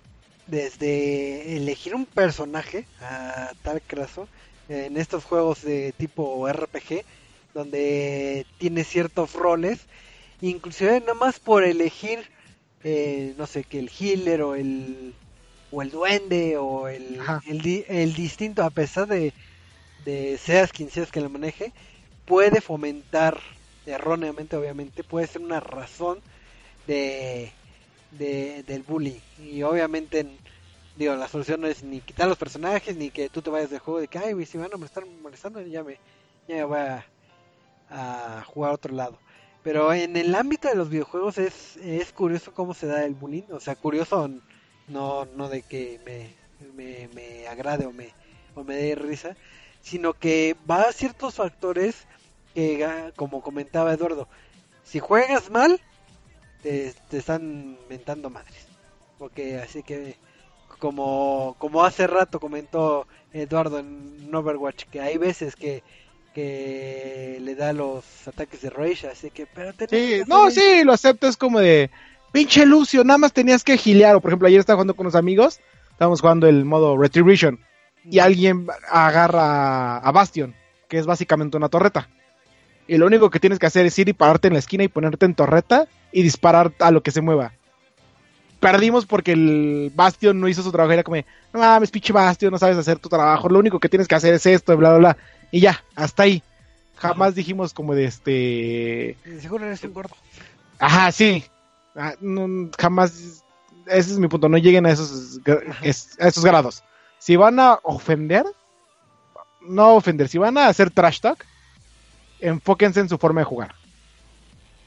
desde 0.47 1.57
elegir 1.57 1.95
un 1.95 2.07
personaje 2.07 2.89
a 2.99 3.53
tal 3.63 3.83
caso 3.85 4.31
en 4.69 4.97
estos 4.97 5.25
juegos 5.25 5.63
de 5.63 5.93
tipo 5.93 6.49
RPG 6.49 7.05
donde 7.53 8.47
tiene 8.59 8.85
ciertos 8.85 9.35
roles 9.35 9.89
inclusive 10.41 11.01
nada 11.01 11.15
más 11.15 11.39
por 11.41 11.65
elegir 11.65 12.31
eh, 12.83 13.35
no 13.37 13.47
sé 13.47 13.65
que 13.65 13.79
el 13.79 13.91
healer 13.91 14.43
o 14.43 14.55
el 14.55 15.15
o 15.71 15.83
el 15.83 15.91
duende 15.91 16.57
o 16.57 16.89
el, 16.89 17.21
el, 17.47 17.85
el 17.89 18.15
distinto 18.15 18.63
a 18.65 18.71
pesar 18.71 19.07
de, 19.07 19.33
de 20.05 20.39
seas 20.39 20.73
quien 20.73 20.91
seas 20.91 21.11
que 21.11 21.21
lo 21.21 21.31
maneje 21.31 21.73
puede 22.27 22.61
fomentar 22.61 23.39
erróneamente 23.87 24.57
obviamente 24.57 25.05
puede 25.05 25.27
ser 25.27 25.43
una 25.43 25.61
razón 25.61 26.21
de, 26.87 27.53
de 28.13 28.63
del 28.65 28.83
bullying. 28.83 29.21
Y 29.39 29.63
obviamente 29.63 30.27
digo 30.97 31.15
la 31.15 31.29
solución 31.29 31.61
no 31.61 31.67
es 31.69 31.83
ni 31.83 32.01
quitar 32.01 32.29
los 32.29 32.39
personajes 32.39 32.97
ni 32.97 33.11
que 33.11 33.29
tú 33.31 33.43
te 33.43 33.51
vayas 33.51 33.71
del 33.71 33.81
juego 33.81 34.01
de 34.01 34.09
que 34.09 34.19
ay 34.19 34.45
si 34.47 34.59
van 34.59 34.73
a 34.73 34.77
me 34.77 34.87
están 34.87 35.05
molestando 35.23 35.61
ya 35.63 35.83
me 35.85 35.99
ya 36.49 36.57
me 36.57 36.65
voy 36.65 36.79
a, 36.79 37.07
a 37.91 38.45
jugar 38.47 38.71
a 38.73 38.75
otro 38.75 38.95
lado 38.95 39.19
pero 39.63 39.93
en 39.93 40.17
el 40.17 40.35
ámbito 40.35 40.69
de 40.69 40.75
los 40.75 40.89
videojuegos 40.89 41.39
es, 41.39 41.77
es 41.79 42.13
curioso 42.13 42.53
cómo 42.55 42.75
se 42.75 42.87
da 42.87 43.05
el 43.05 43.15
bullying. 43.15 43.45
O 43.51 43.61
sea, 43.61 43.77
curioso 43.77 44.31
no, 44.89 45.27
no 45.37 45.49
de 45.49 45.63
que 45.63 46.01
me, 46.05 46.35
me, 46.75 47.09
me 47.15 47.47
agrade 47.47 47.87
o 47.87 47.93
me, 47.93 48.11
o 48.55 48.65
me 48.65 48.75
dé 48.77 48.95
risa, 48.95 49.37
sino 49.83 50.15
que 50.15 50.57
va 50.71 50.83
a 50.83 50.93
ciertos 50.93 51.35
factores 51.35 52.07
que, 52.55 53.13
como 53.17 53.43
comentaba 53.43 53.93
Eduardo, 53.93 54.29
si 54.83 54.99
juegas 54.99 55.51
mal, 55.51 55.81
te, 56.63 56.95
te 57.09 57.19
están 57.19 57.79
mentando 57.89 58.31
madres. 58.31 58.67
Porque 59.19 59.59
así 59.59 59.83
que, 59.83 60.17
como, 60.79 61.55
como 61.59 61.85
hace 61.85 62.07
rato 62.07 62.41
comentó 62.41 63.07
Eduardo 63.33 63.79
en 63.79 64.35
Overwatch, 64.35 64.85
que 64.87 65.01
hay 65.01 65.19
veces 65.19 65.55
que 65.55 65.83
que 66.35 67.39
le 67.41 67.55
da 67.55 67.73
los 67.73 68.05
ataques 68.27 68.61
de 68.63 68.71
Rage, 68.71 69.09
así 69.09 69.31
que 69.31 69.47
pero 69.47 69.73
Sí, 69.89 70.23
no, 70.27 70.45
hacer- 70.47 70.63
sí, 70.79 70.85
lo 70.85 70.93
acepto, 70.93 71.27
es 71.29 71.37
como 71.37 71.59
de, 71.61 71.91
pinche 72.33 72.65
Lucio, 72.67 73.03
nada 73.05 73.19
más 73.19 73.33
tenías 73.33 73.65
que 73.65 73.77
gilear. 73.77 74.17
O 74.17 74.21
por 74.21 74.31
ejemplo, 74.31 74.49
ayer 74.49 74.61
estaba 74.61 74.77
jugando 74.77 74.95
con 74.95 75.07
unos 75.07 75.15
amigos, 75.17 75.61
estábamos 75.91 76.21
jugando 76.21 76.47
el 76.47 76.65
modo 76.65 76.97
Retribution, 76.97 77.59
y 78.05 78.19
alguien 78.21 78.67
agarra 78.91 79.99
a 79.99 80.13
Bastion, 80.13 80.55
que 80.89 80.99
es 80.99 81.07
básicamente 81.07 81.57
una 81.57 81.69
torreta. 81.69 82.09
Y 82.89 82.97
lo 82.99 83.07
único 83.07 83.31
que 83.31 83.39
tienes 83.41 83.59
que 83.59 83.67
hacer 83.67 83.87
es 83.87 83.99
ir 83.99 84.09
y 84.09 84.13
pararte 84.13 84.49
en 84.49 84.55
la 84.55 84.59
esquina 84.59 84.83
y 84.83 84.89
ponerte 84.89 85.27
en 85.27 85.35
torreta 85.35 85.87
y 86.11 86.23
disparar 86.23 86.73
a 86.81 86.91
lo 86.91 87.03
que 87.03 87.13
se 87.13 87.21
mueva. 87.21 87.53
Perdimos 88.59 89.07
porque 89.07 89.33
el 89.33 89.91
Bastion 89.95 90.39
no 90.39 90.49
hizo 90.49 90.63
su 90.63 90.71
trabajo. 90.73 90.93
Era 90.93 91.03
como, 91.05 91.17
no 91.53 91.61
mames, 91.61 91.91
pinche 91.91 92.13
Bastion, 92.13 92.51
no 92.51 92.59
sabes 92.59 92.77
hacer 92.77 92.99
tu 92.99 93.09
trabajo. 93.09 93.49
Lo 93.49 93.59
único 93.59 93.79
que 93.79 93.89
tienes 93.89 94.07
que 94.09 94.15
hacer 94.17 94.35
es 94.35 94.45
esto, 94.45 94.77
bla, 94.77 94.91
bla, 94.91 94.99
bla. 94.99 95.17
Y 95.51 95.61
ya, 95.61 95.85
hasta 95.95 96.25
ahí. 96.25 96.43
Jamás 96.97 97.35
dijimos 97.35 97.73
como 97.73 97.95
de 97.95 98.05
este. 98.05 99.17
Seguro 99.41 99.65
eres 99.67 99.83
un 99.85 99.95
gordo. 99.95 100.15
Ajá, 100.79 101.11
sí. 101.13 101.45
Ah, 101.97 102.15
no, 102.21 102.71
jamás. 102.79 103.43
Ese 103.87 104.13
es 104.13 104.19
mi 104.19 104.29
punto. 104.29 104.49
No 104.49 104.59
lleguen 104.59 104.87
a 104.87 104.91
esos, 104.91 105.41
a 106.19 106.29
esos 106.29 106.45
grados. 106.45 106.85
Si 107.19 107.37
van 107.37 107.59
a 107.59 107.81
ofender, 107.83 108.45
no 109.63 109.95
ofender. 109.95 110.29
Si 110.29 110.39
van 110.39 110.59
a 110.59 110.69
hacer 110.69 110.91
trash 110.91 111.21
talk, 111.21 111.45
enfóquense 112.41 113.01
en 113.01 113.09
su 113.09 113.19
forma 113.19 113.41
de 113.41 113.47
jugar. 113.47 113.75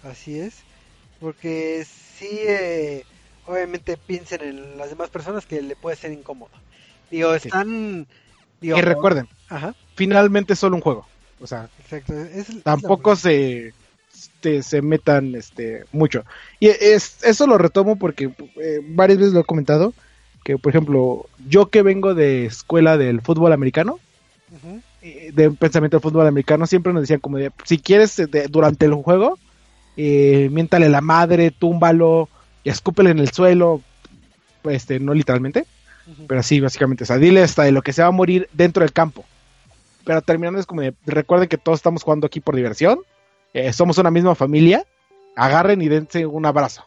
Así 0.03 0.39
es. 0.39 0.57
Porque 1.19 1.85
sí, 1.85 2.29
eh, 2.31 3.05
obviamente 3.47 3.97
piensen 3.97 4.41
en 4.41 4.77
las 4.77 4.89
demás 4.89 5.09
personas 5.09 5.45
que 5.45 5.61
le 5.61 5.75
puede 5.75 5.95
ser 5.95 6.11
incómodo. 6.11 6.51
Digo, 7.09 7.37
Sí. 7.39 7.49
Digo, 8.63 8.77
y 8.77 8.81
recuerden, 8.81 9.27
Ajá, 9.49 9.75
finalmente 9.95 10.53
es 10.53 10.59
solo 10.59 10.75
un 10.75 10.81
juego. 10.81 11.05
O 11.39 11.45
sea, 11.47 11.69
exacto. 11.79 12.13
es- 12.13 12.63
tampoco 12.63 13.15
se, 13.15 13.73
este, 14.13 14.63
se 14.63 14.81
metan 14.81 15.35
este, 15.35 15.83
mucho. 15.91 16.23
Y 16.59 16.67
es, 16.69 17.23
eso 17.23 17.45
lo 17.47 17.57
retomo 17.57 17.97
porque 17.97 18.31
eh, 18.55 18.79
varias 18.83 19.19
veces 19.19 19.33
lo 19.33 19.41
he 19.41 19.45
comentado. 19.45 19.93
Que, 20.43 20.57
por 20.57 20.71
ejemplo, 20.71 21.25
yo 21.47 21.67
que 21.69 21.83
vengo 21.83 22.13
de 22.15 22.45
escuela 22.45 22.97
del 22.97 23.21
fútbol 23.21 23.53
americano, 23.53 23.99
Ujú, 24.51 24.81
eh, 25.01 25.31
de 25.33 25.51
pensamiento 25.51 25.97
del 25.97 26.01
fútbol 26.01 26.27
americano 26.27 26.65
siempre 26.67 26.93
nos 26.93 27.03
decían 27.03 27.19
como 27.19 27.37
de, 27.37 27.51
si 27.65 27.77
quieres 27.77 28.17
eh, 28.19 28.27
de- 28.27 28.47
durante 28.47 28.85
el 28.85 28.93
juego 28.93 29.37
eh, 29.97 30.49
miéntale 30.51 30.89
la 30.89 31.01
madre 31.01 31.51
túmbalo 31.51 32.29
escúpele 32.63 33.11
en 33.11 33.19
el 33.19 33.29
suelo 33.31 33.81
este 34.65 34.99
no 34.99 35.13
literalmente 35.13 35.65
pero 36.27 36.43
sí 36.43 36.59
básicamente 36.59 37.03
o 37.03 37.07
sea 37.07 37.17
dile 37.17 37.43
hasta 37.43 37.63
de 37.63 37.71
lo 37.71 37.81
que 37.81 37.93
se 37.93 38.01
va 38.01 38.09
a 38.09 38.11
morir 38.11 38.49
dentro 38.53 38.81
del 38.81 38.93
campo. 38.93 39.25
Pero 40.05 40.21
terminando 40.21 40.59
es 40.59 40.65
como 40.65 40.81
de 40.81 40.93
recuerden 41.05 41.47
que 41.47 41.57
todos 41.57 41.79
estamos 41.79 42.03
jugando 42.03 42.27
aquí 42.27 42.39
por 42.39 42.55
diversión 42.55 42.99
eh, 43.53 43.71
somos 43.71 43.97
una 43.97 44.11
misma 44.11 44.35
familia 44.35 44.85
agarren 45.35 45.81
y 45.81 45.87
dense 45.87 46.25
un 46.25 46.45
abrazo. 46.45 46.85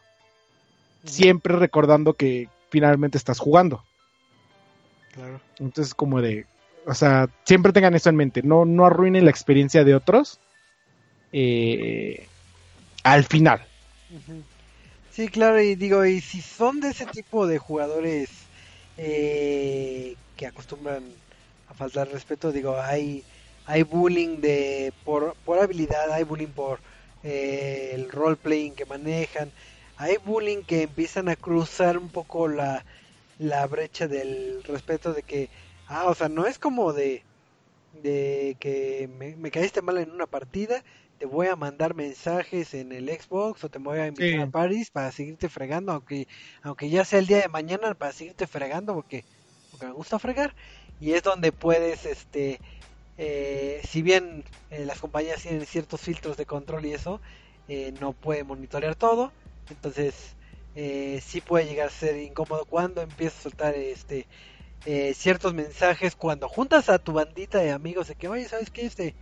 Siempre 1.05 1.57
recordando 1.57 2.15
que 2.15 2.49
finalmente 2.71 3.19
estás 3.19 3.39
jugando. 3.39 3.85
Claro. 5.13 5.41
entonces, 5.59 5.95
como 5.95 6.21
de, 6.21 6.45
o 6.85 6.93
sea, 6.93 7.31
siempre 7.45 7.73
tengan 7.73 7.95
eso 7.95 8.11
en 8.11 8.17
mente, 8.17 8.43
no, 8.43 8.67
no 8.67 8.85
arruinen 8.85 9.25
la 9.25 9.31
experiencia 9.31 9.83
de 9.83 9.95
otros 9.95 10.41
eh, 11.33 12.29
al 13.03 13.25
final. 13.25 13.65
Sí, 15.11 15.29
claro, 15.29 15.59
y 15.59 15.75
digo, 15.75 16.05
y 16.05 16.21
si 16.21 16.43
son 16.43 16.81
de 16.81 16.91
ese 16.91 17.07
tipo 17.07 17.47
de 17.47 17.57
jugadores 17.57 18.29
eh, 18.99 20.17
que 20.37 20.47
acostumbran 20.47 21.05
a 21.69 21.75
faltar 21.75 22.09
respeto, 22.09 22.53
digo, 22.53 22.81
hay 22.81 23.25
hay 23.67 23.83
bullying 23.83 24.41
de 24.41 24.93
por, 25.05 25.35
por 25.45 25.59
habilidad, 25.59 26.13
hay 26.13 26.23
bullying 26.23 26.47
por 26.49 26.79
eh, 27.25 27.91
el 27.95 28.11
role 28.11 28.37
playing 28.37 28.75
que 28.75 28.87
manejan, 28.87 29.51
hay 29.97 30.17
bullying 30.25 30.63
que 30.63 30.83
empiezan 30.83 31.29
a 31.29 31.37
cruzar 31.37 31.99
un 31.99 32.09
poco 32.09 32.47
la, 32.49 32.85
la 33.39 33.67
brecha 33.67 34.07
del 34.07 34.63
respeto 34.63 35.13
de 35.13 35.23
que, 35.25 35.49
ah, 35.89 36.05
o 36.07 36.15
sea, 36.15 36.29
no 36.29 36.47
es 36.47 36.59
como 36.59 36.93
de 36.93 37.23
de 38.03 38.57
que 38.61 39.09
me, 39.19 39.37
me 39.37 39.51
caíste 39.51 39.81
mal 39.83 39.99
en 39.99 40.11
una 40.11 40.27
partida, 40.27 40.83
te 41.19 41.27
voy 41.27 41.47
a 41.49 41.57
mandar 41.57 41.95
mensajes 41.95 42.75
en 42.75 42.93
el 42.93 43.09
Xbox 43.09 43.65
o 43.65 43.69
te 43.71 43.79
voy 43.79 43.99
a 43.99 44.07
invitar 44.07 44.35
Sí. 44.35 44.47
a 44.47 44.51
Paris 44.51 44.91
para 44.91 45.13
seguirte 45.13 45.49
fregando, 45.49 45.93
aunque 45.93 46.27
aunque 46.63 46.91
ya 46.91 47.05
sea 47.05 47.19
el 47.21 47.27
día 47.27 47.39
de 47.41 47.49
mañana 47.49 47.95
para 47.95 48.13
seguirte 48.13 48.47
fregando 48.47 48.95
porque, 48.95 49.25
porque 49.71 49.87
me 49.87 49.93
gusta 49.93 50.19
fregar. 50.19 50.55
Y 50.99 51.13
es 51.13 51.23
donde 51.23 51.53
puedes 51.53 52.05
este 52.07 52.61
eh, 53.17 53.81
si 53.89 54.03
bien 54.03 54.45
eh, 54.71 54.85
las 54.87 55.01
compañías 55.01 55.43
tienen 55.43 55.67
ciertos 55.67 56.01
filtros 56.01 56.37
de 56.37 56.47
control 56.47 56.87
y 56.87 56.93
eso 56.95 57.21
eh, 57.67 57.93
no 57.93 58.15
puede 58.15 58.45
monitorear 58.45 58.97
todo. 58.97 59.35
Entonces 59.69 60.37
eh, 60.75 61.21
sí 61.25 61.41
puede 61.41 61.67
llegar 61.67 61.89
a 61.89 61.91
ser 61.91 62.17
incómodo 62.19 62.67
cuando 62.67 63.03
empiezas 63.03 63.41
a 63.41 63.43
soltar 63.45 63.75
este 63.77 64.29
eh, 64.85 65.15
ciertos 65.15 65.55
mensajes 65.55 66.17
cuando 66.17 66.49
juntas 66.49 66.89
a 66.89 66.99
tu 66.99 67.13
bandita 67.15 67.59
de 67.61 67.73
amigos 67.73 68.09
de 68.09 68.17
que 68.17 68.29
oye 68.29 68.49
sabes 68.49 68.71
qué 68.71 68.87
este 68.87 69.17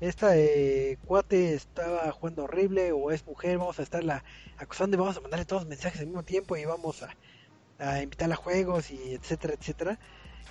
esta 0.00 0.36
eh, 0.36 0.98
cuate 1.04 1.54
estaba 1.54 2.10
jugando 2.12 2.44
horrible 2.44 2.92
o 2.92 3.10
es 3.10 3.26
mujer, 3.26 3.58
vamos 3.58 3.78
a 3.78 3.82
estarla 3.82 4.24
acusando 4.56 4.96
y 4.96 5.00
vamos 5.00 5.16
a 5.16 5.20
mandarle 5.20 5.44
todos 5.44 5.62
los 5.62 5.68
mensajes 5.68 6.00
al 6.00 6.06
mismo 6.06 6.22
tiempo 6.22 6.56
y 6.56 6.64
vamos 6.64 7.02
a, 7.02 8.02
invitarla 8.02 8.34
a 8.34 8.38
juegos 8.38 8.90
y 8.90 9.14
etcétera, 9.14 9.54
etcétera, 9.54 9.98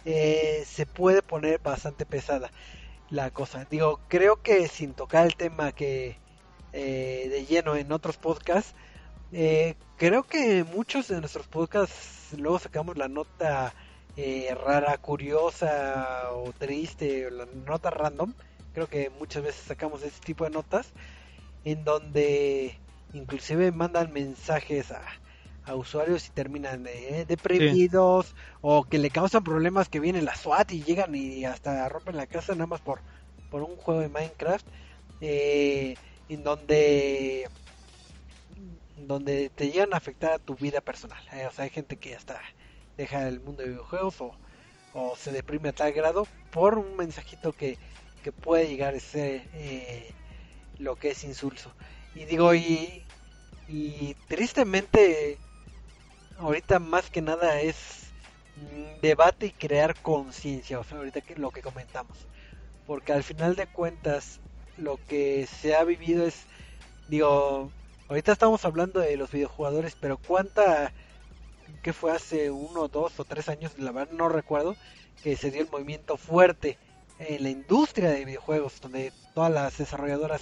eh, 0.05 0.63
se 0.65 0.85
puede 0.85 1.21
poner 1.21 1.59
bastante 1.59 2.05
pesada 2.05 2.51
la 3.09 3.31
cosa. 3.31 3.65
Digo, 3.69 3.99
creo 4.07 4.41
que 4.41 4.67
sin 4.67 4.93
tocar 4.93 5.25
el 5.25 5.35
tema 5.35 5.71
que 5.71 6.17
eh, 6.73 7.27
de 7.29 7.45
lleno 7.45 7.75
en 7.75 7.91
otros 7.91 8.17
podcasts, 8.17 8.73
eh, 9.31 9.75
creo 9.97 10.23
que 10.23 10.63
muchos 10.63 11.07
de 11.07 11.19
nuestros 11.19 11.47
podcasts 11.47 12.33
luego 12.37 12.59
sacamos 12.59 12.97
la 12.97 13.07
nota 13.07 13.73
eh, 14.15 14.55
rara, 14.65 14.97
curiosa 14.97 16.31
o 16.33 16.53
triste, 16.53 17.27
o 17.27 17.29
la 17.29 17.45
nota 17.65 17.89
random 17.89 18.33
creo 18.77 18.87
que 18.87 19.09
muchas 19.09 19.41
veces 19.41 19.63
sacamos 19.65 20.03
ese 20.03 20.19
tipo 20.19 20.43
de 20.43 20.51
notas 20.51 20.91
en 21.65 21.83
donde 21.83 22.77
inclusive 23.11 23.71
mandan 23.71 24.13
mensajes 24.13 24.91
a, 24.91 25.03
usuarios 25.73 26.27
y 26.27 26.29
terminan 26.29 26.85
eh, 26.87 27.25
deprimidos 27.27 28.35
o 28.61 28.83
que 28.83 28.99
le 28.99 29.09
causan 29.09 29.43
problemas 29.43 29.89
que 29.89 29.99
viene 29.99 30.21
la 30.21 30.35
SWAT 30.35 30.71
y 30.73 30.83
llegan 30.83 31.15
y 31.15 31.43
hasta 31.43 31.89
rompen 31.89 32.17
la 32.17 32.27
casa 32.27 32.53
nada 32.53 32.67
más 32.67 32.79
por, 32.79 33.01
por 33.49 33.63
un 33.63 33.75
juego 33.77 33.99
de 33.99 34.09
Minecraft 34.09 34.65
eh, 35.21 35.95
en 36.29 36.43
donde 36.43 37.49
donde 38.95 39.49
te 39.49 39.71
llegan 39.71 39.95
a 39.95 39.97
afectar 39.97 40.33
a 40.33 40.39
tu 40.39 40.55
vida 40.55 40.81
personal. 40.81 41.21
Eh, 41.33 41.47
o 41.47 41.51
sea 41.51 41.63
hay 41.63 41.71
gente 41.71 41.97
que 41.97 42.15
hasta 42.15 42.39
deja 42.95 43.27
el 43.27 43.39
mundo 43.39 43.63
de 43.63 43.69
videojuegos 43.69 44.21
o 44.93 45.15
se 45.15 45.31
deprime 45.31 45.69
a 45.69 45.73
tal 45.73 45.91
grado 45.93 46.27
por 46.51 46.77
un 46.77 46.95
mensajito 46.95 47.51
que 47.53 47.77
que 48.27 48.33
puede 48.33 48.67
llegar 48.67 48.93
a 48.93 48.99
ser 48.99 49.41
eh, 49.53 50.11
lo 50.79 50.97
que 50.97 51.11
es 51.11 51.23
insulso. 51.23 51.71
Y 52.13 52.25
digo, 52.25 52.53
y, 52.53 53.05
y 53.69 54.15
tristemente, 54.27 55.37
ahorita 56.37 56.79
más 56.79 57.09
que 57.09 57.21
nada 57.21 57.61
es 57.61 58.09
mm, 58.57 58.99
debate 59.01 59.45
y 59.45 59.51
crear 59.51 59.95
conciencia, 60.01 60.77
o 60.77 60.83
sea, 60.83 60.97
ahorita 60.97 61.21
que 61.21 61.37
lo 61.37 61.51
que 61.51 61.61
comentamos. 61.61 62.17
Porque 62.85 63.13
al 63.13 63.23
final 63.23 63.55
de 63.55 63.65
cuentas, 63.65 64.41
lo 64.75 64.99
que 65.07 65.47
se 65.47 65.73
ha 65.73 65.85
vivido 65.85 66.27
es, 66.27 66.47
digo, 67.07 67.71
ahorita 68.09 68.33
estamos 68.33 68.65
hablando 68.65 68.99
de 68.99 69.15
los 69.15 69.31
videojugadores, 69.31 69.95
pero 69.97 70.17
cuánta, 70.17 70.91
que 71.81 71.93
fue 71.93 72.11
hace 72.11 72.51
uno, 72.51 72.89
dos 72.89 73.17
o 73.21 73.23
tres 73.23 73.47
años, 73.47 73.79
la 73.79 73.93
verdad 73.93 74.11
no 74.11 74.27
recuerdo, 74.27 74.75
que 75.23 75.37
se 75.37 75.49
dio 75.49 75.61
el 75.61 75.71
movimiento 75.71 76.17
fuerte 76.17 76.77
en 77.19 77.43
la 77.43 77.49
industria 77.49 78.09
de 78.09 78.25
videojuegos, 78.25 78.79
donde 78.81 79.11
todas 79.33 79.51
las 79.51 79.77
desarrolladoras 79.77 80.41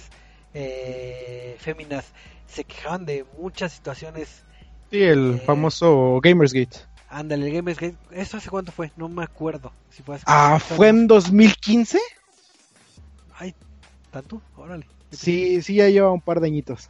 eh, 0.54 1.56
féminas 1.58 2.04
se 2.46 2.64
quejaban 2.64 3.04
de 3.06 3.24
muchas 3.38 3.72
situaciones. 3.72 4.42
Sí, 4.90 5.02
el 5.02 5.34
Eh, 5.34 5.42
famoso 5.44 6.20
Gamersgate. 6.22 6.78
Ándale, 7.08 7.46
el 7.48 7.54
Gamersgate, 7.54 7.96
¿eso 8.12 8.36
hace 8.36 8.50
cuánto 8.50 8.72
fue? 8.72 8.90
No 8.96 9.08
me 9.08 9.22
acuerdo. 9.24 9.72
Si 9.90 10.02
fue 10.02 10.16
hace 10.16 10.24
Ah, 10.26 10.58
¿fue 10.58 10.88
en 10.88 10.96
años. 10.96 11.08
2015? 11.08 11.98
Ay, 13.38 13.54
¿tanto? 14.10 14.40
Órale. 14.56 14.86
Sí, 15.10 15.62
sí, 15.62 15.76
ya 15.76 15.88
lleva 15.88 16.10
un 16.12 16.20
par 16.20 16.40
de 16.40 16.48
añitos. 16.48 16.88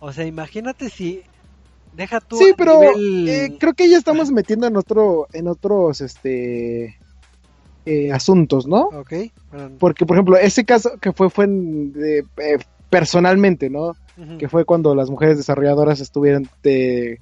O 0.00 0.12
sea, 0.12 0.24
imagínate 0.24 0.88
si 0.90 1.22
deja 1.94 2.20
tú 2.20 2.38
Sí, 2.38 2.52
pero 2.56 2.80
nivel- 2.80 3.28
eh, 3.28 3.56
creo 3.58 3.74
que 3.74 3.88
ya 3.88 3.98
estamos 3.98 4.30
metiendo 4.30 4.66
en 4.66 4.76
otro, 4.76 5.28
en 5.32 5.48
otros, 5.48 6.00
este, 6.00 6.96
eh, 7.86 8.12
asuntos, 8.12 8.66
¿no? 8.66 8.82
Ok, 8.92 9.12
bueno, 9.52 9.76
Porque, 9.78 10.06
por 10.06 10.16
ejemplo, 10.16 10.36
ese 10.36 10.64
caso 10.64 10.92
que 11.00 11.12
fue, 11.12 11.30
fue 11.30 11.44
en, 11.46 11.92
de, 11.92 12.18
eh, 12.18 12.58
personalmente, 12.90 13.70
¿no? 13.70 13.96
Que 14.38 14.48
fue 14.48 14.64
cuando 14.66 14.94
las 14.94 15.08
mujeres 15.10 15.36
desarrolladoras 15.38 16.00
estuvieron 16.00 16.46
de- 16.62 17.20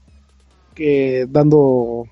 que 0.74 1.26
dando 1.28 2.06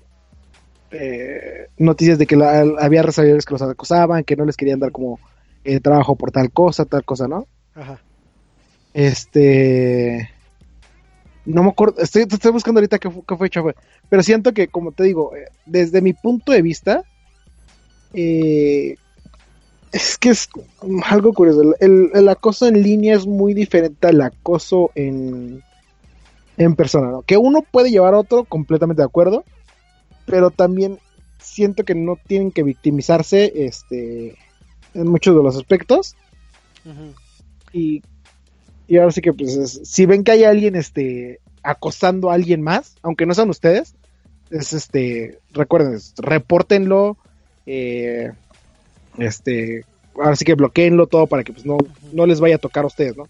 eh, 0.91 1.67
noticias 1.77 2.17
de 2.17 2.25
que 2.25 2.37
la- 2.37 2.61
había 2.79 3.03
desarrolladores 3.03 3.45
que 3.45 3.53
los 3.53 3.61
acosaban, 3.61 4.23
que 4.23 4.35
no 4.37 4.45
les 4.45 4.55
querían 4.55 4.79
dar 4.79 4.91
como 4.93 5.19
eh, 5.65 5.81
trabajo 5.81 6.15
por 6.15 6.31
tal 6.31 6.49
cosa, 6.51 6.85
tal 6.85 7.03
cosa, 7.03 7.27
¿no? 7.27 7.45
Ajá. 7.75 7.99
Este. 8.93 10.29
No 11.45 11.63
me 11.63 11.69
acuerdo, 11.69 12.01
estoy, 12.01 12.23
estoy 12.23 12.51
buscando 12.51 12.79
ahorita 12.79 12.99
qué, 12.99 13.09
qué 13.27 13.37
fecha 13.37 13.61
fue. 13.61 13.75
Pero 14.09 14.23
siento 14.23 14.53
que, 14.53 14.67
como 14.67 14.91
te 14.91 15.03
digo, 15.03 15.35
eh, 15.35 15.47
desde 15.65 16.01
mi 16.01 16.13
punto 16.13 16.51
de 16.51 16.61
vista, 16.61 17.03
eh, 18.13 18.95
es 19.91 20.17
que 20.17 20.29
es 20.29 20.49
algo 21.05 21.33
curioso. 21.33 21.61
El, 21.79 22.09
el- 22.13 22.29
acoso 22.29 22.67
en 22.67 22.81
línea 22.83 23.15
es 23.15 23.25
muy 23.25 23.53
diferente 23.53 24.07
al 24.07 24.21
acoso 24.21 24.91
en, 24.95 25.63
en 26.57 26.75
persona, 26.75 27.09
¿no? 27.09 27.21
Que 27.21 27.37
uno 27.37 27.61
puede 27.69 27.89
llevar 27.91 28.13
a 28.13 28.19
otro, 28.19 28.43
completamente 28.43 29.01
de 29.01 29.05
acuerdo, 29.05 29.43
pero 30.25 30.51
también 30.51 30.99
siento 31.39 31.83
que 31.85 31.95
no 31.95 32.17
tienen 32.27 32.51
que 32.51 32.63
victimizarse 32.63 33.51
este, 33.65 34.35
en 34.93 35.07
muchos 35.07 35.35
de 35.35 35.43
los 35.43 35.55
aspectos 35.55 36.15
y, 37.73 38.01
y 38.87 38.97
ahora 38.97 39.11
sí 39.11 39.21
que 39.21 39.33
pues 39.33 39.55
es- 39.55 39.81
si 39.83 40.05
ven 40.05 40.23
que 40.23 40.31
hay 40.31 40.43
alguien 40.43 40.75
este 40.75 41.39
acosando 41.63 42.29
a 42.29 42.33
alguien 42.33 42.61
más, 42.61 42.95
aunque 43.03 43.25
no 43.25 43.33
sean 43.33 43.49
ustedes, 43.49 43.93
es 44.49 44.71
este, 44.73 45.39
recuerden, 45.51 45.99
repórtenlo, 46.17 47.17
eh, 47.67 48.31
este, 49.19 49.85
ahora 50.15 50.35
sí 50.35 50.45
que 50.45 50.55
bloqueenlo 50.55 51.05
todo 51.05 51.27
para 51.27 51.43
que 51.43 51.53
pues 51.53 51.65
no, 51.65 51.77
no 52.13 52.25
les 52.25 52.39
vaya 52.39 52.55
a 52.55 52.59
tocar 52.59 52.83
a 52.83 52.87
ustedes, 52.87 53.15
¿no? 53.15 53.27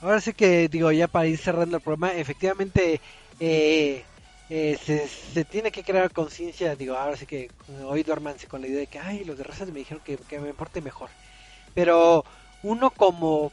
Ahora 0.00 0.20
sí 0.20 0.32
que 0.32 0.68
digo, 0.68 0.92
ya 0.92 1.08
para 1.08 1.26
ir 1.26 1.38
cerrando 1.38 1.78
el 1.78 1.82
programa, 1.82 2.12
efectivamente 2.12 3.00
eh, 3.40 4.04
eh, 4.50 4.78
se, 4.84 5.08
se 5.08 5.44
tiene 5.44 5.72
que 5.72 5.82
crear 5.82 6.12
conciencia, 6.12 6.76
digo, 6.76 6.94
ahora 6.94 7.16
sí 7.16 7.26
que 7.26 7.50
hoy 7.84 8.04
duérmanse 8.04 8.46
con 8.46 8.60
la 8.60 8.68
idea 8.68 8.80
de 8.80 8.86
que, 8.86 9.00
ay, 9.00 9.24
los 9.24 9.36
de 9.36 9.44
razas 9.44 9.68
me 9.72 9.80
dijeron 9.80 10.02
que, 10.04 10.16
que 10.16 10.38
me 10.38 10.54
porte 10.54 10.80
mejor. 10.80 11.10
Pero 11.74 12.24
uno 12.62 12.90
como 12.90 13.52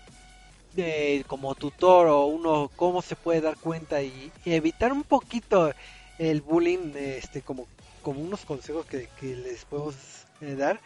eh, 0.77 1.23
como 1.27 1.55
tutor 1.55 2.07
o 2.07 2.25
uno 2.25 2.69
cómo 2.75 3.01
se 3.01 3.15
puede 3.15 3.41
dar 3.41 3.55
cuenta 3.57 4.01
y, 4.01 4.31
y 4.43 4.53
evitar 4.53 4.91
un 4.91 5.03
poquito 5.03 5.71
el 6.19 6.41
bullying, 6.41 6.93
este, 6.95 7.41
como, 7.41 7.67
como 8.01 8.21
unos 8.21 8.45
consejos 8.45 8.85
que, 8.85 9.07
que 9.19 9.35
les 9.35 9.65
podemos 9.65 9.95
eh, 10.41 10.55
dar, 10.55 10.79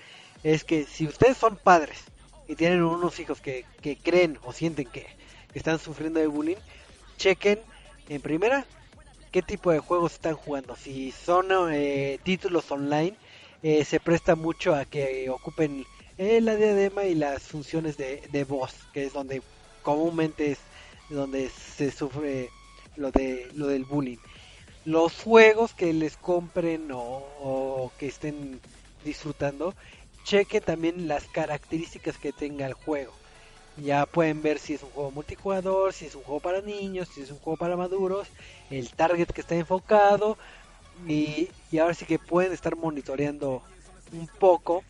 es 0.43 0.63
que 0.63 0.85
si 0.85 1.07
ustedes 1.07 1.38
son 1.38 1.57
padres 1.57 1.99
y 2.47 2.55
tienen 2.55 2.84
unos 2.84 3.19
hijos 3.19 3.41
que, 3.41 3.65
que 3.81 3.97
creen 3.97 4.39
o 4.43 4.53
sienten 4.53 4.88
que, 4.88 5.05
están 5.53 5.80
sufriendo 5.80 6.19
de 6.19 6.27
bullying, 6.27 6.57
chequen 7.17 7.59
en 8.07 8.21
primera 8.21 8.65
qué 9.31 9.41
tipo 9.41 9.71
de 9.71 9.80
juegos 9.80 10.13
están 10.13 10.35
jugando. 10.35 10.76
Si 10.76 11.11
son 11.11 11.47
eh, 11.71 12.19
títulos 12.23 12.69
online, 12.71 13.15
eh, 13.61 13.85
se 13.85 13.99
presta 13.99 14.35
mucho 14.35 14.76
a 14.76 14.85
que 14.85 15.30
ocupen 15.30 15.85
eh, 16.17 16.41
la 16.41 16.55
diadema 16.55 17.05
y 17.05 17.15
las 17.15 17.43
funciones 17.43 17.97
de, 17.97 18.21
de 18.31 18.43
voz, 18.43 18.73
que 18.93 19.05
es 19.05 19.13
donde 19.13 19.41
comúnmente 19.84 20.51
es 20.51 20.59
donde 21.09 21.49
se 21.49 21.91
sufre 21.91 22.49
lo 22.95 23.11
de 23.11 23.49
lo 23.53 23.67
del 23.67 23.85
bullying. 23.85 24.17
Los 24.85 25.13
juegos 25.21 25.73
que 25.73 25.93
les 25.93 26.17
compren 26.17 26.91
o, 26.91 27.23
o 27.41 27.91
que 27.99 28.07
estén 28.07 28.59
disfrutando, 29.03 29.73
chequen 30.23 30.63
también 30.63 31.07
las 31.07 31.26
características 31.26 32.17
que 32.17 32.31
tenga 32.31 32.65
el 32.65 32.73
juego. 32.73 33.13
Ya 33.77 34.05
pueden 34.05 34.41
ver 34.41 34.59
si 34.59 34.73
es 34.73 34.84
un 34.84 34.89
juego 34.89 35.11
multijugador, 35.11 35.93
si 35.93 36.05
es 36.05 36.15
un 36.15 36.23
juego 36.23 36.41
para 36.41 36.61
niños, 36.61 37.07
si 37.13 37.21
es 37.21 37.31
un 37.31 37.39
juego 37.39 37.57
para 37.57 37.77
maduros, 37.77 38.27
el 38.69 38.89
target 38.91 39.27
que 39.27 39.41
está 39.41 39.55
enfocado 39.55 40.38
y, 41.07 41.49
y 41.71 41.77
ahora 41.77 41.93
sí 41.93 42.05
que 42.05 42.19
pueden 42.19 42.51
estar 42.51 42.76
monitoreando 42.76 43.63
un 44.11 44.27
poco 44.27 44.84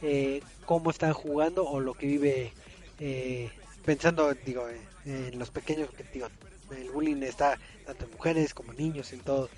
eh, 0.00 0.42
cómo 0.66 0.90
están 0.90 1.12
jugando 1.12 1.64
o 1.64 1.80
lo 1.80 1.94
que 1.94 2.06
vive 2.06 2.52
eh, 2.98 3.50
pensando 3.84 4.32
digo 4.34 4.66
en 5.04 5.38
los 5.38 5.50
pequeños 5.50 5.90
que 5.90 6.04
digo 6.12 6.28
el 6.70 6.90
bullying 6.90 7.22
está 7.22 7.58
tanto 7.86 8.04
en 8.04 8.12
mujeres 8.12 8.54
como 8.54 8.72
en 8.72 8.78
niños 8.78 9.12
en 9.12 9.20
todo 9.20 9.48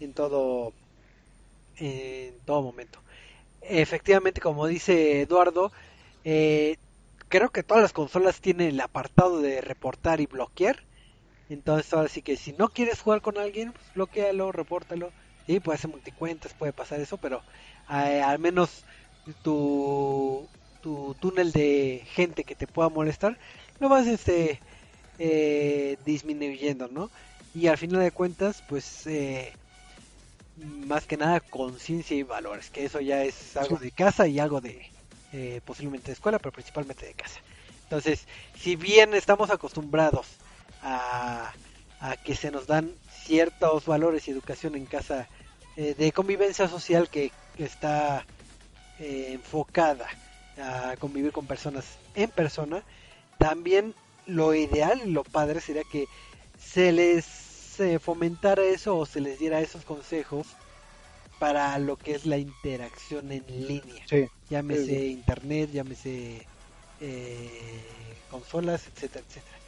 en 0.00 0.12
todo 0.12 0.72
en 1.76 2.34
todo 2.44 2.62
momento 2.62 2.98
efectivamente 3.62 4.40
como 4.40 4.66
dice 4.66 5.22
Eduardo 5.22 5.72
Eh, 6.24 6.78
creo 7.28 7.50
que 7.50 7.64
todas 7.64 7.82
las 7.84 7.94
consolas 7.94 8.40
tienen 8.42 8.68
el 8.70 8.80
apartado 8.82 9.40
de 9.42 9.60
reportar 9.62 10.20
y 10.22 10.26
bloquear. 10.26 10.88
Entonces 11.48 11.92
ahora 11.94 12.08
sí 12.08 12.22
que 12.22 12.36
si 12.36 12.52
no 12.54 12.68
quieres 12.70 13.00
jugar 13.02 13.20
con 13.22 13.38
alguien, 13.38 13.72
pues 13.74 13.92
bloquealo, 13.94 14.52
repórtalo. 14.52 15.14
Sí, 15.46 15.60
puede 15.60 15.78
ser 15.78 15.90
multicuentas, 15.90 16.54
puede 16.54 16.72
pasar 16.74 17.00
eso, 17.00 17.18
pero 17.18 17.44
eh, 17.90 18.22
al 18.22 18.38
menos 18.40 18.86
tu, 19.42 20.50
tu 20.80 21.14
túnel 21.20 21.52
de 21.52 22.04
gente 22.06 22.44
que 22.44 22.56
te 22.56 22.68
pueda 22.68 22.88
molestar 22.90 23.38
lo 23.78 23.88
vas 23.88 24.06
este 24.06 24.62
eh, 25.18 25.98
disminuyendo, 26.04 26.88
¿no? 26.88 27.10
Y 27.52 27.66
al 27.68 27.78
final 27.78 28.00
de 28.02 28.12
cuentas, 28.12 28.62
pues 28.62 29.06
eh, 29.06 29.58
más 30.56 31.06
que 31.06 31.16
nada 31.16 31.40
conciencia 31.40 32.16
y 32.16 32.22
valores, 32.22 32.70
que 32.70 32.84
eso 32.84 33.00
ya 33.00 33.22
es 33.24 33.56
algo 33.56 33.76
de 33.76 33.90
casa 33.90 34.26
y 34.28 34.38
algo 34.38 34.60
de 34.60 34.90
eh, 35.32 35.60
posiblemente 35.64 36.08
de 36.08 36.12
escuela, 36.12 36.38
pero 36.38 36.52
principalmente 36.52 37.06
de 37.06 37.14
casa. 37.14 37.40
Entonces, 37.84 38.26
si 38.58 38.76
bien 38.76 39.14
estamos 39.14 39.50
acostumbrados 39.50 40.26
a, 40.82 41.52
a 42.00 42.16
que 42.16 42.34
se 42.34 42.50
nos 42.50 42.66
dan 42.66 42.92
ciertos 43.24 43.86
valores 43.86 44.26
y 44.26 44.30
educación 44.30 44.74
en 44.74 44.86
casa 44.86 45.28
eh, 45.76 45.94
de 45.96 46.12
convivencia 46.12 46.68
social 46.68 47.08
que, 47.08 47.32
que 47.56 47.64
está 47.64 48.26
eh, 48.98 49.30
enfocada 49.32 50.06
a 50.58 50.96
convivir 50.98 51.32
con 51.32 51.46
personas 51.46 51.84
en 52.14 52.30
persona, 52.30 52.82
también 53.38 53.94
lo 54.26 54.54
ideal 54.54 55.00
y 55.04 55.10
lo 55.10 55.24
padre 55.24 55.60
sería 55.60 55.82
que 55.90 56.06
se 56.58 56.92
les 56.92 57.24
eh, 57.82 57.98
fomentara 57.98 58.62
eso 58.64 58.96
o 58.98 59.06
se 59.06 59.20
les 59.20 59.38
diera 59.38 59.60
esos 59.60 59.84
consejos 59.84 60.48
para 61.38 61.78
lo 61.78 61.96
que 61.96 62.14
es 62.14 62.26
la 62.26 62.38
interacción 62.38 63.32
en 63.32 63.44
línea. 63.48 64.04
Sí. 64.08 64.28
Llámese 64.48 64.84
Sí, 64.84 65.10
internet, 65.10 65.70
llámese 65.72 66.48
eh, 67.00 68.24
consolas, 68.28 68.86
etcétera, 68.88 69.24
etcétera. 69.26 69.58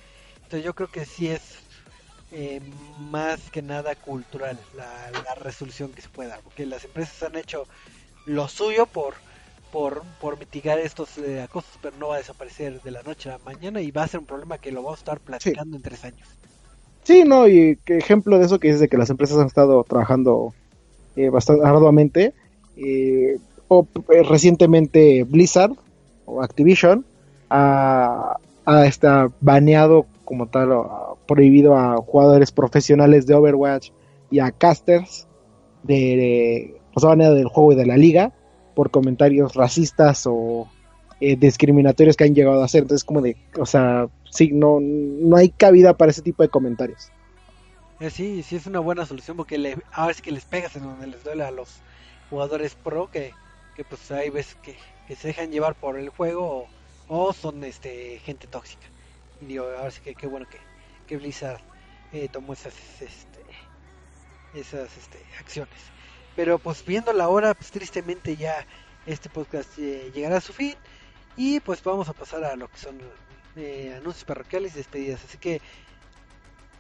Entonces 0.44 0.64
yo 0.64 0.74
creo 0.74 0.90
que 0.90 1.06
sí 1.06 1.28
es 1.28 1.42
eh, 2.30 2.60
más 2.98 3.50
que 3.50 3.62
nada 3.62 3.94
cultural 3.96 4.58
la, 4.74 5.10
la 5.10 5.34
resolución 5.36 5.92
que 5.94 6.02
se 6.02 6.08
puede 6.10 6.30
dar, 6.30 6.42
porque 6.42 6.66
las 6.66 6.84
empresas 6.84 7.22
han 7.22 7.36
hecho 7.36 7.68
lo 8.24 8.48
suyo 8.48 8.86
por 8.86 9.16
por, 9.70 10.06
por 10.20 10.38
mitigar 10.38 10.78
estos 10.78 11.18
eh, 11.18 11.42
acosos, 11.42 11.78
pero 11.82 11.96
no 11.96 12.08
va 12.08 12.14
a 12.16 12.18
desaparecer 12.18 12.80
de 12.82 12.90
la 12.92 13.02
noche 13.02 13.28
a 13.28 13.32
la 13.32 13.38
mañana 13.40 13.80
y 13.80 13.90
va 13.90 14.04
a 14.04 14.08
ser 14.08 14.20
un 14.20 14.26
problema 14.26 14.58
que 14.58 14.70
lo 14.72 14.82
vamos 14.84 14.98
a 14.98 15.02
estar 15.02 15.20
platicando 15.20 15.76
en 15.76 15.82
tres 15.82 16.04
años. 16.04 16.28
Sí, 17.04 17.24
no, 17.24 17.46
y 17.48 17.78
ejemplo 17.86 18.38
de 18.38 18.46
eso 18.46 18.58
que 18.58 18.68
dices 18.68 18.80
de 18.80 18.88
que 18.88 18.96
las 18.96 19.10
empresas 19.10 19.38
han 19.38 19.46
estado 19.46 19.84
trabajando 19.84 20.54
eh, 21.16 21.28
bastante 21.28 21.66
arduamente. 21.66 22.34
eh, 22.76 23.38
o 23.68 23.86
eh, 24.10 24.22
recientemente 24.22 25.24
Blizzard 25.24 25.72
o 26.26 26.42
Activision 26.42 27.04
ha, 27.50 28.36
ha 28.66 28.86
está 28.86 29.30
baneado 29.40 30.06
como 30.24 30.48
tal, 30.48 30.72
o 30.72 31.18
prohibido 31.26 31.76
a 31.76 31.96
jugadores 31.98 32.52
profesionales 32.52 33.26
de 33.26 33.34
Overwatch 33.34 33.90
y 34.30 34.40
a 34.40 34.50
casters 34.52 35.26
de, 35.82 35.94
de 35.94 36.74
ha 36.96 37.06
baneado 37.06 37.34
del 37.34 37.48
juego 37.48 37.72
y 37.72 37.76
de 37.76 37.86
la 37.86 37.96
liga 37.96 38.32
por 38.74 38.90
comentarios 38.90 39.54
racistas 39.54 40.26
o 40.26 40.68
eh, 41.20 41.36
discriminatorios 41.36 42.16
que 42.16 42.24
han 42.24 42.34
llegado 42.34 42.60
a 42.60 42.64
hacer. 42.64 42.82
Entonces, 42.82 43.04
como 43.04 43.20
de, 43.20 43.36
o 43.58 43.66
sea, 43.66 44.08
sí, 44.30 44.50
no, 44.52 44.78
no 44.80 45.36
hay 45.36 45.50
cabida 45.50 45.96
para 45.96 46.10
ese 46.10 46.22
tipo 46.22 46.42
de 46.42 46.48
comentarios. 46.48 47.10
Eh, 48.00 48.10
sí, 48.10 48.42
sí 48.42 48.56
es 48.56 48.66
una 48.66 48.80
buena 48.80 49.06
solución 49.06 49.36
porque 49.36 49.56
le, 49.56 49.78
a 49.92 50.06
ver 50.06 50.16
si 50.16 50.22
que 50.22 50.32
les 50.32 50.44
pegas 50.44 50.74
en 50.76 50.82
donde 50.82 51.06
les 51.06 51.22
duele 51.22 51.44
a 51.44 51.50
los 51.50 51.80
jugadores 52.28 52.74
pro 52.74 53.10
que, 53.10 53.32
que 53.76 53.84
pues 53.84 54.10
hay 54.10 54.30
veces 54.30 54.56
que, 54.56 54.76
se 55.14 55.28
dejan 55.28 55.52
llevar 55.52 55.74
por 55.74 55.98
el 55.98 56.08
juego 56.08 56.68
o, 57.08 57.26
o 57.26 57.32
son 57.32 57.62
este 57.64 58.18
gente 58.24 58.46
tóxica. 58.46 58.86
Y 59.40 59.46
digo, 59.46 59.64
ahora 59.64 59.90
sí 59.90 60.00
que 60.02 60.14
qué 60.14 60.26
bueno 60.26 60.46
que, 60.48 60.58
que 61.06 61.16
Blizzard 61.16 61.60
eh, 62.12 62.28
tomó 62.30 62.52
esas 62.54 62.74
este, 63.00 63.40
esas 64.54 64.96
este, 64.96 65.18
acciones. 65.38 65.78
Pero 66.34 66.58
pues 66.58 66.84
viendo 66.84 67.12
la 67.12 67.28
hora, 67.28 67.54
pues 67.54 67.70
tristemente 67.70 68.36
ya 68.36 68.66
este 69.06 69.28
podcast 69.28 69.78
eh, 69.78 70.10
llegará 70.14 70.38
a 70.38 70.40
su 70.40 70.52
fin 70.52 70.74
y 71.36 71.60
pues 71.60 71.82
vamos 71.82 72.08
a 72.08 72.12
pasar 72.12 72.44
a 72.44 72.56
lo 72.56 72.68
que 72.68 72.78
son 72.78 72.98
eh, 73.56 73.94
anuncios 73.98 74.24
parroquiales 74.24 74.74
y 74.74 74.78
despedidas. 74.78 75.24
Así 75.24 75.38
que 75.38 75.60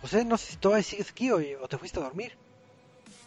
José, 0.00 0.24
no 0.24 0.36
sé 0.36 0.52
si 0.52 0.56
todavía 0.56 0.82
sigues 0.82 1.10
aquí 1.10 1.30
o, 1.30 1.38
o 1.62 1.68
te 1.68 1.78
fuiste 1.78 1.98
a 1.98 2.02
dormir. 2.02 2.32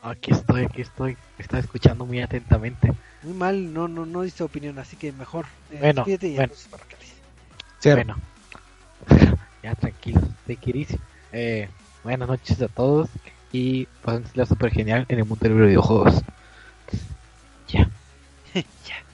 Aquí 0.04 0.32
estoy, 0.32 0.66
aquí 0.66 0.82
estoy. 0.82 1.18
Estaba 1.38 1.60
escuchando 1.60 2.06
muy 2.06 2.22
atentamente. 2.22 2.94
Muy 3.24 3.34
mal, 3.34 3.74
no 3.74 3.88
no 3.88 4.06
no 4.06 4.22
diste 4.22 4.44
opinión, 4.44 4.78
así 4.80 4.96
que 4.96 5.12
mejor 5.12 5.46
eh, 5.72 5.78
Bueno, 5.80 6.06
despídete 6.06 6.28
y 6.28 6.36
bueno. 6.36 6.44
anuncios 6.44 6.68
parroquiales. 6.70 7.14
Bueno, 7.84 8.16
ya 9.64 9.72
it 10.48 10.76
easy. 10.76 11.00
Eh, 11.32 11.70
buenas 12.04 12.28
noches 12.28 12.62
a 12.62 12.68
todos 12.68 13.10
y 13.52 13.86
pásenla 14.04 14.46
súper 14.46 14.72
genial 14.72 15.06
en 15.10 15.20
el 15.20 15.26
mundo 15.26 15.44
de 15.44 15.50
los 15.50 15.68
videojuegos. 15.68 16.22
Ya. 17.68 17.90
ya. 18.54 19.07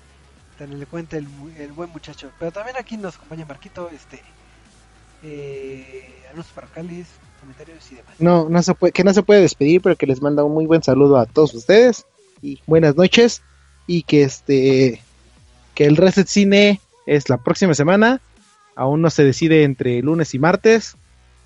Tan 0.63 0.79
le 0.79 0.85
cuenta 0.85 1.17
el, 1.17 1.27
el 1.57 1.73
buen 1.73 1.89
muchacho. 1.89 2.31
Pero 2.39 2.49
también 2.53 2.77
aquí 2.77 2.95
nos 2.95 3.17
acompaña 3.17 3.45
Marquito, 3.45 3.89
este 3.89 4.21
eh, 5.21 6.23
anuncios 6.31 6.53
parroquiales, 6.55 7.07
comentarios 7.41 7.91
y 7.91 7.95
demás. 7.95 8.13
No, 8.19 8.47
no 8.47 8.63
se 8.63 8.73
puede, 8.73 8.93
que 8.93 9.03
no 9.03 9.13
se 9.13 9.23
puede 9.23 9.41
despedir, 9.41 9.81
pero 9.81 9.97
que 9.97 10.07
les 10.07 10.21
manda 10.21 10.43
un 10.45 10.53
muy 10.53 10.65
buen 10.65 10.81
saludo 10.81 11.17
a 11.17 11.25
todos 11.25 11.53
ustedes 11.53 12.05
y 12.41 12.61
buenas 12.65 12.95
noches 12.95 13.41
y 13.87 14.03
que 14.03 14.23
este 14.23 15.01
que 15.75 15.83
el 15.85 15.97
Reset 15.97 16.27
Cine 16.27 16.79
es 17.07 17.27
la 17.27 17.37
próxima 17.37 17.73
semana, 17.73 18.21
aún 18.77 19.01
no 19.01 19.09
se 19.09 19.25
decide 19.25 19.63
entre 19.63 20.01
lunes 20.01 20.33
y 20.33 20.39
martes 20.39 20.95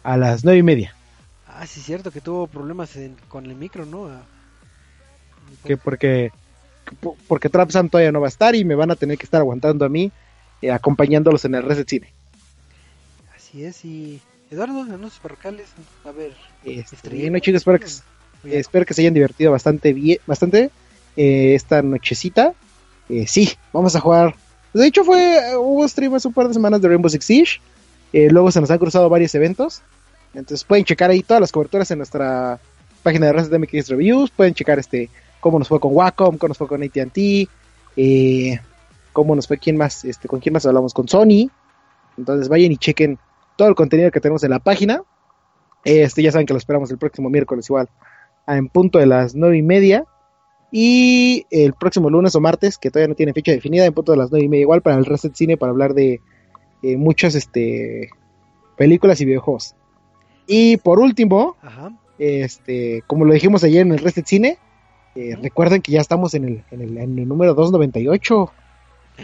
a 0.03 0.15
las 0.17 0.43
nueve 0.43 0.59
y 0.59 0.63
media, 0.63 0.93
Ah, 1.47 1.65
sí, 1.65 1.81
cierto 1.81 2.11
que 2.11 2.21
tuvo 2.21 2.45
problemas 2.45 2.95
en- 2.97 3.17
con 3.29 3.47
el 3.47 3.55
micro, 3.55 3.83
¿no? 3.83 4.05
Ah, 4.09 4.21
que 5.65 5.75
porque 5.75 6.31
porque 7.27 7.49
Trap 7.49 7.71
Sam 7.71 7.89
todavía 7.89 8.11
no 8.11 8.21
va 8.21 8.27
a 8.27 8.29
estar 8.29 8.55
y 8.55 8.65
me 8.65 8.75
van 8.75 8.91
a 8.91 8.95
tener 8.95 9.17
que 9.17 9.25
estar 9.25 9.41
aguantando 9.41 9.85
a 9.85 9.89
mí 9.89 10.11
eh, 10.61 10.71
acompañándolos 10.71 11.45
en 11.45 11.55
el 11.55 11.63
Reset 11.63 11.87
Cine. 11.87 12.13
Así 13.35 13.63
es, 13.63 13.85
y 13.85 14.21
Eduardo, 14.49 14.81
anuncios 14.81 15.19
parroquiales, 15.19 15.67
a 16.05 16.11
ver. 16.11 16.33
Este, 16.63 17.09
bueno, 17.09 17.39
chicos, 17.39 17.57
espero 17.61 17.79
que, 17.79 17.85
Oye, 18.43 18.59
espero 18.59 18.85
que 18.85 18.93
se 18.93 19.01
hayan 19.01 19.13
divertido 19.13 19.51
bastante 19.51 19.93
bien, 19.93 20.19
bastante 20.25 20.69
eh, 21.15 21.55
esta 21.55 21.81
nochecita. 21.81 22.53
Eh, 23.09 23.25
sí, 23.27 23.51
vamos 23.73 23.95
a 23.95 23.99
jugar. 23.99 24.35
De 24.73 24.85
hecho, 24.85 25.03
fue 25.03 25.55
hubo 25.57 25.87
stream 25.87 26.13
hace 26.13 26.27
un 26.27 26.33
par 26.33 26.47
de 26.47 26.53
semanas 26.53 26.81
de 26.81 26.87
Rainbow 26.87 27.09
Six 27.09 27.25
Siege. 27.25 27.61
Eh, 28.13 28.29
luego 28.29 28.51
se 28.51 28.61
nos 28.61 28.69
han 28.71 28.77
cruzado 28.77 29.09
varios 29.09 29.33
eventos. 29.35 29.81
Entonces 30.33 30.63
pueden 30.63 30.85
checar 30.85 31.09
ahí 31.09 31.23
todas 31.23 31.41
las 31.41 31.51
coberturas 31.51 31.89
en 31.91 31.97
nuestra 31.97 32.59
página 33.01 33.27
de 33.27 33.33
Resident 33.33 33.63
MX 33.63 33.89
Reviews. 33.89 34.29
Pueden 34.29 34.53
checar 34.53 34.77
este 34.77 35.09
cómo 35.47 35.59
nos 35.59 35.69
fue 35.69 35.79
con 35.79 35.95
Wacom, 35.95 36.37
cómo 36.37 36.49
nos 36.49 36.57
fue 36.57 36.67
con 36.67 36.83
AT&T, 36.83 37.47
eh, 37.95 38.59
cómo 39.13 39.33
nos 39.33 39.47
fue 39.47 39.57
quién 39.57 39.77
más, 39.77 40.03
este, 40.03 40.27
con 40.27 40.41
quién 40.41 40.51
más 40.51 40.65
hablamos 40.65 40.93
con 40.93 41.07
Sony. 41.07 41.49
Entonces 42.17 42.49
vayan 42.49 42.73
y 42.73 42.77
chequen 42.77 43.17
todo 43.55 43.69
el 43.69 43.75
contenido 43.75 44.11
que 44.11 44.19
tenemos 44.19 44.43
en 44.43 44.49
la 44.49 44.59
página. 44.59 45.03
Este, 45.85 46.21
ya 46.21 46.33
saben 46.33 46.45
que 46.45 46.53
lo 46.53 46.57
esperamos 46.57 46.91
el 46.91 46.97
próximo 46.97 47.29
miércoles 47.29 47.69
igual 47.69 47.87
en 48.45 48.67
punto 48.67 48.99
de 48.99 49.05
las 49.05 49.35
nueve 49.35 49.57
y 49.57 49.61
media. 49.61 50.03
Y 50.69 51.45
el 51.49 51.73
próximo 51.73 52.09
lunes 52.09 52.35
o 52.35 52.41
martes, 52.41 52.77
que 52.77 52.91
todavía 52.91 53.07
no 53.07 53.15
tiene 53.15 53.31
fecha 53.31 53.53
definida, 53.53 53.85
en 53.85 53.93
punto 53.93 54.11
de 54.11 54.17
las 54.17 54.31
nueve 54.31 54.47
y 54.47 54.49
media 54.49 54.63
igual 54.63 54.81
para 54.81 54.97
el 54.97 55.05
Reset 55.05 55.33
Cine 55.33 55.55
para 55.55 55.69
hablar 55.69 55.93
de 55.93 56.19
eh, 56.83 56.97
muchas 56.97 57.35
este, 57.35 58.09
películas 58.75 59.21
y 59.21 59.25
videojuegos. 59.25 59.75
Y 60.45 60.75
por 60.75 60.99
último, 60.99 61.55
Ajá. 61.61 61.97
este, 62.19 63.01
como 63.07 63.23
lo 63.23 63.33
dijimos 63.33 63.63
ayer 63.63 63.81
en 63.83 63.93
el 63.93 63.99
Reset 63.99 64.25
Cine, 64.25 64.57
eh, 65.17 65.35
recuerden 65.41 65.81
que 65.81 65.93
ya 65.93 65.99
estamos 65.99 66.35
en 66.35 66.43
el, 66.43 66.63
en 66.69 66.81
el, 66.81 66.97
en 66.97 67.17
el 67.17 67.27
número 67.27 67.55
298. 67.55 68.51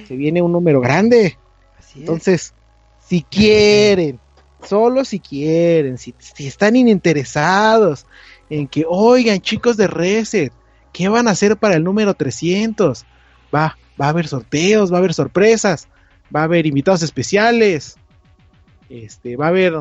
Se 0.08 0.16
viene 0.16 0.42
un 0.42 0.52
número 0.52 0.82
grande. 0.82 1.38
Así 1.78 1.92
es. 1.92 2.00
Entonces, 2.00 2.54
si 3.00 3.22
quieren, 3.22 4.20
solo 4.64 5.06
si 5.06 5.20
quieren, 5.20 6.00
si, 6.00 6.16
si 6.18 6.48
están 6.48 6.76
interesados 6.76 8.08
en 8.50 8.68
que, 8.68 8.86
oigan, 8.88 9.40
chicos 9.40 9.78
de 9.78 9.86
Reset, 9.86 10.52
¿qué 10.92 11.10
van 11.10 11.28
a 11.28 11.32
hacer 11.32 11.58
para 11.58 11.76
el 11.76 11.84
número 11.84 12.16
300? 12.16 13.06
Va, 13.54 13.78
va 14.02 14.06
a 14.08 14.10
haber 14.10 14.28
sorteos, 14.28 14.92
va 14.92 14.96
a 14.96 15.00
haber 15.00 15.14
sorpresas, 15.14 15.88
va 16.36 16.42
a 16.42 16.46
haber 16.46 16.66
invitados 16.66 17.04
especiales, 17.04 17.98
este, 18.90 19.36
va 19.36 19.46
a 19.46 19.50
haber 19.50 19.76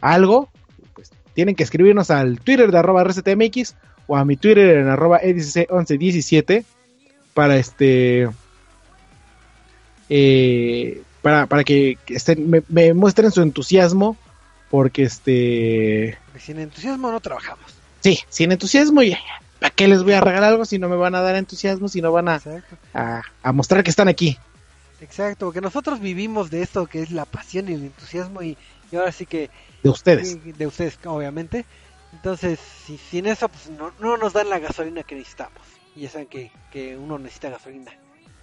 algo, 0.00 0.48
pues 0.94 1.12
tienen 1.32 1.54
que 1.54 1.62
escribirnos 1.62 2.10
al 2.10 2.40
Twitter 2.40 2.72
de 2.72 2.78
arroba 2.78 3.04
ResetMX 3.04 3.76
o 4.08 4.16
a 4.16 4.24
mi 4.24 4.36
Twitter 4.36 4.78
en 4.78 4.88
arroba 4.88 5.20
edc1117 5.22 6.64
para 7.34 7.56
este 7.56 8.28
eh, 10.08 11.02
para, 11.22 11.46
para 11.46 11.64
que 11.64 11.98
que 12.04 12.14
estén, 12.14 12.48
me, 12.50 12.62
me 12.68 12.94
muestren 12.94 13.30
su 13.30 13.42
entusiasmo 13.42 14.16
porque 14.70 15.04
este 15.04 16.18
sin 16.38 16.58
entusiasmo 16.58 17.10
no 17.10 17.20
trabajamos. 17.20 17.64
sí, 18.00 18.20
sin 18.28 18.52
entusiasmo 18.52 19.02
ya, 19.02 19.18
¿para 19.60 19.70
qué 19.70 19.88
les 19.88 20.02
voy 20.02 20.12
a 20.14 20.20
regalar 20.20 20.52
algo 20.52 20.64
si 20.64 20.78
no 20.78 20.88
me 20.88 20.96
van 20.96 21.14
a 21.14 21.20
dar 21.20 21.36
entusiasmo, 21.36 21.88
si 21.88 22.00
no 22.00 22.12
van 22.12 22.28
a, 22.28 22.40
a 23.42 23.52
mostrar 23.52 23.82
que 23.84 23.90
están 23.90 24.08
aquí? 24.08 24.38
Exacto, 25.00 25.46
porque 25.46 25.60
nosotros 25.60 26.00
vivimos 26.00 26.50
de 26.50 26.62
esto 26.62 26.86
que 26.86 27.02
es 27.02 27.10
la 27.12 27.24
pasión 27.24 27.68
y 27.68 27.74
el 27.74 27.82
entusiasmo 27.84 28.42
y, 28.42 28.56
y 28.90 28.96
ahora 28.96 29.12
sí 29.12 29.26
que 29.26 29.48
De 29.82 29.90
ustedes. 29.90 30.38
de 30.58 30.66
ustedes 30.66 30.98
obviamente. 31.04 31.64
Entonces, 32.12 32.58
si, 32.58 32.98
sin 32.98 33.26
eso 33.26 33.48
pues 33.48 33.70
no, 33.70 33.92
no 34.00 34.16
nos 34.16 34.32
dan 34.32 34.48
la 34.48 34.58
gasolina 34.58 35.02
que 35.02 35.14
necesitamos. 35.14 35.62
Y 35.94 36.02
ya 36.02 36.10
saben 36.10 36.26
que, 36.28 36.50
que 36.70 36.96
uno 36.96 37.18
necesita 37.18 37.50
gasolina. 37.50 37.92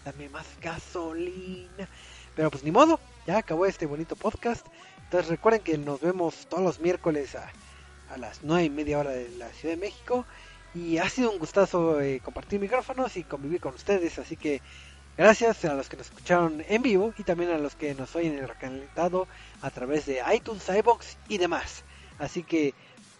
Dame 0.03 0.29
más 0.29 0.45
gasolina. 0.61 1.87
Pero 2.35 2.51
pues 2.51 2.63
ni 2.63 2.71
modo, 2.71 2.99
ya 3.25 3.37
acabó 3.37 3.65
este 3.65 3.85
bonito 3.85 4.15
podcast. 4.15 4.65
Entonces 5.03 5.29
recuerden 5.29 5.61
que 5.61 5.77
nos 5.77 6.01
vemos 6.01 6.47
todos 6.47 6.63
los 6.63 6.79
miércoles 6.79 7.35
a, 7.35 7.49
a 8.09 8.17
las 8.17 8.43
nueve 8.43 8.65
y 8.65 8.69
media 8.69 8.99
hora 8.99 9.11
de 9.11 9.29
la 9.37 9.49
Ciudad 9.49 9.75
de 9.75 9.81
México. 9.81 10.25
Y 10.73 10.97
ha 10.97 11.09
sido 11.09 11.31
un 11.31 11.39
gustazo 11.39 12.01
eh, 12.01 12.19
compartir 12.19 12.59
micrófonos 12.59 13.15
y 13.17 13.23
convivir 13.23 13.61
con 13.61 13.73
ustedes. 13.73 14.19
Así 14.19 14.35
que 14.35 14.61
gracias 15.17 15.63
a 15.65 15.73
los 15.73 15.87
que 15.87 15.97
nos 15.97 16.07
escucharon 16.07 16.63
en 16.67 16.81
vivo 16.81 17.13
y 17.17 17.23
también 17.23 17.51
a 17.51 17.57
los 17.57 17.75
que 17.75 17.95
nos 17.95 18.15
oyen 18.15 18.33
en 18.33 18.39
el 18.39 18.49
recalentado 18.49 19.27
a 19.61 19.69
través 19.71 20.05
de 20.05 20.21
iTunes, 20.33 20.67
iBox 20.67 21.17
y 21.29 21.37
demás. 21.37 21.83
Así 22.19 22.43
que 22.43 22.73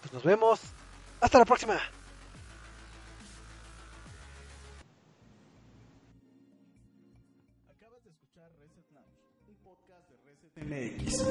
pues 0.05 0.13
nos 0.13 0.23
vemos. 0.23 0.59
Hasta 1.19 1.39
la 1.39 1.45
próxima. 1.45 1.79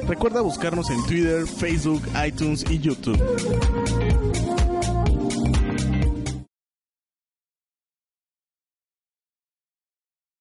Recuerda 0.07 0.41
buscarnos 0.41 0.89
en 0.89 1.03
Twitter, 1.05 1.47
Facebook, 1.47 2.03
iTunes 2.25 2.63
y 2.69 2.79
YouTube. 2.79 3.17